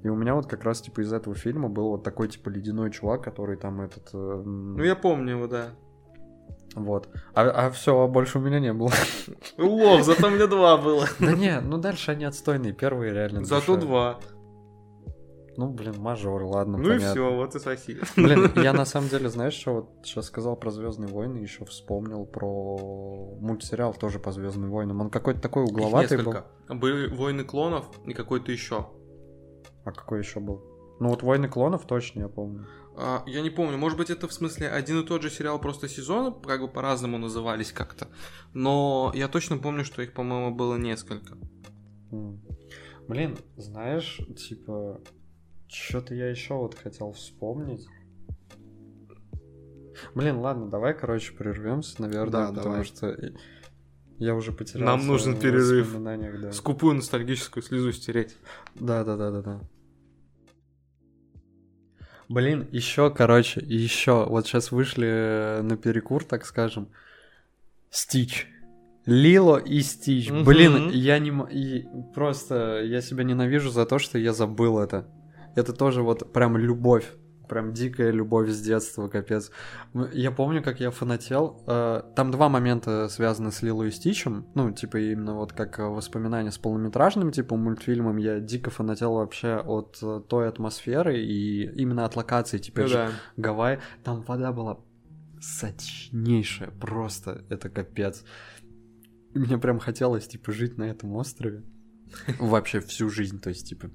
И 0.03 0.09
у 0.09 0.17
меня 0.17 0.35
вот 0.35 0.47
как 0.47 0.65
раз, 0.65 0.81
типа, 0.83 1.01
из 1.01 1.13
этого 1.13 1.35
фильма 1.35 1.69
был 1.69 1.89
вот 1.91 2.03
такой, 2.05 2.29
типа, 2.29 2.49
ледяной 2.51 2.91
чувак, 2.91 3.23
который 3.23 3.57
там 3.57 3.81
этот... 3.81 4.11
э, 4.13 4.43
Ну 4.45 4.83
я 4.83 4.97
помню 4.97 5.37
его, 5.37 5.47
да. 5.47 5.69
Вот. 6.75 7.09
А, 7.35 7.71
все, 7.71 8.09
больше 8.09 8.39
у 8.39 8.41
меня 8.43 8.59
не 8.59 8.73
было. 8.73 8.91
Лох, 9.59 10.03
зато 10.05 10.27
у 10.27 10.31
меня 10.31 10.47
два 10.47 10.77
было. 10.77 11.07
Да 11.21 11.33
не, 11.33 11.61
ну 11.61 11.79
дальше 11.79 12.11
они 12.13 12.25
отстойные, 12.25 12.73
первые 12.73 13.13
реально. 13.13 13.45
Зато 13.45 13.77
два. 13.77 14.19
Ну, 15.57 15.69
блин, 15.71 15.95
мажор, 15.99 16.43
ладно, 16.45 16.79
Ну 16.79 16.85
и 16.85 16.93
понятно. 16.97 17.11
все, 17.11 17.35
вот 17.35 17.55
и 17.55 17.59
спасибо. 17.59 18.01
Блин, 18.17 18.51
я 18.63 18.73
на 18.73 18.85
самом 18.87 19.09
деле, 19.09 19.29
знаешь, 19.29 19.53
что 19.53 19.75
вот 19.75 19.91
сейчас 20.03 20.27
сказал 20.27 20.57
про 20.57 20.71
Звездные 20.71 21.09
войны, 21.13 21.39
еще 21.39 21.65
вспомнил 21.67 22.25
про 22.25 23.37
мультсериал 23.39 23.93
тоже 23.93 24.19
по 24.19 24.33
Звездным 24.33 24.71
войнам. 24.71 25.01
Он 25.03 25.11
какой-то 25.11 25.41
такой 25.41 25.65
Их 25.65 25.71
угловатый 25.71 26.17
был. 26.19 26.33
несколько. 26.33 26.47
Были 26.75 27.15
войны 27.15 27.45
клонов 27.45 27.87
и 28.07 28.15
какой-то 28.15 28.51
еще. 28.51 28.89
А 29.85 29.93
какой 29.93 30.21
еще 30.21 30.41
был? 30.41 30.63
Ну 31.01 31.09
вот 31.09 31.23
Войны 31.23 31.49
клонов 31.49 31.85
точно 31.87 32.21
я 32.21 32.29
помню. 32.29 32.67
А, 32.97 33.25
я 33.27 33.41
не 33.41 33.51
помню, 33.51 33.77
может 33.77 33.99
быть, 33.99 34.11
это 34.11 34.29
в 34.29 34.33
смысле 34.33 34.69
один 34.69 35.01
и 35.01 35.05
тот 35.07 35.23
же 35.23 35.31
сериал, 35.31 35.59
просто 35.59 35.89
сезоны 35.89 36.33
как 36.45 36.61
бы 36.61 36.69
по-разному 36.69 37.19
назывались 37.19 37.73
как-то. 37.73 38.09
Но 38.55 39.11
я 39.15 39.29
точно 39.29 39.59
помню, 39.59 39.85
что 39.85 40.01
их, 40.03 40.13
по-моему, 40.15 40.55
было 40.55 40.77
несколько. 40.77 41.37
Блин, 43.09 43.37
знаешь, 43.57 44.21
типа, 44.37 45.01
что-то 45.73 46.14
я 46.14 46.29
еще 46.29 46.55
вот 46.55 46.75
хотел 46.75 47.12
вспомнить. 47.12 47.87
Блин, 50.14 50.39
ладно, 50.39 50.68
давай, 50.68 50.95
короче, 50.95 51.33
прервемся, 51.33 52.01
наверное, 52.03 52.31
Да, 52.31 52.49
потому 52.49 52.64
давай. 52.64 52.85
что 52.85 53.16
я 54.18 54.35
уже 54.35 54.53
потерял. 54.53 54.87
Нам 54.87 55.07
нужен 55.07 55.39
перерыв. 55.39 55.97
Да. 56.03 56.53
Скупую 56.53 56.95
ностальгическую 56.95 57.62
слезу 57.62 57.93
стереть. 57.93 58.37
Да, 58.75 59.05
да, 59.05 59.16
да, 59.16 59.31
да, 59.31 59.43
да. 59.43 59.61
Блин, 62.29 62.66
еще, 62.70 63.11
короче, 63.11 63.61
еще, 63.61 64.25
вот 64.27 64.47
сейчас 64.47 64.73
вышли 64.73 65.61
на 65.62 65.77
перекур, 65.77 66.25
так 66.25 66.47
скажем, 66.47 66.89
Стич. 67.91 68.49
Лило 69.05 69.59
и 69.59 69.81
Стич. 69.81 70.31
Блин, 70.31 70.89
я 70.91 71.18
не... 71.18 71.31
и 71.51 71.87
просто, 72.14 72.83
я 72.85 73.01
себя 73.03 73.25
ненавижу 73.25 73.70
за 73.70 73.85
то, 73.85 73.99
что 73.99 74.18
я 74.18 74.33
забыл 74.33 74.79
это. 74.79 75.07
Это 75.55 75.73
тоже 75.73 76.03
вот 76.03 76.33
прям 76.33 76.57
любовь. 76.57 77.13
прям 77.49 77.75
дикая 77.75 78.11
любовь 78.13 78.49
с 78.49 78.61
детства, 78.63 79.09
капец. 79.09 79.51
Я 80.13 80.31
помню, 80.31 80.63
как 80.63 80.81
я 80.81 80.91
фанател. 80.91 81.63
Э, 81.67 82.03
там 82.17 82.31
два 82.31 82.49
момента 82.49 83.09
связаны 83.09 83.53
с 83.53 83.61
Лилу 83.61 83.85
и 83.85 83.91
Стичем. 83.91 84.47
Ну, 84.55 84.71
типа, 84.73 84.97
именно 84.97 85.35
вот 85.35 85.53
как 85.53 85.79
воспоминания 85.79 86.51
с 86.51 86.57
полнометражным, 86.57 87.31
типа, 87.31 87.57
мультфильмом. 87.57 88.17
Я 88.17 88.41
дико 88.41 88.71
фанател 88.71 89.15
вообще 89.15 89.57
от 89.57 89.99
э, 90.03 90.23
той 90.29 90.49
атмосферы 90.49 91.21
и 91.21 91.65
именно 91.79 92.07
от 92.07 92.17
локации, 92.17 92.57
типа, 92.57 92.83
ну, 92.83 92.89
да. 92.89 93.11
Гавайи. 93.37 93.81
Там 94.03 94.23
вода 94.23 94.51
была 94.53 94.79
сочнейшая, 95.43 96.71
просто 96.71 97.45
это 97.51 97.69
капец. 97.69 98.25
И 99.35 99.39
мне 99.39 99.59
прям 99.59 99.79
хотелось, 99.79 100.27
типа, 100.27 100.53
жить 100.53 100.79
на 100.79 100.85
этом 100.85 101.15
острове. 101.17 101.65
Вообще 102.39 102.81
всю 102.81 103.11
жизнь, 103.11 103.41
то 103.41 103.49
есть, 103.51 103.69
типа, 103.69 103.91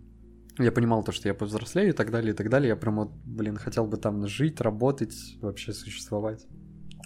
я 0.60 0.72
понимал 0.72 1.04
то, 1.04 1.12
что 1.12 1.28
я 1.28 1.34
повзрослею 1.34 1.90
и 1.90 1.94
так 1.94 2.12
далее, 2.12 2.34
и 2.34 2.36
так 2.36 2.50
далее. 2.50 2.70
Я 2.70 2.76
прям 2.76 2.96
вот, 2.98 3.12
блин, 3.26 3.58
хотел 3.58 3.86
бы 3.86 3.98
там 3.98 4.28
жить, 4.28 4.62
работать, 4.62 5.38
вообще 5.42 5.74
существовать. 5.74 6.46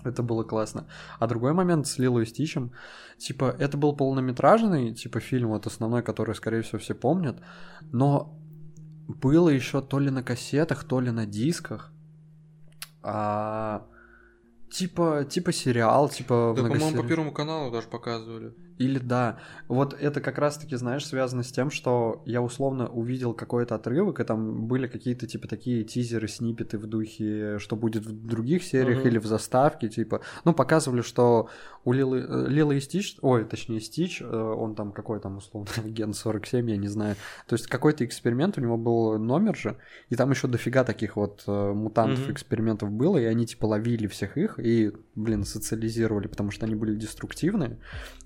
Это 0.04 0.24
было 0.24 0.43
классно. 0.43 0.88
А 1.20 1.28
другой 1.28 1.54
момент 1.54 1.88
с 1.88 1.99
Лилой 1.99 2.24
и 2.24 2.26
Стичем, 2.26 2.72
типа, 3.18 3.56
это 3.60 3.78
был 3.78 3.95
полнометражный, 3.95 4.93
типа, 4.93 5.20
фильм, 5.20 5.49
вот 5.49 5.68
основной, 5.68 6.02
который, 6.02 6.34
скорее 6.36 6.62
всего, 6.62 6.80
все 6.80 6.95
помнят, 6.95 7.39
но 7.91 8.38
было 9.08 9.49
еще 9.49 9.82
то 9.82 9.99
ли 9.99 10.10
на 10.10 10.24
кассетах, 10.24 10.84
то 10.84 11.02
ли 11.02 11.12
на 11.12 11.26
дисках, 11.26 11.91
а, 13.04 13.86
типа, 14.72 15.26
типа 15.30 15.52
сериал, 15.52 16.10
типа... 16.10 16.54
Да, 16.56 16.64
по-моему, 16.64 17.02
по 17.02 17.08
Первому 17.08 17.32
каналу 17.32 17.72
даже 17.72 17.88
показывали. 17.88 18.54
Или 18.78 18.99
да. 18.99 19.38
Вот 19.67 19.93
это 19.93 20.22
как 20.22 20.38
раз-таки, 20.38 20.76
знаешь, 20.76 21.05
связано 21.05 21.43
с 21.43 21.51
тем, 21.51 21.69
что 21.69 22.24
я 22.26 22.41
условно 22.41 22.88
увидел 22.88 23.34
какой-то 23.34 23.76
отрывок, 23.76 24.19
и 24.19 24.24
там 24.24 24.67
были 24.67 24.88
какие-то, 24.88 25.28
типа, 25.28 25.47
такие 25.47 25.84
тизеры, 25.84 26.28
снипеты 26.28 26.78
в 26.78 26.88
духе, 26.88 27.59
что 27.59 27.76
будет 27.76 28.05
в 28.05 28.26
других 28.26 28.63
сериях 28.63 29.05
uh-huh. 29.05 29.07
или 29.07 29.17
в 29.19 29.26
заставке, 29.26 29.88
типа. 29.88 30.22
Ну, 30.45 30.53
показывали, 30.53 31.01
что 31.01 31.49
у 31.84 31.91
Лилы, 31.93 32.26
э, 32.28 32.45
Лила 32.47 32.74
и 32.74 32.80
Стич, 32.80 33.17
ой, 33.22 33.45
точнее, 33.45 33.82
Стич, 33.82 34.22
э, 34.22 34.26
он 34.26 34.76
там 34.76 34.91
какой 34.91 35.19
там, 35.19 35.38
условно, 35.38 35.69
ген 35.86 36.13
47, 36.13 36.69
я 36.69 36.78
не 36.78 36.88
знаю. 36.88 37.15
То 37.47 37.55
есть 37.55 37.67
какой-то 37.67 38.05
эксперимент, 38.05 38.57
у 38.57 38.61
него 38.61 38.78
был 38.78 39.17
номер 39.19 39.55
же, 39.55 39.78
и 40.09 40.15
там 40.15 40.32
еще 40.32 40.47
дофига 40.47 40.84
таких 40.84 41.15
вот 41.15 41.43
э, 41.47 41.74
мутантов, 41.74 42.28
uh-huh. 42.28 42.32
экспериментов 42.32 42.91
было, 42.91 43.17
и 43.17 43.26
они, 43.26 43.45
типа, 43.45 43.65
ловили 43.65 44.07
всех 44.07 44.38
их 44.38 44.59
и, 44.59 44.91
блин, 45.15 45.43
социализировали, 45.43 46.28
потому 46.28 46.51
что 46.51 46.65
они 46.65 46.76
были 46.76 46.95
деструктивные. 46.95 47.78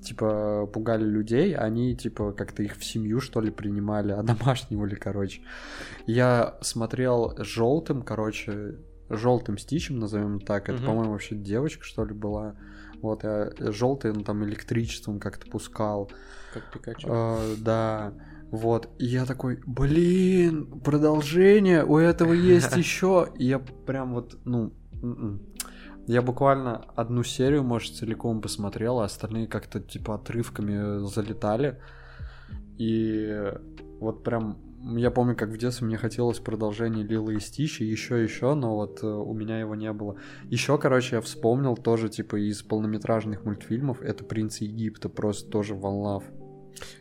Типа, 0.02 0.35
пугали 0.74 1.04
людей, 1.04 1.56
они 1.56 1.96
типа 1.96 2.32
как-то 2.34 2.64
их 2.64 2.78
в 2.78 2.84
семью 2.84 3.20
что 3.20 3.42
ли 3.42 3.52
принимали, 3.52 4.12
а 4.12 4.20
одомашнивали, 4.20 4.96
короче. 4.96 5.42
Я 6.08 6.58
смотрел 6.62 7.36
желтым, 7.38 8.02
короче, 8.02 8.76
желтым 9.10 9.58
стичем, 9.58 10.00
назовем 10.00 10.40
так. 10.40 10.70
Это, 10.70 10.80
угу. 10.80 10.86
по-моему, 10.88 11.12
вообще 11.12 11.36
девочка, 11.36 11.84
что 11.84 12.06
ли, 12.06 12.14
была. 12.14 12.56
Вот, 13.02 13.24
я 13.24 13.52
желтый, 13.60 14.14
ну 14.14 14.24
там 14.24 14.44
электричеством 14.46 15.20
как-то 15.20 15.50
пускал. 15.50 16.12
Как 16.54 16.72
Пикачу. 16.72 17.08
Э, 17.10 17.56
да. 17.58 18.14
Вот, 18.52 18.90
и 19.00 19.06
я 19.06 19.26
такой, 19.26 19.60
блин, 19.66 20.80
продолжение, 20.80 21.84
у 21.84 21.98
этого 21.98 22.34
есть 22.34 22.76
еще. 22.78 23.28
И 23.38 23.46
я 23.46 23.60
прям 23.60 24.14
вот, 24.14 24.38
ну, 24.46 24.74
м-м. 25.02 25.42
Я 26.08 26.22
буквально 26.22 26.86
одну 26.96 27.24
серию, 27.24 27.64
может, 27.64 27.96
целиком 27.96 28.42
посмотрел, 28.42 29.00
а 29.00 29.06
остальные 29.06 29.48
как-то 29.48 29.80
типа 29.80 30.16
отрывками 30.16 31.06
залетали. 31.06 31.80
И 32.78 33.52
вот 34.00 34.24
прям 34.24 34.58
я 34.94 35.10
помню, 35.10 35.36
как 35.36 35.50
в 35.50 35.58
детстве 35.58 35.88
мне 35.88 35.98
хотелось 35.98 36.40
продолжение 36.40 37.04
Лилы 37.04 37.36
и 37.36 37.40
Стичи, 37.40 37.82
еще 37.82 38.22
еще, 38.22 38.54
но 38.54 38.76
вот 38.76 39.02
э, 39.02 39.08
у 39.08 39.34
меня 39.34 39.60
его 39.60 39.74
не 39.74 39.92
было. 39.92 40.18
Еще, 40.44 40.78
короче, 40.78 41.16
я 41.16 41.22
вспомнил 41.22 41.76
тоже 41.76 42.08
типа 42.08 42.36
из 42.36 42.62
полнометражных 42.62 43.46
мультфильмов, 43.46 44.04
это 44.04 44.24
Принц 44.24 44.58
Египта, 44.60 45.10
просто 45.10 45.50
тоже 45.50 45.74
One 45.74 46.04
Love. 46.04 46.24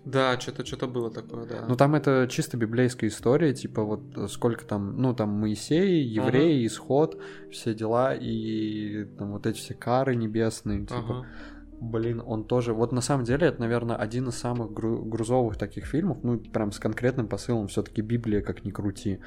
Да, 0.05 0.39
что-то 0.41 0.65
что-то 0.65 0.87
было 0.87 1.11
такое, 1.11 1.47
да. 1.47 1.65
Ну 1.69 1.77
там 1.77 1.95
это 1.95 2.27
чисто 2.31 2.57
библейская 2.57 3.09
история, 3.09 3.55
типа 3.55 3.83
вот 3.83 4.31
сколько 4.31 4.65
там, 4.65 4.97
ну 4.97 5.15
там 5.15 5.31
Моисей, 5.31 6.03
евреи, 6.05 6.59
ага. 6.59 6.67
исход, 6.67 7.21
все 7.51 7.75
дела 7.75 8.15
и 8.15 9.05
там 9.19 9.33
вот 9.33 9.47
эти 9.47 9.59
все 9.59 9.75
кары 9.75 10.15
небесные, 10.15 10.81
типа. 10.81 10.99
Ага. 10.99 11.27
Блин, 11.81 12.23
он 12.25 12.45
тоже. 12.45 12.73
Вот 12.73 12.93
на 12.93 13.01
самом 13.01 13.25
деле 13.25 13.49
это, 13.49 13.61
наверное, 13.61 13.97
один 13.97 14.29
из 14.29 14.37
самых 14.37 14.73
гру- 14.73 15.05
грузовых 15.05 15.57
таких 15.59 15.85
фильмов, 15.85 16.19
ну 16.23 16.39
прям 16.39 16.73
с 16.73 16.79
конкретным 16.79 17.29
посылом, 17.29 17.67
все-таки 17.67 18.01
Библия, 18.01 18.43
как 18.43 18.65
ни 18.65 18.71
крути. 18.71 19.19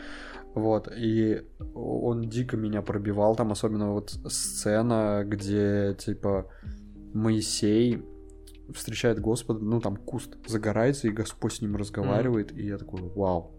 Вот, 0.55 0.89
и 0.91 1.43
он 1.75 2.29
дико 2.29 2.57
меня 2.57 2.81
пробивал, 2.81 3.35
там 3.35 3.51
особенно 3.51 3.91
вот 3.91 4.09
сцена, 4.27 5.23
где 5.25 5.95
типа 5.99 6.49
Моисей 7.13 8.03
встречает 8.73 9.19
Господа, 9.19 9.59
ну 9.63 9.79
там 9.79 9.97
куст 9.97 10.37
загорается, 10.45 11.07
и 11.07 11.11
Господь 11.11 11.53
с 11.53 11.61
ним 11.61 11.75
разговаривает, 11.75 12.51
mm. 12.51 12.59
и 12.59 12.67
я 12.67 12.77
такой, 12.77 13.01
вау, 13.01 13.55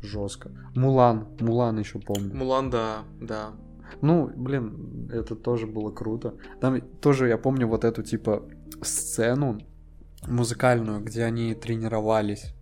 жестко. 0.00 0.50
Мулан, 0.74 1.28
Мулан 1.40 1.78
еще 1.78 1.98
помню. 1.98 2.34
Мулан, 2.34 2.70
да, 2.70 3.04
да. 3.20 3.52
Ну, 4.00 4.30
блин, 4.34 5.08
это 5.12 5.36
тоже 5.36 5.66
было 5.66 5.90
круто. 5.90 6.34
Там 6.60 6.80
тоже 6.80 7.28
я 7.28 7.38
помню 7.38 7.68
вот 7.68 7.84
эту 7.84 8.02
типа 8.02 8.42
сцену 8.82 9.60
музыкальную, 10.26 11.02
где 11.02 11.24
они 11.24 11.54
тренировались 11.54 12.55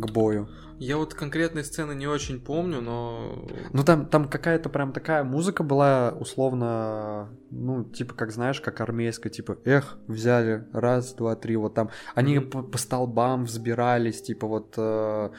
к 0.00 0.10
бою. 0.10 0.48
Я 0.78 0.96
вот 0.96 1.12
конкретной 1.12 1.62
сцены 1.62 1.92
не 1.94 2.06
очень 2.06 2.40
помню, 2.40 2.80
но... 2.80 3.46
Ну 3.72 3.84
там, 3.84 4.06
там 4.06 4.28
какая-то 4.30 4.70
прям 4.70 4.94
такая 4.94 5.24
музыка 5.24 5.62
была 5.62 6.16
условно, 6.18 7.28
ну, 7.50 7.84
типа, 7.84 8.14
как 8.14 8.32
знаешь, 8.32 8.62
как 8.62 8.80
армейская, 8.80 9.30
типа, 9.30 9.58
эх, 9.66 9.98
взяли, 10.06 10.66
раз, 10.72 11.12
два, 11.12 11.36
три, 11.36 11.56
вот 11.56 11.74
там. 11.74 11.90
Они 12.14 12.36
mm-hmm. 12.36 12.50
по, 12.50 12.62
по 12.62 12.78
столбам 12.78 13.44
взбирались, 13.44 14.22
типа, 14.22 14.46
вот... 14.46 14.74
Э, 14.78 15.30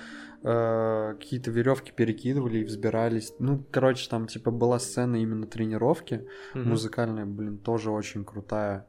э, 0.44 1.16
какие-то 1.20 1.50
веревки 1.50 1.92
перекидывали 1.92 2.60
и 2.60 2.64
взбирались. 2.64 3.34
Ну, 3.40 3.66
короче, 3.72 4.08
там 4.10 4.28
типа 4.28 4.52
была 4.52 4.78
сцена 4.78 5.16
именно 5.16 5.48
тренировки 5.48 6.28
mm-hmm. 6.54 6.64
музыкальная, 6.64 7.26
блин, 7.26 7.58
тоже 7.58 7.90
очень 7.90 8.26
крутая. 8.26 8.86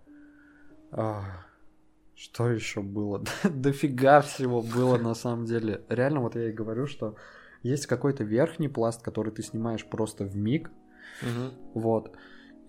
Ах. 0.90 1.51
Что 2.22 2.48
еще 2.48 2.82
было? 2.82 3.24
Дофига 3.44 4.20
всего 4.20 4.62
было 4.62 4.96
на 4.96 5.12
самом 5.12 5.44
деле. 5.44 5.82
Реально, 5.88 6.20
вот 6.20 6.36
я 6.36 6.50
и 6.50 6.52
говорю, 6.52 6.86
что 6.86 7.16
есть 7.64 7.86
какой-то 7.86 8.22
верхний 8.22 8.68
пласт, 8.68 9.02
который 9.02 9.32
ты 9.32 9.42
снимаешь 9.42 9.84
просто 9.84 10.24
в 10.24 10.36
миг. 10.36 10.70
Угу. 11.20 11.80
Вот. 11.80 12.12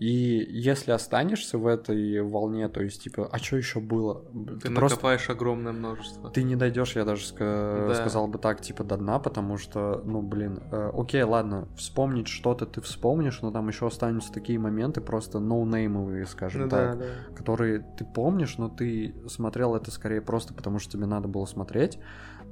И 0.00 0.08
если 0.50 0.90
останешься 0.90 1.56
в 1.56 1.66
этой 1.68 2.20
волне, 2.20 2.68
то 2.68 2.82
есть, 2.82 3.02
типа, 3.02 3.28
а 3.30 3.38
что 3.38 3.56
еще 3.56 3.78
было? 3.78 4.24
Ты, 4.32 4.56
ты 4.56 4.70
накопаешь 4.70 5.20
просто... 5.20 5.32
огромное 5.32 5.72
множество. 5.72 6.30
Ты 6.30 6.42
не 6.42 6.56
дойдешь, 6.56 6.96
я 6.96 7.04
даже 7.04 7.24
ска... 7.24 7.86
да. 7.88 7.94
сказал 7.94 8.26
бы 8.26 8.38
так, 8.38 8.60
типа, 8.60 8.82
до 8.82 8.96
дна, 8.96 9.20
потому 9.20 9.56
что, 9.56 10.02
ну, 10.04 10.20
блин, 10.20 10.60
э, 10.72 10.90
окей, 10.92 11.22
ладно, 11.22 11.68
вспомнить 11.76 12.26
что-то 12.26 12.66
ты 12.66 12.80
вспомнишь, 12.80 13.40
но 13.40 13.52
там 13.52 13.68
еще 13.68 13.86
останутся 13.86 14.32
такие 14.32 14.58
моменты 14.58 15.00
просто 15.00 15.38
ноунеймовые, 15.38 16.26
скажем 16.26 16.62
ну, 16.62 16.68
так, 16.68 16.98
да, 16.98 17.04
да. 17.04 17.36
которые 17.36 17.86
ты 17.96 18.04
помнишь, 18.04 18.58
но 18.58 18.68
ты 18.68 19.14
смотрел 19.28 19.76
это 19.76 19.92
скорее 19.92 20.20
просто 20.20 20.54
потому, 20.54 20.80
что 20.80 20.92
тебе 20.92 21.06
надо 21.06 21.28
было 21.28 21.44
смотреть, 21.46 21.98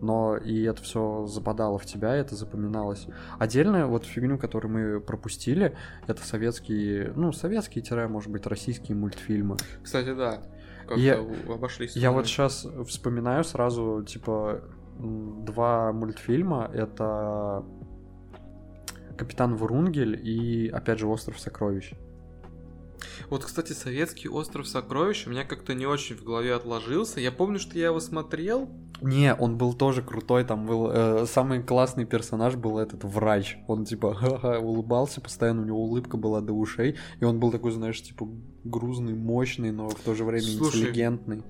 но 0.02 0.36
и 0.36 0.64
это 0.64 0.82
все 0.82 1.26
западало 1.26 1.78
в 1.78 1.86
тебя, 1.86 2.14
это 2.14 2.34
запоминалось. 2.34 3.06
Отдельная 3.38 3.86
вот 3.86 4.04
фигню, 4.04 4.36
которую 4.36 4.72
мы 4.72 5.00
пропустили, 5.00 5.76
это 6.08 6.22
советские, 6.22 7.12
ну, 7.14 7.32
советские, 7.32 8.08
может 8.08 8.30
быть, 8.30 8.44
российские 8.46 8.96
мультфильмы. 8.96 9.56
Кстати, 9.82 10.12
да. 10.12 10.42
Как 10.88 10.98
я, 10.98 11.24
обошлись. 11.48 11.94
Я 11.94 12.10
вот 12.10 12.26
сейчас 12.26 12.66
вспоминаю 12.86 13.44
сразу, 13.44 14.02
типа, 14.02 14.62
два 14.98 15.92
мультфильма. 15.92 16.68
Это 16.74 17.64
Капитан 19.16 19.54
Врунгель 19.54 20.20
и, 20.20 20.68
опять 20.68 20.98
же, 20.98 21.06
Остров 21.06 21.38
сокровищ. 21.38 21.92
Вот, 23.28 23.44
кстати, 23.44 23.72
советский 23.72 24.28
остров 24.28 24.68
сокровищ 24.68 25.26
у 25.26 25.30
меня 25.30 25.44
как-то 25.44 25.74
не 25.74 25.86
очень 25.86 26.16
в 26.16 26.24
голове 26.24 26.54
отложился. 26.54 27.20
Я 27.20 27.32
помню, 27.32 27.58
что 27.58 27.78
я 27.78 27.86
его 27.86 28.00
смотрел. 28.00 28.68
Не, 29.00 29.34
он 29.34 29.58
был 29.58 29.74
тоже 29.74 30.02
крутой. 30.02 30.44
Там 30.44 30.66
был 30.66 30.90
э, 30.90 31.26
самый 31.26 31.62
классный 31.62 32.04
персонаж 32.04 32.54
был 32.56 32.78
этот 32.78 33.04
врач. 33.04 33.56
Он 33.66 33.84
типа 33.84 34.14
ха-ха, 34.14 34.58
улыбался 34.58 35.20
постоянно, 35.20 35.62
у 35.62 35.64
него 35.64 35.82
улыбка 35.82 36.16
была 36.16 36.40
до 36.40 36.52
ушей, 36.52 36.96
и 37.20 37.24
он 37.24 37.40
был 37.40 37.50
такой, 37.50 37.72
знаешь, 37.72 38.00
типа 38.02 38.28
грузный, 38.64 39.14
мощный, 39.14 39.72
но 39.72 39.88
в 39.88 40.00
то 40.00 40.14
же 40.14 40.24
время 40.24 40.46
Слушай, 40.46 40.80
интеллигентный 40.82 41.42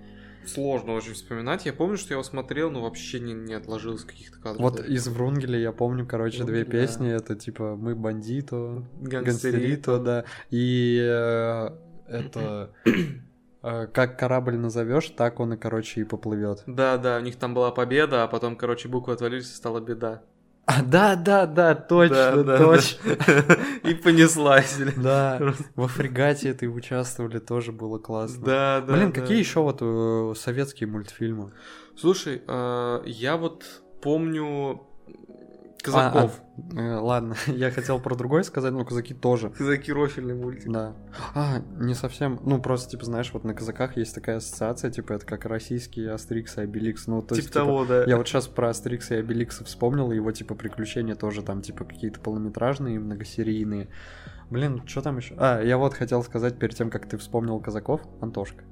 сложно 0.47 0.95
очень 0.95 1.15
вспоминать. 1.15 1.67
Я 1.67 1.73
помню, 1.73 1.97
что 1.97 2.11
я 2.11 2.15
его 2.15 2.23
смотрел, 2.23 2.71
но 2.71 2.83
вообще 2.83 3.21
не, 3.21 3.33
не 3.33 3.55
отложилось 3.55 4.05
каких-то 4.05 4.39
кадров. 4.39 4.61
Вот 4.61 4.81
из 4.81 5.07
Врунгеля 5.09 5.59
я 5.59 5.73
помню, 5.73 6.07
короче, 6.07 6.45
Врунгель, 6.45 6.65
две 6.65 6.81
песни. 6.81 7.11
Да. 7.11 7.17
Это 7.17 7.37
типа 7.37 7.77
«Мы 7.77 7.95
бандито», 7.95 8.87
«Гангстерито», 9.01 9.99
да. 9.99 10.25
И 10.51 10.99
э, 11.01 11.71
это... 12.09 12.73
Э, 13.63 13.87
как 13.87 14.19
корабль 14.19 14.57
назовешь, 14.57 15.11
так 15.11 15.39
он 15.39 15.55
и, 15.55 15.57
короче, 15.57 16.01
и 16.01 16.05
поплывет. 16.05 16.65
Да, 16.67 16.99
да, 16.99 17.19
у 17.19 17.21
них 17.21 17.37
там 17.37 17.55
была 17.55 17.71
победа, 17.71 18.25
а 18.25 18.29
потом, 18.29 18.57
короче, 18.57 18.89
буквы 18.89 19.15
отвалились 19.15 19.51
и 19.51 19.55
стала 19.55 19.81
беда. 19.81 20.23
А, 20.65 20.83
да, 20.83 21.17
да, 21.17 21.47
да, 21.47 21.75
точно, 21.75 22.45
точно. 22.45 23.11
И 23.89 23.95
понеслась. 23.95 24.79
Да, 24.97 25.55
во 25.75 25.89
фрегате 25.89 26.51
этой 26.51 26.67
участвовали, 26.67 27.41
тоже 27.41 27.73
было 27.73 27.99
классно. 27.99 28.45
Да, 28.45 28.81
да. 28.87 28.93
Блин, 28.93 29.13
да. 29.13 29.21
какие 29.21 29.39
еще 29.39 29.61
вот 29.61 29.79
э, 29.81 30.35
советские 30.39 30.89
мультфильмы? 30.89 31.53
Слушай, 31.97 32.43
э, 32.47 33.03
я 33.07 33.37
вот 33.37 33.65
помню 34.01 34.87
Казаков. 35.83 36.41
А, 36.41 36.79
а, 36.79 36.81
э, 36.81 36.95
ладно, 36.97 37.35
я 37.49 37.71
хотел 37.71 37.99
про 38.01 38.15
другой 38.15 38.45
сказать, 38.45 38.73
но 38.73 38.85
казаки 38.85 39.15
тоже. 39.15 39.51
Казаки 39.51 39.93
рофильный 39.93 40.35
мультик. 40.35 40.71
Да. 40.71 40.95
А, 41.35 41.61
не 41.79 41.95
совсем. 41.95 42.39
Ну, 42.45 42.61
просто, 42.63 42.91
типа, 42.91 43.05
знаешь, 43.05 43.31
вот 43.33 43.45
на 43.45 43.53
казаках 43.53 43.97
есть 43.97 44.15
такая 44.15 44.37
ассоциация, 44.37 44.91
типа, 44.91 45.15
это 45.15 45.27
как 45.27 45.45
российские 45.45 46.13
Астрикс 46.13 46.57
и 46.59 46.61
Обеликс. 46.63 47.07
Ну, 47.09 47.21
то 47.21 47.35
Типа 47.35 47.37
есть, 47.37 47.49
типа, 47.49 47.59
того, 47.59 47.85
да. 47.85 48.05
Я 48.05 48.17
вот 48.17 48.29
сейчас 48.29 48.47
про 48.47 48.69
Астрикса 48.69 49.17
и 49.17 49.19
Обеликса 49.19 49.65
вспомнил, 49.65 50.13
и 50.13 50.17
его, 50.17 50.31
типа, 50.31 50.55
приключения 50.55 51.17
тоже 51.17 51.43
там, 51.43 51.63
типа, 51.63 51.85
какие-то 51.85 52.21
полнометражные, 52.21 53.01
многосерийные. 53.01 53.89
Блин, 54.51 54.83
что 54.87 55.03
там 55.03 55.17
еще? 55.17 55.35
А, 55.39 55.63
я 55.63 55.79
вот 55.79 55.95
хотел 55.95 56.23
сказать 56.23 56.59
перед 56.59 56.77
тем, 56.77 56.91
как 56.91 57.09
ты 57.09 57.19
вспомнил 57.19 57.59
казаков, 57.59 58.03
Антошка. 58.21 58.65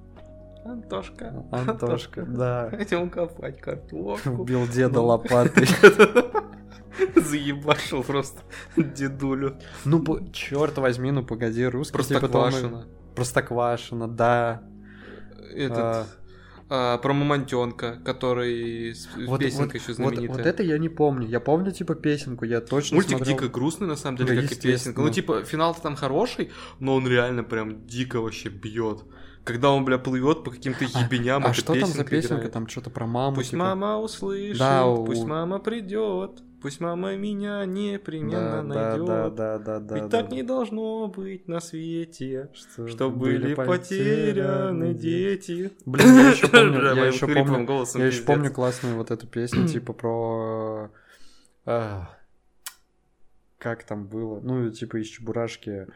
Антошка. 0.65 1.45
Антошка, 1.51 2.23
да. 2.23 2.71
Хотел 2.71 3.09
копать 3.09 3.61
картошку. 3.61 4.31
Убил 4.31 4.67
деда 4.69 5.01
Ну. 5.01 5.07
лопатой. 5.07 5.67
Заебашил 7.17 8.03
просто 8.03 8.41
дедулю. 8.77 9.57
Ну, 9.85 10.05
черт 10.33 10.77
возьми, 10.79 11.11
ну 11.11 11.25
погоди, 11.25 11.65
русский 11.67 11.97
типа 11.99 12.21
Простоквашино. 12.21 12.87
Простоквашино, 13.15 14.09
да. 14.09 14.63
Этот... 15.55 16.07
а, 16.69 16.99
про 16.99 17.13
мамонтенка, 17.13 17.99
который 18.05 18.95
с- 18.95 19.09
Вот, 19.27 19.41
песенка 19.41 19.65
вот- 19.65 19.75
еще 19.75 19.87
вот- 19.89 19.97
знаменитая. 19.97 20.29
вот 20.37 20.47
это 20.47 20.63
я 20.63 20.79
не 20.79 20.89
помню. 20.89 21.27
Я 21.27 21.41
помню, 21.41 21.73
типа, 21.73 21.95
песенку, 21.95 22.45
я 22.45 22.61
точно 22.61 22.97
Мультик 22.97 23.17
смотрел. 23.17 23.37
дико 23.39 23.49
грустный, 23.49 23.89
на 23.89 23.97
самом 23.97 24.19
деле, 24.19 24.37
Да, 24.37 24.43
как 24.43 24.53
и 24.53 24.61
песенка. 24.61 25.01
Ну, 25.01 25.11
типа, 25.11 25.43
финал-то 25.43 25.81
там 25.83 25.97
хороший, 25.97 26.51
но 26.79 26.95
он 26.95 27.09
реально 27.09 27.43
прям 27.45 27.87
дико 27.87 28.21
вообще 28.21 28.49
бьет. 28.51 29.03
Когда 29.45 29.71
он, 29.71 29.85
бля, 29.85 29.99
плывет 29.99 30.45
по 30.45 30.51
каким-то 30.51 30.85
А- 30.95 31.01
ебеням, 31.05 31.43
А 31.45 31.51
эта 31.51 31.55
что 31.59 31.75
там 31.75 31.89
за 31.89 32.05
песенка 32.05 32.35
играет. 32.37 32.53
Там 32.53 32.69
что-то 32.69 32.91
про 32.91 33.07
маму. 33.07 33.37
Пусть 33.37 33.51
типа. 33.51 33.63
мама 33.65 33.99
услышит, 33.99 34.59
Да, 34.59 34.87
у- 34.87 35.05
пусть 35.05 35.25
мама 35.25 35.59
придет, 35.59 36.43
пусть 36.61 36.79
мама 36.81 37.17
меня 37.17 37.65
непременно 37.65 38.63
да, 38.63 38.91
найдет. 38.91 39.07
да, 39.07 39.31
да, 39.31 39.59
да, 39.59 39.81
да. 39.81 39.95
Ведь 39.95 40.05
да, 40.05 40.19
так 40.19 40.29
да. 40.29 40.37
не 40.37 40.43
должно 40.43 41.09
быть 41.09 41.49
на 41.49 41.61
свете, 41.61 42.51
Что, 42.53 42.87
что 42.87 43.11
были 43.11 43.55
потеряны 43.55 44.93
дети. 44.95 45.73
Блин, 45.87 46.07
я 46.17 46.31
еще 46.31 46.49
помню, 46.49 46.95
я 46.95 47.07
еще 47.07 47.27
помню, 47.27 47.77
я 47.95 48.07
еще 48.07 48.23
помню 48.25 48.53
классную 48.53 48.97
вот 48.97 49.11
эту 49.11 49.27
песню, 49.27 49.67
типа 49.73 49.93
про... 49.95 50.91
Как 53.61 53.85
там 53.85 54.07
было? 54.07 54.41
Ну, 54.43 54.71
типа 54.71 54.97
из 55.03 55.07
Чебурашки. 55.09 55.87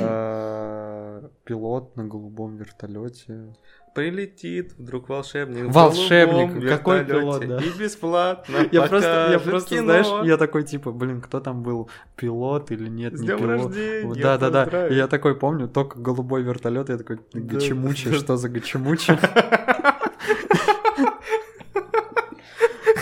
а, 0.00 1.28
Пилот 1.44 1.94
на 1.96 2.04
голубом 2.06 2.56
вертолете. 2.56 3.54
Прилетит 3.94 4.72
вдруг 4.78 5.10
волшебник. 5.10 5.66
Волшебник, 5.72 6.66
какой 6.66 7.04
пилот, 7.04 7.46
да. 7.46 7.58
И 7.58 7.68
бесплатно 7.78 8.56
Я 8.72 8.86
просто, 8.88 9.28
я 9.32 9.38
просто, 9.38 9.68
кино. 9.76 9.82
знаешь, 9.84 10.26
я 10.26 10.36
такой, 10.38 10.64
типа, 10.64 10.92
блин, 10.92 11.20
кто 11.20 11.40
там 11.40 11.62
был, 11.62 11.90
пилот 12.16 12.70
или 12.72 12.88
нет, 12.88 13.14
С 13.16 13.20
не 13.20 13.28
пилот. 13.28 13.42
рождения, 13.42 14.14
Да, 14.22 14.38
да, 14.38 14.48
да. 14.50 14.62
поздравляю. 14.64 14.92
И 14.94 14.96
я 14.96 15.06
такой 15.06 15.38
помню, 15.38 15.68
только 15.68 15.98
голубой 16.00 16.42
вертолет, 16.42 16.88
я 16.88 16.96
такой, 16.96 17.18
Да. 17.34 17.40
гачемучи, 17.40 18.12
что 18.14 18.36
за 18.38 18.48
гачемучи? 18.48 19.12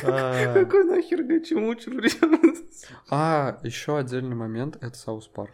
А, 0.05 0.53
Какой 0.55 0.85
нахер 0.85 1.23
гачемучер, 1.23 1.95
блин? 1.95 2.57
А, 3.11 3.59
еще 3.63 3.97
отдельный 3.99 4.35
момент, 4.37 4.77
это 4.81 4.97
South 4.97 5.29
Park. 5.29 5.53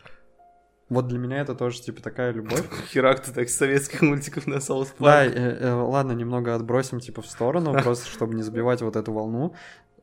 Вот 0.89 1.07
для 1.07 1.19
меня 1.19 1.41
это 1.41 1.55
тоже, 1.55 1.83
типа, 1.83 2.01
такая 2.03 2.33
любовь. 2.33 2.65
Херак 2.91 3.21
ты 3.23 3.33
так 3.33 3.49
советских 3.51 4.01
мультиков 4.01 4.47
на 4.47 4.59
South 4.61 4.89
Да, 4.99 5.05
Парк. 5.05 5.33
э, 5.35 5.59
э, 5.61 5.73
ладно, 5.75 6.13
немного 6.13 6.55
отбросим, 6.55 7.01
типа, 7.01 7.21
в 7.21 7.27
сторону, 7.27 7.73
просто 7.83 8.09
чтобы 8.09 8.35
не 8.35 8.43
сбивать 8.43 8.81
вот 8.81 8.97
эту 8.97 9.13
волну. 9.13 9.55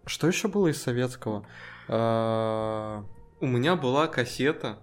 Что 0.06 0.28
еще 0.28 0.48
было 0.48 0.68
из 0.68 0.80
советского? 0.82 1.48
А, 1.88 3.04
У 3.40 3.48
меня 3.48 3.76
была 3.76 4.08
кассета 4.08 4.78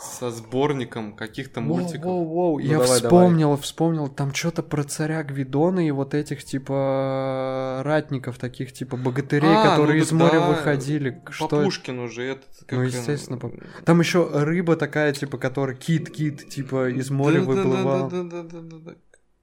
со 0.00 0.30
сборником 0.30 1.14
каких-то 1.14 1.60
мультиков. 1.60 2.04
Воу, 2.04 2.24
воу, 2.24 2.34
воу, 2.34 2.58
Ну, 2.58 2.64
я 2.64 2.78
давай, 2.78 3.00
вспомнил, 3.00 3.56
вспомнил, 3.56 4.08
там 4.08 4.32
что-то 4.32 4.62
про 4.62 4.84
царя 4.84 5.22
Гвидона 5.24 5.86
и 5.86 5.90
вот 5.90 6.14
этих, 6.14 6.44
типа, 6.44 7.82
ратников, 7.84 8.38
таких, 8.38 8.72
типа, 8.72 8.96
богатырей, 8.96 9.50
А, 9.50 9.64
ну 9.64 9.70
которые 9.70 10.00
из 10.00 10.08
так 10.08 10.18
моря 10.18 10.40
да, 10.40 10.48
выходили. 10.50 11.22
По 11.26 11.32
Что? 11.32 11.48
Пушкину 11.64 12.08
же 12.08 12.22
этот... 12.22 12.48
как 12.66 12.78
Ну, 12.78 12.82
естественно, 12.82 13.38
по- 13.38 13.52
Там 13.84 13.98
еще 14.00 14.28
рыба 14.32 14.76
такая, 14.76 15.12
типа, 15.12 15.36
которая 15.36 15.76
кит-кит, 15.76 16.48
типа, 16.48 16.90
из 16.90 17.10
моря 17.10 17.40
выплывал. 17.40 18.08
Да-да-да-да-да-да. 18.08 18.94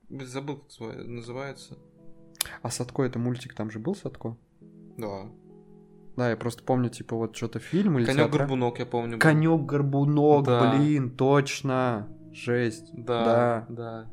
Блин, 0.08 0.28
Забыл, 0.28 0.58
как 0.58 1.06
называется. 1.06 1.78
А 2.62 2.70
Садко 2.70 3.04
это 3.04 3.20
мультик, 3.20 3.54
там 3.54 3.72
же 3.72 3.80
был 3.80 3.96
Садко? 3.96 4.38
Да. 4.98 5.26
Да, 6.16 6.30
я 6.30 6.38
просто 6.38 6.64
помню, 6.64 6.90
типа, 6.90 7.16
вот 7.16 7.36
что-то 7.36 7.60
фильм 7.60 8.00
или 8.00 8.06
Конек 8.06 8.30
Горбунок, 8.32 8.80
я 8.80 8.86
помню. 8.86 9.20
Конек 9.20 9.62
Горбунок, 9.62 10.46
Да. 10.46 10.74
блин, 10.78 11.10
точно. 11.12 12.08
Жесть. 12.32 12.90
Да, 12.94 13.66
да. 13.70 14.06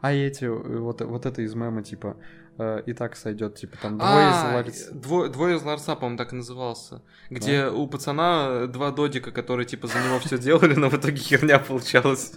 А 0.00 0.12
эти, 0.12 0.44
э, 0.44 0.78
вот, 0.78 1.00
вот 1.02 1.26
это 1.26 1.42
из 1.42 1.54
мема, 1.54 1.82
типа, 1.82 2.16
э, 2.58 2.82
и 2.86 2.92
так 2.92 3.16
сойдет, 3.16 3.56
типа, 3.56 3.76
там 3.82 3.98
двое 3.98 4.28
из 4.30 4.34
А, 4.36 4.52
ларец. 4.54 4.88
двое, 4.90 5.30
двое 5.30 5.56
из 5.56 5.62
ларца, 5.62 5.94
по-моему, 5.94 6.18
так 6.18 6.32
и 6.32 6.36
назывался. 6.36 7.02
Где 7.30 7.66
у 7.68 7.86
пацана 7.86 8.66
два 8.66 8.90
додика, 8.92 9.30
которые 9.32 9.66
типа 9.66 9.86
за 9.88 9.98
него 9.98 10.18
все 10.20 10.38
делали, 10.38 10.74
но 10.74 10.88
в 10.88 10.94
итоге 10.94 11.16
херня 11.18 11.58
получалась. 11.58 12.32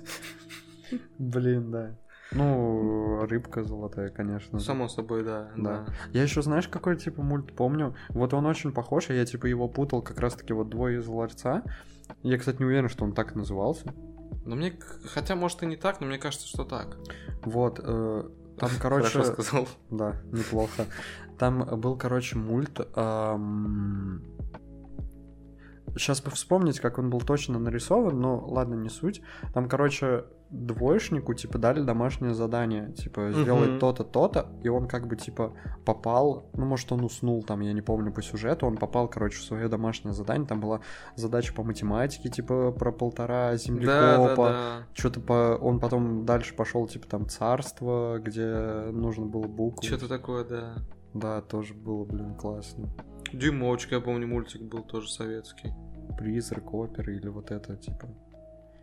Блин, 1.18 1.72
да. 1.72 1.98
Ну, 2.32 3.26
рыбка 3.26 3.64
золотая, 3.64 4.10
конечно. 4.10 4.60
Само 4.60 4.88
собой, 4.90 5.24
да. 5.24 5.50
Да. 5.56 5.86
да. 5.86 5.94
Я 6.12 6.24
еще 6.24 6.42
знаешь, 6.42 6.68
какой 6.68 6.98
типа 6.98 7.22
мульт 7.22 7.56
помню? 7.56 7.96
Вот 8.10 8.34
он 8.34 8.46
очень 8.46 8.72
похож, 8.74 9.10
и 9.10 9.14
я 9.16 9.26
типа 9.26 9.46
его 9.46 9.68
путал 9.70 10.02
как 10.02 10.20
раз-таки 10.20 10.54
вот 10.54 10.70
двое 10.70 11.00
из 11.00 11.08
ларца. 11.08 11.64
Я, 12.24 12.38
кстати, 12.38 12.58
не 12.60 12.66
уверен, 12.66 12.90
что 12.90 13.06
он 13.06 13.14
так 13.14 13.36
назывался. 13.36 13.94
Но 14.46 14.56
мне, 14.56 14.72
к- 14.72 15.02
хотя, 15.10 15.36
может, 15.36 15.64
и 15.64 15.66
не 15.66 15.76
так, 15.78 16.00
но 16.02 16.08
мне 16.08 16.18
кажется, 16.18 16.48
что 16.48 16.64
так. 16.66 16.98
Вот, 17.44 17.80
э, 17.84 18.24
там, 18.60 18.70
короче, 18.82 19.08
Хорошо 19.10 19.34
сказал. 19.34 19.68
да, 19.90 20.22
неплохо. 20.32 20.86
Там 21.38 21.66
был, 21.80 21.98
короче, 21.98 22.38
мульт. 22.38 22.80
Сейчас 25.96 26.22
бы 26.22 26.30
вспомнить, 26.32 26.80
как 26.80 26.98
он 27.00 27.10
был 27.10 27.22
точно 27.22 27.58
нарисован, 27.60 28.20
но 28.20 28.46
ладно, 28.46 28.76
не 28.76 28.90
суть. 28.90 29.22
Там, 29.54 29.68
короче, 29.68 30.26
двоечнику, 30.50 31.34
типа, 31.34 31.58
дали 31.58 31.82
домашнее 31.82 32.34
задание, 32.34 32.94
типа, 32.94 33.32
сделать 33.34 33.70
Мгм. 33.72 33.80
то-то, 33.80 34.04
то-то, 34.04 34.48
и 34.64 34.70
он 34.70 34.88
как 34.88 35.08
бы, 35.08 35.16
типа, 35.16 35.54
попал, 35.86 36.50
ну, 36.54 36.66
может, 36.66 36.92
он 36.92 37.04
уснул 37.04 37.44
там, 37.44 37.60
я 37.62 37.74
не 37.74 37.82
помню 37.82 38.12
по 38.14 38.22
сюжету, 38.22 38.66
он 38.66 38.78
попал, 38.78 39.08
короче, 39.10 39.38
в 39.38 39.44
свое 39.44 39.68
домашнее 39.68 40.14
задание, 40.14 40.48
там 40.48 40.60
была 40.62 40.80
задача 41.16 41.54
по 41.54 41.64
математике, 41.64 42.30
типа, 42.30 42.72
про 42.72 42.92
полтора 42.92 43.52
Да, 43.52 43.58
землекопа, 43.58 44.36
да, 44.50 44.52
да. 44.52 44.88
что-то 44.94 45.20
по... 45.20 45.58
Он 45.62 45.80
потом 45.80 46.26
дальше 46.26 46.56
пошел, 46.56 46.88
типа, 46.88 47.08
там, 47.08 47.28
царство, 47.28 48.20
где 48.20 48.46
нужно 48.92 49.26
было 49.26 49.48
букву. 49.48 49.84
Что-то 49.84 50.08
такое, 50.08 50.44
да. 50.46 50.76
Да, 51.14 51.42
тоже 51.42 51.74
было, 51.74 52.06
блин, 52.06 52.36
классно. 52.36 52.88
Дюймовочка, 53.34 53.96
я 53.96 54.02
помню, 54.02 54.28
мультик 54.28 54.62
был 54.62 54.84
тоже 54.84 55.10
советский. 55.12 55.74
Призрак 56.18 56.74
оперы 56.74 57.18
или 57.18 57.28
вот 57.28 57.52
это, 57.52 57.76
типа. 57.76 58.08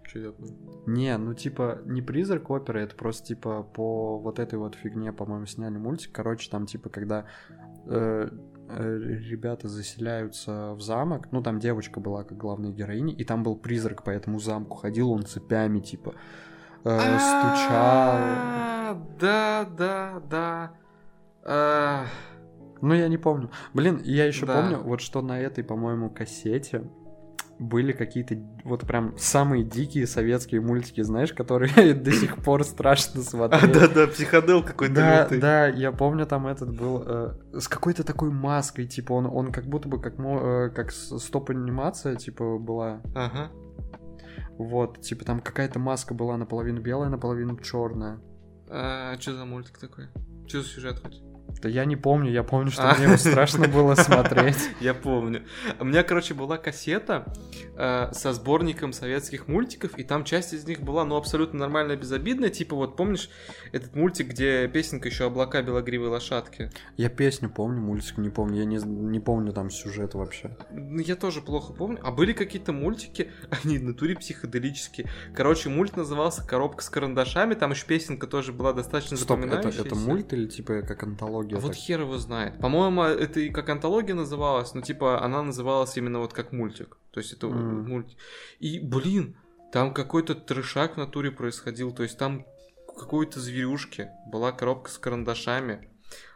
Что 0.06 0.18
я? 0.18 0.32
Не, 0.86 1.16
ну, 1.16 1.34
типа, 1.34 1.78
не 1.86 2.02
призрак 2.02 2.50
оперы, 2.50 2.80
это 2.82 2.94
просто, 2.94 3.26
типа, 3.28 3.62
по 3.62 4.18
вот 4.18 4.38
этой 4.38 4.58
вот 4.58 4.74
фигне, 4.74 5.12
по-моему, 5.12 5.46
сняли 5.46 5.76
мультик. 5.78 6.12
Короче, 6.12 6.50
там, 6.50 6.66
типа, 6.66 6.90
когда 6.90 7.24
э, 7.86 8.28
э, 8.68 8.98
ребята 8.98 9.68
заселяются 9.68 10.74
в 10.74 10.80
замок, 10.82 11.28
ну, 11.32 11.42
там 11.42 11.58
девочка 11.58 12.00
была 12.00 12.24
как 12.24 12.36
главная 12.36 12.70
героиня, 12.70 13.14
и 13.14 13.24
там 13.24 13.42
был 13.42 13.56
призрак 13.56 14.04
по 14.04 14.10
этому 14.10 14.38
замку, 14.38 14.76
ходил 14.76 15.10
он 15.10 15.24
цепями, 15.24 15.80
типа, 15.80 16.14
э, 16.84 16.98
стучал. 16.98 18.14
А, 18.20 19.02
Да, 19.18 19.66
да, 19.76 20.22
да. 20.30 20.72
А, 21.42 22.06
Ну, 22.80 22.92
я 22.94 23.08
не 23.08 23.16
помню. 23.16 23.50
Блин, 23.72 24.00
я 24.04 24.26
еще 24.26 24.44
Да. 24.44 24.60
помню, 24.60 24.78
вот 24.78 25.00
что 25.00 25.22
на 25.22 25.40
этой, 25.40 25.64
по-моему, 25.64 26.10
кассете 26.10 26.84
были 27.58 27.92
какие-то 27.92 28.36
вот 28.64 28.80
прям 28.82 29.14
самые 29.16 29.64
дикие 29.64 30.06
советские 30.06 30.60
мультики, 30.60 31.02
знаешь, 31.02 31.32
которые 31.32 31.94
до 31.94 32.10
сих 32.12 32.36
пор 32.42 32.64
страшно 32.64 33.20
А, 33.20 33.24
смотреть. 33.24 33.72
да-да, 33.72 34.06
психодел 34.08 34.62
какой-то 34.62 34.94
Да, 34.94 35.28
да, 35.30 35.66
я 35.68 35.92
помню, 35.92 36.26
там 36.26 36.46
этот 36.46 36.76
был 36.76 37.02
э, 37.06 37.34
с 37.60 37.68
какой-то 37.68 38.02
такой 38.04 38.30
маской, 38.30 38.86
типа 38.86 39.12
он, 39.12 39.26
он 39.26 39.52
как 39.52 39.66
будто 39.66 39.88
бы 39.88 40.00
как, 40.00 40.14
э, 40.18 40.70
как 40.74 40.90
стоп-анимация, 40.92 42.16
типа 42.16 42.58
была. 42.58 43.00
Ага. 43.14 43.50
Вот, 44.58 45.00
типа 45.00 45.24
там 45.24 45.40
какая-то 45.40 45.78
маска 45.78 46.14
была 46.14 46.36
наполовину 46.36 46.80
белая, 46.80 47.08
наполовину 47.10 47.56
черная. 47.58 48.20
А 48.68 49.16
что 49.20 49.34
за 49.34 49.44
мультик 49.44 49.78
такой? 49.78 50.06
Что 50.46 50.62
за 50.62 50.68
сюжет 50.68 51.00
хоть? 51.00 51.22
Да 51.62 51.68
я 51.68 51.84
не 51.84 51.96
помню, 51.96 52.30
я 52.30 52.42
помню, 52.42 52.70
что 52.70 52.94
мне 52.94 53.04
его 53.06 53.16
страшно 53.16 53.68
было 53.68 53.94
смотреть. 53.96 54.56
Я 54.80 54.92
помню. 54.92 55.44
У 55.78 55.84
меня, 55.84 56.02
короче, 56.02 56.34
была 56.34 56.58
кассета 56.58 57.32
э, 57.76 58.10
со 58.12 58.32
сборником 58.32 58.92
советских 58.92 59.48
мультиков, 59.48 59.98
и 59.98 60.04
там 60.04 60.24
часть 60.24 60.52
из 60.52 60.66
них 60.66 60.80
была, 60.80 61.04
ну, 61.04 61.16
абсолютно 61.16 61.60
нормальная, 61.60 61.96
безобидная. 61.96 62.50
Типа, 62.50 62.76
вот 62.76 62.96
помнишь 62.96 63.30
этот 63.72 63.94
мультик, 63.94 64.28
где 64.28 64.68
песенка 64.68 65.08
еще 65.08 65.24
«Облака 65.24 65.62
белогривой 65.62 66.08
лошадки»? 66.08 66.70
Я 66.96 67.08
песню 67.08 67.48
помню, 67.48 67.80
мультик 67.80 68.18
не 68.18 68.30
помню. 68.30 68.58
Я 68.58 68.64
не, 68.64 68.76
не 68.76 69.20
помню 69.20 69.52
там 69.52 69.70
сюжет 69.70 70.14
вообще. 70.14 70.56
Ну, 70.70 71.00
я 71.00 71.16
тоже 71.16 71.40
плохо 71.40 71.72
помню. 71.72 71.98
А 72.02 72.10
были 72.10 72.32
какие-то 72.32 72.72
мультики, 72.72 73.30
они 73.64 73.78
в 73.78 73.84
натуре 73.84 74.16
психоделические. 74.16 75.08
Короче, 75.34 75.68
мульт 75.68 75.96
назывался 75.96 76.46
«Коробка 76.46 76.82
с 76.82 76.90
карандашами», 76.90 77.54
там 77.54 77.70
еще 77.70 77.86
песенка 77.86 78.26
тоже 78.26 78.52
была 78.52 78.72
достаточно 78.72 79.16
Стоп, 79.16 79.38
это, 79.38 79.48
запоминающаяся. 79.48 79.86
это 79.86 79.94
мульт 79.94 80.32
или 80.32 80.46
типа 80.46 80.82
как 80.82 81.02
антология? 81.02 81.33
А 81.56 81.60
вот 81.60 81.74
хер 81.74 82.00
его 82.00 82.18
знает. 82.18 82.58
По-моему, 82.60 83.02
это 83.02 83.40
и 83.40 83.50
как 83.50 83.68
антология 83.68 84.14
называлась, 84.14 84.74
но 84.74 84.80
типа 84.80 85.22
она 85.22 85.42
называлась 85.42 85.96
именно 85.96 86.18
вот 86.20 86.32
как 86.32 86.52
мультик. 86.52 86.96
То 87.10 87.20
есть 87.20 87.32
это 87.32 87.46
М. 87.46 87.88
мультик. 87.88 88.18
И, 88.58 88.78
блин, 88.80 89.36
там 89.72 89.92
какой-то 89.94 90.34
трешак 90.34 90.94
в 90.94 90.98
натуре 90.98 91.30
происходил. 91.30 91.92
То 91.92 92.02
есть 92.02 92.18
там 92.18 92.46
какой-то 92.96 93.40
зверюшки 93.40 94.08
была 94.26 94.52
коробка 94.52 94.90
с 94.90 94.98
карандашами. 94.98 95.88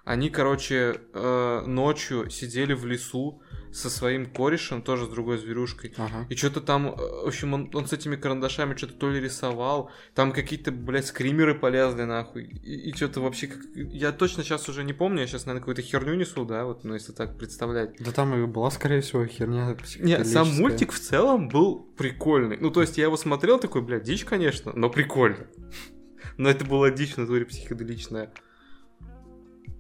Они, 0.09 0.31
короче, 0.31 1.03
э, 1.13 1.63
ночью 1.67 2.31
сидели 2.31 2.73
в 2.73 2.87
лесу 2.87 3.43
со 3.73 3.91
своим 3.91 4.25
корешем, 4.25 4.81
тоже 4.81 5.05
с 5.05 5.09
другой 5.11 5.37
зверюшкой. 5.37 5.93
Ага. 5.99 6.27
И 6.31 6.35
что-то 6.35 6.63
там, 6.63 6.87
э, 6.87 6.97
в 6.97 7.27
общем, 7.27 7.53
он, 7.53 7.71
он 7.75 7.87
с 7.87 7.93
этими 7.93 8.17
карандашами 8.17 8.75
что-то 8.75 8.95
то 8.95 9.11
ли 9.11 9.21
рисовал, 9.21 9.91
там 10.15 10.33
какие-то, 10.33 10.73
блядь, 10.73 11.05
скримеры 11.05 11.55
полезли, 11.55 12.05
нахуй. 12.05 12.45
И, 12.45 12.91
что-то 12.95 13.21
вообще... 13.21 13.49
Как... 13.49 13.61
Я 13.75 14.13
точно 14.13 14.45
сейчас 14.45 14.67
уже 14.71 14.83
не 14.83 14.95
помню, 14.95 15.21
я 15.21 15.27
сейчас, 15.27 15.45
наверное, 15.45 15.61
какую-то 15.61 15.83
херню 15.83 16.15
несу, 16.15 16.47
да, 16.47 16.65
вот, 16.65 16.85
ну, 16.85 16.95
если 16.95 17.13
так 17.13 17.37
представлять. 17.37 17.97
Да 17.99 18.11
там 18.11 18.35
и 18.35 18.47
была, 18.47 18.71
скорее 18.71 19.03
всего, 19.03 19.27
херня 19.27 19.77
Не, 19.99 20.25
сам 20.25 20.49
мультик 20.55 20.93
в 20.93 21.01
целом 21.01 21.51
был 21.51 21.87
прикольный. 21.99 22.57
Ну, 22.59 22.71
то 22.71 22.81
есть 22.81 22.97
я 22.97 23.05
его 23.05 23.19
смотрел, 23.19 23.59
такой, 23.59 23.83
блядь, 23.83 24.05
дичь, 24.05 24.25
конечно, 24.25 24.73
но 24.75 24.89
прикольно. 24.89 25.49
Но 26.39 26.49
это 26.49 26.65
была 26.65 26.91
дичь 26.91 27.13
в 27.13 27.19
натуре 27.19 27.45
психоделичная. 27.45 28.33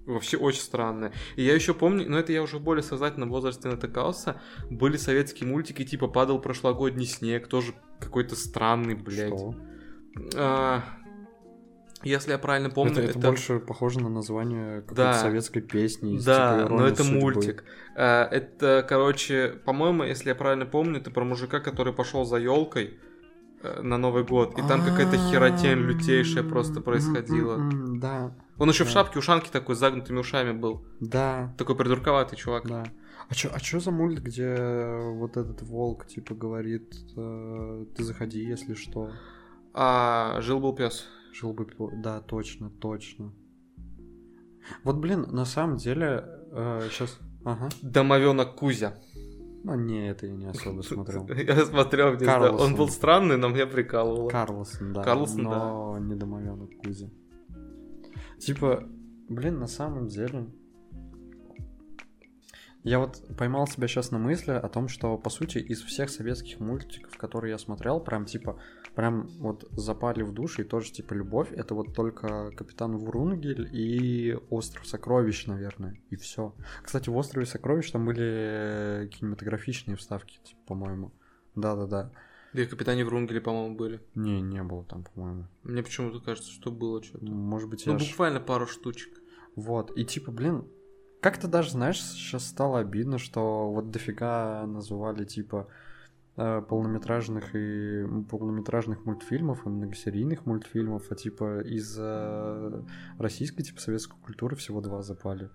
Вообще 0.08 0.38
очень 0.38 0.62
странная. 0.62 1.12
И 1.36 1.42
я 1.42 1.54
еще 1.54 1.74
помню, 1.74 2.08
но 2.08 2.18
это 2.18 2.32
я 2.32 2.42
уже 2.42 2.56
в 2.56 2.62
более 2.62 2.82
сознательном 2.82 3.28
возрасте 3.28 3.68
натыкался, 3.68 4.40
были 4.70 4.96
советские 4.96 5.48
мультики, 5.48 5.84
типа 5.84 6.08
«Падал 6.08 6.40
прошлогодний 6.40 7.06
снег», 7.06 7.46
тоже 7.46 7.74
какой-то 8.00 8.34
странный, 8.34 8.94
блядь. 8.94 9.28
Что? 9.38 9.54
А, 10.34 10.82
если 12.02 12.30
я 12.32 12.38
правильно 12.38 12.70
помню, 12.70 12.94
это, 13.02 13.10
это 13.10 13.18
больше 13.18 13.58
похоже 13.60 14.00
на 14.00 14.08
название 14.08 14.80
какой-то 14.80 14.94
Да. 15.02 15.14
советской 15.14 15.60
песни. 15.60 16.16
из, 16.16 16.24
Да, 16.24 16.56
типа, 16.56 16.68
но 16.70 16.76
«Ирония 16.76 16.92
это 16.92 17.02
судьбы». 17.04 17.20
мультик. 17.20 17.64
А, 17.94 18.26
Это, 18.30 18.86
короче, 18.88 19.60
по-моему, 19.66 20.04
если 20.04 20.30
я 20.30 20.34
правильно 20.34 20.64
помню, 20.64 21.00
это 21.00 21.10
про 21.10 21.24
мужика, 21.24 21.60
который 21.60 21.92
пошел 21.92 22.24
за 22.24 22.38
елкой 22.38 22.98
на 23.82 23.98
Новый 23.98 24.24
год, 24.24 24.58
и 24.58 24.62
там 24.62 24.82
какая-то 24.84 25.16
херотень 25.16 25.80
лютейшая 25.80 26.44
просто 26.44 26.80
происходила. 26.80 27.56
М-м-м, 27.56 28.00
Да, 28.00 28.34
Он 28.58 28.68
еще 28.68 28.84
в 28.84 28.88
Да. 28.88 28.92
шапке 28.92 29.18
ушанки 29.18 29.50
такой 29.50 29.74
с 29.74 29.78
загнутыми 29.78 30.18
ушами 30.18 30.52
был. 30.52 30.84
да, 31.00 31.54
Такой 31.58 31.76
придурковатый 31.76 32.36
чувак. 32.38 32.66
да. 32.68 32.84
А 33.28 33.34
чё, 33.34 33.50
а 33.52 33.60
чё 33.60 33.78
за 33.78 33.90
мульт, 33.90 34.20
где 34.20 34.56
вот 35.12 35.36
этот 35.36 35.62
волк, 35.62 36.06
типа, 36.06 36.34
говорит, 36.34 36.94
э, 37.16 37.84
ты 37.94 38.02
заходи, 38.02 38.40
если 38.42 38.74
что. 38.74 39.10
А 39.74 40.40
жил 40.40 40.60
был 40.60 40.74
пес. 40.74 41.06
Жил 41.34 41.52
бы 41.52 41.66
пил- 41.66 41.90
Да, 42.02 42.20
точно, 42.20 42.70
точно. 42.70 43.32
Вот, 44.84 44.96
блин, 44.96 45.26
на 45.30 45.44
самом 45.44 45.76
деле, 45.76 46.24
сейчас... 46.90 47.18
Ага. 47.44 47.68
Домовенок 47.82 48.56
Кузя. 48.56 48.94
Ну, 49.64 49.74
не, 49.74 50.08
это 50.10 50.26
я 50.26 50.34
не 50.34 50.46
особо 50.46 50.82
смотрел. 50.82 51.26
Я 51.36 51.64
смотрел, 51.66 52.16
Карлсон. 52.18 52.60
он 52.72 52.76
был 52.76 52.88
странный, 52.88 53.36
но 53.36 53.48
мне 53.48 53.66
прикалывало. 53.66 54.28
Карлсон, 54.30 54.92
да. 54.92 55.02
Карлсон, 55.02 55.42
но 55.42 55.98
не 55.98 56.14
домовенок 56.14 56.70
Кузя. 56.82 57.08
Типа, 58.38 58.88
блин, 59.28 59.58
на 59.58 59.66
самом 59.66 60.08
деле... 60.08 60.46
Я 62.84 63.00
вот 63.00 63.20
поймал 63.36 63.66
себя 63.66 63.88
сейчас 63.88 64.12
на 64.12 64.18
мысли 64.18 64.52
о 64.52 64.68
том, 64.68 64.88
что, 64.88 65.18
по 65.18 65.30
сути, 65.30 65.58
из 65.58 65.82
всех 65.82 66.08
советских 66.08 66.60
мультиков, 66.60 67.18
которые 67.18 67.50
я 67.50 67.58
смотрел, 67.58 68.00
прям, 68.00 68.24
типа, 68.24 68.60
прям 68.94 69.26
вот 69.40 69.66
запали 69.72 70.22
в 70.22 70.32
душу 70.32 70.62
и 70.62 70.64
тоже, 70.64 70.92
типа, 70.92 71.12
любовь, 71.12 71.52
это 71.52 71.74
вот 71.74 71.92
только 71.92 72.50
Капитан 72.52 72.96
Врунгель 72.96 73.68
и 73.72 74.38
Остров 74.48 74.86
Сокровищ, 74.86 75.46
наверное, 75.46 76.00
и 76.08 76.16
все. 76.16 76.54
Кстати, 76.82 77.10
в 77.10 77.16
Острове 77.16 77.46
Сокровищ 77.46 77.90
там 77.90 78.06
были 78.06 79.10
кинематографичные 79.12 79.96
вставки, 79.96 80.38
типа, 80.44 80.60
по-моему. 80.68 81.12
Да-да-да. 81.56 82.12
Да 82.58 82.64
и 82.64 82.66
в 82.66 82.70
Капитане 82.70 83.04
Врунгеле, 83.04 83.40
по-моему, 83.40 83.76
были. 83.76 84.00
Не, 84.16 84.40
не 84.40 84.60
было 84.64 84.84
там, 84.84 85.04
по-моему. 85.04 85.46
Мне 85.62 85.84
почему-то 85.84 86.18
кажется, 86.18 86.50
что 86.50 86.72
было 86.72 87.00
что-то. 87.00 87.24
Может 87.24 87.68
быть, 87.70 87.86
Ну, 87.86 87.92
я 87.92 87.96
аж- 87.98 88.10
буквально 88.10 88.40
пару 88.40 88.66
штучек. 88.66 89.16
Вот, 89.54 89.96
и 89.96 90.04
типа, 90.04 90.32
блин, 90.32 90.66
как-то 91.20 91.46
даже, 91.46 91.70
знаешь, 91.70 92.00
сейчас 92.02 92.48
стало 92.48 92.80
обидно, 92.80 93.18
что 93.18 93.70
вот 93.70 93.92
дофига 93.92 94.66
называли, 94.66 95.24
типа, 95.24 95.68
э, 96.36 96.60
полнометражных 96.68 97.54
и 97.54 98.04
полнометражных 98.28 99.04
мультфильмов 99.04 99.64
и 99.64 99.68
многосерийных 99.68 100.44
мультфильмов, 100.44 101.04
а 101.10 101.14
типа 101.14 101.60
из 101.60 101.96
э, 101.96 102.82
российской, 103.18 103.62
типа, 103.62 103.80
советской 103.80 104.18
культуры 104.18 104.56
всего 104.56 104.80
два 104.80 105.02
запали. 105.02 105.50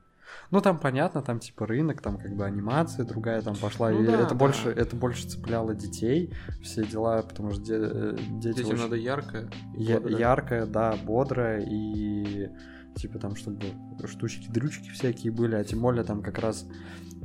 Ну, 0.52 0.62
там 0.62 0.80
понятно, 0.80 1.22
там 1.22 1.40
типа 1.40 1.66
рынок, 1.66 2.02
там 2.02 2.18
как 2.18 2.36
бы 2.36 2.46
анимация 2.46 3.06
другая 3.06 3.42
там 3.42 3.56
пошла, 3.56 3.90
Ну 3.92 4.04
и 4.04 4.08
да, 4.08 4.14
это 4.22 4.30
да. 4.30 4.36
больше, 4.36 4.70
это 4.70 4.96
больше 4.96 5.28
цепляло 5.28 5.74
детей, 5.74 6.34
все 6.62 6.84
дела, 6.86 7.22
потому 7.24 7.52
что 7.52 7.62
де- 7.64 7.74
э, 7.80 8.18
дети 8.40 8.58
Детям 8.58 8.72
очень- 8.74 8.84
надо 8.84 8.96
яркое. 8.96 9.50
Я- 9.76 10.00
бодрое. 10.00 10.20
яркая, 10.20 10.66
да, 10.66 10.96
бодрая 11.06 11.66
и 11.68 12.50
типа 12.96 13.18
там, 13.20 13.36
чтобы 13.36 13.60
штучки-дрючки 14.06 14.90
всякие 14.92 15.32
были, 15.34 15.56
а 15.56 15.64
тем 15.64 15.82
более 15.82 16.04
там 16.04 16.22
как 16.22 16.38
раз 16.40 16.68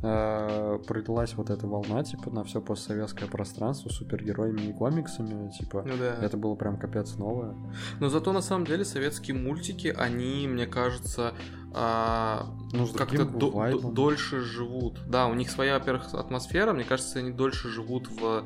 э, 0.02 0.78
пролилась 0.86 1.34
вот 1.34 1.50
эта 1.50 1.66
волна, 1.66 2.02
типа, 2.04 2.30
на 2.30 2.44
все 2.44 2.60
постсоветское 2.60 3.26
пространство 3.26 3.88
супергероями 3.88 4.62
и 4.62 4.72
комиксами, 4.72 5.50
типа, 5.50 5.82
Ну 5.86 5.96
да. 5.98 6.14
это 6.24 6.36
было 6.36 6.54
прям 6.54 6.78
капец 6.78 7.16
новое. 7.16 7.54
Но 8.00 8.08
зато 8.08 8.32
на 8.32 8.40
самом 8.40 8.64
деле 8.66 8.84
советские 8.84 9.36
мультики, 9.36 9.88
они, 9.96 10.46
мне 10.48 10.66
кажется, 10.66 11.34
а, 11.74 12.46
Ну, 12.72 12.86
как-то 12.88 13.24
до- 13.24 13.90
дольше 13.90 14.40
живут. 14.40 15.00
Да, 15.08 15.26
у 15.26 15.34
них 15.34 15.50
своя, 15.50 15.78
во-первых, 15.78 16.14
атмосфера, 16.14 16.72
мне 16.72 16.84
кажется, 16.84 17.18
они 17.18 17.30
дольше 17.30 17.68
живут 17.68 18.08
в 18.08 18.44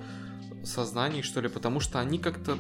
сознании, 0.64 1.22
что 1.22 1.40
ли, 1.40 1.48
потому 1.48 1.80
что 1.80 1.98
они 2.00 2.18
как-то 2.18 2.56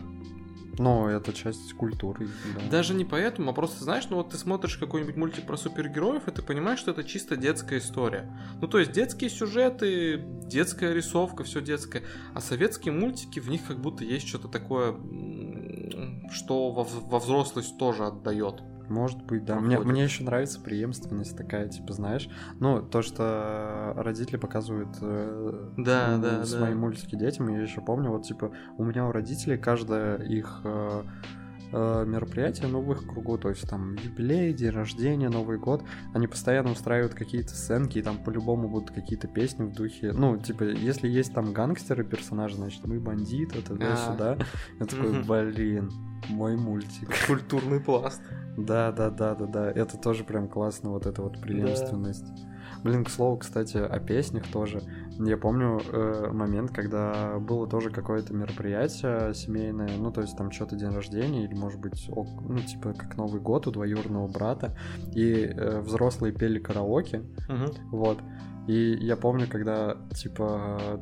Но 0.78 1.10
это 1.10 1.32
часть 1.32 1.72
культуры. 1.74 2.28
да. 2.54 2.70
Даже 2.70 2.94
не 2.94 3.04
поэтому, 3.04 3.50
а 3.50 3.54
просто, 3.54 3.84
знаешь, 3.84 4.06
ну 4.08 4.16
вот 4.16 4.30
ты 4.30 4.38
смотришь 4.38 4.76
какой-нибудь 4.76 5.16
мультик 5.16 5.46
про 5.46 5.56
супергероев, 5.56 6.28
и 6.28 6.30
ты 6.30 6.42
понимаешь, 6.42 6.78
что 6.78 6.92
это 6.92 7.04
чисто 7.04 7.36
детская 7.36 7.78
история. 7.78 8.30
Ну, 8.60 8.68
то 8.68 8.78
есть 8.78 8.92
детские 8.92 9.30
сюжеты, 9.30 10.22
детская 10.46 10.94
рисовка, 10.94 11.44
все 11.44 11.60
детское. 11.60 12.02
А 12.34 12.40
советские 12.40 12.92
мультики, 12.92 13.38
в 13.38 13.48
них 13.48 13.66
как 13.66 13.80
будто 13.80 14.04
есть 14.04 14.26
что-то 14.28 14.48
такое, 14.48 14.92
что 16.30 16.70
во, 16.70 16.84
во 16.84 17.18
взрослость 17.18 17.76
тоже 17.78 18.06
отдает. 18.06 18.62
Может 18.88 19.22
быть, 19.24 19.44
да. 19.44 19.56
Мне, 19.60 19.76
проходит. 19.76 19.92
мне 19.92 20.04
еще 20.04 20.24
нравится 20.24 20.60
преемственность 20.60 21.36
такая, 21.36 21.68
типа, 21.68 21.92
знаешь, 21.92 22.28
ну, 22.60 22.82
то, 22.82 23.02
что 23.02 23.92
родители 23.96 24.36
показывают 24.36 24.96
э, 25.00 25.70
Да, 25.78 26.14
м, 26.14 26.20
да, 26.22 26.44
свои 26.44 26.72
да. 26.72 26.76
мультики 26.78 27.16
детям, 27.16 27.48
я 27.48 27.60
еще 27.60 27.80
помню, 27.80 28.10
вот, 28.10 28.24
типа, 28.24 28.52
у 28.78 28.84
меня 28.84 29.06
у 29.06 29.12
родителей 29.12 29.56
каждое 29.58 30.16
их 30.18 30.60
э, 30.64 31.02
э, 31.72 32.04
мероприятие, 32.06 32.68
ну, 32.68 32.82
в 32.82 32.92
их 32.92 33.06
кругу, 33.06 33.38
то 33.38 33.48
есть 33.48 33.68
там 33.68 33.94
юбилей, 33.94 34.52
день 34.52 34.70
рождения, 34.70 35.28
Новый 35.30 35.58
год, 35.58 35.82
они 36.12 36.26
постоянно 36.26 36.72
устраивают 36.72 37.14
какие-то 37.14 37.54
сценки, 37.54 37.98
и 37.98 38.02
там 38.02 38.18
по-любому 38.18 38.68
будут 38.68 38.90
какие-то 38.90 39.26
песни 39.26 39.64
в 39.64 39.72
духе, 39.72 40.12
ну, 40.12 40.36
типа, 40.36 40.64
если 40.64 41.08
есть 41.08 41.32
там 41.32 41.52
гангстеры 41.54 42.04
персонажи, 42.04 42.56
значит, 42.56 42.84
мы 42.86 43.00
бандиты, 43.00 43.60
А. 43.60 43.62
туда-сюда. 43.62 44.38
Я 44.80 44.86
такой, 44.86 45.22
блин, 45.52 45.90
мой 46.28 46.56
мультик. 46.56 47.08
Культурный 47.26 47.80
пласт. 47.80 48.20
Да, 48.56 48.92
да, 48.92 49.10
да, 49.10 49.34
да, 49.34 49.46
да. 49.46 49.70
Это 49.70 49.96
тоже 49.98 50.24
прям 50.24 50.48
классно, 50.48 50.90
вот 50.90 51.06
эта 51.06 51.22
вот 51.22 51.40
преемственность. 51.40 52.26
Блин, 52.84 53.04
к 53.04 53.10
слову, 53.10 53.36
кстати, 53.36 53.76
о 53.76 53.98
песнях 54.00 54.44
тоже. 54.50 54.82
Я 55.18 55.36
помню 55.36 55.80
э, 55.92 56.30
момент, 56.32 56.70
когда 56.72 57.38
было 57.38 57.66
тоже 57.68 57.90
какое-то 57.90 58.34
мероприятие 58.34 59.34
семейное, 59.34 59.90
ну, 59.98 60.10
то 60.10 60.22
есть 60.22 60.36
там 60.36 60.50
что-то 60.50 60.74
день 60.74 60.90
рождения, 60.90 61.44
или, 61.44 61.54
может 61.54 61.80
быть, 61.80 62.08
ок- 62.10 62.42
ну, 62.42 62.58
типа, 62.60 62.92
как 62.94 63.16
Новый 63.16 63.40
год 63.40 63.66
у 63.66 63.70
двоюродного 63.70 64.26
брата, 64.26 64.74
и 65.14 65.44
э, 65.44 65.80
взрослые 65.80 66.32
пели 66.32 66.58
караоке, 66.58 67.22
Мгм. 67.48 67.66
вот. 67.90 68.18
И 68.66 68.96
я 69.00 69.16
помню, 69.16 69.46
когда, 69.48 69.96
типа, 70.14 71.00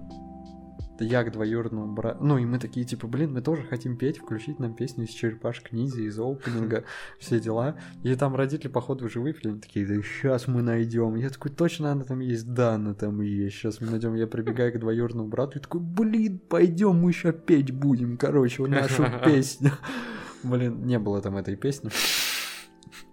я 1.04 1.24
к 1.24 1.32
двоюродному 1.32 1.92
брату. 1.92 2.24
Ну, 2.24 2.38
и 2.38 2.44
мы 2.44 2.58
такие, 2.58 2.84
типа, 2.86 3.06
блин, 3.06 3.32
мы 3.32 3.42
тоже 3.42 3.62
хотим 3.62 3.96
петь, 3.96 4.18
включить 4.18 4.58
нам 4.58 4.74
песню 4.74 5.04
из 5.04 5.10
черепашек 5.10 5.72
ниндзя, 5.72 6.02
из 6.02 6.18
опенинга, 6.18 6.84
все 7.18 7.40
дела. 7.40 7.76
И 8.02 8.14
там 8.14 8.36
родители, 8.36 8.68
походу, 8.68 9.06
уже 9.06 9.20
выпили, 9.20 9.48
они 9.48 9.60
такие, 9.60 9.86
да 9.86 9.94
сейчас 10.02 10.48
мы 10.48 10.62
найдем. 10.62 11.16
Я 11.16 11.30
такой, 11.30 11.50
точно 11.50 11.92
она 11.92 12.04
там 12.04 12.20
есть? 12.20 12.52
Да, 12.52 12.74
она 12.74 12.94
там 12.94 13.20
есть. 13.20 13.56
Сейчас 13.56 13.80
мы 13.80 13.88
найдем. 13.88 14.14
Я 14.14 14.26
прибегаю 14.26 14.72
к 14.72 14.78
двоюродному 14.78 15.28
брату 15.28 15.58
и 15.58 15.62
такой, 15.62 15.80
блин, 15.80 16.40
пойдем, 16.48 16.96
мы 16.96 17.10
еще 17.10 17.32
петь 17.32 17.72
будем, 17.72 18.16
короче, 18.16 18.66
нашу 18.66 19.06
песню. 19.24 19.72
Блин, 20.42 20.86
не 20.86 20.98
было 20.98 21.20
там 21.20 21.36
этой 21.36 21.56
песни. 21.56 21.90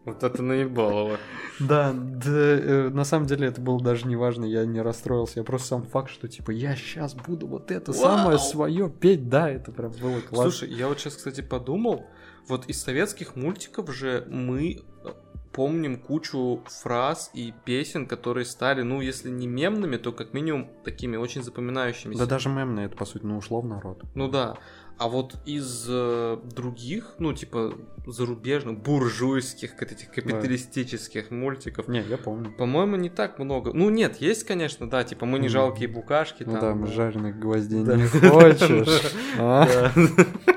Вот 0.07 0.23
это 0.23 0.41
наебалово. 0.41 1.17
Да, 1.59 1.93
да, 1.93 2.31
э, 2.31 2.89
на 2.89 3.03
самом 3.03 3.27
деле 3.27 3.47
это 3.47 3.59
было 3.59 3.77
даже 3.77 4.07
не 4.07 4.15
важно, 4.15 4.45
я 4.45 4.65
не 4.65 4.81
расстроился, 4.81 5.39
я 5.39 5.43
просто 5.43 5.67
сам 5.67 5.83
факт, 5.83 6.09
что 6.09 6.29
типа 6.29 6.51
я 6.51 6.77
сейчас 6.77 7.13
буду 7.13 7.45
вот 7.45 7.71
это 7.71 7.91
Вау! 7.91 8.01
самое 8.01 8.39
свое 8.39 8.89
петь, 8.89 9.27
да, 9.27 9.49
это 9.49 9.73
прям 9.73 9.91
было 9.91 10.21
классно. 10.21 10.51
Слушай, 10.51 10.73
я 10.73 10.87
вот 10.87 10.99
сейчас, 10.99 11.17
кстати, 11.17 11.41
подумал, 11.41 12.05
вот 12.47 12.67
из 12.67 12.81
советских 12.81 13.35
мультиков 13.35 13.93
же 13.93 14.25
мы 14.29 14.79
э, 15.03 15.09
помним 15.51 15.99
кучу 15.99 16.63
фраз 16.67 17.29
и 17.33 17.53
песен, 17.65 18.05
которые 18.05 18.45
стали, 18.45 18.83
ну, 18.83 19.01
если 19.01 19.29
не 19.29 19.47
мемными, 19.47 19.97
то 19.97 20.13
как 20.13 20.33
минимум 20.33 20.69
такими 20.85 21.17
очень 21.17 21.43
запоминающимися. 21.43 22.19
Да 22.19 22.25
даже 22.27 22.47
мемные, 22.47 22.85
это 22.85 22.95
по 22.95 23.03
сути, 23.03 23.25
ну, 23.25 23.39
ушло 23.39 23.59
в 23.59 23.65
народ. 23.65 24.03
Ну 24.15 24.29
да. 24.29 24.55
А 24.97 25.07
вот 25.07 25.35
из 25.45 25.85
э, 25.87 26.37
других, 26.55 27.15
ну, 27.19 27.33
типа, 27.33 27.73
зарубежных, 28.07 28.79
буржуйских, 28.79 29.81
этих 29.81 30.09
капиталистических 30.09 31.29
да. 31.29 31.35
мультиков. 31.35 31.87
Не, 31.87 32.01
я 32.01 32.17
помню. 32.17 32.51
По-моему, 32.51 32.95
не 32.95 33.09
так 33.09 33.37
много. 33.37 33.71
Ну, 33.73 33.89
нет, 33.89 34.17
есть, 34.17 34.43
конечно, 34.45 34.89
да, 34.89 35.03
типа, 35.03 35.25
мы 35.25 35.39
не 35.39 35.49
жалкие 35.49 35.87
букашки. 35.87 36.43
Ну 36.43 36.53
там, 36.53 36.61
да, 36.61 36.73
мы 36.73 36.87
жареных 36.87 37.37
гвоздей 37.37 37.81
не 37.81 38.07
хочешь. 38.07 39.13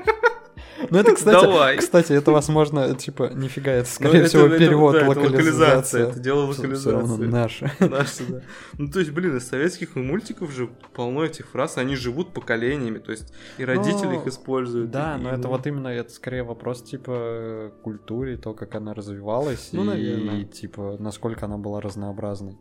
Ну 0.91 0.99
это, 0.99 1.15
кстати, 1.15 1.41
Давай. 1.41 1.77
кстати, 1.77 2.11
это 2.11 2.31
возможно, 2.31 2.93
типа, 2.93 3.31
нифига, 3.33 3.71
это, 3.71 3.87
ну, 3.89 3.95
скорее 3.95 4.25
всего, 4.25 4.49
перевод, 4.49 5.01
локализация. 5.01 6.09
Это 6.09 6.19
дело 6.19 6.47
локализации. 6.47 7.05
Все 7.05 7.25
наше. 7.27 7.71
Наше, 7.79 8.25
да. 8.27 8.41
Ну, 8.77 8.89
то 8.89 8.99
есть, 8.99 9.11
блин, 9.11 9.37
из 9.37 9.47
советских 9.47 9.95
мультиков 9.95 10.51
же 10.51 10.69
полно 10.93 11.23
этих 11.23 11.47
фраз, 11.47 11.77
они 11.77 11.95
живут 11.95 12.33
поколениями, 12.33 12.99
то 12.99 13.11
есть, 13.11 13.33
и 13.57 13.63
родители 13.63 14.17
их 14.17 14.27
используют. 14.27 14.91
Да, 14.91 15.17
но 15.17 15.29
это 15.29 15.47
вот 15.47 15.65
именно, 15.65 15.87
это 15.87 16.11
скорее 16.11 16.43
вопрос, 16.43 16.83
типа, 16.83 17.71
культуре, 17.83 18.35
то, 18.35 18.53
как 18.53 18.75
она 18.75 18.93
развивалась, 18.93 19.69
ну, 19.71 19.93
и, 19.93 20.43
типа, 20.43 20.97
насколько 20.99 21.45
она 21.45 21.57
была 21.57 21.79
разнообразной. 21.79 22.57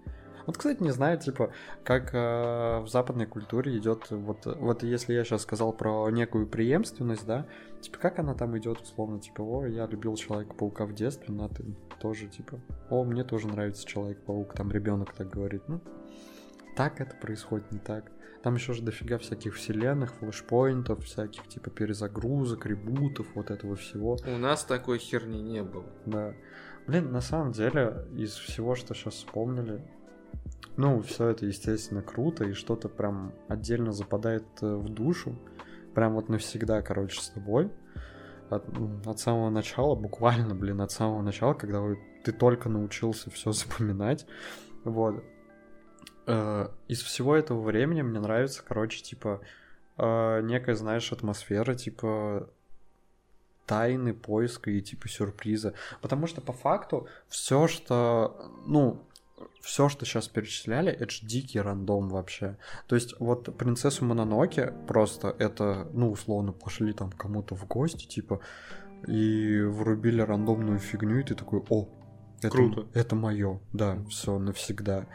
Вот, 0.47 0.57
кстати, 0.57 0.83
не 0.83 0.91
знаю, 0.91 1.19
типа, 1.19 1.53
как 1.85 2.15
э, 2.15 2.81
в 2.81 2.89
западной 2.89 3.27
культуре 3.27 3.77
идет, 3.77 4.07
вот, 4.11 4.47
вот 4.47 4.83
если 4.83 5.13
я 5.13 5.23
сейчас 5.23 5.43
сказал 5.43 5.73
про 5.73 6.09
некую 6.11 6.47
преемственность, 6.47 7.27
да, 7.27 7.47
типа, 7.81 7.99
как 7.99 8.19
она 8.19 8.35
там 8.35 8.57
идет, 8.59 8.81
условно, 8.81 9.21
типа, 9.21 9.43
о, 9.43 9.67
я 9.67 9.87
любил 9.87 10.17
Человека-паука 10.17 10.87
в 10.87 10.95
детстве, 10.95 11.35
на 11.35 11.49
ты 11.49 11.65
тоже, 12.01 12.29
типа, 12.29 12.61
о, 12.89 13.05
мне 13.05 13.25
тоже 13.25 13.49
нравится 13.49 13.87
Человек-паук, 13.87 14.55
там 14.55 14.71
ребенок 14.71 15.13
так 15.15 15.29
говорит, 15.29 15.63
ну, 15.69 15.81
так 16.77 17.01
это 17.01 17.15
происходит, 17.17 17.71
не 17.73 17.79
так. 17.79 18.11
Там 18.43 18.55
еще 18.55 18.73
же 18.73 18.83
дофига 18.83 19.19
всяких 19.19 19.55
вселенных, 19.55 20.15
флешпоинтов, 20.15 21.05
всяких 21.05 21.47
типа 21.47 21.69
перезагрузок, 21.71 22.65
ребутов, 22.65 23.27
вот 23.35 23.51
этого 23.51 23.77
всего. 23.77 24.17
У 24.27 24.39
нас 24.39 24.65
такой 24.65 24.99
херни 24.99 25.43
не 25.43 25.63
было. 25.63 25.85
Да. 26.07 26.35
Блин, 26.87 27.13
на 27.13 27.21
самом 27.21 27.53
деле, 27.53 28.07
из 28.17 28.33
всего, 28.33 28.75
что 28.75 28.95
сейчас 28.95 29.15
вспомнили, 29.15 29.85
ну, 30.77 31.03
все 31.03 31.29
это, 31.29 31.45
естественно, 31.45 32.03
круто, 32.03 32.45
и 32.45 32.53
что-то 32.55 32.89
прям 32.89 33.35
отдельно 33.49 33.93
западает 33.93 34.47
э, 34.63 34.75
в 34.75 34.89
душу. 34.89 35.37
Прям 35.95 36.15
вот 36.15 36.29
навсегда, 36.29 36.83
короче, 36.83 37.21
с 37.21 37.29
тобой. 37.29 37.71
От, 38.49 38.65
от 39.07 39.19
самого 39.21 39.51
начала, 39.51 39.95
буквально, 39.95 40.55
блин, 40.55 40.81
от 40.81 40.91
самого 40.91 41.23
начала, 41.23 41.55
когда 41.55 41.81
вы, 41.81 41.99
ты 42.25 42.33
только 42.33 42.69
научился 42.69 43.31
все 43.31 43.53
запоминать. 43.53 44.27
Вот. 44.85 45.23
Э, 46.27 46.69
из 46.89 47.03
всего 47.03 47.37
этого 47.37 47.61
времени 47.61 48.03
мне 48.03 48.21
нравится, 48.21 48.63
короче, 48.67 49.03
типа, 49.03 49.41
э, 49.99 50.41
некая, 50.43 50.75
знаешь, 50.75 51.13
атмосфера, 51.13 51.75
типа, 51.75 52.49
тайны, 53.67 54.15
поиска 54.15 54.71
и 54.71 54.81
типа 54.81 55.09
сюрприза. 55.09 55.75
Потому 56.01 56.27
что 56.27 56.41
по 56.41 56.53
факту 56.53 57.07
все, 57.29 57.69
что, 57.69 58.51
ну, 58.67 59.07
все, 59.61 59.89
что 59.89 60.05
сейчас 60.05 60.29
перечисляли, 60.29 60.91
это 60.91 61.11
же 61.11 61.27
дикий 61.27 61.61
рандом 61.61 62.09
вообще. 62.09 62.57
То 62.87 62.95
есть 62.95 63.19
вот 63.21 63.57
принцессу 63.57 64.05
Мононоке 64.05 64.73
просто 64.87 65.35
это, 65.39 65.89
ну, 65.93 66.11
условно, 66.11 66.53
пошли 66.53 66.93
там 66.93 67.11
кому-то 67.13 67.55
в 67.55 67.67
гости, 67.67 68.07
типа, 68.07 68.41
и 69.07 69.61
врубили 69.63 70.21
рандомную 70.23 70.79
фигню, 70.79 71.21
и 71.21 71.25
ты 71.25 71.35
такой, 71.35 71.63
о, 71.69 71.89
это, 72.39 72.51
Круто. 72.51 72.87
Это 72.95 73.15
мое, 73.15 73.61
да, 73.73 73.99
все 74.09 74.39
навсегда. 74.39 75.07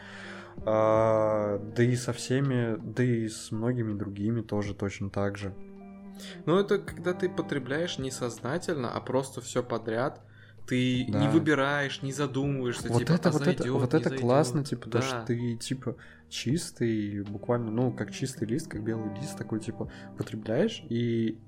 А, 0.64 1.58
да 1.76 1.82
и 1.82 1.96
со 1.96 2.12
всеми, 2.12 2.76
да 2.76 3.02
и 3.02 3.28
с 3.28 3.50
многими 3.50 3.98
другими 3.98 4.40
тоже 4.42 4.74
точно 4.74 5.10
так 5.10 5.36
же. 5.36 5.54
Ну, 6.46 6.58
это 6.58 6.78
когда 6.78 7.12
ты 7.12 7.28
потребляешь 7.28 7.98
не 7.98 8.10
сознательно, 8.10 8.90
а 8.90 9.00
просто 9.00 9.40
все 9.40 9.62
подряд, 9.62 10.22
ты 10.66 11.06
да. 11.08 11.20
не 11.20 11.28
выбираешь, 11.28 12.02
не 12.02 12.12
задумываешься, 12.12 12.88
вот 12.88 12.98
типа, 12.98 13.12
это, 13.12 13.28
а 13.28 13.32
вот 13.32 13.44
зайдет, 13.44 13.60
это, 13.60 13.72
вот 13.72 13.94
это 13.94 14.08
зайдет. 14.08 14.20
классно, 14.20 14.64
типа, 14.64 14.88
да. 14.88 15.00
то, 15.00 15.04
что 15.04 15.24
ты, 15.26 15.56
типа, 15.56 15.96
чистый, 16.28 17.22
буквально, 17.22 17.70
ну, 17.70 17.92
как 17.92 18.12
чистый 18.12 18.46
лист, 18.46 18.68
как 18.68 18.82
белый 18.82 19.14
лист, 19.14 19.36
такой, 19.36 19.60
типа, 19.60 19.90
потребляешь, 20.16 20.82
и 20.88 21.38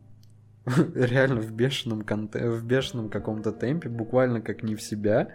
реально 0.95 1.41
в 1.41 1.53
бешеном, 1.53 2.03
конте... 2.03 2.49
в 2.49 2.65
бешеном 2.65 3.09
каком-то 3.09 3.53
темпе, 3.53 3.89
буквально 3.89 4.41
как 4.41 4.63
не 4.63 4.75
в 4.75 4.83
себя, 4.83 5.33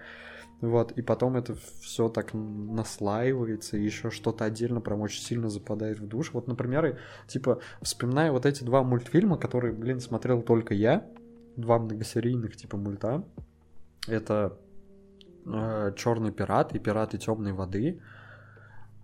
вот, 0.61 0.93
и 0.93 1.01
потом 1.01 1.35
это 1.35 1.55
все 1.81 2.07
так 2.07 2.33
наслаивается, 2.33 3.75
и 3.75 3.83
еще 3.83 4.11
что-то 4.11 4.45
отдельно 4.45 4.79
прям 4.79 5.01
очень 5.01 5.21
сильно 5.21 5.49
западает 5.49 5.99
в 5.99 6.07
душ. 6.07 6.31
Вот, 6.31 6.47
например, 6.47 6.97
типа, 7.27 7.59
вспоминая 7.81 8.31
вот 8.31 8.45
эти 8.45 8.63
два 8.63 8.81
мультфильма, 8.81 9.37
которые, 9.37 9.73
блин, 9.73 9.99
смотрел 9.99 10.41
только 10.41 10.73
я, 10.73 11.05
два 11.57 11.79
многосерийных, 11.79 12.55
типа, 12.55 12.77
мульта, 12.77 13.25
это 14.07 14.57
э, 15.45 15.93
Черный 15.95 16.31
пират 16.31 16.75
и 16.75 16.79
пираты 16.79 17.17
темной 17.17 17.53
воды. 17.53 18.01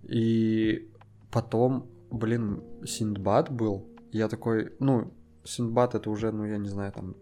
И 0.03 0.89
потом, 1.31 1.89
блин, 2.11 2.63
Синдбад 2.85 3.51
был. 3.51 3.87
Я 4.11 4.27
такой, 4.27 4.73
ну, 4.79 5.13
Синдбад 5.43 5.95
это 5.95 6.09
уже, 6.09 6.31
ну, 6.31 6.45
я 6.45 6.57
не 6.57 6.69
знаю, 6.69 6.91
там 6.91 7.15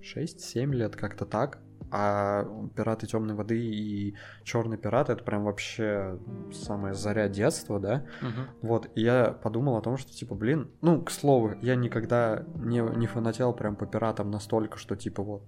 6-7 0.00 0.72
лет, 0.72 0.96
как-то 0.96 1.24
так. 1.24 1.58
А 1.90 2.44
пираты 2.76 3.06
темной 3.06 3.34
воды 3.34 3.58
и 3.58 4.14
черный 4.44 4.76
пират 4.76 5.08
это 5.08 5.24
прям 5.24 5.44
вообще 5.44 6.18
самая 6.52 6.92
заря 6.92 7.28
детства, 7.28 7.80
да. 7.80 8.04
Угу. 8.20 8.68
Вот, 8.68 8.90
и 8.94 9.00
я 9.00 9.32
подумал 9.32 9.76
о 9.76 9.80
том, 9.80 9.96
что 9.96 10.12
типа, 10.12 10.34
блин, 10.34 10.70
ну, 10.82 11.00
к 11.00 11.10
слову, 11.10 11.54
я 11.62 11.76
никогда 11.76 12.44
не, 12.56 12.80
не 12.80 13.06
фанател 13.06 13.54
прям 13.54 13.74
по 13.74 13.86
пиратам 13.86 14.30
настолько, 14.30 14.76
что 14.76 14.96
типа 14.96 15.22
вот 15.22 15.42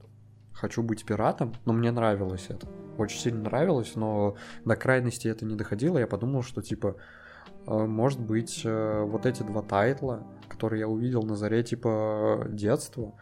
хочу 0.60 0.82
быть 0.82 1.04
пиратом, 1.04 1.54
но 1.64 1.72
мне 1.72 1.90
нравилось 1.90 2.46
это. 2.48 2.68
Очень 2.98 3.18
сильно 3.18 3.42
нравилось, 3.44 3.96
но 3.96 4.36
до 4.64 4.76
крайности 4.76 5.26
это 5.26 5.44
не 5.46 5.56
доходило. 5.56 5.98
Я 5.98 6.06
подумал, 6.06 6.42
что 6.42 6.60
типа, 6.60 6.96
э, 7.66 7.72
может 7.72 8.20
быть, 8.20 8.62
э, 8.64 9.02
вот 9.04 9.24
эти 9.24 9.42
два 9.42 9.62
тайтла, 9.62 10.26
которые 10.48 10.80
я 10.80 10.88
увидел 10.88 11.22
на 11.22 11.34
заре 11.34 11.62
типа 11.62 12.46
детства, 12.48 13.14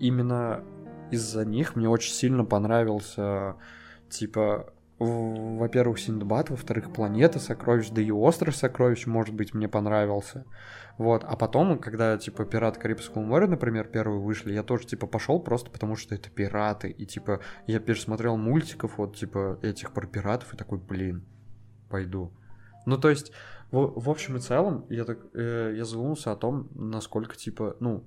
именно 0.00 0.64
из-за 1.10 1.44
них 1.44 1.76
мне 1.76 1.88
очень 1.88 2.12
сильно 2.12 2.44
понравился 2.44 3.54
типа 4.10 4.72
во-первых, 4.98 5.98
Синдбад, 5.98 6.50
во-вторых, 6.50 6.92
Планета 6.92 7.38
сокровищ, 7.38 7.90
да 7.90 8.02
и 8.02 8.10
Остров 8.10 8.56
сокровищ, 8.56 9.06
может 9.06 9.34
быть, 9.34 9.54
мне 9.54 9.68
понравился. 9.68 10.44
Вот, 10.96 11.22
а 11.24 11.36
потом, 11.36 11.78
когда, 11.78 12.18
типа, 12.18 12.44
Пираты 12.44 12.80
Карибского 12.80 13.22
моря, 13.22 13.46
например, 13.46 13.86
первые 13.86 14.20
вышли, 14.20 14.52
я 14.52 14.64
тоже, 14.64 14.86
типа, 14.86 15.06
пошел 15.06 15.38
просто 15.38 15.70
потому, 15.70 15.94
что 15.94 16.16
это 16.16 16.28
пираты. 16.28 16.90
И, 16.90 17.06
типа, 17.06 17.40
я 17.68 17.78
пересмотрел 17.78 18.36
мультиков, 18.36 18.98
вот, 18.98 19.16
типа, 19.16 19.60
этих 19.62 19.92
про 19.92 20.06
пиратов, 20.08 20.52
и 20.52 20.56
такой, 20.56 20.78
блин, 20.78 21.24
пойду. 21.88 22.32
Ну, 22.84 22.98
то 22.98 23.10
есть, 23.10 23.30
в, 23.70 24.00
в 24.00 24.10
общем 24.10 24.36
и 24.36 24.40
целом, 24.40 24.86
я 24.88 25.04
так, 25.04 25.18
э, 25.34 25.74
я 25.76 25.84
задумался 25.84 26.32
о 26.32 26.36
том, 26.36 26.68
насколько, 26.74 27.36
типа, 27.36 27.76
ну, 27.78 28.02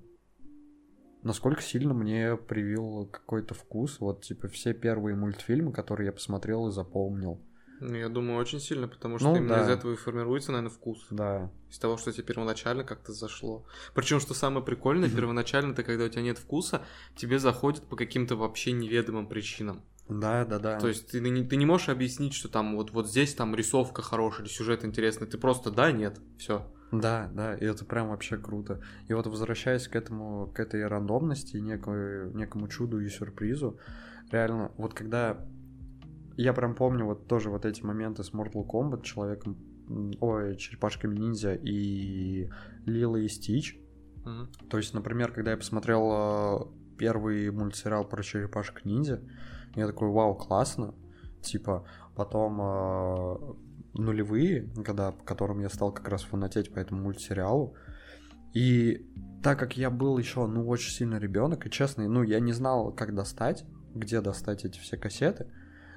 насколько 1.23 1.61
сильно 1.61 1.93
мне 1.93 2.35
привил 2.35 3.07
какой-то 3.11 3.53
вкус, 3.53 3.99
вот, 3.99 4.23
типа, 4.23 4.47
все 4.47 4.73
первые 4.73 5.15
мультфильмы, 5.15 5.71
которые 5.71 6.07
я 6.07 6.11
посмотрел 6.11 6.67
и 6.67 6.71
запомнил. 6.71 7.41
Ну, 7.81 7.95
я 7.95 8.09
думаю, 8.09 8.37
очень 8.37 8.59
сильно, 8.59 8.87
потому 8.87 9.17
что 9.17 9.29
ну, 9.29 9.37
именно 9.37 9.55
да. 9.55 9.63
из 9.63 9.69
этого 9.69 9.93
и 9.93 9.95
формируется, 9.95 10.51
наверное, 10.51 10.71
вкус. 10.71 11.07
Да. 11.09 11.51
Из 11.71 11.79
того, 11.79 11.97
что 11.97 12.11
тебе 12.11 12.23
первоначально 12.23 12.83
как-то 12.83 13.11
зашло. 13.11 13.65
Причем, 13.95 14.19
что 14.19 14.35
самое 14.35 14.63
прикольное, 14.63 15.09
первоначально 15.09 15.73
ты, 15.73 15.81
когда 15.81 16.05
у 16.05 16.07
тебя 16.07 16.21
нет 16.21 16.37
вкуса, 16.37 16.83
тебе 17.15 17.39
заходит 17.39 17.83
по 17.83 17.95
каким-то 17.95 18.35
вообще 18.35 18.71
неведомым 18.71 19.25
причинам. 19.25 19.81
Да, 20.07 20.45
да, 20.45 20.59
да. 20.59 20.79
То 20.79 20.89
есть 20.89 21.07
ты 21.07 21.21
не, 21.21 21.43
ты 21.43 21.55
не 21.55 21.65
можешь 21.65 21.89
объяснить, 21.89 22.35
что 22.35 22.49
там 22.49 22.75
вот, 22.75 22.91
вот 22.91 23.09
здесь 23.09 23.33
там 23.33 23.55
рисовка 23.55 24.03
хорошая 24.03 24.45
или 24.45 24.53
сюжет 24.53 24.85
интересный. 24.85 25.25
Ты 25.25 25.39
просто 25.39 25.71
да, 25.71 25.91
нет, 25.91 26.19
все. 26.37 26.67
Да, 26.91 27.29
да, 27.33 27.55
и 27.55 27.65
это 27.65 27.85
прям 27.85 28.09
вообще 28.09 28.37
круто. 28.37 28.81
И 29.07 29.13
вот 29.13 29.25
возвращаясь 29.27 29.87
к 29.87 29.95
этому, 29.95 30.47
к 30.47 30.59
этой 30.59 30.85
рандомности, 30.85 31.57
некому, 31.57 32.31
некому 32.33 32.67
чуду 32.67 32.99
и 32.99 33.07
сюрпризу, 33.07 33.79
реально, 34.29 34.71
вот 34.77 34.93
когда 34.93 35.45
я 36.35 36.53
прям 36.53 36.75
помню 36.75 37.05
вот 37.05 37.27
тоже 37.27 37.49
вот 37.49 37.65
эти 37.65 37.81
моменты 37.81 38.23
с 38.23 38.33
Mortal 38.33 38.65
Kombat, 38.67 39.03
человеком, 39.03 39.57
ой, 40.19 40.57
черепашками 40.57 41.15
ниндзя 41.15 41.53
и 41.53 42.49
Лила 42.85 43.17
и 43.17 43.27
Стич. 43.27 43.79
Мгм. 44.25 44.49
То 44.69 44.77
есть, 44.77 44.93
например, 44.93 45.31
когда 45.31 45.51
я 45.51 45.57
посмотрел 45.57 46.11
э, 46.11 46.97
первый 46.97 47.51
мультсериал 47.51 48.05
про 48.05 48.21
черепашек 48.21 48.85
ниндзя, 48.85 49.21
я 49.75 49.87
такой, 49.87 50.09
вау, 50.09 50.35
классно. 50.35 50.93
Типа, 51.41 51.85
потом 52.15 52.59
э, 52.61 53.53
нулевые, 53.93 54.69
когда, 54.83 55.11
по 55.11 55.23
которым 55.23 55.59
я 55.59 55.69
стал 55.69 55.91
как 55.91 56.07
раз 56.07 56.23
фанатеть 56.23 56.73
по 56.73 56.79
этому 56.79 57.01
мультсериалу. 57.01 57.75
И 58.53 59.07
так 59.43 59.59
как 59.59 59.77
я 59.77 59.89
был 59.89 60.17
еще, 60.17 60.45
ну, 60.45 60.67
очень 60.67 60.91
сильно 60.91 61.15
ребенок, 61.15 61.65
и 61.65 61.71
честно, 61.71 62.07
ну, 62.07 62.23
я 62.23 62.39
не 62.39 62.53
знал, 62.53 62.91
как 62.91 63.15
достать, 63.15 63.65
где 63.93 64.21
достать 64.21 64.65
эти 64.65 64.79
все 64.79 64.97
кассеты. 64.97 65.47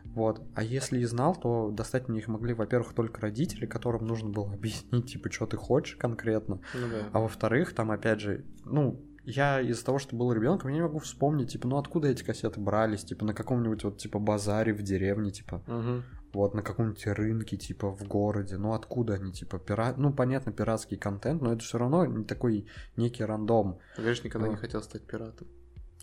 Вот. 0.05 0.43
А 0.55 0.63
если 0.63 1.01
и 1.01 1.05
знал, 1.05 1.35
то 1.35 1.71
достать 1.71 2.09
мне 2.09 2.21
их 2.21 2.29
могли, 2.29 2.55
во-первых, 2.55 2.93
только 2.95 3.21
родители, 3.21 3.67
которым 3.67 4.07
нужно 4.07 4.31
было 4.31 4.53
объяснить, 4.53 5.13
типа, 5.13 5.33
что 5.33 5.47
ты 5.47 5.57
хочешь 5.57 5.97
конкретно. 5.97 6.61
Ну 6.75 6.89
да. 6.89 7.09
А 7.13 7.21
во-вторых, 7.21 7.75
там 7.75 7.91
опять 7.91 8.21
же, 8.21 8.45
ну, 8.65 9.03
я 9.25 9.61
из-за 9.61 9.85
того, 9.85 9.99
что 9.99 10.15
был 10.15 10.33
ребенком, 10.33 10.71
я 10.71 10.77
не 10.77 10.83
могу 10.83 10.99
вспомнить, 10.99 11.53
типа, 11.53 11.67
ну 11.67 11.79
откуда 11.79 12.09
эти 12.09 12.23
кассеты 12.23 12.61
брались, 12.61 13.05
типа, 13.05 13.25
на 13.25 13.35
каком-нибудь 13.35 13.83
вот, 13.85 13.99
типа, 13.99 14.19
базаре 14.19 14.75
в 14.75 14.83
деревне, 14.83 15.31
типа, 15.31 15.63
Мгм. 15.67 16.05
Вот, 16.35 16.55
на 16.55 16.63
каком-нибудь 16.63 17.07
рынке, 17.07 17.57
типа, 17.57 17.91
в 17.91 18.03
городе, 18.07 18.57
ну 18.57 18.75
откуда 18.75 19.15
они, 19.15 19.33
типа, 19.33 19.59
пират, 19.59 19.97
ну, 19.99 20.13
понятно, 20.13 20.53
пиратский 20.53 20.97
контент, 20.97 21.41
но 21.43 21.53
это 21.53 21.63
все 21.63 21.79
равно 21.79 22.05
не 22.07 22.25
такой 22.25 22.67
некий 22.97 23.25
рандом. 23.25 23.79
Ты 23.97 24.03
говоришь, 24.03 24.25
никогда 24.25 24.49
не 24.49 24.55
А. 24.55 24.59
хотел 24.59 24.83
стать 24.83 25.03
пиратом. 25.07 25.47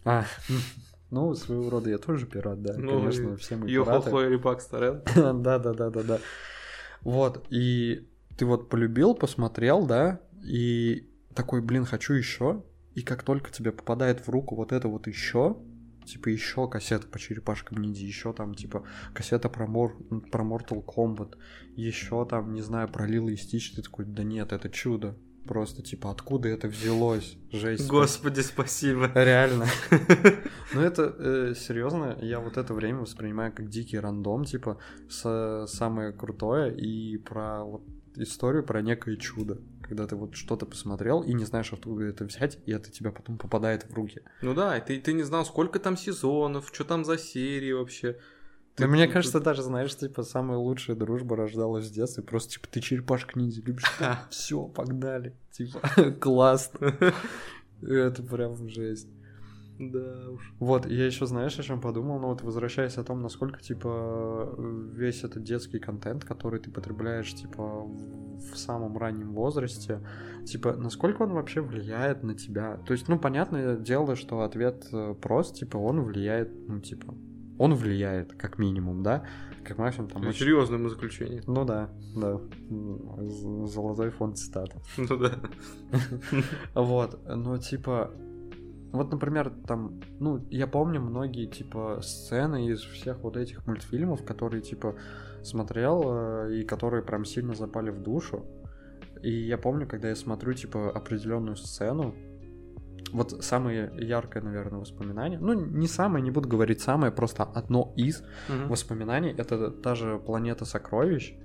А, 0.05 0.25
ну, 1.11 1.33
своего 1.35 1.69
рода 1.69 1.89
я 1.89 1.97
тоже 1.97 2.25
пират, 2.25 2.61
да, 2.61 2.73
Ну, 2.77 2.99
конечно, 2.99 3.35
все 3.37 3.55
мы 3.57 3.67
пираты. 3.67 4.09
хо, 4.09 4.21
рыбак, 4.21 4.61
старел. 4.61 5.01
Да, 5.15 5.59
да, 5.59 5.73
да, 5.73 5.89
да, 5.89 6.03
да. 6.03 6.19
Вот, 7.01 7.45
и 7.49 8.07
ты 8.37 8.45
вот 8.45 8.69
полюбил, 8.69 9.15
посмотрел, 9.15 9.85
да, 9.85 10.21
и 10.43 11.07
такой, 11.35 11.61
блин, 11.61 11.85
хочу 11.85 12.13
еще. 12.13 12.63
И 12.93 13.03
как 13.03 13.23
только 13.23 13.51
тебе 13.51 13.71
попадает 13.71 14.25
в 14.25 14.29
руку 14.29 14.55
вот 14.55 14.71
это 14.71 14.87
вот 14.87 15.07
еще, 15.07 15.57
типа 16.05 16.29
еще 16.29 16.67
кассета 16.67 17.07
по 17.07 17.19
черепашкам 17.19 17.77
ниндзя, 17.79 18.05
еще 18.05 18.33
там 18.33 18.53
типа 18.55 18.85
кассета 19.13 19.49
про, 19.49 19.67
Мор... 19.67 19.95
про 20.31 20.43
Mortal 20.43 20.83
Kombat, 20.85 21.35
еще 21.75 22.25
там, 22.25 22.53
не 22.53 22.61
знаю, 22.61 22.87
про 22.89 23.07
Лилу 23.07 23.29
и 23.29 23.35
Стич, 23.35 23.73
ты 23.73 23.81
такой, 23.81 24.05
да 24.05 24.23
нет, 24.23 24.51
это 24.51 24.69
чудо. 24.69 25.15
Просто 25.45 25.81
типа 25.81 26.11
откуда 26.11 26.49
это 26.49 26.67
взялось? 26.67 27.35
Жесть. 27.51 27.87
Господи, 27.87 28.41
спасибо. 28.41 29.11
Реально. 29.15 29.65
Ну 30.73 30.79
это 30.79 31.13
э, 31.17 31.53
серьезно, 31.53 32.17
я 32.21 32.39
вот 32.39 32.55
это 32.57 32.73
время 32.73 32.99
воспринимаю 32.99 33.51
как 33.51 33.67
дикий 33.67 33.99
рандом, 33.99 34.45
типа 34.45 34.77
с- 35.09 35.65
самое 35.67 36.13
крутое 36.13 36.73
и 36.73 37.17
про 37.17 37.65
вот 37.65 37.83
историю 38.15 38.63
про 38.63 38.81
некое 38.81 39.17
чудо, 39.17 39.59
когда 39.91 40.07
ты 40.07 40.15
вот 40.15 40.35
что-то 40.35 40.65
посмотрел 40.65 41.21
и 41.21 41.33
не 41.33 41.43
знаешь, 41.43 41.73
откуда 41.73 42.05
это 42.05 42.23
взять, 42.23 42.57
и 42.65 42.71
это 42.71 42.89
тебе 42.89 43.11
потом 43.11 43.37
попадает 43.37 43.83
в 43.89 43.93
руки. 43.93 44.21
Ну 44.41 44.53
да, 44.53 44.77
и 44.77 44.85
ты, 44.85 45.01
ты 45.01 45.11
не 45.11 45.23
знал, 45.23 45.45
сколько 45.45 45.79
там 45.79 45.97
сезонов, 45.97 46.69
что 46.71 46.85
там 46.85 47.03
за 47.03 47.17
серии 47.17 47.73
вообще. 47.73 48.17
Ты- 48.75 48.85
Но 48.85 48.91
мне 48.93 49.05
ты- 49.05 49.11
кажется, 49.11 49.41
даже, 49.41 49.63
знаешь, 49.63 49.93
типа, 49.97 50.23
самая 50.23 50.57
лучшая 50.57 50.95
дружба 50.95 51.35
рождалась 51.35 51.89
в 51.89 51.93
детстве. 51.93 52.23
Просто, 52.23 52.53
типа, 52.53 52.69
ты 52.71 52.79
черепашка 52.79 53.37
ниндзя 53.37 53.61
любишь. 53.63 53.83
Все, 54.29 54.63
погнали. 54.65 55.35
Типа, 55.51 55.81
классно. 56.21 56.95
Это 57.81 58.23
прям 58.23 58.69
жесть. 58.69 59.09
Да 59.89 60.29
уж. 60.29 60.53
Вот, 60.59 60.85
я 60.85 61.05
еще, 61.07 61.25
знаешь, 61.25 61.57
о 61.57 61.63
чем 61.63 61.81
подумал? 61.81 62.19
Ну 62.19 62.27
вот, 62.27 62.43
возвращаясь 62.43 62.97
о 62.97 63.03
том, 63.03 63.21
насколько, 63.21 63.59
типа, 63.61 64.53
весь 64.93 65.23
этот 65.23 65.43
детский 65.43 65.79
контент, 65.79 66.23
который 66.23 66.59
ты 66.59 66.69
потребляешь, 66.69 67.33
типа, 67.33 67.83
в 67.83 68.55
самом 68.57 68.97
раннем 68.97 69.33
возрасте, 69.33 70.01
типа, 70.45 70.73
насколько 70.73 71.23
он 71.23 71.33
вообще 71.33 71.61
влияет 71.61 72.21
на 72.23 72.35
тебя? 72.35 72.77
То 72.85 72.93
есть, 72.93 73.07
ну, 73.07 73.17
понятное 73.17 73.75
дело, 73.77 74.15
что 74.15 74.41
ответ 74.41 74.87
э, 74.93 75.15
прост, 75.19 75.55
типа, 75.55 75.77
он 75.77 76.01
влияет, 76.01 76.51
ну, 76.67 76.79
типа, 76.79 77.15
он 77.57 77.73
влияет, 77.73 78.33
как 78.33 78.59
минимум, 78.59 79.03
да? 79.03 79.25
Как 79.63 79.77
максимум, 79.77 80.09
там, 80.09 80.21
очень- 80.23 80.39
Серьезное 80.39 80.89
заключение. 80.89 81.43
Ну 81.45 81.65
да, 81.65 81.89
да. 82.15 82.39
Золотой 83.67 84.09
фонд 84.09 84.37
цитат. 84.37 84.75
Ну 84.97 85.17
да. 85.17 85.31
Вот, 86.73 87.19
но 87.27 87.57
типа, 87.57 88.11
вот, 88.91 89.11
например, 89.11 89.51
там, 89.67 90.01
ну, 90.19 90.45
я 90.49 90.67
помню 90.67 91.01
многие, 91.01 91.47
типа, 91.47 91.99
сцены 92.01 92.67
из 92.67 92.81
всех 92.81 93.19
вот 93.19 93.37
этих 93.37 93.65
мультфильмов, 93.67 94.23
которые, 94.25 94.61
типа, 94.61 94.95
смотрел 95.43 96.03
э, 96.05 96.55
и 96.59 96.63
которые 96.63 97.03
прям 97.03 97.25
сильно 97.25 97.55
запали 97.55 97.89
в 97.89 98.01
душу. 98.01 98.45
И 99.23 99.31
я 99.31 99.57
помню, 99.57 99.87
когда 99.87 100.09
я 100.09 100.15
смотрю, 100.15 100.53
типа, 100.53 100.91
определенную 100.91 101.55
сцену, 101.55 102.13
вот 103.13 103.43
самое 103.43 103.91
яркое, 103.97 104.43
наверное, 104.43 104.79
воспоминание, 104.79 105.39
ну, 105.39 105.53
не 105.53 105.87
самое, 105.87 106.23
не 106.23 106.31
буду 106.31 106.49
говорить 106.49 106.81
самое, 106.81 107.11
просто 107.11 107.43
одно 107.43 107.93
из 107.97 108.23
Мгм. 108.49 108.67
воспоминаний, 108.69 109.33
это 109.37 109.71
та 109.71 109.95
же 109.95 110.17
«Планета 110.17 110.65
сокровищ», 110.65 111.35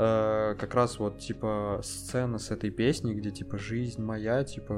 Э, 0.00 0.54
как 0.56 0.74
раз 0.74 1.00
вот, 1.00 1.18
типа, 1.18 1.80
сцена 1.82 2.38
с 2.38 2.52
этой 2.52 2.70
песней, 2.70 3.14
где, 3.14 3.32
типа, 3.32 3.58
жизнь 3.58 4.00
моя, 4.00 4.44
типа, 4.44 4.72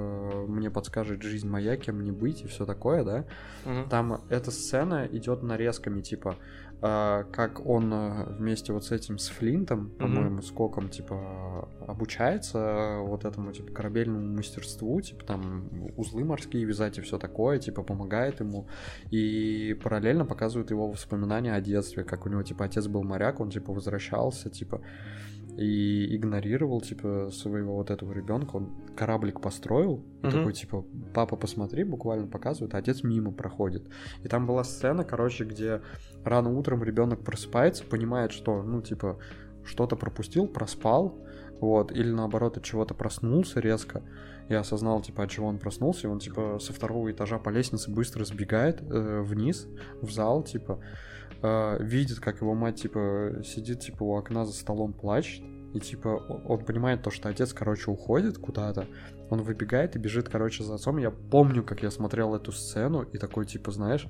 мне 0.48 0.70
подскажет 0.70 1.20
жизнь 1.20 1.46
моя, 1.46 1.76
кем 1.76 1.96
мне 1.96 2.10
быть 2.10 2.40
и 2.40 2.46
все 2.46 2.64
такое, 2.64 3.04
да. 3.04 3.24
Мгм. 3.66 3.90
Там 3.90 4.22
эта 4.30 4.50
сцена 4.50 5.06
идет 5.12 5.42
нарезками, 5.42 6.00
типа, 6.00 6.36
как 6.80 7.66
он 7.66 7.92
э, 7.92 8.24
вместе 8.38 8.72
вот 8.72 8.84
с 8.86 8.90
этим, 8.90 9.18
с 9.18 9.28
Флинтом, 9.28 9.90
по-моему, 9.90 10.40
с 10.40 10.50
Коком, 10.50 10.88
типа, 10.88 11.68
обучается 11.86 13.00
вот 13.00 13.26
этому, 13.26 13.52
типа, 13.52 13.70
корабельному 13.72 14.36
мастерству, 14.36 15.00
типа, 15.02 15.24
там, 15.24 15.68
узлы 15.96 16.24
морские 16.24 16.64
вязать 16.64 16.96
и 16.96 17.02
все 17.02 17.18
такое, 17.18 17.58
типа, 17.58 17.82
помогает 17.82 18.40
ему. 18.40 18.66
И 19.10 19.78
параллельно 19.82 20.24
показывают 20.24 20.70
его 20.70 20.88
воспоминания 20.88 21.52
о 21.52 21.60
детстве, 21.60 22.02
как 22.02 22.24
у 22.24 22.30
него, 22.30 22.42
типа, 22.42 22.64
отец 22.64 22.86
был 22.86 23.02
моряк, 23.02 23.40
он, 23.40 23.50
типа, 23.50 23.74
возвращался, 23.74 24.48
типа, 24.48 24.80
и 25.56 26.16
игнорировал, 26.16 26.80
типа, 26.80 27.30
своего 27.32 27.76
вот 27.76 27.90
этого 27.90 28.12
ребенка. 28.12 28.56
Он 28.56 28.70
кораблик 28.96 29.40
построил, 29.40 30.04
и 30.22 30.26
Мгм. 30.26 30.30
такой, 30.36 30.52
типа, 30.52 30.84
папа, 31.14 31.36
посмотри, 31.36 31.84
буквально 31.84 32.26
показывает, 32.26 32.74
а 32.74 32.78
отец 32.78 33.02
мимо 33.02 33.32
проходит. 33.32 33.88
И 34.22 34.28
там 34.28 34.46
была 34.46 34.64
сцена, 34.64 35.04
короче, 35.04 35.44
где 35.44 35.82
рано 36.24 36.50
утром 36.50 36.82
ребенок 36.82 37.24
просыпается, 37.24 37.84
понимает, 37.84 38.32
что, 38.32 38.62
ну, 38.62 38.80
типа, 38.82 39.18
что-то 39.64 39.96
пропустил, 39.96 40.46
проспал, 40.46 41.18
вот, 41.60 41.92
или 41.92 42.10
наоборот 42.10 42.56
от 42.56 42.64
чего-то 42.64 42.94
проснулся 42.94 43.60
резко, 43.60 44.02
и 44.48 44.54
осознал, 44.54 45.00
типа, 45.02 45.24
от 45.24 45.30
чего 45.30 45.46
он 45.46 45.58
проснулся, 45.58 46.06
и 46.08 46.10
он, 46.10 46.18
типа, 46.18 46.58
со 46.58 46.72
второго 46.72 47.10
этажа 47.12 47.38
по 47.38 47.50
лестнице 47.50 47.90
быстро 47.90 48.24
сбегает 48.24 48.80
э, 48.82 49.20
вниз, 49.22 49.68
в 50.00 50.10
зал, 50.10 50.42
типа, 50.42 50.80
э, 51.42 51.82
видит, 51.82 52.20
как 52.20 52.40
его 52.40 52.54
мать, 52.54 52.80
типа, 52.82 53.42
сидит, 53.44 53.80
типа, 53.80 54.02
у 54.02 54.16
окна 54.16 54.44
за 54.44 54.52
столом, 54.52 54.92
плачет, 54.92 55.42
и, 55.74 55.80
типа, 55.80 56.08
он 56.08 56.64
понимает 56.64 57.02
то, 57.02 57.10
что 57.10 57.28
отец, 57.28 57.52
короче, 57.52 57.90
уходит 57.90 58.38
куда-то, 58.38 58.86
он 59.30 59.42
выбегает 59.42 59.94
и 59.94 59.98
бежит, 59.98 60.28
короче, 60.28 60.64
за 60.64 60.74
отцом. 60.74 60.98
Я 60.98 61.10
помню, 61.10 61.62
как 61.62 61.82
я 61.82 61.90
смотрел 61.90 62.34
эту 62.34 62.50
сцену, 62.52 63.02
и 63.02 63.18
такой, 63.18 63.46
типа, 63.46 63.70
знаешь, 63.70 64.06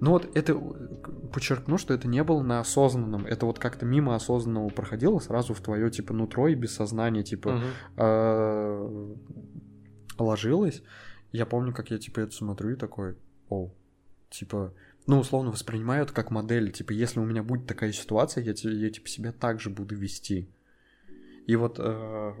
ну 0.00 0.12
вот 0.12 0.28
это, 0.36 0.52
э, 0.52 0.58
подчеркну, 1.32 1.78
что 1.78 1.94
это 1.94 2.06
не 2.06 2.22
было 2.22 2.42
на 2.42 2.60
осознанном, 2.60 3.26
это 3.26 3.46
вот 3.46 3.58
как-то 3.58 3.86
мимо 3.86 4.14
осознанного 4.14 4.68
проходило 4.68 5.18
сразу 5.18 5.54
в 5.54 5.60
твое, 5.60 5.90
типа, 5.90 6.12
нутро 6.12 6.48
и 6.48 6.54
бессознание, 6.54 7.24
типа, 7.24 7.52
Мгм. 7.52 7.64
э, 7.96 9.14
ложилось. 10.18 10.82
Я 11.32 11.46
помню, 11.46 11.72
как 11.74 11.90
я, 11.90 11.98
типа, 11.98 12.20
это 12.20 12.32
смотрю 12.34 12.70
и 12.70 12.76
такой, 12.76 13.16
о, 13.48 13.70
типа, 14.30 14.72
ну, 15.08 15.20
условно 15.20 15.50
воспринимаю 15.50 16.02
это 16.02 16.12
как 16.12 16.30
модель, 16.30 16.70
типа, 16.70 16.92
если 16.92 17.18
у 17.18 17.24
меня 17.24 17.42
будет 17.42 17.66
такая 17.66 17.92
ситуация, 17.92 18.44
я, 18.44 18.52
я 18.52 18.90
типа, 18.90 19.08
себя 19.08 19.32
так 19.32 19.58
же 19.58 19.70
буду 19.70 19.96
вести. 19.96 20.50
И 21.46 21.56
вот 21.56 21.76
э, 21.78 22.34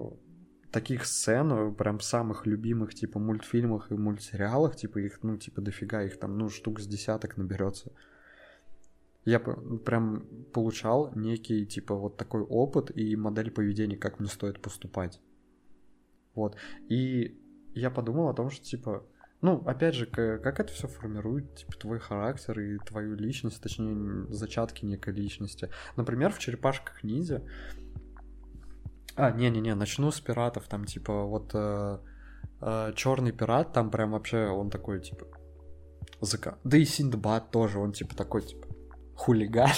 таких 0.70 1.06
сцен, 1.06 1.50
э, 1.50 1.72
прям 1.72 1.98
самых 2.00 2.44
любимых, 2.44 2.94
типа, 2.94 3.18
мультфильмах 3.18 3.90
и 3.90 3.94
мультсериалах, 3.94 4.76
типа, 4.76 4.98
их, 4.98 5.20
ну, 5.22 5.38
типа, 5.38 5.62
дофига, 5.62 6.02
их 6.02 6.18
там, 6.18 6.36
ну, 6.36 6.50
штук 6.50 6.80
с 6.80 6.86
десяток 6.86 7.38
наберется. 7.38 7.90
Я 9.24 9.40
прям 9.40 10.26
получал 10.52 11.10
некий, 11.14 11.64
типа, 11.64 11.94
вот 11.94 12.18
такой 12.18 12.42
опыт 12.42 12.94
и 12.94 13.16
модель 13.16 13.50
поведения, 13.50 13.96
как 13.96 14.20
мне 14.20 14.28
стоит 14.28 14.60
поступать. 14.60 15.22
Вот. 16.34 16.54
И 16.90 17.40
я 17.74 17.90
подумал 17.90 18.28
о 18.28 18.34
том, 18.34 18.50
что, 18.50 18.62
типа, 18.62 19.06
ну, 19.40 19.62
опять 19.66 19.94
же, 19.94 20.06
как 20.06 20.58
это 20.58 20.72
все 20.72 20.88
формирует, 20.88 21.54
типа, 21.54 21.72
твой 21.78 21.98
характер 22.00 22.58
и 22.58 22.78
твою 22.78 23.14
личность, 23.14 23.62
точнее, 23.62 24.26
зачатки 24.30 24.84
некой 24.84 25.14
личности. 25.14 25.70
Например, 25.96 26.32
в 26.32 26.38
черепашках 26.38 27.04
ниндзя 27.04 27.42
А, 29.14 29.30
не-не-не, 29.30 29.74
начну 29.74 30.10
с 30.10 30.20
пиратов, 30.20 30.66
там, 30.68 30.84
типа, 30.84 31.24
вот 31.24 31.50
э, 31.54 31.98
э, 32.60 32.92
черный 32.96 33.32
пират, 33.32 33.72
там 33.72 33.90
прям 33.90 34.12
вообще 34.12 34.46
он 34.46 34.70
такой, 34.70 35.00
типа, 35.00 35.26
ЗК. 36.20 36.58
Да 36.64 36.76
и 36.76 36.84
Синдбад 36.84 37.50
тоже, 37.50 37.78
он, 37.78 37.92
типа, 37.92 38.16
такой, 38.16 38.42
типа, 38.42 38.66
хулиган. 39.14 39.70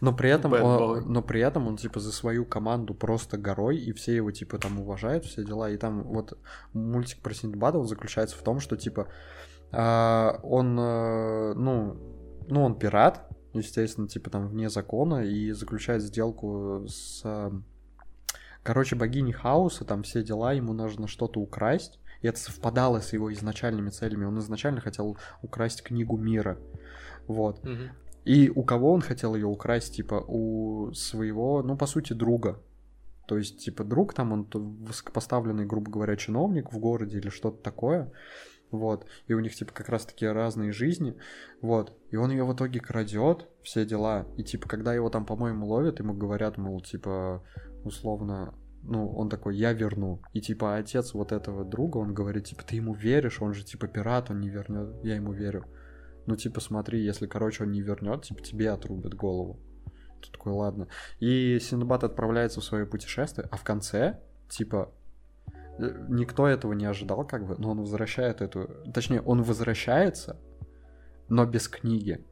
Но 0.00 0.14
при 0.14 0.30
этом, 0.30 0.52
он, 0.52 1.12
но 1.12 1.22
при 1.22 1.40
этом 1.40 1.66
он, 1.66 1.76
типа, 1.76 2.00
за 2.00 2.12
свою 2.12 2.44
команду 2.44 2.94
просто 2.94 3.36
горой, 3.38 3.78
и 3.78 3.92
все 3.92 4.14
его, 4.14 4.30
типа, 4.30 4.58
там 4.58 4.80
уважают, 4.80 5.24
все 5.24 5.44
дела. 5.44 5.70
И 5.70 5.76
там 5.76 6.02
вот 6.04 6.38
мультик 6.72 7.20
про 7.22 7.34
Синдбада, 7.34 7.78
он 7.78 7.86
заключается 7.86 8.36
в 8.36 8.42
том, 8.42 8.60
что, 8.60 8.76
типа, 8.76 9.08
а, 9.72 10.38
он, 10.42 10.78
э, 10.78 11.54
ну, 11.54 11.96
ну, 12.48 12.64
он 12.64 12.78
пират, 12.78 13.28
естественно, 13.52 14.08
типа, 14.08 14.30
там, 14.30 14.48
вне 14.48 14.70
закона, 14.70 15.24
и 15.24 15.52
заключает 15.52 16.02
сделку 16.02 16.86
с, 16.88 17.24
короче, 18.62 18.96
богиней 18.96 19.32
хаоса, 19.32 19.84
там, 19.84 20.02
все 20.02 20.22
дела, 20.22 20.52
ему 20.52 20.72
нужно 20.72 21.08
что-то 21.08 21.40
украсть, 21.40 21.98
и 22.22 22.28
это 22.28 22.38
совпадало 22.38 23.00
с 23.00 23.12
его 23.12 23.32
изначальными 23.32 23.90
целями. 23.90 24.24
Он 24.24 24.38
изначально 24.38 24.80
хотел 24.80 25.18
украсть 25.42 25.82
книгу 25.82 26.16
мира. 26.16 26.58
Вот. 27.26 27.62
Мгм. 27.64 27.90
И 28.26 28.50
у 28.50 28.64
кого 28.64 28.92
он 28.92 29.02
хотел 29.02 29.36
ее 29.36 29.46
украсть, 29.46 29.94
типа, 29.94 30.16
у 30.26 30.92
своего, 30.94 31.62
ну, 31.62 31.76
по 31.76 31.86
сути, 31.86 32.12
друга. 32.12 32.60
То 33.28 33.38
есть, 33.38 33.64
типа, 33.64 33.84
друг 33.84 34.14
там, 34.14 34.32
он 34.32 34.48
высокопоставленный, 34.52 35.64
грубо 35.64 35.92
говоря, 35.92 36.16
чиновник 36.16 36.72
в 36.72 36.78
городе 36.80 37.18
или 37.18 37.28
что-то 37.28 37.62
такое. 37.62 38.10
Вот. 38.72 39.06
И 39.28 39.32
у 39.32 39.38
них, 39.38 39.54
типа, 39.54 39.72
как 39.72 39.88
раз 39.88 40.06
таки 40.06 40.26
разные 40.26 40.72
жизни. 40.72 41.16
Вот. 41.62 41.96
И 42.10 42.16
он 42.16 42.32
ее 42.32 42.44
в 42.44 42.52
итоге 42.52 42.80
крадет, 42.80 43.46
все 43.62 43.86
дела. 43.86 44.26
И, 44.36 44.42
типа, 44.42 44.68
когда 44.68 44.92
его 44.92 45.08
там, 45.08 45.24
по-моему, 45.24 45.64
ловят, 45.64 46.00
ему 46.00 46.12
говорят, 46.12 46.58
мол, 46.58 46.80
типа, 46.80 47.44
условно, 47.84 48.54
ну, 48.82 49.08
он 49.08 49.28
такой, 49.28 49.56
я 49.56 49.72
верну. 49.72 50.20
И, 50.32 50.40
типа, 50.40 50.74
отец 50.74 51.14
вот 51.14 51.30
этого 51.30 51.64
друга, 51.64 51.98
он 51.98 52.12
говорит, 52.12 52.46
типа, 52.46 52.64
ты 52.64 52.74
ему 52.74 52.92
веришь, 52.92 53.40
он 53.40 53.54
же, 53.54 53.64
типа, 53.64 53.86
пират, 53.86 54.30
он 54.30 54.40
не 54.40 54.48
вернет. 54.48 54.96
Я 55.04 55.14
ему 55.14 55.32
верю. 55.32 55.64
Ну, 56.26 56.36
типа, 56.36 56.60
смотри, 56.60 57.04
если, 57.04 57.26
короче, 57.26 57.64
он 57.64 57.72
не 57.72 57.80
вернет, 57.80 58.22
типа, 58.22 58.42
тебе 58.42 58.70
отрубят 58.70 59.14
голову. 59.14 59.58
Ты 60.22 60.30
такой, 60.30 60.52
ладно. 60.52 60.88
И 61.20 61.58
Синдбад 61.60 62.04
отправляется 62.04 62.60
в 62.60 62.64
свое 62.64 62.86
путешествие, 62.86 63.48
а 63.50 63.56
в 63.56 63.64
конце, 63.64 64.18
типа, 64.48 64.92
э, 65.78 66.06
никто 66.08 66.46
этого 66.46 66.72
не 66.72 66.86
ожидал, 66.86 67.24
как 67.26 67.46
бы, 67.46 67.56
но 67.58 67.70
он 67.70 67.80
возвращает 67.80 68.40
эту... 68.40 68.68
Точнее, 68.92 69.20
он 69.20 69.42
возвращается, 69.42 70.36
но 71.28 71.46
без 71.46 71.68
книги. 71.68 72.24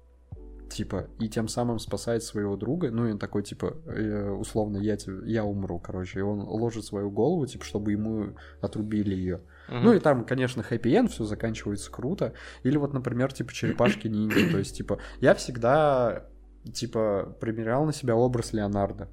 Типа, 0.74 1.06
и 1.20 1.28
тем 1.28 1.46
самым 1.46 1.78
спасает 1.78 2.24
своего 2.24 2.56
друга. 2.56 2.90
Ну, 2.90 3.06
и 3.06 3.12
он 3.12 3.18
такой, 3.20 3.44
типа, 3.44 3.76
э, 3.86 4.28
условно, 4.30 4.78
я, 4.78 4.96
я 5.24 5.44
умру, 5.44 5.78
короче. 5.78 6.18
И 6.18 6.22
он 6.22 6.40
ложит 6.40 6.84
свою 6.84 7.12
голову, 7.12 7.46
типа, 7.46 7.64
чтобы 7.64 7.92
ему 7.92 8.34
отрубили 8.60 9.14
ее. 9.14 9.40
Мгм. 9.68 9.84
Ну 9.84 9.92
и 9.92 10.00
там, 10.00 10.24
конечно, 10.24 10.64
хэппи-энд, 10.64 11.12
все 11.12 11.22
заканчивается 11.22 11.92
круто. 11.92 12.32
Или 12.64 12.76
вот, 12.76 12.92
например, 12.92 13.32
типа 13.32 13.52
черепашки 13.52 14.08
ниндзя. 14.08 14.50
То 14.50 14.58
есть, 14.58 14.76
типа, 14.76 14.98
я 15.20 15.36
всегда, 15.36 16.26
типа, 16.72 17.36
примерял 17.40 17.84
на 17.84 17.92
себя 17.92 18.16
образ 18.16 18.52
Леонардо. 18.52 19.08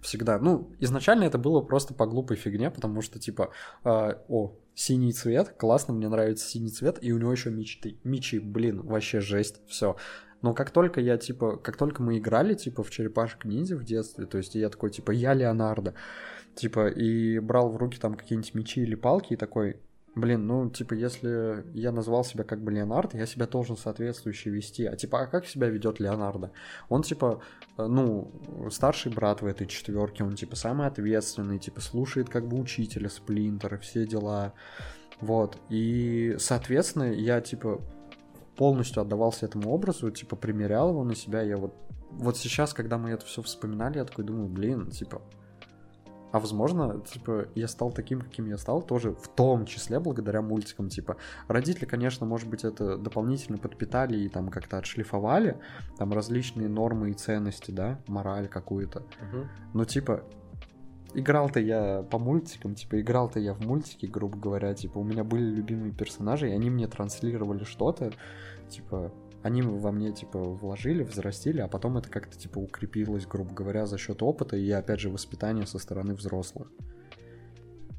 Всегда. 0.00 0.40
Ну, 0.40 0.72
изначально 0.80 1.22
это 1.22 1.38
было 1.38 1.60
просто 1.60 1.94
по 1.94 2.06
глупой 2.06 2.36
фигне, 2.36 2.72
потому 2.72 3.02
что, 3.02 3.20
типа, 3.20 3.52
а, 3.84 4.20
о, 4.26 4.58
синий 4.74 5.12
цвет, 5.12 5.54
классно, 5.56 5.94
мне 5.94 6.08
нравится 6.08 6.44
синий 6.44 6.70
цвет, 6.70 6.98
и 7.00 7.12
у 7.12 7.18
него 7.18 7.30
еще 7.30 7.50
мечты. 7.50 8.00
Мечи, 8.02 8.40
блин, 8.40 8.82
вообще 8.82 9.20
жесть, 9.20 9.60
все. 9.68 9.94
Но 10.42 10.54
как 10.54 10.70
только 10.70 11.00
я, 11.00 11.16
типа, 11.16 11.56
как 11.56 11.76
только 11.76 12.02
мы 12.02 12.18
играли, 12.18 12.54
типа, 12.54 12.82
в 12.82 12.90
черепашек 12.90 13.44
ниндзя 13.44 13.76
в 13.76 13.84
детстве, 13.84 14.26
то 14.26 14.38
есть 14.38 14.54
я 14.54 14.68
такой, 14.68 14.90
типа, 14.90 15.12
я 15.12 15.34
Леонардо, 15.34 15.94
типа, 16.54 16.88
и 16.88 17.38
брал 17.38 17.70
в 17.70 17.76
руки 17.76 17.98
там 17.98 18.14
какие-нибудь 18.14 18.54
мечи 18.54 18.82
или 18.82 18.96
палки, 18.96 19.34
и 19.34 19.36
такой, 19.36 19.76
блин, 20.14 20.46
ну, 20.46 20.68
типа, 20.68 20.94
если 20.94 21.64
я 21.74 21.92
назвал 21.92 22.24
себя 22.24 22.44
как 22.44 22.60
бы 22.62 22.72
Леонардо, 22.72 23.16
я 23.18 23.26
себя 23.26 23.46
должен 23.46 23.76
соответствующе 23.76 24.50
вести. 24.50 24.84
А 24.84 24.96
типа, 24.96 25.22
а 25.22 25.26
как 25.26 25.46
себя 25.46 25.68
ведет 25.68 26.00
Леонардо? 26.00 26.52
Он, 26.88 27.02
типа, 27.02 27.40
э, 27.78 27.86
ну, 27.86 28.32
старший 28.70 29.12
брат 29.12 29.42
в 29.42 29.46
этой 29.46 29.66
четверке, 29.66 30.24
он, 30.24 30.34
типа, 30.34 30.56
самый 30.56 30.86
ответственный, 30.86 31.58
типа, 31.58 31.80
слушает 31.80 32.28
как 32.28 32.46
бы 32.46 32.60
учителя, 32.60 33.08
сплинтера, 33.08 33.78
все 33.78 34.06
дела. 34.06 34.54
Вот. 35.20 35.56
И, 35.70 36.34
соответственно, 36.38 37.12
я, 37.12 37.40
типа, 37.40 37.80
полностью 38.56 39.00
отдавался 39.00 39.46
этому 39.46 39.70
образу, 39.70 40.10
типа, 40.10 40.36
примерял 40.36 40.90
его 40.90 41.04
на 41.04 41.14
себя. 41.14 41.42
Я 41.42 41.56
вот, 41.56 41.74
вот 42.10 42.36
сейчас, 42.36 42.74
когда 42.74 42.98
мы 42.98 43.10
это 43.10 43.24
все 43.24 43.42
вспоминали, 43.42 43.98
я 43.98 44.04
такой 44.04 44.24
думаю, 44.24 44.48
блин, 44.48 44.90
типа, 44.90 45.22
а 46.32 46.38
возможно, 46.38 47.00
типа, 47.00 47.48
я 47.54 47.68
стал 47.68 47.92
таким, 47.92 48.22
каким 48.22 48.46
я 48.46 48.56
стал, 48.56 48.80
тоже 48.80 49.12
в 49.12 49.28
том 49.28 49.66
числе 49.66 50.00
благодаря 50.00 50.40
мультикам. 50.40 50.88
Типа, 50.88 51.18
родители, 51.46 51.84
конечно, 51.84 52.24
может 52.24 52.48
быть, 52.48 52.64
это 52.64 52.96
дополнительно 52.96 53.58
подпитали 53.58 54.16
и 54.16 54.28
там 54.30 54.48
как-то 54.48 54.78
отшлифовали, 54.78 55.58
там 55.98 56.14
различные 56.14 56.70
нормы 56.70 57.10
и 57.10 57.12
ценности, 57.12 57.70
да, 57.70 58.00
мораль 58.06 58.48
какую-то. 58.48 59.02
Мгм. 59.20 59.48
Но, 59.74 59.84
типа, 59.84 60.24
играл-то 61.14 61.60
я 61.60 62.02
по 62.02 62.18
мультикам, 62.18 62.74
типа, 62.74 63.00
играл-то 63.00 63.40
я 63.40 63.54
в 63.54 63.60
мультики, 63.60 64.06
грубо 64.06 64.36
говоря, 64.36 64.74
типа, 64.74 64.98
у 64.98 65.04
меня 65.04 65.24
были 65.24 65.44
любимые 65.44 65.92
персонажи, 65.92 66.48
и 66.48 66.52
они 66.52 66.70
мне 66.70 66.86
транслировали 66.86 67.64
что-то, 67.64 68.12
типа, 68.68 69.12
они 69.42 69.62
во 69.62 69.90
мне, 69.90 70.12
типа, 70.12 70.38
вложили, 70.38 71.02
взрастили, 71.02 71.60
а 71.60 71.68
потом 71.68 71.98
это 71.98 72.08
как-то, 72.08 72.38
типа, 72.38 72.58
укрепилось, 72.58 73.26
грубо 73.26 73.52
говоря, 73.52 73.86
за 73.86 73.98
счет 73.98 74.22
опыта 74.22 74.56
и, 74.56 74.70
опять 74.70 75.00
же, 75.00 75.10
воспитания 75.10 75.66
со 75.66 75.78
стороны 75.78 76.14
взрослых. 76.14 76.68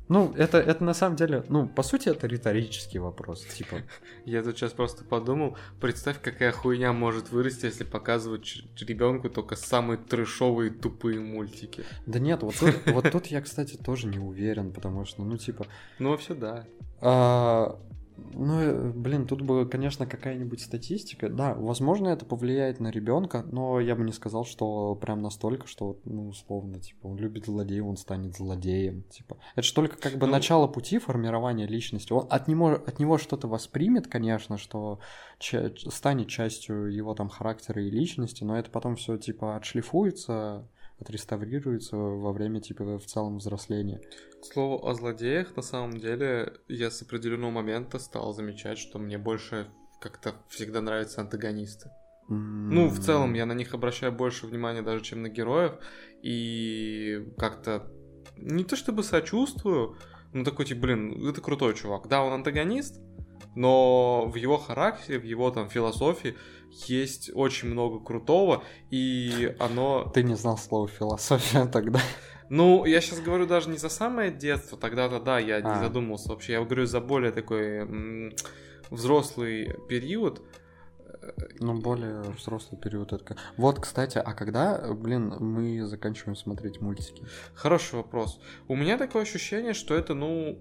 Ну, 0.09 0.33
это, 0.35 0.57
это 0.57 0.83
на 0.83 0.93
самом 0.93 1.15
деле, 1.15 1.43
ну, 1.49 1.67
по 1.67 1.81
сути, 1.81 2.09
это 2.09 2.27
риторический 2.27 2.99
вопрос, 2.99 3.45
типа, 3.45 3.77
Я 4.25 4.43
тут 4.43 4.57
сейчас 4.57 4.73
просто 4.73 5.03
подумал, 5.03 5.57
представь, 5.79 6.21
какая 6.21 6.51
хуйня 6.51 6.91
может 6.93 7.31
вырасти, 7.31 7.65
если 7.65 7.83
показывать 7.83 8.63
ребенку 8.79 9.29
только 9.29 9.55
самые 9.55 9.97
трешовые 9.97 10.71
тупые 10.71 11.19
мультики. 11.19 11.83
да 12.05 12.19
нет, 12.19 12.43
вот 12.43 12.55
тут, 12.55 12.75
вот 12.87 13.11
тут 13.11 13.27
я, 13.27 13.41
кстати, 13.41 13.77
тоже 13.77 14.07
не 14.07 14.19
уверен, 14.19 14.71
потому 14.73 15.05
что, 15.05 15.23
ну, 15.23 15.37
типа, 15.37 15.67
Ну, 15.99 16.09
вообще, 16.09 16.33
да. 16.33 16.65
А, 16.99 17.79
ну, 18.17 18.59
э, 18.61 18.91
блин, 18.91 19.25
тут 19.27 19.41
бы, 19.41 19.67
конечно, 19.67 20.05
какая-нибудь 20.05 20.61
статистика. 20.61 21.29
Да, 21.29 21.53
возможно, 21.53 22.09
это 22.09 22.25
повлияет 22.25 22.79
на 22.79 22.89
ребенка, 22.89 23.45
но 23.51 23.79
я 23.79 23.95
бы 23.95 24.03
не 24.03 24.11
сказал, 24.11 24.45
что 24.45 24.95
прям 24.95 25.21
настолько, 25.21 25.67
что, 25.67 25.99
ну, 26.05 26.29
условно, 26.29 26.79
типа, 26.79 27.07
он 27.07 27.17
любит 27.17 27.45
злодея, 27.45 27.83
он 27.83 27.97
станет 27.97 28.35
злодеем. 28.35 29.03
Типа, 29.03 29.37
это 29.55 29.63
же 29.63 29.73
только 29.73 29.97
как 29.97 30.13
бы 30.13 30.27
Ну- 30.27 30.31
начало 30.33 30.67
пути 30.67 30.99
формирования 30.99 31.67
личности. 31.67 32.13
Он 32.13 32.27
от 32.29 32.47
него, 32.47 32.71
от 32.71 32.99
него 32.99 33.17
что-то 33.17 33.47
воспримет, 33.47 34.07
конечно, 34.07 34.57
что 34.57 34.99
ча- 35.39 35.71
станет 35.89 36.27
частью 36.27 36.93
его 36.93 37.13
там 37.15 37.29
характера 37.29 37.83
и 37.83 37.89
личности, 37.89 38.43
но 38.43 38.57
это 38.57 38.69
потом 38.69 38.95
все 38.95 39.17
типа 39.17 39.55
отшлифуется, 39.55 40.67
отреставрируется 41.03 41.95
во 41.95 42.33
время 42.33 42.59
типа 42.59 42.97
в 42.97 43.05
целом 43.05 43.37
взросления. 43.37 44.01
К 44.41 44.45
слову 44.45 44.87
о 44.87 44.93
злодеях, 44.93 45.55
на 45.55 45.61
самом 45.61 45.97
деле, 45.99 46.53
я 46.67 46.89
с 46.89 47.01
определенного 47.01 47.51
момента 47.51 47.99
стал 47.99 48.33
замечать, 48.33 48.77
что 48.77 48.99
мне 48.99 49.17
больше 49.17 49.67
как-то 50.01 50.33
всегда 50.49 50.81
нравятся 50.81 51.21
антагонисты. 51.21 51.89
Ну, 52.29 52.87
в 52.87 52.99
целом, 52.99 53.33
я 53.33 53.45
на 53.45 53.53
них 53.53 53.73
обращаю 53.73 54.11
больше 54.11 54.47
внимания 54.47 54.81
даже, 54.81 55.03
чем 55.03 55.21
на 55.21 55.29
героев. 55.29 55.73
И 56.21 57.25
как-то 57.37 57.91
не 58.37 58.63
то 58.63 58.75
чтобы 58.75 59.03
сочувствую, 59.03 59.97
но 60.31 60.43
такой, 60.43 60.65
типа, 60.65 60.81
блин, 60.81 61.27
это 61.27 61.41
крутой 61.41 61.75
чувак. 61.75 62.07
Да, 62.07 62.23
он 62.23 62.33
антагонист, 62.33 63.01
но 63.55 64.25
в 64.27 64.35
его 64.35 64.57
характере, 64.57 65.19
в 65.19 65.23
его 65.23 65.51
там 65.51 65.69
философии 65.69 66.35
есть 66.87 67.31
очень 67.33 67.69
много 67.69 67.99
крутого, 67.99 68.63
и 68.89 69.55
оно... 69.59 70.11
Ты 70.13 70.23
не 70.23 70.35
знал 70.35 70.57
слова 70.57 70.87
философия 70.87 71.65
тогда. 71.65 71.99
Ну, 72.49 72.85
я 72.85 73.01
сейчас 73.01 73.19
говорю 73.21 73.47
даже 73.47 73.69
не 73.69 73.77
за 73.77 73.89
самое 73.89 74.31
детство, 74.31 74.77
тогда-то 74.77 75.19
да, 75.19 75.39
я 75.39 75.61
не 75.61 75.71
А. 75.71 75.79
задумывался 75.79 76.29
вообще. 76.29 76.53
Я 76.53 76.63
говорю 76.63 76.85
за 76.85 76.99
более 76.99 77.31
такой 77.31 77.77
м, 77.79 78.33
взрослый 78.89 79.75
период. 79.87 80.41
Ну, 81.59 81.79
более 81.79 82.21
взрослый 82.37 82.79
период. 82.79 83.13
Это... 83.13 83.37
Вот, 83.55 83.79
кстати, 83.79 84.17
а 84.17 84.33
когда, 84.33 84.93
блин, 84.93 85.33
мы 85.39 85.85
заканчиваем 85.85 86.35
смотреть 86.35 86.81
мультики? 86.81 87.25
Хороший 87.55 87.95
вопрос. 87.95 88.41
У 88.67 88.75
меня 88.75 88.97
такое 88.97 89.21
ощущение, 89.21 89.73
что 89.73 89.95
это, 89.95 90.13
ну, 90.13 90.59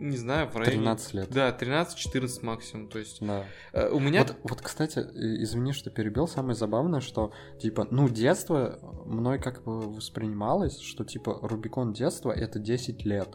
не 0.00 0.16
знаю, 0.16 0.48
в 0.48 0.56
районе... 0.56 0.78
13 0.78 1.14
лет. 1.14 1.28
Да, 1.30 1.56
13-14 1.56 2.44
максимум. 2.44 2.88
То 2.88 2.98
есть 2.98 3.24
Да. 3.24 3.44
э, 3.72 3.88
у 3.90 4.00
меня... 4.00 4.20
Вот, 4.22 4.36
вот, 4.42 4.60
кстати, 4.62 4.98
извини, 4.98 5.72
что 5.72 5.90
перебил. 5.90 6.26
Самое 6.26 6.54
забавное, 6.54 7.00
что, 7.00 7.32
типа, 7.60 7.86
ну, 7.90 8.08
детство 8.08 8.78
мной 9.04 9.38
как 9.38 9.62
бы 9.64 9.80
воспринималось, 9.80 10.80
что, 10.80 11.04
типа, 11.04 11.38
Рубикон 11.42 11.92
детства— 11.92 12.30
это 12.32 12.58
10 12.58 13.04
лет. 13.04 13.28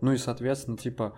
Ну 0.00 0.12
и, 0.12 0.16
соответственно, 0.16 0.76
типа, 0.76 1.14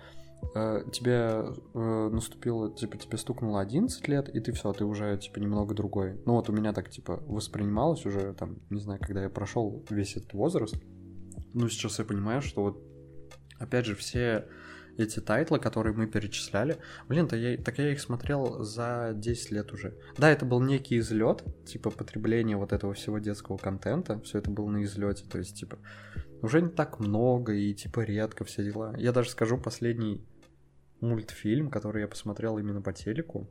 э, 0.54 0.82
тебе 0.92 1.44
э, 1.74 2.08
наступило, 2.12 2.74
типа, 2.74 2.98
тебе 2.98 3.18
стукнуло 3.18 3.60
11 3.60 4.08
лет, 4.08 4.28
и 4.28 4.40
ты 4.40 4.52
все, 4.52 4.72
ты 4.72 4.84
уже, 4.84 5.16
типа, 5.16 5.38
немного 5.38 5.74
другой. 5.74 6.20
Ну 6.26 6.34
вот 6.34 6.48
у 6.48 6.52
меня 6.52 6.72
так, 6.72 6.90
типа, 6.90 7.22
воспринималось 7.26 8.04
уже, 8.04 8.34
там, 8.34 8.58
не 8.70 8.80
знаю, 8.80 9.00
когда 9.00 9.22
я 9.22 9.30
прошел 9.30 9.84
весь 9.90 10.16
этот 10.16 10.34
возраст, 10.34 10.76
ну, 11.54 11.68
сейчас 11.68 11.98
я 11.98 12.04
понимаю, 12.04 12.42
что 12.42 12.62
вот, 12.62 12.85
опять 13.58 13.86
же, 13.86 13.94
все 13.94 14.46
эти 14.96 15.20
тайтлы, 15.20 15.58
которые 15.58 15.94
мы 15.94 16.06
перечисляли, 16.06 16.78
блин, 17.08 17.28
то 17.28 17.36
я, 17.36 17.56
так 17.58 17.78
я 17.78 17.92
их 17.92 18.00
смотрел 18.00 18.62
за 18.62 19.12
10 19.14 19.50
лет 19.50 19.72
уже. 19.72 19.94
Да, 20.16 20.30
это 20.30 20.44
был 20.44 20.60
некий 20.60 20.98
излет, 20.98 21.44
типа 21.66 21.90
потребление 21.90 22.56
вот 22.56 22.72
этого 22.72 22.94
всего 22.94 23.18
детского 23.18 23.58
контента, 23.58 24.20
все 24.20 24.38
это 24.38 24.50
было 24.50 24.68
на 24.70 24.82
излете, 24.84 25.24
то 25.28 25.38
есть, 25.38 25.58
типа, 25.58 25.78
уже 26.42 26.62
не 26.62 26.70
так 26.70 26.98
много 26.98 27.52
и, 27.52 27.74
типа, 27.74 28.00
редко 28.00 28.44
все 28.44 28.64
дела. 28.64 28.94
Я 28.96 29.12
даже 29.12 29.30
скажу, 29.30 29.58
последний 29.58 30.24
мультфильм, 31.00 31.70
который 31.70 32.02
я 32.02 32.08
посмотрел 32.08 32.58
именно 32.58 32.80
по 32.80 32.92
телеку, 32.92 33.50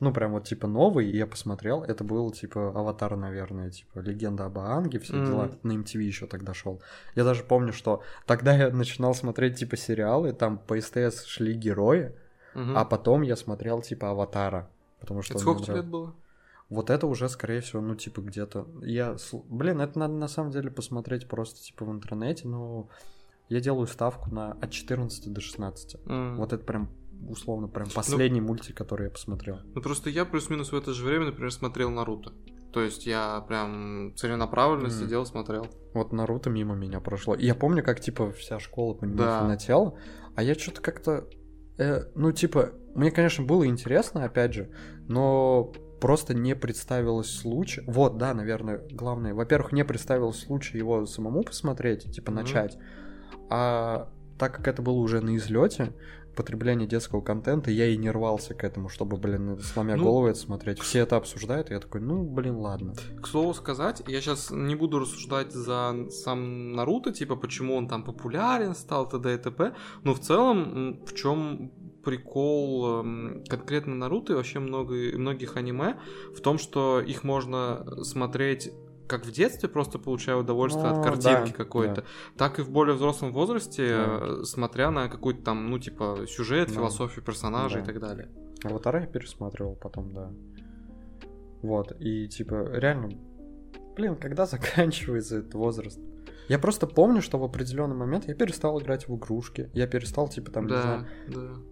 ну, 0.00 0.12
прям 0.12 0.32
вот, 0.32 0.44
типа, 0.44 0.66
новый, 0.66 1.10
и 1.10 1.16
я 1.16 1.26
посмотрел, 1.26 1.82
это 1.82 2.04
был, 2.04 2.30
типа, 2.30 2.68
Аватар, 2.70 3.16
наверное, 3.16 3.70
типа, 3.70 4.00
Легенда 4.00 4.46
об 4.46 4.58
Аанге, 4.58 4.98
все 4.98 5.14
mm-hmm. 5.14 5.26
дела, 5.26 5.50
на 5.62 5.72
MTV 5.72 6.02
еще 6.02 6.26
тогда 6.26 6.52
шел. 6.54 6.82
Я 7.14 7.24
даже 7.24 7.42
помню, 7.42 7.72
что 7.72 8.02
тогда 8.26 8.54
я 8.54 8.70
начинал 8.70 9.14
смотреть, 9.14 9.58
типа, 9.58 9.76
сериалы, 9.76 10.32
там 10.32 10.58
по 10.58 10.78
СТС 10.80 11.24
шли 11.24 11.54
герои, 11.54 12.14
mm-hmm. 12.54 12.74
а 12.74 12.84
потом 12.84 13.22
я 13.22 13.36
смотрел, 13.36 13.80
типа, 13.80 14.10
Аватара, 14.10 14.68
потому 15.00 15.22
что... 15.22 15.34
Это 15.34 15.40
сколько 15.40 15.62
тебе 15.62 15.76
лет 15.76 15.86
было? 15.86 16.14
Вот 16.68 16.90
это 16.90 17.06
уже, 17.06 17.28
скорее 17.28 17.60
всего, 17.60 17.80
ну, 17.80 17.94
типа, 17.94 18.20
где-то... 18.20 18.66
Я... 18.82 19.16
Блин, 19.48 19.80
это 19.80 19.98
надо, 19.98 20.14
на 20.14 20.28
самом 20.28 20.50
деле, 20.50 20.70
посмотреть 20.70 21.28
просто, 21.28 21.62
типа, 21.62 21.84
в 21.84 21.90
интернете, 21.90 22.48
но... 22.48 22.88
Я 23.48 23.60
делаю 23.60 23.86
ставку 23.86 24.28
на 24.34 24.52
от 24.54 24.70
14 24.72 25.32
до 25.32 25.40
16. 25.40 25.94
Mm. 26.04 26.34
Вот 26.34 26.52
это 26.52 26.64
прям 26.64 26.90
условно 27.28 27.68
прям 27.68 27.88
последний 27.94 28.40
ну, 28.40 28.48
мультик, 28.48 28.76
который 28.76 29.04
я 29.04 29.10
посмотрел. 29.10 29.60
Ну 29.74 29.80
просто 29.80 30.10
я 30.10 30.24
плюс-минус 30.24 30.72
в 30.72 30.76
это 30.76 30.92
же 30.92 31.04
время, 31.04 31.26
например, 31.26 31.52
смотрел 31.52 31.90
Наруто. 31.90 32.32
То 32.72 32.82
есть 32.82 33.06
я 33.06 33.42
прям 33.48 34.12
целенаправленно 34.16 34.88
mm. 34.88 34.90
сидел, 34.90 35.24
смотрел. 35.24 35.66
Вот 35.94 36.12
Наруто 36.12 36.50
мимо 36.50 36.74
меня 36.74 37.00
прошло. 37.00 37.34
И 37.34 37.46
я 37.46 37.54
помню, 37.54 37.82
как 37.82 38.00
типа 38.00 38.32
вся 38.32 38.60
школа 38.60 38.94
по 38.94 39.04
нему 39.04 39.16
да. 39.16 39.40
фанатела, 39.40 39.98
а 40.34 40.42
я 40.42 40.54
что-то 40.54 40.82
как-то... 40.82 41.26
Э, 41.78 42.02
ну, 42.14 42.32
типа, 42.32 42.72
мне, 42.94 43.10
конечно, 43.10 43.44
было 43.44 43.66
интересно, 43.66 44.24
опять 44.24 44.52
же, 44.52 44.70
но 45.08 45.72
просто 46.00 46.34
не 46.34 46.54
представилось 46.54 47.30
случая. 47.30 47.82
Вот, 47.86 48.18
да, 48.18 48.34
наверное, 48.34 48.82
главное. 48.90 49.32
Во-первых, 49.32 49.72
не 49.72 49.84
представилось 49.84 50.40
случая 50.40 50.78
его 50.78 51.06
самому 51.06 51.42
посмотреть, 51.42 52.12
типа, 52.12 52.30
mm-hmm. 52.30 52.34
начать. 52.34 52.78
А 53.48 54.12
так 54.38 54.54
как 54.54 54.68
это 54.68 54.82
было 54.82 54.96
уже 54.96 55.20
на 55.20 55.36
излете, 55.36 55.94
потребления 56.36 56.86
детского 56.86 57.20
контента, 57.20 57.70
я 57.70 57.86
и 57.86 57.96
не 57.96 58.10
рвался 58.10 58.54
к 58.54 58.62
этому, 58.62 58.88
чтобы, 58.88 59.16
блин, 59.16 59.58
сломя 59.60 59.96
ну, 59.96 60.04
голову 60.04 60.26
это 60.26 60.38
смотреть. 60.38 60.78
Все 60.80 61.00
это 61.00 61.16
обсуждают, 61.16 61.70
и 61.70 61.74
я 61.74 61.80
такой, 61.80 62.00
ну, 62.00 62.22
блин, 62.22 62.56
ладно. 62.56 62.94
К 63.20 63.26
слову 63.26 63.54
сказать, 63.54 64.02
я 64.06 64.20
сейчас 64.20 64.50
не 64.50 64.74
буду 64.74 64.98
рассуждать 64.98 65.52
за 65.52 66.06
сам 66.10 66.72
Наруто, 66.72 67.12
типа, 67.12 67.36
почему 67.36 67.74
он 67.74 67.88
там 67.88 68.04
популярен 68.04 68.74
стал, 68.74 69.08
т.д. 69.08 69.34
и 69.34 69.38
т.п., 69.38 69.74
но 70.04 70.14
в 70.14 70.20
целом, 70.20 71.04
в 71.04 71.14
чем 71.14 71.72
прикол 72.04 73.00
эм, 73.00 73.44
конкретно 73.48 73.96
Наруто 73.96 74.32
и 74.32 74.36
вообще 74.36 74.60
много, 74.60 74.94
многих 74.94 75.56
аниме 75.56 75.98
в 76.36 76.40
том, 76.40 76.56
что 76.56 77.00
их 77.00 77.24
можно 77.24 77.84
смотреть 78.04 78.70
как 79.06 79.26
в 79.26 79.32
детстве 79.32 79.68
просто 79.68 79.98
получаю 79.98 80.40
удовольствие 80.40 80.86
ну, 80.88 80.98
от 80.98 81.04
картинки 81.04 81.50
да, 81.50 81.56
какой-то, 81.56 82.02
да. 82.02 82.06
так 82.36 82.58
и 82.58 82.62
в 82.62 82.70
более 82.70 82.94
взрослом 82.94 83.32
возрасте, 83.32 83.88
да. 83.88 84.18
Э, 84.20 84.44
смотря 84.44 84.90
на 84.90 85.08
какой-то 85.08 85.42
там, 85.42 85.70
ну, 85.70 85.78
типа, 85.78 86.26
сюжет, 86.28 86.68
да. 86.68 86.74
философию 86.74 87.24
персонажей 87.24 87.82
да. 87.82 87.84
и 87.84 87.86
так 87.86 88.00
далее. 88.00 88.28
Аватара 88.64 89.00
я 89.00 89.06
пересматривал 89.06 89.76
потом, 89.76 90.12
да. 90.12 90.32
Вот, 91.62 91.92
и 92.00 92.28
типа, 92.28 92.70
реально, 92.72 93.10
блин, 93.96 94.16
когда 94.16 94.46
заканчивается 94.46 95.38
этот 95.38 95.54
возраст? 95.54 95.98
Я 96.48 96.58
просто 96.58 96.86
помню, 96.86 97.22
что 97.22 97.38
в 97.38 97.44
определенный 97.44 97.96
момент 97.96 98.28
я 98.28 98.34
перестал 98.34 98.80
играть 98.80 99.08
в 99.08 99.16
игрушки. 99.16 99.68
Я 99.74 99.88
перестал, 99.88 100.28
типа, 100.28 100.52
там, 100.52 100.68
да, 100.68 100.76
не 100.76 100.82
знаю, 100.82 101.06
да 101.28 101.62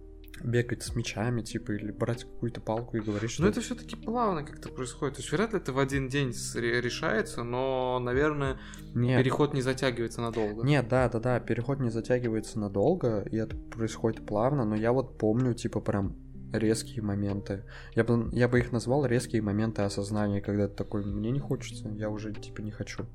бегать 0.43 0.83
с 0.83 0.95
мечами, 0.95 1.41
типа, 1.41 1.71
или 1.71 1.91
брать 1.91 2.23
какую-то 2.23 2.61
палку 2.61 2.97
и 2.97 2.99
говорить, 2.99 3.31
что... 3.31 3.43
Но 3.43 3.49
это 3.49 3.61
все-таки 3.61 3.95
плавно 3.95 4.43
как-то 4.43 4.69
происходит. 4.69 5.15
То 5.15 5.21
есть 5.21 5.31
вряд 5.31 5.53
ли 5.53 5.59
это 5.59 5.71
в 5.73 5.79
один 5.79 6.07
день 6.07 6.29
решается, 6.55 7.43
но, 7.43 7.99
наверное, 7.99 8.59
Нет. 8.93 9.21
переход 9.21 9.53
не 9.53 9.61
затягивается 9.61 10.21
надолго. 10.21 10.63
Нет, 10.63 10.87
да, 10.87 11.09
да, 11.09 11.19
да, 11.19 11.39
переход 11.39 11.79
не 11.79 11.89
затягивается 11.89 12.59
надолго, 12.59 13.21
и 13.21 13.37
это 13.37 13.55
происходит 13.55 14.25
плавно, 14.25 14.65
но 14.65 14.75
я 14.75 14.91
вот 14.91 15.17
помню, 15.17 15.53
типа, 15.53 15.79
прям 15.79 16.15
резкие 16.51 17.01
моменты. 17.01 17.63
Я 17.95 18.03
бы, 18.03 18.29
я 18.31 18.47
бы 18.47 18.59
их 18.59 18.71
назвал 18.71 19.05
резкие 19.05 19.41
моменты 19.41 19.81
осознания, 19.81 20.41
когда 20.41 20.67
ты 20.67 20.75
такой, 20.75 21.05
мне 21.05 21.31
не 21.31 21.39
хочется, 21.39 21.89
я 21.89 22.09
уже, 22.09 22.33
типа, 22.33 22.61
не 22.61 22.71
хочу. 22.71 23.05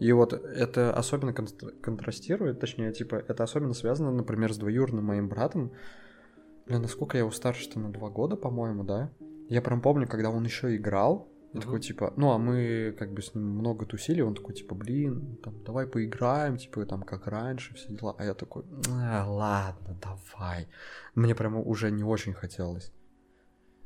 И 0.00 0.10
вот 0.12 0.32
это 0.32 0.92
особенно 0.92 1.32
контрастирует, 1.32 2.60
точнее, 2.60 2.92
типа, 2.92 3.16
это 3.16 3.44
особенно 3.44 3.74
связано, 3.74 4.10
например, 4.10 4.52
с 4.52 4.58
двоюродным 4.58 5.04
моим 5.04 5.28
братом. 5.28 5.72
Бля, 6.66 6.78
насколько 6.78 7.16
я 7.16 7.20
его 7.20 7.30
старше-то 7.30 7.78
на 7.78 7.92
два 7.92 8.10
года, 8.10 8.36
по-моему, 8.36 8.84
да? 8.84 9.10
Я 9.48 9.62
прям 9.62 9.80
помню, 9.80 10.08
когда 10.08 10.30
он 10.30 10.44
еще 10.44 10.74
играл, 10.74 11.28
я 11.52 11.60
uh-huh. 11.60 11.62
такой, 11.62 11.80
типа, 11.80 12.12
ну, 12.16 12.32
а 12.32 12.38
мы 12.38 12.96
как 12.98 13.12
бы 13.12 13.22
с 13.22 13.34
ним 13.34 13.44
много 13.44 13.86
тусили, 13.86 14.22
он 14.22 14.34
такой, 14.34 14.54
типа, 14.54 14.74
блин, 14.74 15.38
там, 15.44 15.62
давай 15.62 15.86
поиграем, 15.86 16.56
типа, 16.56 16.84
там, 16.86 17.02
как 17.02 17.28
раньше, 17.28 17.74
все 17.74 17.92
дела. 17.92 18.16
А 18.18 18.24
я 18.24 18.34
такой, 18.34 18.64
а, 18.90 19.24
ладно, 19.28 19.96
давай. 20.02 20.66
Мне 21.14 21.34
прямо 21.36 21.60
уже 21.60 21.92
не 21.92 22.02
очень 22.02 22.32
хотелось. 22.32 22.92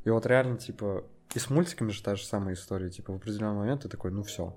И 0.04 0.10
вот 0.10 0.24
реально, 0.24 0.56
типа, 0.56 1.04
и 1.34 1.38
с 1.38 1.50
мультиками 1.50 1.90
же 1.90 2.02
та 2.02 2.14
же 2.14 2.24
самая 2.24 2.54
история, 2.54 2.88
типа, 2.88 3.12
в 3.12 3.16
определенный 3.16 3.58
момент 3.58 3.82
ты 3.82 3.88
такой, 3.90 4.12
ну 4.12 4.22
все, 4.22 4.56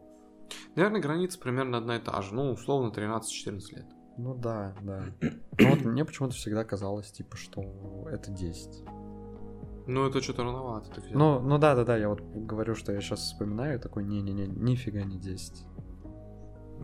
Наверное, 0.75 1.01
граница 1.01 1.39
примерно 1.39 1.77
одна 1.77 1.97
и 1.97 1.99
та 1.99 2.21
же. 2.21 2.33
Ну, 2.33 2.51
условно, 2.51 2.91
13-14 2.91 3.75
лет. 3.75 3.85
Ну 4.17 4.35
да, 4.35 4.75
да. 4.81 5.05
Но 5.59 5.69
вот 5.69 5.81
мне 5.81 6.05
почему-то 6.05 6.35
всегда 6.35 6.63
казалось, 6.63 7.11
типа, 7.11 7.37
что 7.37 8.07
это 8.11 8.31
10. 8.31 8.83
Ну, 9.87 10.07
это 10.07 10.21
что-то 10.21 10.43
рановато. 10.43 10.91
Ты 10.91 11.01
ну, 11.13 11.39
ну 11.39 11.57
да, 11.57 11.75
да, 11.75 11.83
да, 11.83 11.97
я 11.97 12.09
вот 12.09 12.21
говорю, 12.21 12.75
что 12.75 12.91
я 12.91 13.01
сейчас 13.01 13.21
вспоминаю, 13.21 13.79
такой, 13.79 14.03
не-не-не, 14.03 14.47
нифига 14.47 15.03
не 15.03 15.17
10. 15.17 15.65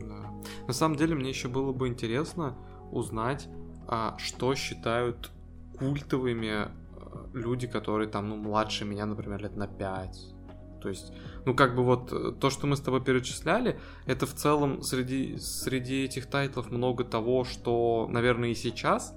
Да. 0.01 0.33
На 0.67 0.73
самом 0.73 0.95
деле, 0.95 1.15
мне 1.15 1.29
еще 1.29 1.47
было 1.47 1.73
бы 1.73 1.87
интересно 1.87 2.57
узнать, 2.91 3.47
а, 3.87 4.17
что 4.17 4.55
считают 4.55 5.31
культовыми 5.77 6.49
а, 6.49 6.71
люди, 7.33 7.67
которые 7.67 8.09
там, 8.09 8.29
ну, 8.29 8.35
младше 8.35 8.85
меня, 8.85 9.05
например, 9.05 9.41
лет 9.41 9.55
на 9.55 9.67
5 9.67 10.36
то 10.79 10.89
есть, 10.89 11.13
ну 11.45 11.53
как 11.55 11.75
бы 11.75 11.83
вот 11.83 12.11
э, 12.11 12.33
то, 12.39 12.49
что 12.49 12.67
мы 12.67 12.75
с 12.75 12.81
тобой 12.81 13.03
перечисляли, 13.03 13.79
это 14.05 14.25
в 14.25 14.33
целом 14.33 14.81
среди, 14.81 15.37
среди 15.37 16.03
этих 16.03 16.27
тайтлов 16.27 16.71
много 16.71 17.03
того, 17.03 17.43
что, 17.43 18.07
наверное, 18.09 18.49
и 18.49 18.55
сейчас 18.55 19.13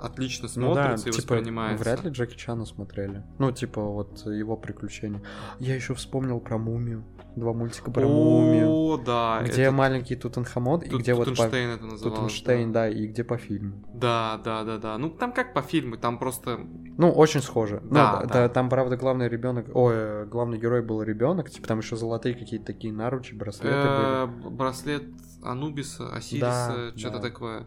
отлично 0.00 0.48
смотрится 0.48 0.82
ну, 0.82 0.88
да, 0.88 0.94
и 0.94 0.98
типа, 0.98 1.16
воспринимается. 1.16 1.84
Вряд 1.84 2.04
ли 2.04 2.10
Джеки 2.10 2.36
Чана 2.36 2.64
смотрели. 2.64 3.22
Ну, 3.38 3.52
типа, 3.52 3.82
вот 3.82 4.26
его 4.26 4.56
приключения. 4.56 5.22
Я 5.58 5.74
еще 5.74 5.94
вспомнил 5.94 6.40
про 6.40 6.58
мумию. 6.58 7.04
Два 7.36 7.52
мультика 7.52 7.90
про 7.90 8.06
мумию. 8.06 8.68
О, 8.68 8.96
да. 8.96 9.42
Где 9.44 9.64
это... 9.64 9.72
маленький 9.72 10.16
Тутанхамон, 10.16 10.80
и 10.80 10.88
где 10.88 11.12
вот 11.12 11.26
по... 11.36 11.42
это 11.42 11.84
называлось. 11.84 12.00
Тутенштейн, 12.02 12.72
да. 12.72 12.84
да, 12.84 12.88
и 12.88 13.06
где 13.08 13.24
по 13.24 13.36
фильму. 13.36 13.84
Да, 13.92 14.40
да, 14.42 14.64
да, 14.64 14.78
да. 14.78 14.96
Ну, 14.96 15.10
там 15.10 15.32
как 15.32 15.52
по 15.52 15.60
фильму, 15.60 15.98
там 15.98 16.18
просто... 16.18 16.58
Ну, 16.96 17.10
очень 17.10 17.42
схоже. 17.42 17.82
Да, 17.84 18.20
ну, 18.22 18.28
да. 18.28 18.34
да. 18.34 18.48
Там, 18.48 18.70
правда, 18.70 18.96
главный 18.96 19.28
ребенок, 19.28 19.66
ой, 19.74 19.94
э, 19.94 20.24
главный 20.24 20.58
герой 20.58 20.82
был 20.82 21.02
ребенок, 21.02 21.50
типа 21.50 21.68
там 21.68 21.80
еще 21.80 21.96
золотые 21.96 22.34
какие-то 22.34 22.64
такие 22.64 22.92
наручи, 22.92 23.34
браслеты 23.34 23.76
э, 23.76 24.26
были. 24.26 24.54
Браслет 24.54 25.04
Анубиса, 25.42 26.12
Осириса, 26.14 26.92
что-то 26.96 27.20
такое. 27.20 27.66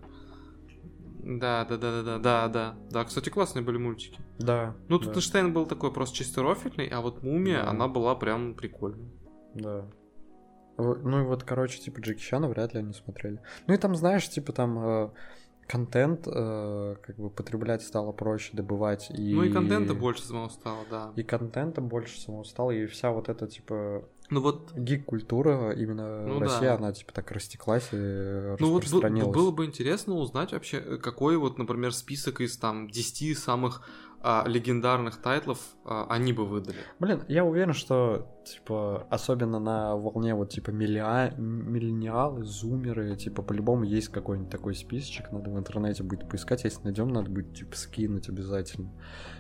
Да, 1.20 1.66
да, 1.66 1.78
да, 1.78 1.92
да, 1.92 2.04
да, 2.04 2.18
да, 2.20 2.48
да. 2.48 2.76
Да, 2.90 3.04
кстати, 3.04 3.30
классные 3.30 3.64
были 3.64 3.78
мультики. 3.78 4.20
Да. 4.40 4.76
Ну, 4.88 5.00
тут 5.00 5.10
да. 5.10 5.16
Эйнштейн 5.16 5.54
был 5.54 5.66
такой 5.66 5.92
просто 5.92 6.16
чисто 6.16 6.42
рофильный, 6.42 6.88
а 6.88 7.02
вот 7.02 7.24
Мумия, 7.24 7.64
да. 7.64 7.70
она 7.70 7.88
была 7.88 8.16
прям 8.16 8.56
прикольная. 8.56 9.10
Да. 9.54 9.86
Ну 10.78 11.22
и 11.22 11.24
вот, 11.26 11.44
короче, 11.44 11.80
типа 11.80 12.00
Джеки 12.00 12.22
Чана 12.22 12.48
вряд 12.48 12.74
ли 12.74 12.80
они 12.80 12.94
смотрели. 12.94 13.42
Ну 13.68 13.74
и 13.74 13.78
там, 13.78 13.96
знаешь, 13.96 14.30
типа 14.30 14.54
там 14.54 14.80
э, 14.80 15.10
контент 15.68 16.26
э, 16.26 16.96
как 17.02 17.18
бы 17.18 17.30
потреблять 17.30 17.82
стало 17.82 18.14
проще, 18.14 18.52
добывать. 18.54 19.12
И... 19.12 19.36
Ну 19.36 19.44
и 19.44 19.52
контента 19.52 19.94
больше 19.94 20.24
самого 20.24 20.48
стало, 20.48 20.86
да. 20.90 21.12
И 21.18 21.24
контента 21.24 21.82
больше 21.82 22.20
самого 22.20 22.44
стало, 22.44 22.72
и 22.72 22.86
вся 22.86 23.12
вот 23.12 23.28
эта, 23.28 23.46
типа, 23.48 24.06
ну 24.30 24.42
вот 24.42 24.72
гик-культура 24.76 25.72
именно 25.72 26.26
ну, 26.26 26.36
в 26.36 26.42
России, 26.42 26.66
да. 26.66 26.76
она 26.76 26.94
типа 26.94 27.14
так 27.14 27.32
растеклась 27.32 27.90
и 27.92 28.56
ну, 28.60 28.80
распространилась. 28.80 29.28
Вот 29.28 29.36
было 29.36 29.52
бы 29.52 29.66
интересно 29.66 30.16
узнать 30.16 30.52
вообще, 30.54 30.80
какой 30.98 31.38
вот, 31.38 31.58
например, 31.58 31.94
список 31.94 32.42
из 32.42 32.58
там 32.58 32.90
10 32.90 33.38
самых 33.38 33.82
а, 34.22 34.44
легендарных 34.46 35.22
тайтлов 35.22 35.60
а, 35.86 36.06
они 36.10 36.34
бы 36.34 36.46
выдали. 36.46 36.78
Блин, 37.00 37.24
я 37.30 37.46
уверен, 37.46 37.74
что, 37.74 38.28
типа, 38.46 39.08
особенно 39.10 39.60
на 39.60 39.96
волне 39.96 40.36
вот, 40.36 40.50
типа, 40.50 40.72
миллиа... 40.72 41.34
миллениалы, 41.38 42.44
зумеры, 42.44 43.16
типа, 43.16 43.42
по-любому 43.42 43.86
есть 43.86 44.10
какой-нибудь 44.10 44.52
такой 44.52 44.76
списочек, 44.76 45.32
надо 45.32 45.50
в 45.50 45.58
интернете 45.58 46.04
будет 46.04 46.28
поискать, 46.28 46.66
если 46.66 46.84
найдем, 46.84 47.08
надо 47.08 47.32
будет, 47.32 47.54
типа, 47.54 47.78
скинуть 47.78 48.28
обязательно 48.28 48.92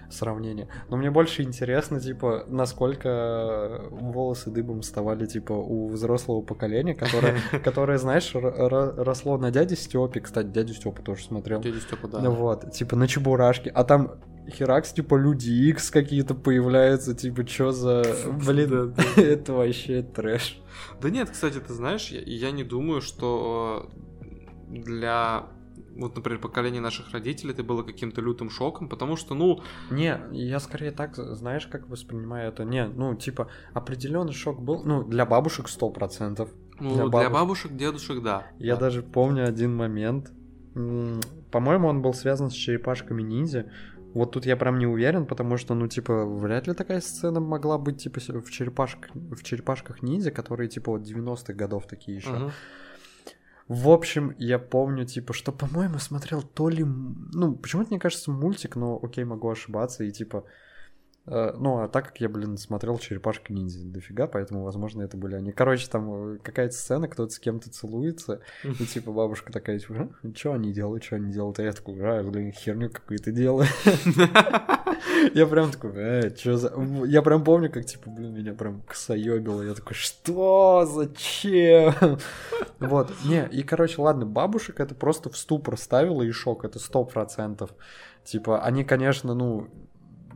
сравнение. 0.09 0.67
Но 0.89 0.97
мне 0.97 1.11
больше 1.11 1.43
интересно, 1.43 1.99
типа, 1.99 2.45
насколько 2.47 3.81
волосы 3.91 4.49
дыбом 4.51 4.81
вставали, 4.81 5.25
типа, 5.25 5.53
у 5.53 5.89
взрослого 5.89 6.41
поколения, 6.41 6.95
которое, 6.95 7.39
которое 7.63 7.97
знаешь, 7.97 8.31
росло 8.33 9.37
на 9.37 9.51
дяде 9.51 9.75
Степе. 9.75 10.21
Кстати, 10.21 10.47
дядю 10.47 10.73
Степу 10.73 11.01
тоже 11.01 11.23
смотрел. 11.23 11.61
Дядю 11.61 11.79
Степу, 11.79 12.07
да. 12.07 12.19
Вот, 12.29 12.71
типа, 12.71 12.95
на 12.95 13.07
Чебурашке. 13.07 13.69
А 13.69 13.83
там 13.83 14.19
Херакс, 14.49 14.93
типа, 14.93 15.15
Люди 15.15 15.49
Икс 15.49 15.91
какие-то 15.91 16.35
появляются, 16.35 17.13
типа, 17.13 17.45
чё 17.45 17.71
за... 17.71 18.03
Блин, 18.45 18.95
это 19.17 19.53
вообще 19.53 20.01
трэш. 20.01 20.61
Да 21.01 21.09
нет, 21.09 21.29
кстати, 21.29 21.59
ты 21.59 21.73
знаешь, 21.73 22.09
я, 22.09 22.21
я 22.21 22.51
не 22.51 22.63
думаю, 22.63 23.01
что 23.01 23.89
для 24.67 25.47
вот, 25.99 26.15
например, 26.15 26.39
поколение 26.39 26.81
наших 26.81 27.11
родителей 27.11 27.51
это 27.51 27.63
было 27.63 27.83
каким-то 27.83 28.21
лютым 28.21 28.49
шоком, 28.49 28.89
потому 28.89 29.15
что, 29.15 29.35
ну... 29.35 29.61
Не, 29.91 30.19
я 30.31 30.59
скорее 30.59 30.91
так, 30.91 31.15
знаешь, 31.15 31.67
как 31.67 31.87
воспринимаю 31.89 32.49
это? 32.49 32.63
Не, 32.63 32.87
ну, 32.87 33.15
типа, 33.15 33.49
определенный 33.73 34.33
шок 34.33 34.61
был, 34.61 34.83
ну, 34.83 35.03
для 35.03 35.25
бабушек 35.25 35.69
сто 35.69 35.89
процентов. 35.89 36.49
Ну, 36.79 36.93
для, 36.93 37.03
бабушек, 37.05 37.19
для 37.19 37.29
бабушек, 37.29 37.75
дедушек, 37.75 38.23
да. 38.23 38.47
Я 38.57 38.75
да. 38.75 38.81
даже 38.81 39.03
помню 39.03 39.47
один 39.47 39.75
момент, 39.75 40.31
по-моему, 41.51 41.87
он 41.87 42.01
был 42.01 42.13
связан 42.13 42.49
с 42.49 42.53
черепашками 42.53 43.21
ниндзя. 43.21 43.71
Вот 44.13 44.31
тут 44.31 44.45
я 44.45 44.55
прям 44.55 44.79
не 44.79 44.87
уверен, 44.87 45.25
потому 45.25 45.57
что, 45.57 45.75
ну, 45.75 45.87
типа, 45.87 46.25
вряд 46.25 46.67
ли 46.67 46.73
такая 46.73 46.99
сцена 46.99 47.39
могла 47.39 47.77
быть, 47.77 48.01
типа, 48.03 48.19
в, 48.19 48.49
черепашках, 48.49 49.11
в 49.13 49.43
черепашках 49.43 50.01
ниндзя, 50.01 50.31
которые, 50.31 50.67
типа, 50.67 50.93
вот 50.93 51.01
90-х 51.01 51.53
годов 51.53 51.85
такие 51.85 52.17
еще. 52.17 52.29
Uh-huh. 52.29 52.51
В 53.69 53.89
общем, 53.91 54.35
я 54.39 54.57
помню, 54.57 55.05
типа, 55.05 55.31
что, 55.31 55.51
по-моему, 55.51 55.99
смотрел 55.99 56.41
то 56.41 56.69
ли... 56.69 56.83
Ну, 56.83 57.55
почему-то 57.55 57.91
мне 57.91 57.99
кажется 57.99 58.31
мультик, 58.31 58.75
но 58.75 58.99
окей, 59.01 59.23
могу 59.23 59.47
ошибаться, 59.47 60.03
и 60.03 60.11
типа... 60.11 60.43
Э, 61.29 61.53
ну, 61.57 61.81
а 61.81 61.87
так 61.87 62.07
как 62.07 62.21
я, 62.21 62.27
блин, 62.27 62.57
смотрел 62.57 62.97
«Черепашка 62.97 63.53
ниндзя» 63.53 63.85
дофига, 63.85 64.25
поэтому, 64.27 64.63
возможно, 64.63 65.03
это 65.03 65.15
были 65.15 65.35
они. 65.35 65.51
Короче, 65.51 65.87
там 65.87 66.33
э, 66.33 66.37
какая-то 66.39 66.73
сцена, 66.73 67.07
кто-то 67.07 67.31
с 67.31 67.39
кем-то 67.39 67.69
целуется, 67.69 68.41
и, 68.63 68.85
типа, 68.85 69.11
бабушка 69.11 69.51
такая, 69.53 69.79
типа, 69.79 70.09
что 70.35 70.53
они 70.53 70.73
делают, 70.73 71.03
что 71.03 71.17
они 71.17 71.31
делают? 71.31 71.59
А 71.59 71.63
я 71.63 71.73
такой, 71.73 71.99
а, 72.01 72.23
блин, 72.23 72.51
херню 72.51 72.89
какую-то 72.89 73.31
делаю. 73.31 73.67
Я 75.33 75.47
прям 75.47 75.71
такой, 75.71 75.91
э, 75.95 76.35
что 76.35 76.57
за... 76.57 76.73
Я 77.05 77.21
прям 77.21 77.43
помню, 77.43 77.71
как, 77.71 77.85
типа, 77.85 78.09
блин, 78.09 78.33
меня 78.33 78.53
прям 78.53 78.81
косоебило. 78.81 79.61
Я 79.61 79.73
такой, 79.73 79.93
что? 79.93 80.85
Зачем? 80.85 81.93
Вот, 82.79 83.11
не, 83.25 83.45
и, 83.47 83.61
короче, 83.63 84.01
ладно, 84.01 84.25
бабушек 84.25 84.79
это 84.79 84.95
просто 84.95 85.29
в 85.29 85.35
ступор 85.35 85.77
ставило 85.77 86.21
и 86.21 86.31
шок, 86.31 86.63
это 86.63 86.79
сто 86.79 87.03
процентов. 87.03 87.71
Типа, 88.23 88.63
они, 88.63 88.85
конечно, 88.85 89.33
ну, 89.33 89.67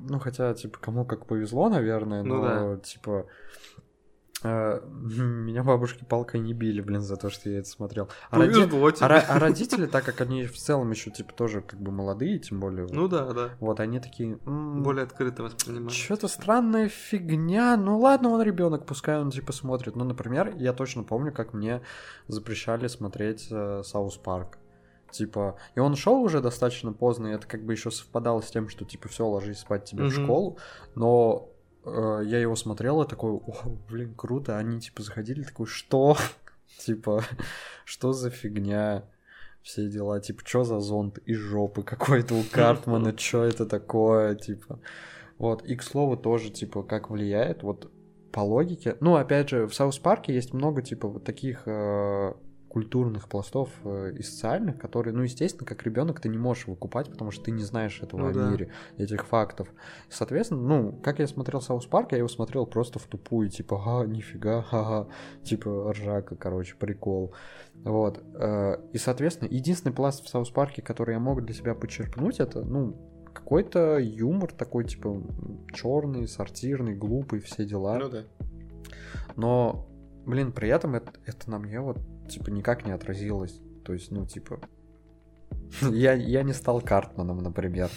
ну, 0.07 0.19
хотя, 0.19 0.53
типа, 0.53 0.79
кому 0.79 1.05
как 1.05 1.25
повезло, 1.25 1.69
наверное, 1.69 2.23
ну, 2.23 2.35
но, 2.35 2.75
да. 2.75 2.81
типа, 2.81 3.25
э, 4.43 4.81
меня 4.89 5.63
бабушки 5.63 6.03
палкой 6.03 6.39
не 6.41 6.53
били, 6.53 6.81
блин, 6.81 7.01
за 7.01 7.15
то, 7.15 7.29
что 7.29 7.49
я 7.49 7.59
это 7.59 7.69
смотрел. 7.69 8.09
А, 8.29 8.37
роди... 8.37 8.61
а, 8.61 9.05
а 9.05 9.39
родители, 9.39 9.85
так 9.85 10.03
как 10.03 10.21
они 10.21 10.45
в 10.45 10.57
целом 10.57 10.91
еще, 10.91 11.11
типа, 11.11 11.33
тоже 11.33 11.61
как 11.61 11.79
бы 11.79 11.91
молодые, 11.91 12.39
тем 12.39 12.59
более. 12.59 12.87
Ну 12.91 13.07
да, 13.07 13.31
да. 13.33 13.49
Вот, 13.59 13.79
они 13.79 13.99
такие... 13.99 14.39
М-м, 14.45 14.83
Более 14.83 15.03
открыто 15.03 15.43
воспринимают. 15.43 15.91
Что-то 15.91 16.27
странная 16.27 16.89
фигня. 16.89 17.77
Ну 17.77 17.99
ладно, 17.99 18.29
он 18.29 18.41
ребенок, 18.41 18.85
пускай 18.85 19.19
он, 19.19 19.31
типа, 19.31 19.53
смотрит. 19.53 19.95
Ну, 19.95 20.03
например, 20.03 20.53
я 20.57 20.73
точно 20.73 21.03
помню, 21.03 21.31
как 21.31 21.53
мне 21.53 21.81
запрещали 22.27 22.87
смотреть 22.87 23.47
э, 23.51 23.81
South 23.83 24.17
Park. 24.17 24.57
Типа, 25.13 25.57
и 25.75 25.79
он 25.79 25.95
шел 25.95 26.21
уже 26.23 26.41
достаточно 26.41 26.91
поздно, 26.91 27.27
и 27.27 27.33
это 27.33 27.47
как 27.47 27.63
бы 27.63 27.73
еще 27.73 27.91
совпадало 27.91 28.41
с 28.41 28.49
тем, 28.49 28.67
что 28.67 28.83
типа 28.83 29.07
все, 29.09 29.27
ложись 29.27 29.59
спать 29.59 29.85
тебе 29.85 30.05
mm-hmm. 30.05 30.09
в 30.09 30.23
школу. 30.23 30.57
Но 30.95 31.51
э, 31.85 32.21
я 32.25 32.39
его 32.39 32.55
смотрел 32.55 33.03
и 33.03 33.07
такой, 33.07 33.31
о, 33.33 33.53
блин, 33.87 34.15
круто. 34.15 34.57
Они 34.57 34.79
типа 34.81 35.03
заходили, 35.03 35.43
такой, 35.43 35.67
что? 35.67 36.17
типа, 36.79 37.23
что 37.85 38.11
за 38.11 38.31
фигня? 38.31 39.03
Все 39.61 39.87
дела, 39.87 40.19
типа, 40.19 40.41
что 40.43 40.63
за 40.63 40.79
зонт 40.79 41.19
из 41.19 41.37
жопы 41.37 41.83
какой-то 41.83 42.33
у 42.33 42.43
Картмана, 42.51 43.15
что 43.15 43.43
это 43.43 43.67
такое, 43.67 44.33
типа. 44.33 44.79
Вот, 45.37 45.63
и 45.63 45.75
к 45.75 45.83
слову 45.83 46.17
тоже, 46.17 46.49
типа, 46.49 46.81
как 46.81 47.11
влияет, 47.11 47.61
вот 47.61 47.91
по 48.31 48.39
логике. 48.39 48.97
Ну, 48.99 49.15
опять 49.15 49.49
же, 49.49 49.67
в 49.67 49.75
South 49.75 49.99
Park 49.99 50.27
е 50.27 50.33
есть 50.33 50.53
много, 50.53 50.81
типа, 50.81 51.07
вот 51.07 51.23
таких 51.23 51.67
э, 51.67 52.33
культурных 52.73 53.29
пластов 53.29 53.69
э, 53.83 54.13
и 54.17 54.23
социальных, 54.23 54.79
которые, 54.79 55.13
ну, 55.13 55.21
естественно, 55.21 55.63
как 55.65 55.83
ребенок 55.83 56.19
ты 56.19 56.27
не 56.27 56.39
можешь 56.39 56.65
выкупать, 56.65 57.07
потому 57.07 57.29
что 57.29 57.45
ты 57.45 57.51
не 57.51 57.61
знаешь 57.61 58.01
этого 58.01 58.31
ну, 58.31 58.47
о 58.47 58.51
мире, 58.51 58.71
этих 58.97 59.27
фактов. 59.27 59.69
Соответственно, 60.09 60.61
ну, 60.61 60.91
как 60.91 61.19
я 61.19 61.27
смотрел 61.27 61.61
South 61.61 61.85
Park, 61.85 62.13
я 62.13 62.17
его 62.17 62.27
смотрел 62.27 62.65
просто 62.65 62.97
в 62.97 63.03
тупую, 63.03 63.49
типа, 63.49 63.81
а, 63.85 64.05
нифига, 64.07 64.63
ха-ха, 64.63 65.07
типа, 65.43 65.93
ржака, 65.93 66.35
короче, 66.35 66.75
прикол. 66.75 67.35
Вот. 67.75 68.23
Э, 68.33 68.77
и, 68.91 68.97
соответственно, 68.97 69.49
единственный 69.49 69.93
пласт 69.93 70.25
в 70.25 70.27
South 70.27 70.49
Park 70.49 70.71
е, 70.71 70.81
который 70.81 71.13
я 71.13 71.19
мог 71.19 71.45
для 71.45 71.53
себя 71.53 71.75
подчеркнуть, 71.75 72.39
это, 72.39 72.63
ну, 72.63 72.97
какой-то 73.31 73.99
юмор 73.99 74.51
такой, 74.51 74.85
типа, 74.85 75.21
черный, 75.73 76.27
сортирный, 76.27 76.95
глупый, 76.95 77.39
все 77.39 77.65
дела. 77.65 77.99
Ну 77.99 78.09
да. 78.09 78.23
Но, 79.35 79.87
блин, 80.25 80.51
при 80.51 80.69
этом 80.69 80.95
это, 80.95 81.11
это 81.25 81.51
на 81.51 81.59
мне 81.59 81.79
вот 81.79 81.99
типа, 82.27 82.49
никак 82.49 82.85
не 82.85 82.91
отразилось. 82.91 83.59
То 83.83 83.93
есть, 83.93 84.11
ну, 84.11 84.25
типа, 84.25 84.59
я, 85.81 86.13
я 86.13 86.43
не 86.43 86.53
стал 86.53 86.81
Картманом, 86.81 87.39
например. 87.39 87.89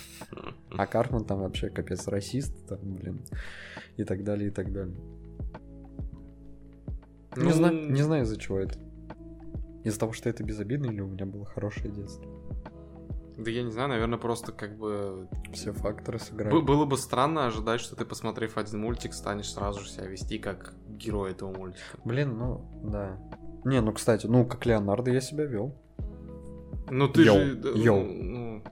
А 0.71 0.87
Картман 0.87 1.25
там 1.25 1.41
вообще 1.41 1.71
капец 1.71 2.07
расист, 2.09 2.67
там, 2.67 2.79
блин, 2.83 3.25
и 3.97 4.05
так 4.05 4.25
далее, 4.25 4.49
и 4.49 4.51
так 4.51 4.73
далее. 4.73 4.97
Ну... 7.37 7.45
Не, 7.45 7.53
знаю, 7.53 7.93
не 7.93 8.03
знаю, 8.03 8.25
из-за 8.25 8.39
чего 8.39 8.59
это. 8.59 8.79
Из-за 9.85 10.01
того, 10.01 10.13
что 10.13 10.29
это 10.29 10.43
безобидно, 10.43 10.87
или 10.87 11.01
у 11.01 11.07
меня 11.07 11.27
было 11.27 11.45
хорошее 11.45 11.93
детство. 11.93 12.27
Да 13.37 13.51
я 13.51 13.63
не 13.63 13.71
знаю, 13.71 13.91
наверное, 13.91 14.19
просто 14.19 14.51
как 14.53 14.79
бы... 14.79 15.29
Все 15.53 15.73
факторы 15.73 16.19
сыграли. 16.19 16.55
Б- 16.55 16.63
было 16.63 16.87
бы 16.87 16.97
странно 16.97 17.47
ожидать, 17.47 17.81
что 17.81 17.95
ты, 17.95 18.07
посмотрев 18.07 18.57
один 18.57 18.81
мультик, 18.81 19.13
станешь 19.13 19.53
сразу 19.53 19.81
же 19.81 19.91
себя 19.91 20.07
вести 20.07 20.39
как 20.39 20.75
герой 20.89 21.33
этого 21.33 21.53
мультика. 21.53 21.99
Блин, 22.05 22.39
ну, 22.39 22.67
да. 22.83 23.19
Не, 23.67 23.81
ну, 23.81 23.93
кстати, 23.93 24.29
ну, 24.29 24.47
как 24.47 24.65
Леонардо 24.65 25.11
я 25.11 25.21
себя 25.21 25.45
вел. 25.45 25.75
Ну, 26.89 27.09
ты 27.09 27.23
йоу, 27.23 27.37
же... 27.37 27.73
Йоу. 27.75 28.05
Ну, 28.05 28.63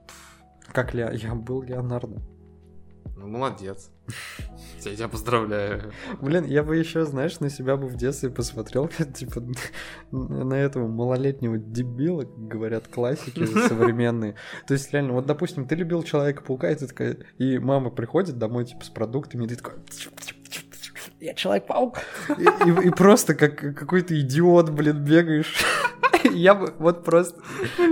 как 0.71 0.93
Ле... 0.93 1.11
я 1.21 1.35
был 1.35 1.63
Леонардо. 1.63 2.21
Ну, 3.17 3.27
молодец. 3.27 3.91
Я 4.85 4.95
тебя 4.95 5.09
поздравляю. 5.09 5.91
Блин, 6.21 6.45
я 6.45 6.63
бы 6.63 6.77
еще, 6.77 7.03
знаешь, 7.03 7.41
на 7.41 7.49
себя 7.49 7.75
бы 7.75 7.87
в 7.87 7.97
детстве 7.97 8.29
посмотрел, 8.29 8.87
типа, 9.13 9.43
на 10.11 10.53
этого 10.53 10.87
малолетнего 10.87 11.57
дебила, 11.57 12.21
как 12.21 12.47
говорят 12.47 12.87
классики 12.87 13.45
современные. 13.67 14.35
То 14.65 14.75
есть, 14.75 14.93
реально, 14.93 15.11
вот, 15.11 15.25
допустим, 15.25 15.67
ты 15.67 15.75
любил 15.75 16.03
Человека-паука, 16.03 16.71
и 16.71 16.75
ты 16.75 16.87
такая, 16.87 17.17
и 17.37 17.57
мама 17.57 17.89
приходит 17.89 18.37
домой, 18.37 18.63
типа, 18.63 18.85
с 18.85 18.89
продуктами, 18.89 19.43
и 19.43 19.47
ты 19.49 19.57
такой, 19.57 19.73
я 21.25 21.33
Человек-паук. 21.33 21.99
И, 22.37 22.43
и, 22.43 22.87
и 22.87 22.89
просто 22.91 23.35
как 23.35 23.57
какой-то 23.57 24.19
идиот, 24.19 24.69
блин, 24.69 25.03
бегаешь. 25.03 25.53
Я 26.31 26.55
бы 26.55 26.73
вот 26.79 27.03
просто... 27.03 27.39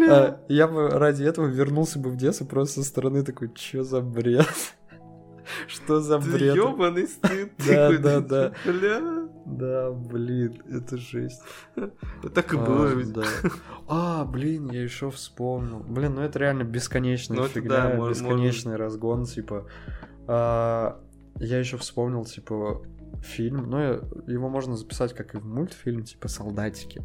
А, 0.09 0.39
я 0.47 0.67
бы 0.67 0.89
ради 0.89 1.23
этого 1.23 1.47
вернулся 1.47 1.99
бы 1.99 2.09
в 2.09 2.17
детство 2.17 2.45
просто 2.45 2.81
со 2.81 2.87
стороны 2.87 3.23
такой, 3.23 3.51
что 3.55 3.83
за 3.83 4.01
бред? 4.01 4.47
Что 5.67 5.99
за 5.99 6.19
бред? 6.19 6.55
Ёбаный 6.55 7.07
стыд. 7.07 7.51
Да, 7.67 7.91
да, 7.97 8.19
да. 8.21 8.53
Бля. 8.65 9.01
Да, 9.45 9.91
блин, 9.91 10.61
это 10.69 10.97
жесть. 10.97 11.41
Так 12.33 12.53
и 12.53 12.57
было 12.57 12.89
а, 12.89 12.93
ведь. 12.93 13.11
Да. 13.11 13.23
А, 13.87 14.25
блин, 14.25 14.69
я 14.71 14.81
еще 14.81 15.11
вспомнил. 15.11 15.79
Блин, 15.79 16.15
ну 16.15 16.21
это 16.21 16.39
реально 16.39 16.63
бесконечная 16.63 17.39
ну, 17.39 17.47
фигня, 17.47 17.69
да, 17.69 18.09
бесконечный 18.09 18.77
разгон, 18.77 19.25
типа. 19.25 19.67
А, 20.27 21.01
я 21.35 21.59
еще 21.59 21.77
вспомнил, 21.77 22.23
типа, 22.23 22.83
фильм, 23.21 23.69
но 23.69 23.81
его 23.81 24.49
можно 24.49 24.75
записать 24.75 25.13
как 25.13 25.35
и 25.35 25.37
в 25.37 25.45
мультфильм, 25.45 26.03
типа 26.03 26.27
«Солдатики». 26.27 27.01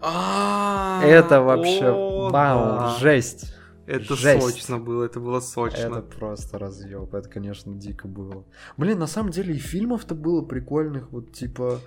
А, 0.00 1.00
это 1.04 1.40
вообще, 1.40 2.30
бау, 2.30 2.98
жесть. 2.98 3.54
Это 3.84 4.14
Жесть. 4.14 4.42
сочно 4.42 4.78
было, 4.78 5.04
это 5.04 5.18
было 5.18 5.40
сочно. 5.40 5.78
Это 5.78 6.02
просто 6.02 6.58
разъеб, 6.58 7.12
это, 7.14 7.28
конечно, 7.28 7.74
дико 7.74 8.06
было. 8.06 8.44
Блин, 8.76 8.98
на 9.00 9.08
самом 9.08 9.32
деле 9.32 9.54
и 9.54 9.58
фильмов-то 9.58 10.14
было 10.14 10.42
прикольных, 10.42 11.10
вот 11.10 11.32
типа... 11.32 11.80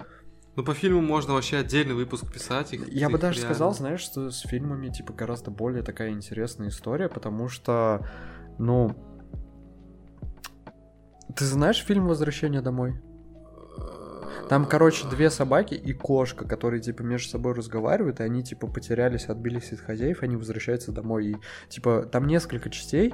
Ну, 0.57 0.63
по 0.63 0.73
фильму 0.73 1.01
можно 1.01 1.33
вообще 1.33 1.57
отдельный 1.57 1.95
выпуск 1.95 2.31
писать. 2.31 2.73
Их, 2.73 2.87
Я 2.89 3.07
их 3.07 3.11
бы 3.11 3.17
даже 3.17 3.39
реально... 3.39 3.55
сказал, 3.55 3.73
знаешь, 3.73 4.01
что 4.01 4.29
с 4.29 4.39
фильмами, 4.41 4.89
типа, 4.89 5.13
гораздо 5.13 5.51
более 5.51 5.83
такая 5.83 6.11
интересная 6.11 6.67
история, 6.67 7.09
потому 7.09 7.47
что, 7.47 8.05
ну, 8.57 8.95
Ты 11.35 11.43
знаешь 11.45 11.83
фильм 11.83 12.07
«Возвращение 12.07 12.61
домой»? 12.61 13.01
Там, 14.49 14.65
короче, 14.65 15.07
две 15.09 15.29
собаки 15.29 15.73
и 15.73 15.93
кошка, 15.93 16.47
которые, 16.47 16.81
типа, 16.81 17.01
между 17.01 17.29
собой 17.29 17.53
разговаривают, 17.53 18.19
и 18.19 18.23
они, 18.23 18.43
типа, 18.43 18.67
потерялись, 18.67 19.25
отбились 19.25 19.71
от 19.73 19.79
хозяев, 19.79 20.23
они 20.23 20.35
возвращаются 20.35 20.91
домой. 20.91 21.25
И, 21.27 21.35
типа, 21.69 22.07
там 22.11 22.27
несколько 22.27 22.69
частей 22.69 23.13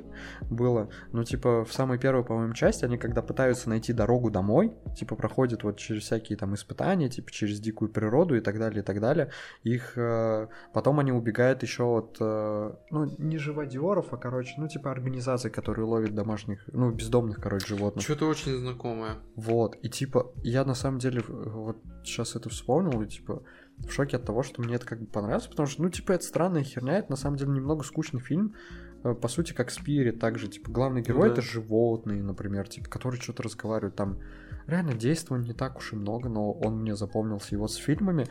было, 0.49 0.89
но, 1.11 1.23
типа, 1.23 1.65
в 1.65 1.73
самой 1.73 1.99
первой, 1.99 2.23
по-моему, 2.23 2.53
части, 2.53 2.85
они, 2.85 2.97
когда 2.97 3.21
пытаются 3.21 3.69
найти 3.69 3.93
дорогу 3.93 4.29
домой, 4.29 4.73
типа, 4.95 5.15
проходят 5.15 5.63
вот 5.63 5.77
через 5.77 6.03
всякие 6.03 6.37
там 6.37 6.55
испытания, 6.55 7.09
типа, 7.09 7.31
через 7.31 7.59
дикую 7.59 7.91
природу 7.91 8.35
и 8.35 8.41
так 8.41 8.57
далее, 8.59 8.81
и 8.81 8.85
так 8.85 8.99
далее, 8.99 9.31
их... 9.63 9.93
Э, 9.97 10.47
потом 10.73 10.99
они 10.99 11.11
убегают 11.11 11.63
еще 11.63 11.83
от, 11.83 12.17
э, 12.19 12.73
ну, 12.89 13.15
не 13.17 13.37
живодеров, 13.37 14.13
а, 14.13 14.17
короче, 14.17 14.53
ну, 14.57 14.67
типа, 14.67 14.91
организаций, 14.91 15.51
которые 15.51 15.85
ловят 15.85 16.15
домашних, 16.15 16.63
ну, 16.73 16.91
бездомных, 16.91 17.39
короче, 17.39 17.67
животных. 17.67 18.03
Что-то 18.03 18.27
очень 18.27 18.57
знакомое. 18.57 19.17
Вот, 19.35 19.77
и, 19.81 19.89
типа, 19.89 20.31
я, 20.43 20.63
на 20.65 20.75
самом 20.75 20.99
деле, 20.99 21.10
вот 21.19 21.77
сейчас 22.03 22.35
это 22.35 22.49
вспомнил, 22.49 23.01
и, 23.01 23.07
типа, 23.07 23.43
в 23.77 23.91
шоке 23.91 24.17
от 24.17 24.25
того, 24.25 24.43
что 24.43 24.61
мне 24.61 24.75
это 24.75 24.85
как 24.85 24.99
бы 24.99 25.07
понравилось, 25.07 25.47
потому 25.47 25.67
что, 25.67 25.83
ну, 25.83 25.89
типа, 25.89 26.13
это 26.13 26.23
странная 26.23 26.63
херня, 26.63 26.99
это 26.99 27.11
на 27.11 27.17
самом 27.17 27.37
деле 27.37 27.51
немного 27.51 27.83
скучный 27.83 28.19
фильм, 28.19 28.55
э, 29.03 29.13
по 29.13 29.27
сути, 29.27 29.53
как 29.53 29.71
Спирит, 29.71 30.19
также, 30.19 30.47
типа, 30.47 30.71
главный 30.71 31.01
герой 31.01 31.29
да. 31.29 31.33
это 31.33 31.41
животные, 31.41 32.23
например, 32.23 32.67
типа, 32.67 32.89
которые 32.89 33.19
что-то 33.21 33.43
разговаривают, 33.43 33.95
там, 33.95 34.19
реально 34.67 34.93
действий 34.93 35.37
не 35.37 35.53
так 35.53 35.77
уж 35.77 35.93
и 35.93 35.95
много, 35.95 36.29
но 36.29 36.51
он 36.51 36.81
мне 36.81 36.95
запомнился, 36.95 37.55
и 37.55 37.57
вот 37.57 37.71
с 37.71 37.75
фильмами 37.75 38.27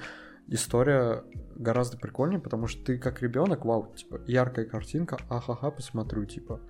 история 0.49 1.25
гораздо 1.57 1.97
прикольнее, 1.97 2.41
потому 2.41 2.67
что 2.67 2.85
ты 2.85 2.99
как 2.99 3.23
ребенок, 3.23 3.65
вау, 3.65 3.93
типа, 3.95 4.21
яркая 4.27 4.65
картинка, 4.65 5.19
ахаха, 5.29 5.71
посмотрю, 5.71 6.25
типа, 6.25 6.61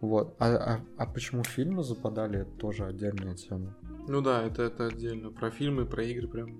вот. 0.00 0.36
А, 0.38 0.54
а, 0.54 0.80
а 0.96 1.06
почему 1.06 1.42
фильмы 1.44 1.82
западали, 1.82 2.40
это 2.40 2.50
тоже 2.52 2.84
отдельная 2.84 3.34
тема. 3.34 3.74
Ну 4.08 4.20
да, 4.20 4.42
это, 4.42 4.62
это 4.62 4.86
отдельно. 4.86 5.30
Про 5.30 5.50
фильмы, 5.50 5.86
про 5.86 6.04
игры 6.04 6.28
прям 6.28 6.58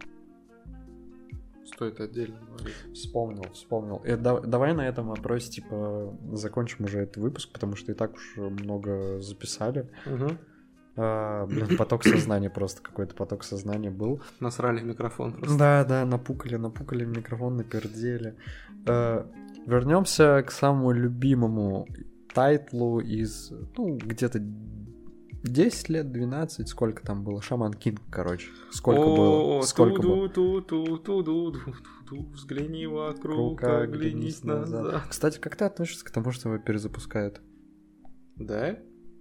стоит 1.67 2.01
отдельно 2.01 2.41
говорить. 2.41 2.75
Вспомнил, 2.95 3.45
вспомнил. 3.53 3.97
И 3.99 4.17
да, 4.17 4.41
давай 4.41 4.75
на 4.75 4.87
этом 4.87 5.09
вопросе, 5.09 5.51
типа, 5.51 6.17
закончим 6.33 6.85
уже 6.85 7.01
этот 7.01 7.19
выпуск, 7.19 7.53
потому 7.53 7.77
что 7.77 7.93
и 7.93 7.95
так 7.95 8.15
уж 8.15 8.37
много 8.37 9.21
записали. 9.21 9.91
Угу. 10.07 10.31
А, 10.99 11.47
блин, 11.47 11.77
поток 11.77 12.05
сознания 12.05 12.49
просто 12.49 12.83
какой-то 12.83 13.15
поток 13.15 13.45
сознания 13.45 13.91
был. 13.91 14.23
Насрали 14.41 14.81
в 14.81 14.87
микрофон 14.87 15.35
просто. 15.35 15.59
Да, 15.59 15.85
да, 15.85 16.07
напукали, 16.07 16.57
напукали 16.57 17.05
в 17.05 17.09
микрофон, 17.09 17.57
напердели. 17.57 18.37
А, 18.87 19.31
вернемся 19.67 20.43
к 20.47 20.51
самому 20.51 20.93
любимому 20.93 21.87
тайтлу 22.37 23.01
из, 23.01 23.51
ну, 23.79 23.97
где-то 23.97 24.41
10 25.43 25.89
лет, 25.89 26.13
12, 26.13 26.69
сколько 26.69 27.03
там 27.03 27.25
было? 27.25 27.41
Шаман 27.41 27.73
Кинг, 27.73 28.03
короче. 28.11 28.51
Сколько 28.71 29.01
было? 29.01 29.63
Сколько 29.63 30.03
было? 30.03 30.29
Взгляни 32.35 32.87
вокруг, 32.87 33.63
оглянись 33.63 34.45
назад. 34.45 35.05
Кстати, 35.09 35.39
как 35.39 35.57
ты 35.57 35.65
относишься 35.65 36.05
к 36.05 36.11
тому, 36.11 36.31
что 36.31 36.51
его 36.51 36.63
перезапускают? 36.63 37.41
Да? 38.37 38.79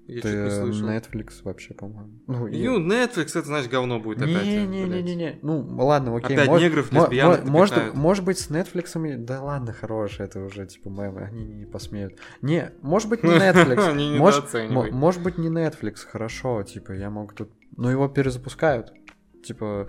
Я 0.07 0.21
Ты 0.21 0.35
не 0.35 0.51
слышал. 0.51 0.87
Netflix 0.87 1.41
вообще, 1.43 1.73
по-моему. 1.73 2.19
Ну, 2.27 2.47
ну, 2.47 2.87
Netflix, 2.87 3.29
это 3.29 3.45
значит 3.45 3.71
говно 3.71 3.99
будет 3.99 4.19
не, 4.19 4.35
опять. 4.35 4.45
Не-не-не-не. 4.45 5.39
Ну, 5.41 5.65
ладно, 5.77 6.15
окей. 6.15 6.37
Опять 6.37 6.47
может, 6.47 6.69
негров, 6.69 6.91
лесбиянок 6.91 7.45
может, 7.45 7.93
может 7.95 8.23
быть, 8.23 8.37
с 8.37 8.51
Netflix... 8.51 9.17
Да 9.17 9.41
ладно, 9.41 9.73
хорош, 9.73 10.19
это 10.19 10.43
уже, 10.43 10.67
типа, 10.67 10.89
мемы, 10.89 11.21
они 11.21 11.45
не 11.45 11.65
посмеют. 11.65 12.19
Не, 12.43 12.71
может 12.81 13.09
быть, 13.09 13.23
не 13.23 13.29
Netflix. 13.31 14.17
может, 14.17 14.91
может 14.91 15.23
быть, 15.23 15.37
не 15.39 15.47
Netflix, 15.47 16.05
хорошо, 16.05 16.61
типа, 16.61 16.91
я 16.91 17.09
мог 17.09 17.33
тут... 17.33 17.49
Но 17.75 17.89
его 17.89 18.07
перезапускают. 18.07 18.93
Типа, 19.43 19.87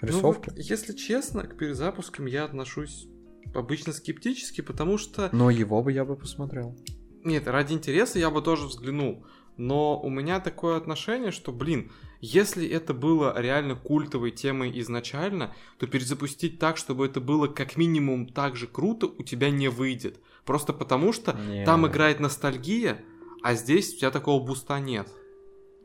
рисовку. 0.00 0.44
Ну, 0.46 0.56
вот, 0.56 0.58
если 0.58 0.94
честно, 0.94 1.42
к 1.42 1.58
перезапускам 1.58 2.24
я 2.24 2.44
отношусь 2.44 3.06
обычно 3.54 3.92
скептически, 3.92 4.62
потому 4.62 4.96
что... 4.96 5.28
Но 5.32 5.50
его 5.50 5.82
бы 5.82 5.92
я 5.92 6.06
бы 6.06 6.16
посмотрел. 6.16 6.74
Нет, 7.24 7.46
ради 7.48 7.74
интереса 7.74 8.18
я 8.18 8.30
бы 8.30 8.40
тоже 8.40 8.66
взглянул 8.66 9.26
но 9.58 10.00
у 10.00 10.08
меня 10.08 10.40
такое 10.40 10.76
отношение, 10.76 11.32
что, 11.32 11.52
блин, 11.52 11.90
если 12.20 12.66
это 12.66 12.94
было 12.94 13.38
реально 13.38 13.74
культовой 13.74 14.30
темой 14.30 14.78
изначально, 14.80 15.54
то 15.78 15.86
перезапустить 15.86 16.58
так, 16.58 16.76
чтобы 16.76 17.06
это 17.06 17.20
было 17.20 17.48
как 17.48 17.76
минимум 17.76 18.26
так 18.28 18.56
же 18.56 18.66
круто, 18.66 19.06
у 19.06 19.22
тебя 19.22 19.50
не 19.50 19.68
выйдет. 19.68 20.20
Просто 20.44 20.72
потому 20.72 21.12
что 21.12 21.38
не. 21.48 21.64
там 21.64 21.86
играет 21.86 22.20
ностальгия, 22.20 23.02
а 23.42 23.54
здесь 23.54 23.94
у 23.94 23.98
тебя 23.98 24.10
такого 24.10 24.44
буста 24.44 24.80
нет. 24.80 25.08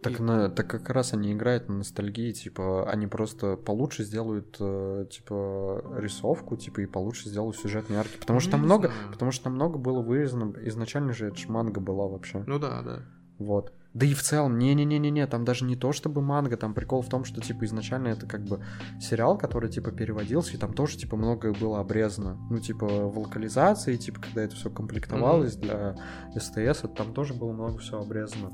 Так, 0.03 0.19
и... 0.19 0.23
на, 0.23 0.49
так 0.49 0.69
как 0.69 0.89
раз 0.89 1.13
они 1.13 1.33
играют 1.33 1.69
на 1.69 1.75
ностальгии, 1.75 2.31
типа, 2.31 2.89
они 2.89 3.07
просто 3.07 3.55
получше 3.55 4.03
сделают, 4.03 4.57
э, 4.59 5.05
типа, 5.09 5.95
рисовку, 5.97 6.57
типа, 6.57 6.81
и 6.81 6.85
получше 6.85 7.29
сделают 7.29 7.57
сюжетные 7.57 7.99
арки. 7.99 8.17
Потому 8.19 8.39
что 8.39 8.51
там 8.51 8.61
много, 8.61 8.91
потому 9.11 9.31
что 9.31 9.45
там 9.45 9.53
много 9.53 9.77
было 9.77 10.01
вырезано. 10.01 10.53
Изначально 10.67 11.13
же 11.13 11.27
это 11.27 11.37
ж 11.37 11.47
манга 11.47 11.79
была 11.79 12.07
вообще. 12.07 12.43
Ну 12.45 12.59
да, 12.59 12.81
да. 12.81 13.03
Вот. 13.39 13.73
Да 13.93 14.07
и 14.07 14.15
в 14.15 14.23
целом, 14.23 14.57
не-не-не-не-не, 14.57 15.27
там 15.27 15.45
даже 15.45 15.65
не 15.65 15.75
то 15.75 15.91
чтобы 15.91 16.21
манга, 16.21 16.57
там 16.57 16.73
прикол 16.73 17.03
в 17.03 17.09
том, 17.09 17.25
что, 17.25 17.41
типа, 17.41 17.65
изначально 17.65 18.07
это 18.07 18.25
как 18.25 18.41
бы 18.43 18.59
сериал, 18.99 19.37
который, 19.37 19.69
типа, 19.69 19.91
переводился, 19.91 20.53
и 20.53 20.57
там 20.57 20.73
тоже, 20.73 20.97
типа, 20.97 21.15
многое 21.15 21.53
было 21.53 21.79
обрезано. 21.79 22.37
Ну, 22.49 22.57
типа, 22.59 22.87
в 22.87 23.19
локализации, 23.19 23.95
типа, 23.97 24.19
когда 24.21 24.41
это 24.41 24.55
все 24.55 24.71
комплектовалось 24.71 25.55
mm-hmm. 25.55 25.95
для 26.33 26.73
СТС, 26.73 26.85
там 26.95 27.13
тоже 27.13 27.35
было 27.35 27.51
много 27.51 27.77
всего 27.77 27.99
обрезано. 27.99 28.51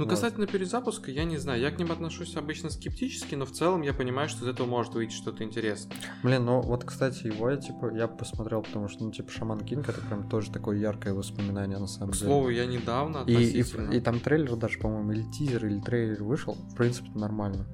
Ну, 0.00 0.06
вот. 0.06 0.12
касательно 0.12 0.46
перезапуска, 0.46 1.10
я 1.10 1.24
не 1.24 1.36
знаю, 1.36 1.60
я 1.60 1.70
к 1.70 1.78
ним 1.78 1.92
отношусь 1.92 2.34
обычно 2.34 2.70
скептически, 2.70 3.34
но 3.34 3.44
в 3.44 3.52
целом 3.52 3.82
я 3.82 3.92
понимаю, 3.92 4.30
что 4.30 4.46
из 4.46 4.48
этого 4.48 4.66
может 4.66 4.94
выйти 4.94 5.12
что-то 5.12 5.44
интересное. 5.44 5.94
Блин, 6.22 6.46
ну 6.46 6.62
вот, 6.62 6.84
кстати, 6.84 7.26
его 7.26 7.50
я, 7.50 7.58
типа, 7.58 7.94
я 7.94 8.08
посмотрел, 8.08 8.62
потому 8.62 8.88
что, 8.88 9.04
ну, 9.04 9.12
типа, 9.12 9.30
Шаман 9.30 9.60
Кинг, 9.60 9.90
это 9.90 10.00
прям 10.00 10.26
тоже 10.26 10.50
такое 10.50 10.78
яркое 10.78 11.12
воспоминание, 11.12 11.76
на 11.76 11.86
самом 11.86 12.12
к 12.12 12.14
деле. 12.14 12.24
К 12.24 12.28
слову, 12.28 12.48
я 12.48 12.64
недавно 12.64 13.24
и, 13.26 13.60
и, 13.60 13.64
и 13.92 14.00
там 14.00 14.20
трейлер 14.20 14.56
даже, 14.56 14.78
по-моему, 14.78 15.12
или 15.12 15.30
тизер, 15.32 15.66
или 15.66 15.80
трейлер 15.80 16.24
вышел, 16.24 16.54
в 16.54 16.76
принципе, 16.76 17.10
нормально. 17.14 17.66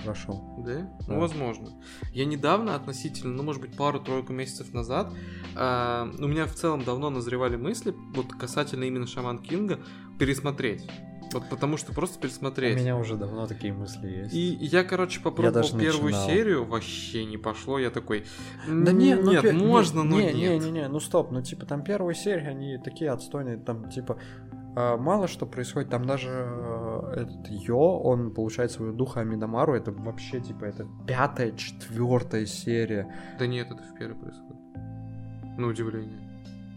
Хорошо. 0.00 0.42
Да? 0.64 0.80
да? 0.80 0.88
Ну, 1.08 1.20
возможно. 1.20 1.72
Я 2.12 2.24
недавно, 2.24 2.74
относительно, 2.74 3.34
ну, 3.34 3.42
может 3.42 3.60
быть, 3.60 3.76
пару-тройку 3.76 4.32
месяцев 4.32 4.72
назад, 4.72 5.12
э, 5.54 6.10
у 6.18 6.26
меня 6.26 6.46
в 6.46 6.54
целом 6.54 6.84
давно 6.84 7.10
назревали 7.10 7.56
мысли, 7.56 7.94
вот 8.14 8.32
касательно 8.32 8.84
именно 8.84 9.06
Шаман 9.06 9.40
Кинга, 9.40 9.78
пересмотреть. 10.18 10.88
Вот 11.32 11.48
потому 11.48 11.76
что 11.76 11.92
просто 11.92 12.18
пересмотреть. 12.18 12.76
У 12.76 12.80
меня 12.80 12.96
уже 12.96 13.16
давно 13.16 13.46
такие 13.46 13.72
мысли 13.72 14.08
есть. 14.08 14.34
И 14.34 14.58
я, 14.60 14.84
короче, 14.84 15.20
попробовал 15.20 15.64
я 15.64 15.78
первую 15.78 16.12
начинал. 16.12 16.28
серию, 16.28 16.64
вообще 16.64 17.24
не 17.24 17.36
пошло, 17.36 17.78
я 17.78 17.90
такой, 17.90 18.24
да 18.66 18.92
не, 18.92 19.14
ну, 19.14 19.32
нет, 19.32 19.42
пе- 19.42 19.52
можно, 19.52 20.00
не, 20.02 20.08
но 20.08 20.20
не, 20.20 20.32
нет. 20.32 20.34
Не, 20.34 20.58
не, 20.58 20.70
не, 20.70 20.88
ну 20.88 21.00
стоп, 21.00 21.30
ну 21.30 21.42
типа 21.42 21.66
там 21.66 21.82
первые 21.82 22.14
серии, 22.14 22.46
они 22.46 22.78
такие 22.78 23.10
отстойные, 23.10 23.56
там 23.56 23.90
типа 23.90 24.18
а, 24.78 24.98
мало 24.98 25.26
что 25.26 25.46
происходит, 25.46 25.88
там 25.88 26.06
даже 26.06 26.28
э, 26.30 27.12
этот 27.22 27.48
Йо, 27.48 27.98
он 27.98 28.34
получает 28.34 28.70
свою 28.70 28.92
духа 28.92 29.20
Амидамару, 29.20 29.74
это 29.74 29.90
вообще 29.90 30.38
типа 30.38 30.66
это 30.66 30.86
пятая, 31.06 31.52
четвертая 31.52 32.44
серия. 32.44 33.10
Да 33.38 33.46
нет, 33.46 33.68
это 33.70 33.82
в 33.82 33.94
первой 33.94 34.16
происходит. 34.16 34.60
На 35.56 35.68
удивление. 35.68 36.25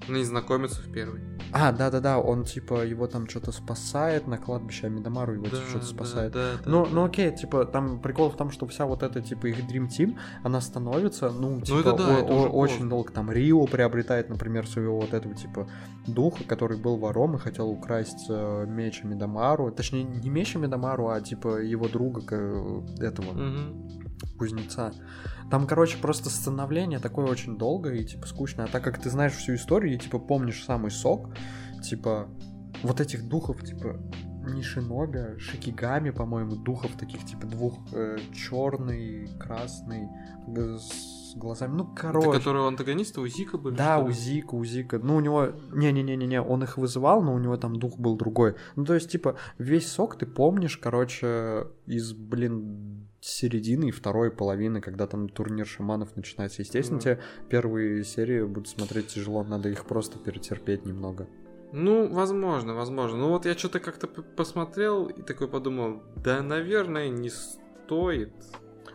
Не 0.08 0.24
знакомиться 0.24 0.82
в 0.82 0.92
первый. 0.92 1.22
А, 1.52 1.72
да-да-да, 1.72 2.20
он 2.20 2.44
типа 2.44 2.86
его 2.86 3.08
там 3.08 3.28
что-то 3.28 3.52
спасает 3.52 4.28
на 4.28 4.38
кладбище 4.38 4.88
Амидамару, 4.88 5.34
его 5.34 5.46
да, 5.46 5.52
типа, 5.52 5.70
что-то 5.70 5.86
спасает. 5.86 6.34
Да, 6.34 6.54
да, 6.64 6.70
ну, 6.70 6.86
да, 6.86 6.92
ну 6.92 7.06
окей, 7.06 7.36
типа 7.36 7.66
там 7.66 8.00
прикол 8.02 8.30
в 8.30 8.38
том, 8.38 8.52
что 8.52 8.68
вся 8.68 8.86
вот 8.86 9.02
эта 9.02 9.22
типа 9.22 9.48
их 9.48 9.60
Dream 9.70 9.88
Team, 9.88 10.18
она 10.44 10.62
становится, 10.62 11.32
ну, 11.32 11.60
типа, 11.62 11.74
ну, 11.74 11.80
это 11.80 11.94
да, 11.94 12.20
это 12.20 12.34
очень 12.34 12.76
поздно. 12.76 12.90
долго. 12.90 13.12
Там 13.12 13.32
Рио 13.32 13.66
приобретает, 13.66 14.30
например, 14.30 14.68
своего 14.68 15.00
вот 15.00 15.14
этого 15.14 15.34
типа 15.34 15.68
духа, 16.06 16.44
который 16.44 16.78
был 16.78 16.98
вором 16.98 17.36
и 17.36 17.40
хотел 17.40 17.70
украсть 17.70 18.28
э, 18.30 18.66
меч 18.68 19.02
Амидамару. 19.04 19.72
Точнее, 19.72 20.04
не 20.04 20.30
меч 20.30 20.56
Амидамару, 20.56 21.10
а 21.10 21.20
типа 21.20 21.62
его 21.62 21.88
друга 21.88 22.22
э, 22.30 22.82
этого 23.00 23.30
угу. 23.32 24.00
Кузнеца. 24.38 24.94
Там, 25.50 25.68
короче, 25.68 25.98
просто 25.98 26.30
становление 26.30 27.00
такое 27.00 27.26
очень 27.28 27.58
долгое 27.58 27.98
и, 27.98 28.06
типа, 28.06 28.28
скучное. 28.28 28.66
А 28.66 28.68
так 28.68 28.84
как 28.84 29.02
ты 29.02 29.10
знаешь 29.10 29.34
всю 29.34 29.56
историю 29.56 29.96
и, 29.96 29.98
типа, 29.98 30.20
помнишь 30.20 30.64
самый 30.64 30.92
сок, 30.92 31.30
типа, 31.84 32.28
вот 32.84 33.02
этих 33.02 33.28
духов, 33.28 33.64
типа, 33.64 34.00
не 34.48 34.62
шиноби, 34.64 35.38
шикигами, 35.40 36.12
по-моему, 36.12 36.56
духов 36.56 36.92
таких, 36.98 37.26
типа, 37.26 37.48
двух, 37.48 37.80
э, 37.94 38.18
черный, 38.34 39.30
красный, 39.40 40.10
с 40.48 41.36
глазами, 41.36 41.76
ну, 41.76 41.86
короче. 41.96 42.28
Это 42.30 42.38
которые 42.38 42.64
у 42.64 42.68
антагониста, 42.68 43.22
у 43.22 43.28
Зика 43.28 43.58
были? 43.58 43.76
Да, 43.76 44.00
у 44.00 44.12
Зика, 44.12 44.56
у 44.56 44.66
Зика. 44.66 45.00
Ну, 45.00 45.16
у 45.16 45.20
него, 45.20 45.50
не-не-не-не, 45.72 46.42
он 46.42 46.64
их 46.64 46.78
вызывал, 46.78 47.22
но 47.22 47.34
у 47.34 47.40
него 47.40 47.58
там 47.58 47.76
дух 47.76 47.98
был 47.98 48.18
другой. 48.18 48.56
Ну, 48.76 48.86
то 48.86 48.96
есть, 48.96 49.12
типа, 49.12 49.36
весь 49.58 49.92
сок 49.92 50.18
ты 50.18 50.26
помнишь, 50.26 50.78
короче, 50.78 51.68
из, 51.86 52.14
блин, 52.14 52.89
середины 53.22 53.90
и 53.90 53.92
второй 53.92 54.32
половины, 54.32 54.82
когда 54.82 55.08
там 55.08 55.30
турнир 55.30 55.66
шаманов 55.66 56.16
начинается. 56.16 56.62
Естественно, 56.62 56.98
mm. 56.98 57.02
тебе 57.02 57.20
первые 57.50 58.04
серии 58.04 58.44
будут 58.44 58.68
смотреть 58.70 59.08
тяжело, 59.08 59.44
надо 59.44 59.70
их 59.70 59.86
просто 59.86 60.20
перетерпеть 60.20 60.86
немного. 60.86 61.28
Ну, 61.72 62.08
возможно, 62.08 62.74
возможно. 62.74 63.18
Ну 63.18 63.30
вот 63.30 63.46
я 63.46 63.56
что-то 63.56 63.80
как-то 63.80 64.08
посмотрел 64.08 65.06
и 65.06 65.22
такой 65.22 65.48
подумал, 65.48 66.02
да, 66.16 66.42
наверное, 66.42 67.10
не 67.10 67.30
стоит. 67.30 68.34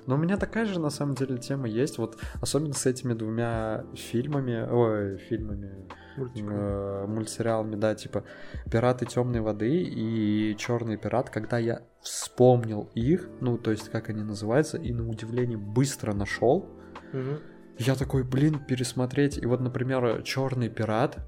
Но 0.06 0.16
у 0.16 0.18
меня 0.18 0.36
такая 0.36 0.66
же, 0.66 0.78
на 0.80 0.90
самом 0.90 1.14
деле, 1.14 1.38
тема 1.38 1.66
есть. 1.68 1.98
Вот 1.98 2.18
особенно 2.40 2.74
с 2.74 2.86
этими 2.86 3.14
двумя 3.14 3.84
фильмами, 3.94 4.66
ой, 4.70 5.18
фильмами, 5.18 5.88
э, 6.16 7.06
мультсериалами, 7.06 7.76
да, 7.76 7.94
типа 7.94 8.24
«Пираты 8.70 9.06
темной 9.06 9.40
воды» 9.40 9.82
и 9.82 10.54
«Черный 10.58 10.96
пират», 10.96 11.30
когда 11.30 11.58
я 11.58 11.82
вспомнил 12.02 12.90
их, 12.94 13.28
ну, 13.40 13.58
то 13.58 13.70
есть, 13.70 13.88
как 13.88 14.10
они 14.10 14.22
называются, 14.22 14.76
и 14.78 14.92
на 14.92 15.08
удивление 15.08 15.58
быстро 15.58 16.12
нашел, 16.14 16.68
Мгм. 17.12 17.38
я 17.78 17.94
такой, 17.94 18.22
блин, 18.24 18.58
пересмотреть. 18.58 19.38
И 19.38 19.46
вот, 19.46 19.60
например, 19.60 20.22
Черный 20.22 20.68
пират. 20.68 21.18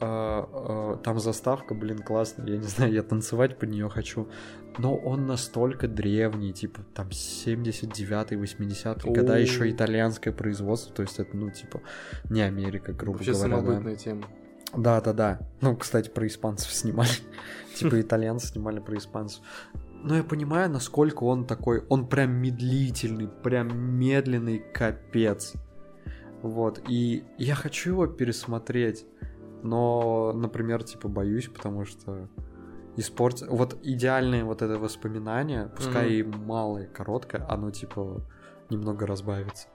А, 0.00 0.48
а, 0.52 0.96
там 0.96 1.18
заставка, 1.18 1.74
блин, 1.74 1.98
классная. 1.98 2.46
Я 2.46 2.56
не 2.58 2.66
знаю, 2.66 2.92
я 2.92 3.02
танцевать 3.02 3.58
по 3.58 3.64
нее 3.64 3.88
хочу. 3.88 4.28
Но 4.78 4.94
он 4.94 5.26
настолько 5.26 5.88
древний, 5.88 6.52
типа 6.52 6.82
там 6.94 7.08
79-й, 7.08 8.36
80-й 8.36 9.10
года, 9.10 9.38
еще 9.38 9.70
итальянское 9.70 10.32
производство. 10.32 10.94
То 10.94 11.02
есть 11.02 11.18
это, 11.18 11.36
ну, 11.36 11.50
типа, 11.50 11.80
не 12.28 12.42
Америка, 12.42 12.92
грубо 12.92 13.18
Вообще 13.18 13.32
говоря. 13.32 13.48
да. 13.48 13.56
самобытная 13.56 13.96
тема. 13.96 14.24
Да, 14.76 15.00
да, 15.00 15.12
да. 15.12 15.40
Ну, 15.60 15.76
кстати, 15.76 16.10
про 16.10 16.26
испанцев 16.26 16.72
снимали. 16.72 17.08
Типа 17.74 18.00
итальянцы 18.00 18.48
снимали 18.48 18.80
про 18.80 18.96
испанцев. 18.96 19.40
Но 20.02 20.16
я 20.16 20.22
понимаю, 20.22 20.70
насколько 20.70 21.24
он 21.24 21.46
такой, 21.46 21.82
он 21.88 22.06
прям 22.06 22.32
медлительный, 22.32 23.28
прям 23.28 23.76
медленный 23.98 24.58
капец. 24.58 25.54
Вот, 26.42 26.82
и 26.88 27.24
я 27.38 27.54
хочу 27.54 27.90
его 27.90 28.06
пересмотреть, 28.06 29.06
но, 29.62 30.32
например, 30.34 30.82
типа 30.84 31.08
боюсь, 31.08 31.48
потому 31.48 31.84
что 31.84 32.28
испортить... 32.96 33.48
Вот 33.48 33.78
идеальное 33.82 34.44
вот 34.44 34.62
это 34.62 34.78
воспоминание, 34.78 35.70
пускай 35.76 36.14
и 36.14 36.22
малое, 36.22 36.86
короткое, 36.86 37.46
оно 37.48 37.70
типа 37.70 38.22
немного 38.70 39.06
разбавится. 39.06 39.68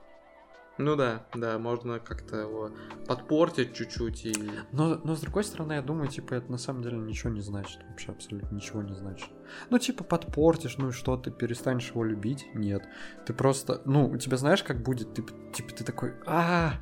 Ну 0.78 0.96
да, 0.96 1.26
да, 1.34 1.58
можно 1.58 2.00
как-то 2.00 2.36
его 2.38 2.70
подпортить 3.06 3.74
чуть-чуть 3.74 4.24
и... 4.24 4.50
Но, 4.72 4.98
но 5.04 5.14
с 5.14 5.20
другой 5.20 5.44
стороны, 5.44 5.74
я 5.74 5.82
думаю, 5.82 6.08
типа, 6.08 6.34
это 6.34 6.50
на 6.50 6.56
самом 6.56 6.82
деле 6.82 6.96
ничего 6.96 7.30
не 7.30 7.42
значит. 7.42 7.80
Вообще 7.90 8.12
абсолютно 8.12 8.54
ничего 8.54 8.82
не 8.82 8.94
значит. 8.94 9.28
Ну, 9.70 9.78
типа, 9.78 10.04
подпортишь, 10.04 10.78
ну 10.78 10.88
и 10.88 10.92
что, 10.92 11.16
ты 11.16 11.30
перестанешь 11.30 11.90
его 11.90 12.04
любить? 12.04 12.46
Нет. 12.54 12.84
Ты 13.26 13.32
просто, 13.32 13.82
ну, 13.84 14.08
у 14.08 14.16
тебя 14.16 14.36
знаешь, 14.36 14.62
как 14.62 14.82
будет? 14.82 15.14
Ты, 15.14 15.24
типа, 15.52 15.74
ты 15.74 15.84
такой, 15.84 16.14
а, 16.26 16.74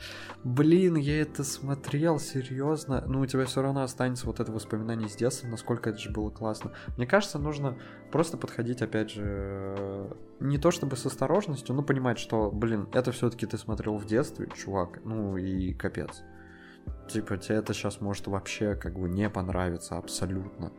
блин, 0.45 0.97
я 0.97 1.23
это 1.23 1.45
смотрел, 1.45 2.19
серьезно. 2.19 3.05
Ну, 3.07 3.21
у 3.21 3.27
тебя 3.27 3.45
все 3.47 3.63
равно 3.63 3.83
останется 3.83 4.27
вот 4.27 4.41
это 4.41 4.53
воспоминание 4.53 5.09
с 5.09 5.17
детства, 5.17 5.47
насколько 5.49 5.91
это 5.91 5.99
же 5.99 6.11
было 6.11 6.31
классно. 6.31 6.73
Мне 6.97 7.07
кажется, 7.07 7.39
нужно 7.39 7.79
просто 8.11 8.37
подходить, 8.37 8.83
опять 8.83 9.11
же, 9.11 9.23
э, 9.25 10.13
не 10.41 10.59
то 10.59 10.71
чтобы 10.71 10.97
с 10.97 11.07
осторожностью, 11.07 11.75
но 11.75 11.83
понимать, 11.83 12.19
что, 12.19 12.51
блин, 12.51 12.89
это 12.93 13.13
все-таки 13.13 13.47
ты 13.47 13.59
смотрел 13.59 13.97
в 13.97 14.07
детстве, 14.07 14.49
чувак, 14.55 15.01
ну 15.05 15.37
и 15.37 15.73
капец. 15.73 16.23
Типа, 17.09 17.37
тебе 17.37 17.57
это 17.57 17.75
сейчас 17.75 18.01
может 18.01 18.27
вообще 18.29 18.77
как 18.77 18.99
бы 18.99 19.09
не 19.09 19.29
понравиться 19.29 19.97
абсолютно. 19.97 20.73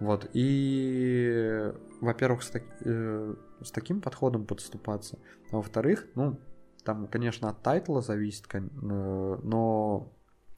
Вот, 0.00 0.30
и, 0.32 1.72
во-первых, 2.00 2.42
с, 2.42 2.50
так- 2.50 2.82
э, 2.84 3.34
с 3.62 3.70
таким 3.70 4.00
подходом 4.00 4.46
подступаться. 4.46 5.18
А 5.52 5.56
во-вторых, 5.56 6.06
ну, 6.14 6.38
там, 6.84 7.06
конечно, 7.06 7.50
от 7.50 7.62
тайтла 7.62 8.00
зависит, 8.00 8.46
э, 8.52 8.60
но 8.60 10.10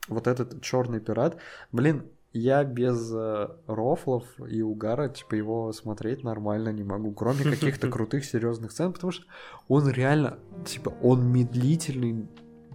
вот 0.08 0.26
этот 0.28 0.62
черный 0.62 1.00
пират, 1.00 1.38
блин, 1.72 2.04
я 2.32 2.64
без 2.64 3.12
э, 3.12 3.48
рофлов 3.66 4.24
и 4.48 4.62
угара, 4.62 5.08
типа, 5.08 5.34
его 5.34 5.72
смотреть 5.72 6.22
нормально 6.22 6.70
не 6.70 6.84
могу, 6.84 7.12
кроме 7.12 7.44
каких-то 7.44 7.88
крутых 7.90 8.24
серьезных 8.24 8.72
сцен, 8.72 8.92
потому 8.92 9.10
что 9.10 9.26
он 9.68 9.88
реально, 9.90 10.38
типа, 10.64 10.94
он 11.02 11.26
медлительный, 11.30 12.28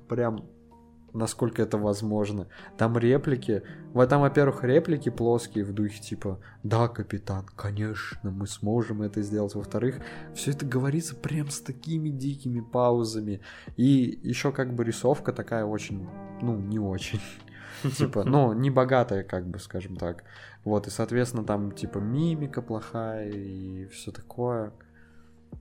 прям 0.08 0.46
насколько 1.18 1.62
это 1.62 1.78
возможно. 1.78 2.48
Там 2.78 2.98
реплики, 2.98 3.64
вот 3.94 4.10
там, 4.10 4.22
во-первых, 4.22 4.64
реплики 4.64 5.10
плоские 5.10 5.64
в 5.66 5.74
духе 5.74 6.02
типа 6.02 6.40
«Да, 6.64 6.88
капитан, 6.88 7.46
конечно, 7.56 8.32
мы 8.32 8.48
сможем 8.48 9.02
это 9.02 9.22
сделать». 9.22 9.56
Во-вторых, 9.56 10.00
все 10.34 10.52
это 10.52 10.66
говорится 10.66 11.16
прям 11.16 11.50
с 11.50 11.62
такими 11.62 12.10
дикими 12.10 12.62
паузами. 12.62 13.42
И 13.76 14.20
еще 14.24 14.52
как 14.52 14.74
бы 14.74 14.84
рисовка 14.84 15.34
такая 15.34 15.66
очень, 15.66 16.08
ну, 16.42 16.58
не 16.58 16.80
очень. 16.80 17.22
Типа, 17.98 18.24
ну, 18.24 18.54
не 18.54 18.70
богатая, 18.70 19.24
как 19.24 19.48
бы, 19.48 19.60
скажем 19.60 19.98
так. 19.98 20.24
Вот, 20.64 20.88
и, 20.88 20.90
соответственно, 20.90 21.44
там, 21.44 21.72
типа, 21.72 22.00
мимика 22.00 22.62
плохая 22.62 23.30
и 23.30 23.86
все 23.88 24.12
такое. 24.12 24.74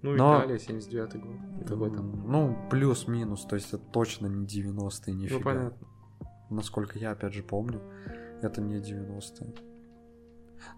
Ну, 0.02 0.14
Но- 0.16 0.38
Италия, 0.38 0.56
79-й 0.58 1.18
год. 1.18 1.36
Это 1.62 1.76
в 1.76 1.82
этом. 1.82 2.12
М, 2.24 2.30
Ну, 2.30 2.56
плюс-минус, 2.70 3.44
то 3.44 3.56
есть 3.56 3.72
это 3.72 3.82
точно 3.92 4.26
не 4.26 4.46
90-е, 4.46 5.14
нифига. 5.14 5.38
Ну, 5.38 5.44
понятно. 5.44 5.86
Насколько 6.50 6.98
я, 6.98 7.12
опять 7.12 7.32
же, 7.34 7.42
помню, 7.42 7.80
это 8.42 8.60
не 8.60 8.76
90-е. 8.80 9.54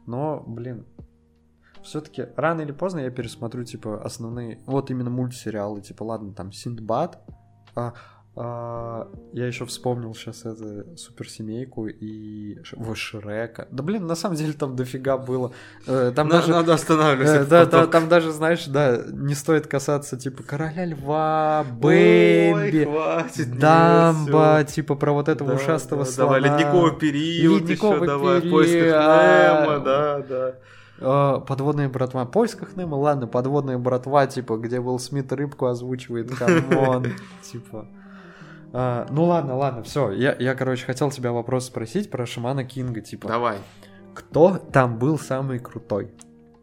Но, 0.07 0.43
блин, 0.47 0.87
все-таки 1.83 2.27
рано 2.37 2.63
или 2.63 2.73
поздно 2.73 3.01
я 3.01 3.11
пересмотрю, 3.11 3.65
типа, 3.65 4.03
основные, 4.03 4.61
вот 4.67 4.91
именно 4.91 5.11
мультсериалы, 5.11 5.81
типа, 5.83 6.05
ладно, 6.05 6.33
там, 6.35 6.53
Синдбад, 6.53 7.23
а, 7.75 7.95
я 8.41 9.47
еще 9.47 9.65
вспомнил 9.67 10.15
сейчас 10.15 10.45
это 10.45 10.97
суперсемейку 10.97 11.89
и 11.89 12.59
вот 12.77 12.97
Шрека. 12.97 13.67
Да 13.73 13.83
блин, 13.83 14.07
на 14.07 14.15
самом 14.15 14.37
деле 14.37 14.53
там 14.53 14.77
дофига 14.77 15.19
было. 15.19 15.53
Э, 15.87 16.13
Там 16.15 16.29
даже 16.29 16.51
Надо 16.51 16.75
останавливаться. 16.75 17.41
Э, 17.41 17.45
Да, 17.45 17.67
да, 17.67 17.87
там 17.87 18.09
даже, 18.09 18.31
знаешь, 18.31 18.67
да, 18.67 19.03
не 19.11 19.35
стоит 19.35 19.67
касаться, 19.67 20.17
типа, 20.17 20.43
Короля 20.45 20.85
Льва, 20.85 21.65
Бэмби, 21.81 22.89
Дамбо, 23.59 24.65
типа, 24.65 24.95
про 24.95 25.13
вот 25.13 25.29
этого 25.29 25.55
ушастого 25.55 26.05
слона. 26.05 26.39
Давай, 26.39 26.41
ледниковый 26.41 26.97
период 26.97 27.63
Ледниковый 27.63 27.97
еще, 27.97 28.07
давай, 28.07 28.41
в 28.41 28.51
поисках 28.51 28.93
а. 28.95 29.65
Немо, 29.65 29.79
да, 29.85 30.23
да. 30.29 30.55
Э, 31.01 31.41
Подводная 31.45 31.89
братва. 31.89 32.25
В 32.25 32.31
поисках 32.31 32.77
Немо, 32.77 32.95
ладно, 32.95 33.27
подводная 33.27 33.79
братва, 33.79 34.27
типа, 34.27 34.57
где 34.59 34.79
Уилл 34.79 34.99
Смит 34.99 35.33
рыбку 35.33 35.67
озвучивает, 35.67 36.35
come 36.37 36.77
on, 36.77 37.07
типа. 37.43 37.89
А, 38.73 39.07
Ну 39.11 39.25
ладно, 39.25 39.57
ладно, 39.57 39.83
все. 39.83 40.11
Я, 40.11 40.37
я, 40.39 40.55
короче, 40.55 40.85
хотел 40.85 41.11
тебя 41.11 41.33
вопрос 41.33 41.67
спросить 41.67 42.11
про 42.11 42.27
Шамана 42.27 42.65
Кинга, 42.65 43.01
типа. 43.01 43.29
Давай. 43.29 43.59
кто 44.15 44.59
там 44.59 44.99
был 44.99 45.19
самый 45.19 45.59
крутой? 45.59 46.11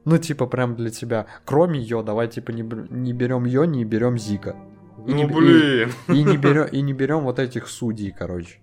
Ну, 0.05 0.17
типа, 0.19 0.45
прям 0.45 0.75
для 0.75 0.91
тебя. 0.91 1.25
Кроме 1.45 1.79
Йо, 1.79 2.03
давай, 2.03 2.27
типа, 2.27 2.51
не, 2.51 2.61
не 2.61 3.11
берем 3.13 3.45
Йо, 3.45 3.65
не 3.65 3.83
берем 3.85 4.17
Зика. 4.19 4.55
И 5.07 5.11
Ну, 5.11 5.15
не- 5.15 5.25
блин. 5.25 5.91
И 6.09 6.23
не 6.23 6.37
берем, 6.37 6.67
и 6.67 6.81
не 6.81 6.93
берем 6.93 7.21
вот 7.21 7.39
этих 7.39 7.67
судей, 7.67 8.11
короче. 8.11 8.59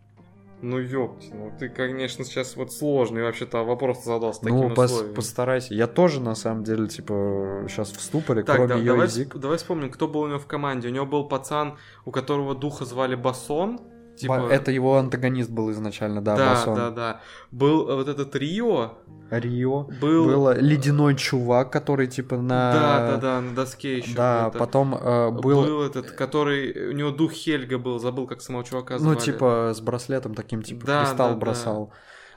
Ну, 0.63 0.79
ёпти, 0.79 1.33
ну 1.35 1.53
ты, 1.59 1.69
конечно, 1.69 2.25
сейчас 2.25 2.55
вот 2.57 2.73
сложный 2.73 3.23
вообще-то 3.25 3.65
вопрос 3.65 4.05
задал 4.05 4.33
с 4.33 4.39
таким 4.39 4.69
ну, 4.69 4.69
пос- 4.75 5.13
постарайся. 5.13 5.75
Я 5.75 5.89
тоже, 5.89 6.21
на 6.21 6.37
самом 6.37 6.63
деле, 6.63 6.87
типа, 6.87 7.67
сейчас 7.69 7.91
в 7.91 8.01
ступоре, 8.01 8.45
Так, 8.45 8.57
кроме 8.57 8.77
да- 8.77 8.83
давай, 8.93 9.07
всп- 9.09 9.39
давай 9.39 9.59
вспомним, 9.59 9.91
кто 9.91 10.07
был 10.07 10.21
у 10.21 10.29
него 10.29 10.39
в 10.39 10.47
команде. 10.47 10.87
У 10.89 10.93
него 10.93 11.05
был 11.05 11.27
пацан, 11.29 11.79
у 12.05 12.13
которого 12.13 12.55
духа 12.55 12.85
звали 12.85 13.17
Басон. 13.17 13.81
Типа... 14.17 14.49
Это 14.51 14.71
его 14.71 14.97
антагонист 14.97 15.51
был 15.51 15.71
изначально, 15.71 16.23
да, 16.23 16.37
да, 16.37 16.51
Басон. 16.51 16.75
да, 16.75 16.91
да. 16.91 17.21
Был 17.51 17.89
э, 17.89 17.95
вот 17.97 18.09
этот 18.09 18.37
Рио, 18.37 18.93
Рио. 19.31 19.85
был... 20.01 20.27
Был 20.27 20.53
ледяной 20.53 21.17
чувак, 21.17 21.73
который, 21.73 22.07
типа, 22.07 22.37
на... 22.37 22.73
Да, 22.73 23.11
да, 23.11 23.17
да, 23.17 23.41
на 23.41 23.55
доске 23.55 23.99
еще. 23.99 24.15
Да, 24.15 24.51
потом 24.51 24.95
э, 24.95 25.31
был... 25.31 25.63
был... 25.63 25.83
этот, 25.83 26.11
который... 26.11 26.91
У 26.91 26.93
него 26.93 27.11
дух 27.11 27.33
Хельга 27.33 27.79
был, 27.79 27.99
забыл, 27.99 28.27
как 28.27 28.43
самого 28.43 28.65
чувака 28.65 28.95
Ну, 28.95 29.01
звали. 29.01 29.19
типа, 29.19 29.73
с 29.75 29.81
браслетом 29.81 30.35
таким, 30.35 30.63
типа, 30.63 30.87
Да, 30.87 31.05
кристалл 31.05 31.29
да, 31.29 31.35
да. 31.35 31.41
бросал. 31.41 31.93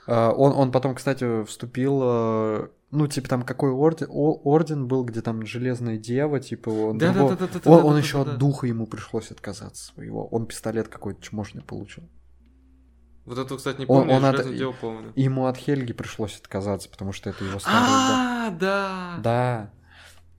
А, 0.08 0.32
Он, 0.32 0.54
он 0.54 0.72
потом, 0.72 0.96
кстати, 0.96 1.44
вступил, 1.44 2.02
э, 2.04 2.68
ну, 2.96 3.08
типа, 3.08 3.28
там 3.30 3.42
какой 3.44 3.72
орден, 3.72 4.08
о- 4.10 4.40
орден 4.44 4.88
был, 4.88 5.04
где 5.06 5.22
там 5.22 5.46
железная 5.46 5.98
дева, 5.98 6.40
типа, 6.40 6.70
он, 6.70 6.98
Да, 6.98 7.08
да, 7.08 7.14
другого- 7.14 7.36
да, 7.38 7.48
да, 7.48 7.60
да, 7.64 7.72
он, 7.72 7.78
да, 7.80 7.86
он 7.86 7.94
да, 7.94 8.00
еще 8.00 8.14
да, 8.14 8.22
от 8.22 8.28
да. 8.28 8.36
духа 8.38 8.68
ему 8.68 8.88
пришлось 8.88 9.32
отказаться 9.32 9.86
своего. 9.94 10.28
Он 10.28 10.46
пистолет 10.48 10.88
какой-то 10.88 11.22
чмошный 11.22 11.62
получил. 11.64 12.10
Вот 13.26 13.38
это, 13.40 13.58
кстати, 13.58 13.80
не 13.80 13.86
Он- 13.88 14.02
помню, 14.02 14.14
он 14.16 14.22
я 14.24 14.30
от- 14.30 14.56
дело 14.56 14.74
помню. 14.80 15.12
Ему 15.16 15.48
от 15.48 15.58
Хельги 15.58 15.94
пришлось 15.94 16.38
отказаться, 16.40 16.90
потому 16.90 17.12
что 17.12 17.30
это 17.32 17.44
его 17.44 17.58
старый... 17.60 17.80
А, 17.82 18.50
да. 18.52 19.16
да. 19.24 19.72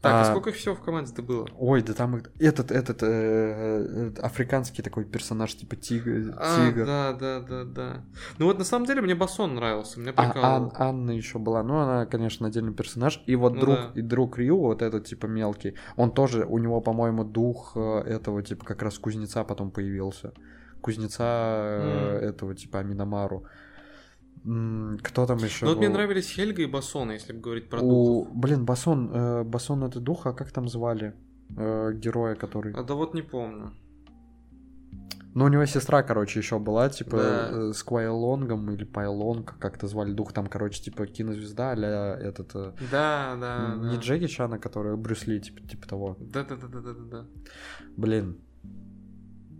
Так, 0.06 0.14
а 0.14 0.20
А, 0.22 0.24
сколько 0.24 0.52
всего 0.52 0.74
в 0.74 0.80
команде-то 0.80 1.22
было? 1.22 1.48
Ой, 1.58 1.82
да 1.82 1.92
там 1.94 2.16
их- 2.16 2.30
этот, 2.38 2.70
этот 2.70 3.02
э, 3.02 3.06
э, 3.08 4.12
африканский 4.22 4.82
такой 4.82 5.04
персонаж, 5.04 5.54
типа 5.54 5.76
тигр. 5.76 6.34
А, 6.38 6.66
тигр. 6.70 6.86
да, 6.86 7.12
да, 7.12 7.40
да, 7.40 7.64
да. 7.64 8.04
Ну 8.38 8.46
вот 8.46 8.58
на 8.58 8.64
самом 8.64 8.86
деле 8.86 9.02
мне 9.02 9.14
Басон 9.14 9.54
нравился, 9.54 10.00
мне 10.00 10.10
А, 10.10 10.22
прикалывал. 10.22 10.66
Ан- 10.66 10.72
Анна 10.76 11.10
еще 11.12 11.38
была, 11.38 11.62
ну 11.62 11.78
она, 11.78 12.06
конечно, 12.06 12.46
отдельный 12.48 12.74
персонаж. 12.74 13.22
И 13.26 13.36
вот 13.36 13.54
Ну 13.54 13.60
друг, 13.60 13.74
да. 13.76 13.90
и 13.94 14.02
друг 14.02 14.38
Рю, 14.38 14.58
вот 14.58 14.82
этот 14.82 15.06
типа 15.06 15.26
мелкий, 15.26 15.74
он 15.96 16.10
тоже, 16.10 16.44
у 16.44 16.58
него, 16.58 16.80
по-моему, 16.80 17.24
дух 17.24 17.72
э, 17.76 18.00
этого 18.06 18.42
типа 18.42 18.64
как 18.64 18.82
раз 18.82 18.98
кузнеца 18.98 19.44
потом 19.44 19.70
появился. 19.70 20.32
Кузнеца 20.80 21.24
э, 21.24 22.18
этого 22.30 22.54
типа 22.54 22.78
Аминамару. 22.80 23.44
Кто 25.02 25.27
там 25.27 25.39
еще? 25.39 25.64
Ну 25.64 25.73
вот 25.73 25.78
мне 25.78 25.89
нравились 25.89 26.31
Хельга 26.31 26.62
и 26.62 26.66
Бассон, 26.66 27.10
если 27.10 27.32
говорить 27.32 27.68
про 27.68 27.81
У... 27.81 28.24
духов. 28.24 28.36
Блин, 28.36 28.64
Басон, 28.64 29.10
э, 29.12 29.43
Басон 29.44 29.82
это 29.82 29.98
дух, 29.98 30.27
а 30.27 30.32
как 30.32 30.52
там 30.52 30.68
звали 30.68 31.14
э, 31.56 31.93
героя, 31.94 32.36
который... 32.36 32.73
А 32.74 32.85
да 32.85 32.94
вот 32.94 33.14
не 33.14 33.23
помню. 33.23 33.73
Ну, 35.35 35.44
у 35.44 35.48
него 35.48 35.66
сестра, 35.66 36.02
короче, 36.02 36.39
еще 36.39 36.59
была, 36.59 36.89
типа, 36.89 37.16
Да. 37.16 37.48
э, 37.51 37.73
с 37.74 37.82
Квайлонгом 37.82 38.70
или 38.70 38.85
Пайлонг, 38.85 39.59
как-то 39.59 39.89
звали 39.89 40.12
дух, 40.12 40.32
там, 40.32 40.47
короче, 40.47 40.81
типа, 40.81 41.06
кинозвезда, 41.06 41.73
а 41.73 42.16
этот... 42.16 42.52
Да, 42.90 43.36
да, 43.39 43.74
не 43.77 43.97
да. 43.97 44.01
Джеки 44.01 44.28
Чана, 44.28 44.59
который 44.59 44.97
Брюс 44.97 45.27
Ли, 45.27 45.40
типа, 45.40 45.60
типа 45.68 45.89
того. 45.89 46.16
Да, 46.20 46.44
да, 46.44 46.56
да, 46.56 46.68
да, 46.68 46.81
да, 46.81 46.93
да, 46.94 47.05
да. 47.10 47.27
Блин. 47.97 48.39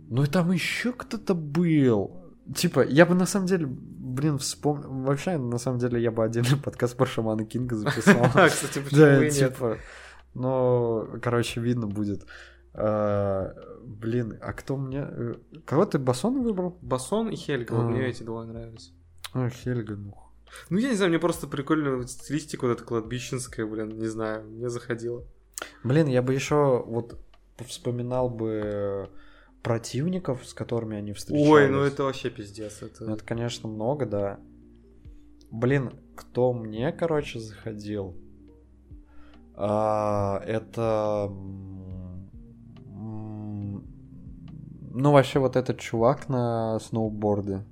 Ну 0.09 0.23
и 0.23 0.27
там 0.27 0.51
еще 0.51 0.93
кто-то 0.93 1.35
был. 1.35 2.23
Типа, 2.55 2.83
я 2.83 3.05
бы 3.05 3.13
на 3.13 3.25
самом 3.25 3.45
деле, 3.45 3.67
блин, 4.17 4.37
вспомнил. 4.37 4.89
Вообще, 5.03 5.37
на 5.37 5.57
самом 5.57 5.79
деле, 5.79 6.01
я 6.01 6.11
бы 6.11 6.23
отдельный 6.23 6.57
подкаст 6.63 6.97
про 6.97 7.05
Шамана 7.05 7.45
Кинга 7.45 7.75
записал. 7.75 8.25
Кстати, 8.49 8.79
почему 8.79 9.21
и 9.21 9.25
нет? 9.25 9.33
типа. 9.33 9.77
Но, 10.33 11.07
короче, 11.21 11.61
видно 11.61 11.87
будет. 11.87 12.25
А, 12.73 13.53
Блин, 13.83 14.37
а 14.41 14.53
кто 14.53 14.75
мне... 14.77 15.07
э, 15.09 15.35
Кого 15.65 15.85
ты 15.85 15.97
Басон 15.97 16.43
выбрал? 16.43 16.77
Бассон 16.81 17.29
и 17.29 17.35
Хельга, 17.35 17.71
вот 17.73 17.85
А. 17.85 17.87
мне 17.87 18.05
эти 18.07 18.23
двое 18.23 18.45
нравились. 18.47 18.91
А, 19.33 19.49
Хельга, 19.49 19.95
ну. 19.95 20.13
Ну, 20.69 20.77
я 20.77 20.89
не 20.89 20.95
знаю, 20.95 21.09
мне 21.09 21.19
просто 21.19 21.47
прикольно 21.47 22.05
стилистика 22.07 22.65
вот 22.67 22.73
эта 22.73 22.83
кладбищенская, 22.83 23.65
блин, 23.65 23.97
не 23.97 24.07
знаю, 24.07 24.43
мне 24.45 24.69
заходило. 24.69 25.23
Блин, 25.83 26.07
я 26.07 26.21
бы 26.21 26.33
еще 26.33 26.83
вот 26.85 27.17
вспоминал 27.65 28.29
бы 28.29 29.09
противников, 29.67 30.45
с 30.45 30.53
которыми 30.53 30.95
они 30.95 31.11
встречались. 31.11 31.49
Ой, 31.49 31.69
ну 31.69 31.81
это 31.81 32.03
вообще 32.03 32.29
пиздец. 32.29 32.79
Ну, 32.79 32.87
Это... 32.87 33.11
Это, 33.11 33.25
конечно, 33.25 33.67
много, 33.67 34.05
да. 34.05 34.39
Блин, 35.51 35.91
кто 36.15 36.53
мне, 36.53 36.93
короче, 36.93 37.41
заходил? 37.41 38.15
А, 39.55 40.41
это... 40.45 41.29
Ну, 44.99 45.11
вообще, 45.11 45.39
вот 45.39 45.57
этот 45.57 45.79
чувак 45.79 46.29
на 46.29 46.79
сноуборде 46.79 47.65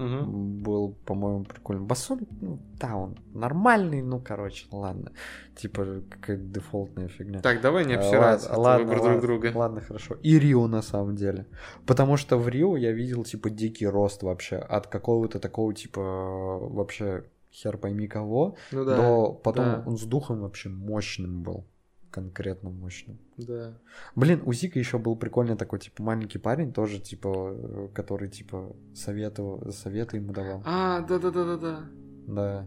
Мгм. 0.00 0.62
был, 0.62 0.96
по-моему, 1.04 1.44
прикольный. 1.44 1.82
Бассон, 1.84 2.20
ну, 2.40 2.58
да, 2.80 2.96
он 2.96 3.16
нормальный, 3.34 4.02
ну, 4.02 4.18
короче, 4.18 4.66
ладно. 4.72 5.12
Типа, 5.54 6.02
какая-то 6.08 6.42
дефолтная 6.42 7.08
фигня. 7.08 7.40
Так, 7.40 7.60
давай 7.60 7.84
не 7.84 7.94
А, 7.94 7.98
обсираться, 7.98 8.48
ладно, 8.48 8.58
это 8.58 8.60
ладно, 8.60 8.92
ладно, 8.92 9.08
друг 9.08 9.22
друга. 9.22 9.52
Ладно, 9.54 9.80
хорошо. 9.82 10.14
И 10.22 10.38
Рио 10.38 10.66
на 10.68 10.82
самом 10.82 11.16
деле. 11.16 11.46
Потому 11.86 12.16
что 12.16 12.38
в 12.38 12.48
Рио 12.48 12.76
я 12.76 12.92
видел, 12.92 13.24
типа, 13.24 13.50
дикий 13.50 13.86
рост 13.86 14.22
вообще. 14.22 14.56
От 14.56 14.86
какого-то 14.86 15.38
такого, 15.38 15.74
типа, 15.74 16.00
вообще 16.00 17.24
хер 17.52 17.76
пойми 17.76 18.06
кого, 18.06 18.56
Ну 18.72 18.84
да, 18.84 18.96
до 18.96 19.32
потом 19.32 19.64
да. 19.64 19.82
он 19.86 19.98
с 19.98 20.02
духом 20.02 20.40
вообще 20.40 20.68
мощным 20.68 21.42
был. 21.42 21.66
Конкретно 22.10 22.70
мощным. 22.70 23.18
да. 23.36 23.78
Блин, 24.16 24.42
у 24.44 24.52
Зика 24.52 24.78
еще 24.78 24.98
был 24.98 25.14
прикольный 25.16 25.56
такой, 25.56 25.78
типа, 25.78 26.02
маленький 26.02 26.38
парень, 26.38 26.72
тоже, 26.72 26.98
типа, 26.98 27.52
э, 27.52 27.88
который, 27.94 28.28
типа, 28.28 28.74
советовал, 28.94 29.70
советы 29.72 30.16
ему 30.16 30.32
давал. 30.32 30.62
А, 30.66 31.00
да-да-да-да-да. 31.02 31.84
Да. 32.26 32.66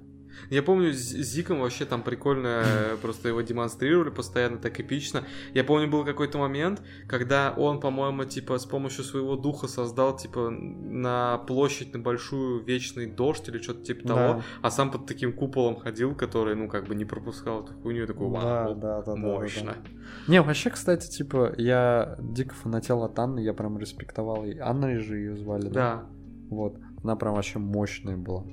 Я 0.50 0.64
помню, 0.64 0.94
с 0.94 0.98
Зиком 0.98 1.62
вообще 1.62 1.86
там 1.86 2.02
прикольно 2.04 2.64
э, 2.66 2.98
просто 3.02 3.30
его 3.30 3.42
демонстрировали 3.42 4.10
постоянно, 4.10 4.58
так 4.58 4.80
эпично. 4.80 5.24
Я 5.54 5.64
помню, 5.64 5.90
был 5.90 6.04
какой-то 6.06 6.38
момент, 6.38 6.82
когда 7.08 7.54
он, 7.56 7.80
по-моему, 7.80 8.26
типа 8.26 8.58
с 8.58 8.66
помощью 8.66 9.04
своего 9.04 9.36
духа 9.36 9.68
создал, 9.68 10.16
типа, 10.18 10.50
на 10.50 11.38
площадь, 11.40 11.94
на 11.94 12.00
большую 12.00 12.64
вечный 12.64 13.06
дождь 13.08 13.48
или 13.50 13.60
что-то 13.60 13.84
типа 13.84 14.08
того, 14.08 14.20
Да. 14.20 14.42
а 14.62 14.72
сам 14.72 14.92
под 14.92 15.06
таким 15.06 15.34
куполом 15.34 15.76
ходил, 15.76 16.16
который, 16.16 16.56
ну, 16.56 16.68
как 16.68 16.88
бы 16.88 16.96
не 16.96 17.06
пропускал 17.06 17.64
эту 17.64 17.74
хуйню, 17.74 18.08
такой, 18.08 18.32
Да, 18.32 18.40
вау, 18.66 18.76
да, 18.76 19.02
да, 19.02 19.14
да, 19.14 19.16
мощно. 19.16 19.76
да, 19.84 20.32
Не, 20.32 20.42
вообще, 20.42 20.70
кстати, 20.70 21.10
типа, 21.10 21.54
я 21.58 22.18
дико 22.20 22.54
фанател 22.56 23.04
от 23.04 23.18
Анны, 23.20 23.40
я 23.40 23.54
прям 23.54 23.78
респектовал. 23.78 24.46
И 24.46 24.58
Анна 24.58 25.00
же 25.00 25.18
ее 25.18 25.36
звали, 25.38 25.68
да? 25.68 25.70
Да. 25.74 26.06
Вот. 26.50 26.78
Она 27.04 27.16
прям 27.16 27.34
вообще 27.34 27.60
мощная 27.60 28.18
была. 28.18 28.44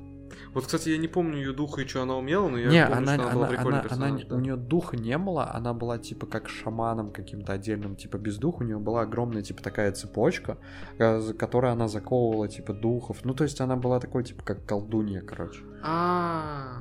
Вот, 0.55 0.67
кстати, 0.67 0.89
я 0.91 0.99
не 0.99 1.09
помню 1.09 1.37
ее 1.39 1.53
духа 1.53 1.83
и 1.83 1.87
что 1.87 2.03
она 2.03 2.17
умела, 2.17 2.49
но 2.49 2.59
я 2.59 2.69
не, 2.69 2.87
помню, 2.87 2.97
она, 2.97 3.15
что 3.15 3.23
она, 3.23 3.25
она, 3.25 3.35
была 3.35 3.47
прикольный 3.47 3.71
она, 3.71 3.79
она 3.81 3.89
персонаж. 3.89 4.25
да. 4.25 4.35
у 4.37 4.41
нее 4.41 4.57
духа 4.57 4.97
не 4.97 5.19
было, 5.19 5.55
она 5.55 5.75
была 5.75 5.99
типа 5.99 6.27
как 6.27 6.49
шаманом 6.49 7.13
каким-то 7.13 7.53
отдельным, 7.53 7.97
типа 7.97 8.19
без 8.19 8.37
духа. 8.37 8.63
У 8.63 8.67
нее 8.67 8.79
была 8.79 9.03
огромная 9.03 9.43
типа 9.43 9.63
такая 9.63 9.93
цепочка, 9.93 10.59
э, 10.99 11.21
за 11.21 11.35
которой 11.35 11.73
она 11.73 11.89
заковывала 11.89 12.49
типа 12.49 12.73
духов. 12.73 13.19
Ну, 13.25 13.35
то 13.35 13.45
есть 13.45 13.61
она 13.61 13.77
была 13.77 14.01
такой 14.01 14.25
типа 14.25 14.45
как 14.45 14.65
колдунья, 14.65 15.21
короче. 15.21 15.63
А, 15.83 16.81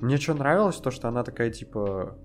Мне 0.00 0.16
что 0.18 0.34
нравилось, 0.34 0.76
то, 0.76 0.90
что 0.90 1.08
она 1.08 1.22
такая 1.22 1.50
типа 1.50 2.16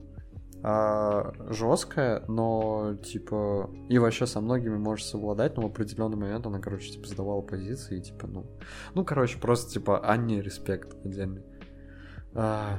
жесткая, 0.62 2.24
но 2.28 2.96
типа 3.04 3.70
и 3.88 3.98
вообще 3.98 4.26
со 4.28 4.42
многими 4.42 4.78
может 4.78 5.06
совладать, 5.08 5.56
но 5.58 5.64
в 5.64 5.66
определенный 5.68 6.18
момент 6.18 6.46
она, 6.46 6.60
короче, 6.60 6.92
типа 6.92 7.08
сдавала 7.08 7.42
позиции, 7.42 7.98
и, 8.00 8.02
типа, 8.02 8.28
ну, 8.28 8.46
ну, 8.94 9.06
короче, 9.06 9.40
просто 9.40 9.72
типа 9.72 10.00
Анне 10.06 10.42
респект 10.42 10.96
отдельный. 11.06 11.44
А, 12.34 12.78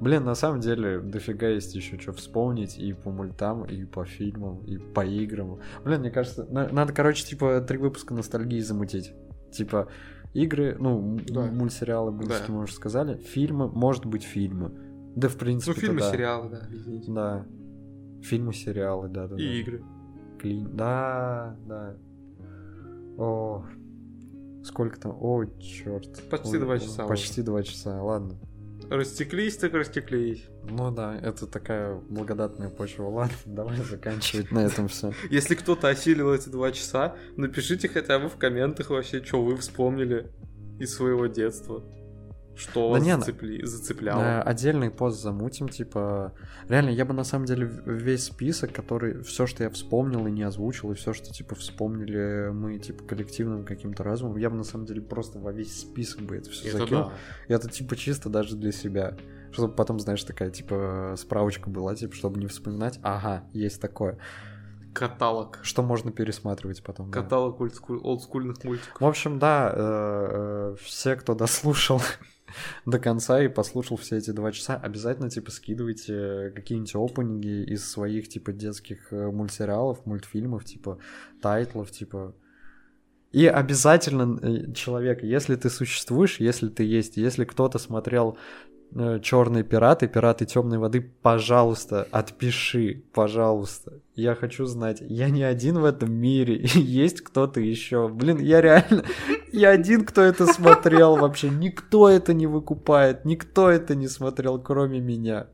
Блин, 0.00 0.24
на 0.24 0.34
самом 0.34 0.60
деле, 0.60 1.00
дофига 1.00 1.48
есть 1.48 1.74
еще 1.74 1.98
что 1.98 2.12
вспомнить 2.12 2.76
и 2.76 2.92
по 2.92 3.10
мультам, 3.10 3.64
и 3.64 3.84
по 3.84 4.04
фильмам, 4.04 4.58
и 4.64 4.76
по 4.76 5.04
играм. 5.06 5.58
Блин, 5.84 6.00
мне 6.00 6.10
кажется, 6.10 6.44
на- 6.50 6.68
надо, 6.68 6.92
короче, 6.92 7.24
типа, 7.24 7.60
три 7.62 7.78
выпуска 7.78 8.12
ностальгии 8.12 8.60
замутить. 8.60 9.14
Типа, 9.52 9.88
игры, 10.34 10.76
ну, 10.78 11.18
Да. 11.28 11.46
мультсериалы, 11.46 12.10
мультики, 12.12 12.44
Да. 12.48 12.52
мы 12.52 12.62
уже 12.64 12.74
сказали, 12.74 13.16
фильмы, 13.16 13.68
может 13.68 14.04
быть, 14.04 14.22
фильмы. 14.24 14.72
Да, 15.16 15.28
в 15.28 15.36
принципе, 15.36 15.72
ну, 15.74 15.80
фильмы, 15.80 16.00
да. 16.00 16.12
сериалы, 16.12 16.50
да, 16.50 16.58
объедините. 16.58 17.10
Да. 17.10 17.46
Фильмы, 18.22 18.52
сериалы, 18.52 19.08
да, 19.08 19.26
да. 19.26 19.36
И 19.36 19.38
да. 19.38 19.54
игры. 19.54 19.84
Клин... 20.38 20.76
Да, 20.76 21.56
да. 21.66 21.96
О, 23.16 23.64
сколько 24.62 25.00
там? 25.00 25.16
О, 25.18 25.46
черт. 25.58 26.22
Почти 26.28 26.58
два 26.58 26.78
часа 26.78 27.06
Почти 27.06 27.40
два 27.40 27.62
часа, 27.62 28.02
ладно. 28.02 28.38
Растеклись, 28.90 29.56
так 29.56 29.72
растеклись. 29.72 30.44
Ну 30.68 30.90
да, 30.90 31.18
это 31.18 31.46
такая 31.46 31.94
благодатная 31.94 32.68
почва. 32.68 33.04
Ладно, 33.04 33.36
давай 33.46 33.78
заканчивать 33.78 34.52
на 34.52 34.60
этом 34.66 34.88
все. 34.88 35.12
Если 35.30 35.54
кто-то 35.54 35.88
осилил 35.88 36.32
эти 36.34 36.50
два 36.50 36.72
часа, 36.72 37.16
напишите 37.36 37.88
хотя 37.88 38.18
бы 38.18 38.28
в 38.28 38.36
комментах 38.36 38.90
вообще, 38.90 39.24
что 39.24 39.42
вы 39.42 39.56
вспомнили 39.56 40.30
из 40.78 40.94
своего 40.94 41.26
детства. 41.26 41.82
Что 42.56 42.92
Да 42.94 43.00
не, 43.00 43.10
зацепли- 43.16 43.64
зацепляло. 43.64 44.40
Отдельный 44.42 44.90
пост 44.90 45.20
замутим, 45.20 45.68
типа. 45.68 46.32
Реально, 46.68 46.90
я 46.90 47.04
бы 47.04 47.12
на 47.12 47.24
самом 47.24 47.44
деле 47.44 47.70
весь 47.84 48.24
список, 48.24 48.72
который 48.72 49.22
все, 49.22 49.46
что 49.46 49.62
я 49.64 49.70
вспомнил 49.70 50.26
и 50.26 50.30
не 50.30 50.42
озвучил, 50.42 50.90
и 50.90 50.94
все, 50.94 51.12
что 51.12 51.32
типа 51.32 51.54
вспомнили 51.54 52.50
мы, 52.52 52.78
типа, 52.78 53.04
коллективным 53.04 53.64
каким-то 53.64 54.02
разумом, 54.04 54.36
я 54.38 54.48
бы 54.50 54.56
на 54.56 54.64
самом 54.64 54.86
деле 54.86 55.02
просто 55.02 55.38
во 55.38 55.52
весь 55.52 55.80
список 55.80 56.22
бы 56.22 56.36
это 56.36 56.50
все 56.50 56.68
Это 56.68 56.78
закинул. 56.78 57.04
да. 57.04 57.12
И 57.48 57.52
это 57.52 57.68
типа 57.68 57.94
чисто 57.96 58.28
даже 58.30 58.56
для 58.56 58.72
себя. 58.72 59.16
Чтобы 59.52 59.74
потом, 59.74 60.00
знаешь, 60.00 60.22
такая 60.24 60.50
типа 60.50 61.14
справочка 61.16 61.70
была, 61.70 61.94
типа, 61.94 62.14
чтобы 62.14 62.40
не 62.40 62.46
вспоминать. 62.46 62.98
Ага, 63.02 63.44
есть 63.52 63.80
такое. 63.80 64.18
Каталог. 64.96 65.58
Что 65.62 65.82
можно 65.82 66.10
пересматривать 66.10 66.82
потом. 66.82 67.10
да. 67.10 67.22
Каталог 67.22 67.60
ольдскуль- 67.60 68.00
олдскульных 68.00 68.64
мультиков. 68.64 69.00
В 69.00 69.04
общем, 69.04 69.38
да, 69.38 69.70
э, 69.74 70.72
э, 70.72 70.76
все, 70.82 71.16
кто 71.16 71.34
дослушал 71.34 72.00
до 72.86 72.98
конца 72.98 73.42
и 73.42 73.48
послушал 73.48 73.96
все 73.96 74.16
эти 74.16 74.30
два 74.30 74.52
часа, 74.52 74.76
обязательно, 74.76 75.28
типа, 75.28 75.50
скидывайте 75.50 76.52
какие-нибудь 76.54 76.94
опенинги 76.94 77.64
из 77.70 77.88
своих, 77.88 78.28
типа, 78.28 78.52
детских 78.52 79.12
э, 79.12 79.30
мультсериалов, 79.30 80.06
мультфильмов, 80.06 80.64
типа, 80.64 80.98
тайтлов, 81.42 81.90
типа... 81.90 82.34
И 83.32 83.46
обязательно, 83.46 84.72
человек, 84.72 85.22
если 85.22 85.56
ты 85.56 85.68
существуешь, 85.68 86.40
если 86.40 86.68
ты 86.68 86.84
есть, 86.84 87.18
если 87.18 87.44
кто-то 87.44 87.78
смотрел 87.78 88.38
Черные 89.22 89.62
пираты, 89.62 90.08
пираты 90.08 90.46
темной 90.46 90.78
воды, 90.78 91.02
пожалуйста, 91.22 92.08
отпиши, 92.10 93.04
пожалуйста. 93.12 94.00
Я 94.14 94.34
хочу 94.34 94.64
знать, 94.64 95.02
я 95.02 95.28
не 95.28 95.42
один 95.42 95.78
в 95.78 95.84
этом 95.84 96.12
мире, 96.12 96.62
есть 96.74 97.20
кто-то 97.20 97.60
еще. 97.60 98.08
Блин, 98.08 98.38
я 98.38 98.62
реально, 98.62 99.04
я 99.52 99.70
один, 99.70 100.06
кто 100.06 100.22
это 100.22 100.46
смотрел 100.46 101.16
вообще. 101.16 101.50
Никто 101.50 102.08
это 102.08 102.32
не 102.32 102.46
выкупает, 102.46 103.26
никто 103.26 103.68
это 103.68 103.94
не 103.94 104.08
смотрел, 104.08 104.58
кроме 104.58 105.00
меня. 105.00 105.48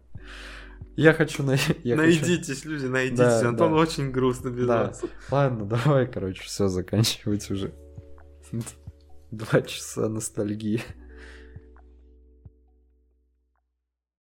Я 0.95 1.13
хочу 1.13 1.43
на... 1.43 1.53
я 1.83 1.97
хочу- 1.97 1.97
найдитесь, 1.97 2.65
люди, 2.65 2.87
найдитесь. 2.87 3.19
Да, 3.19 3.49
Антон 3.49 3.73
да. 3.73 3.79
очень 3.79 4.11
грустно 4.13 4.51
без 4.51 4.67
Да. 4.67 4.85
вас. 4.85 5.03
Ладно, 5.31 5.65
давай, 5.65 6.07
короче, 6.07 6.43
все 6.45 6.69
заканчивать 6.69 7.51
уже. 7.51 7.73
Два 9.31 9.63
часа 9.63 10.09
ностальгии. 10.09 10.83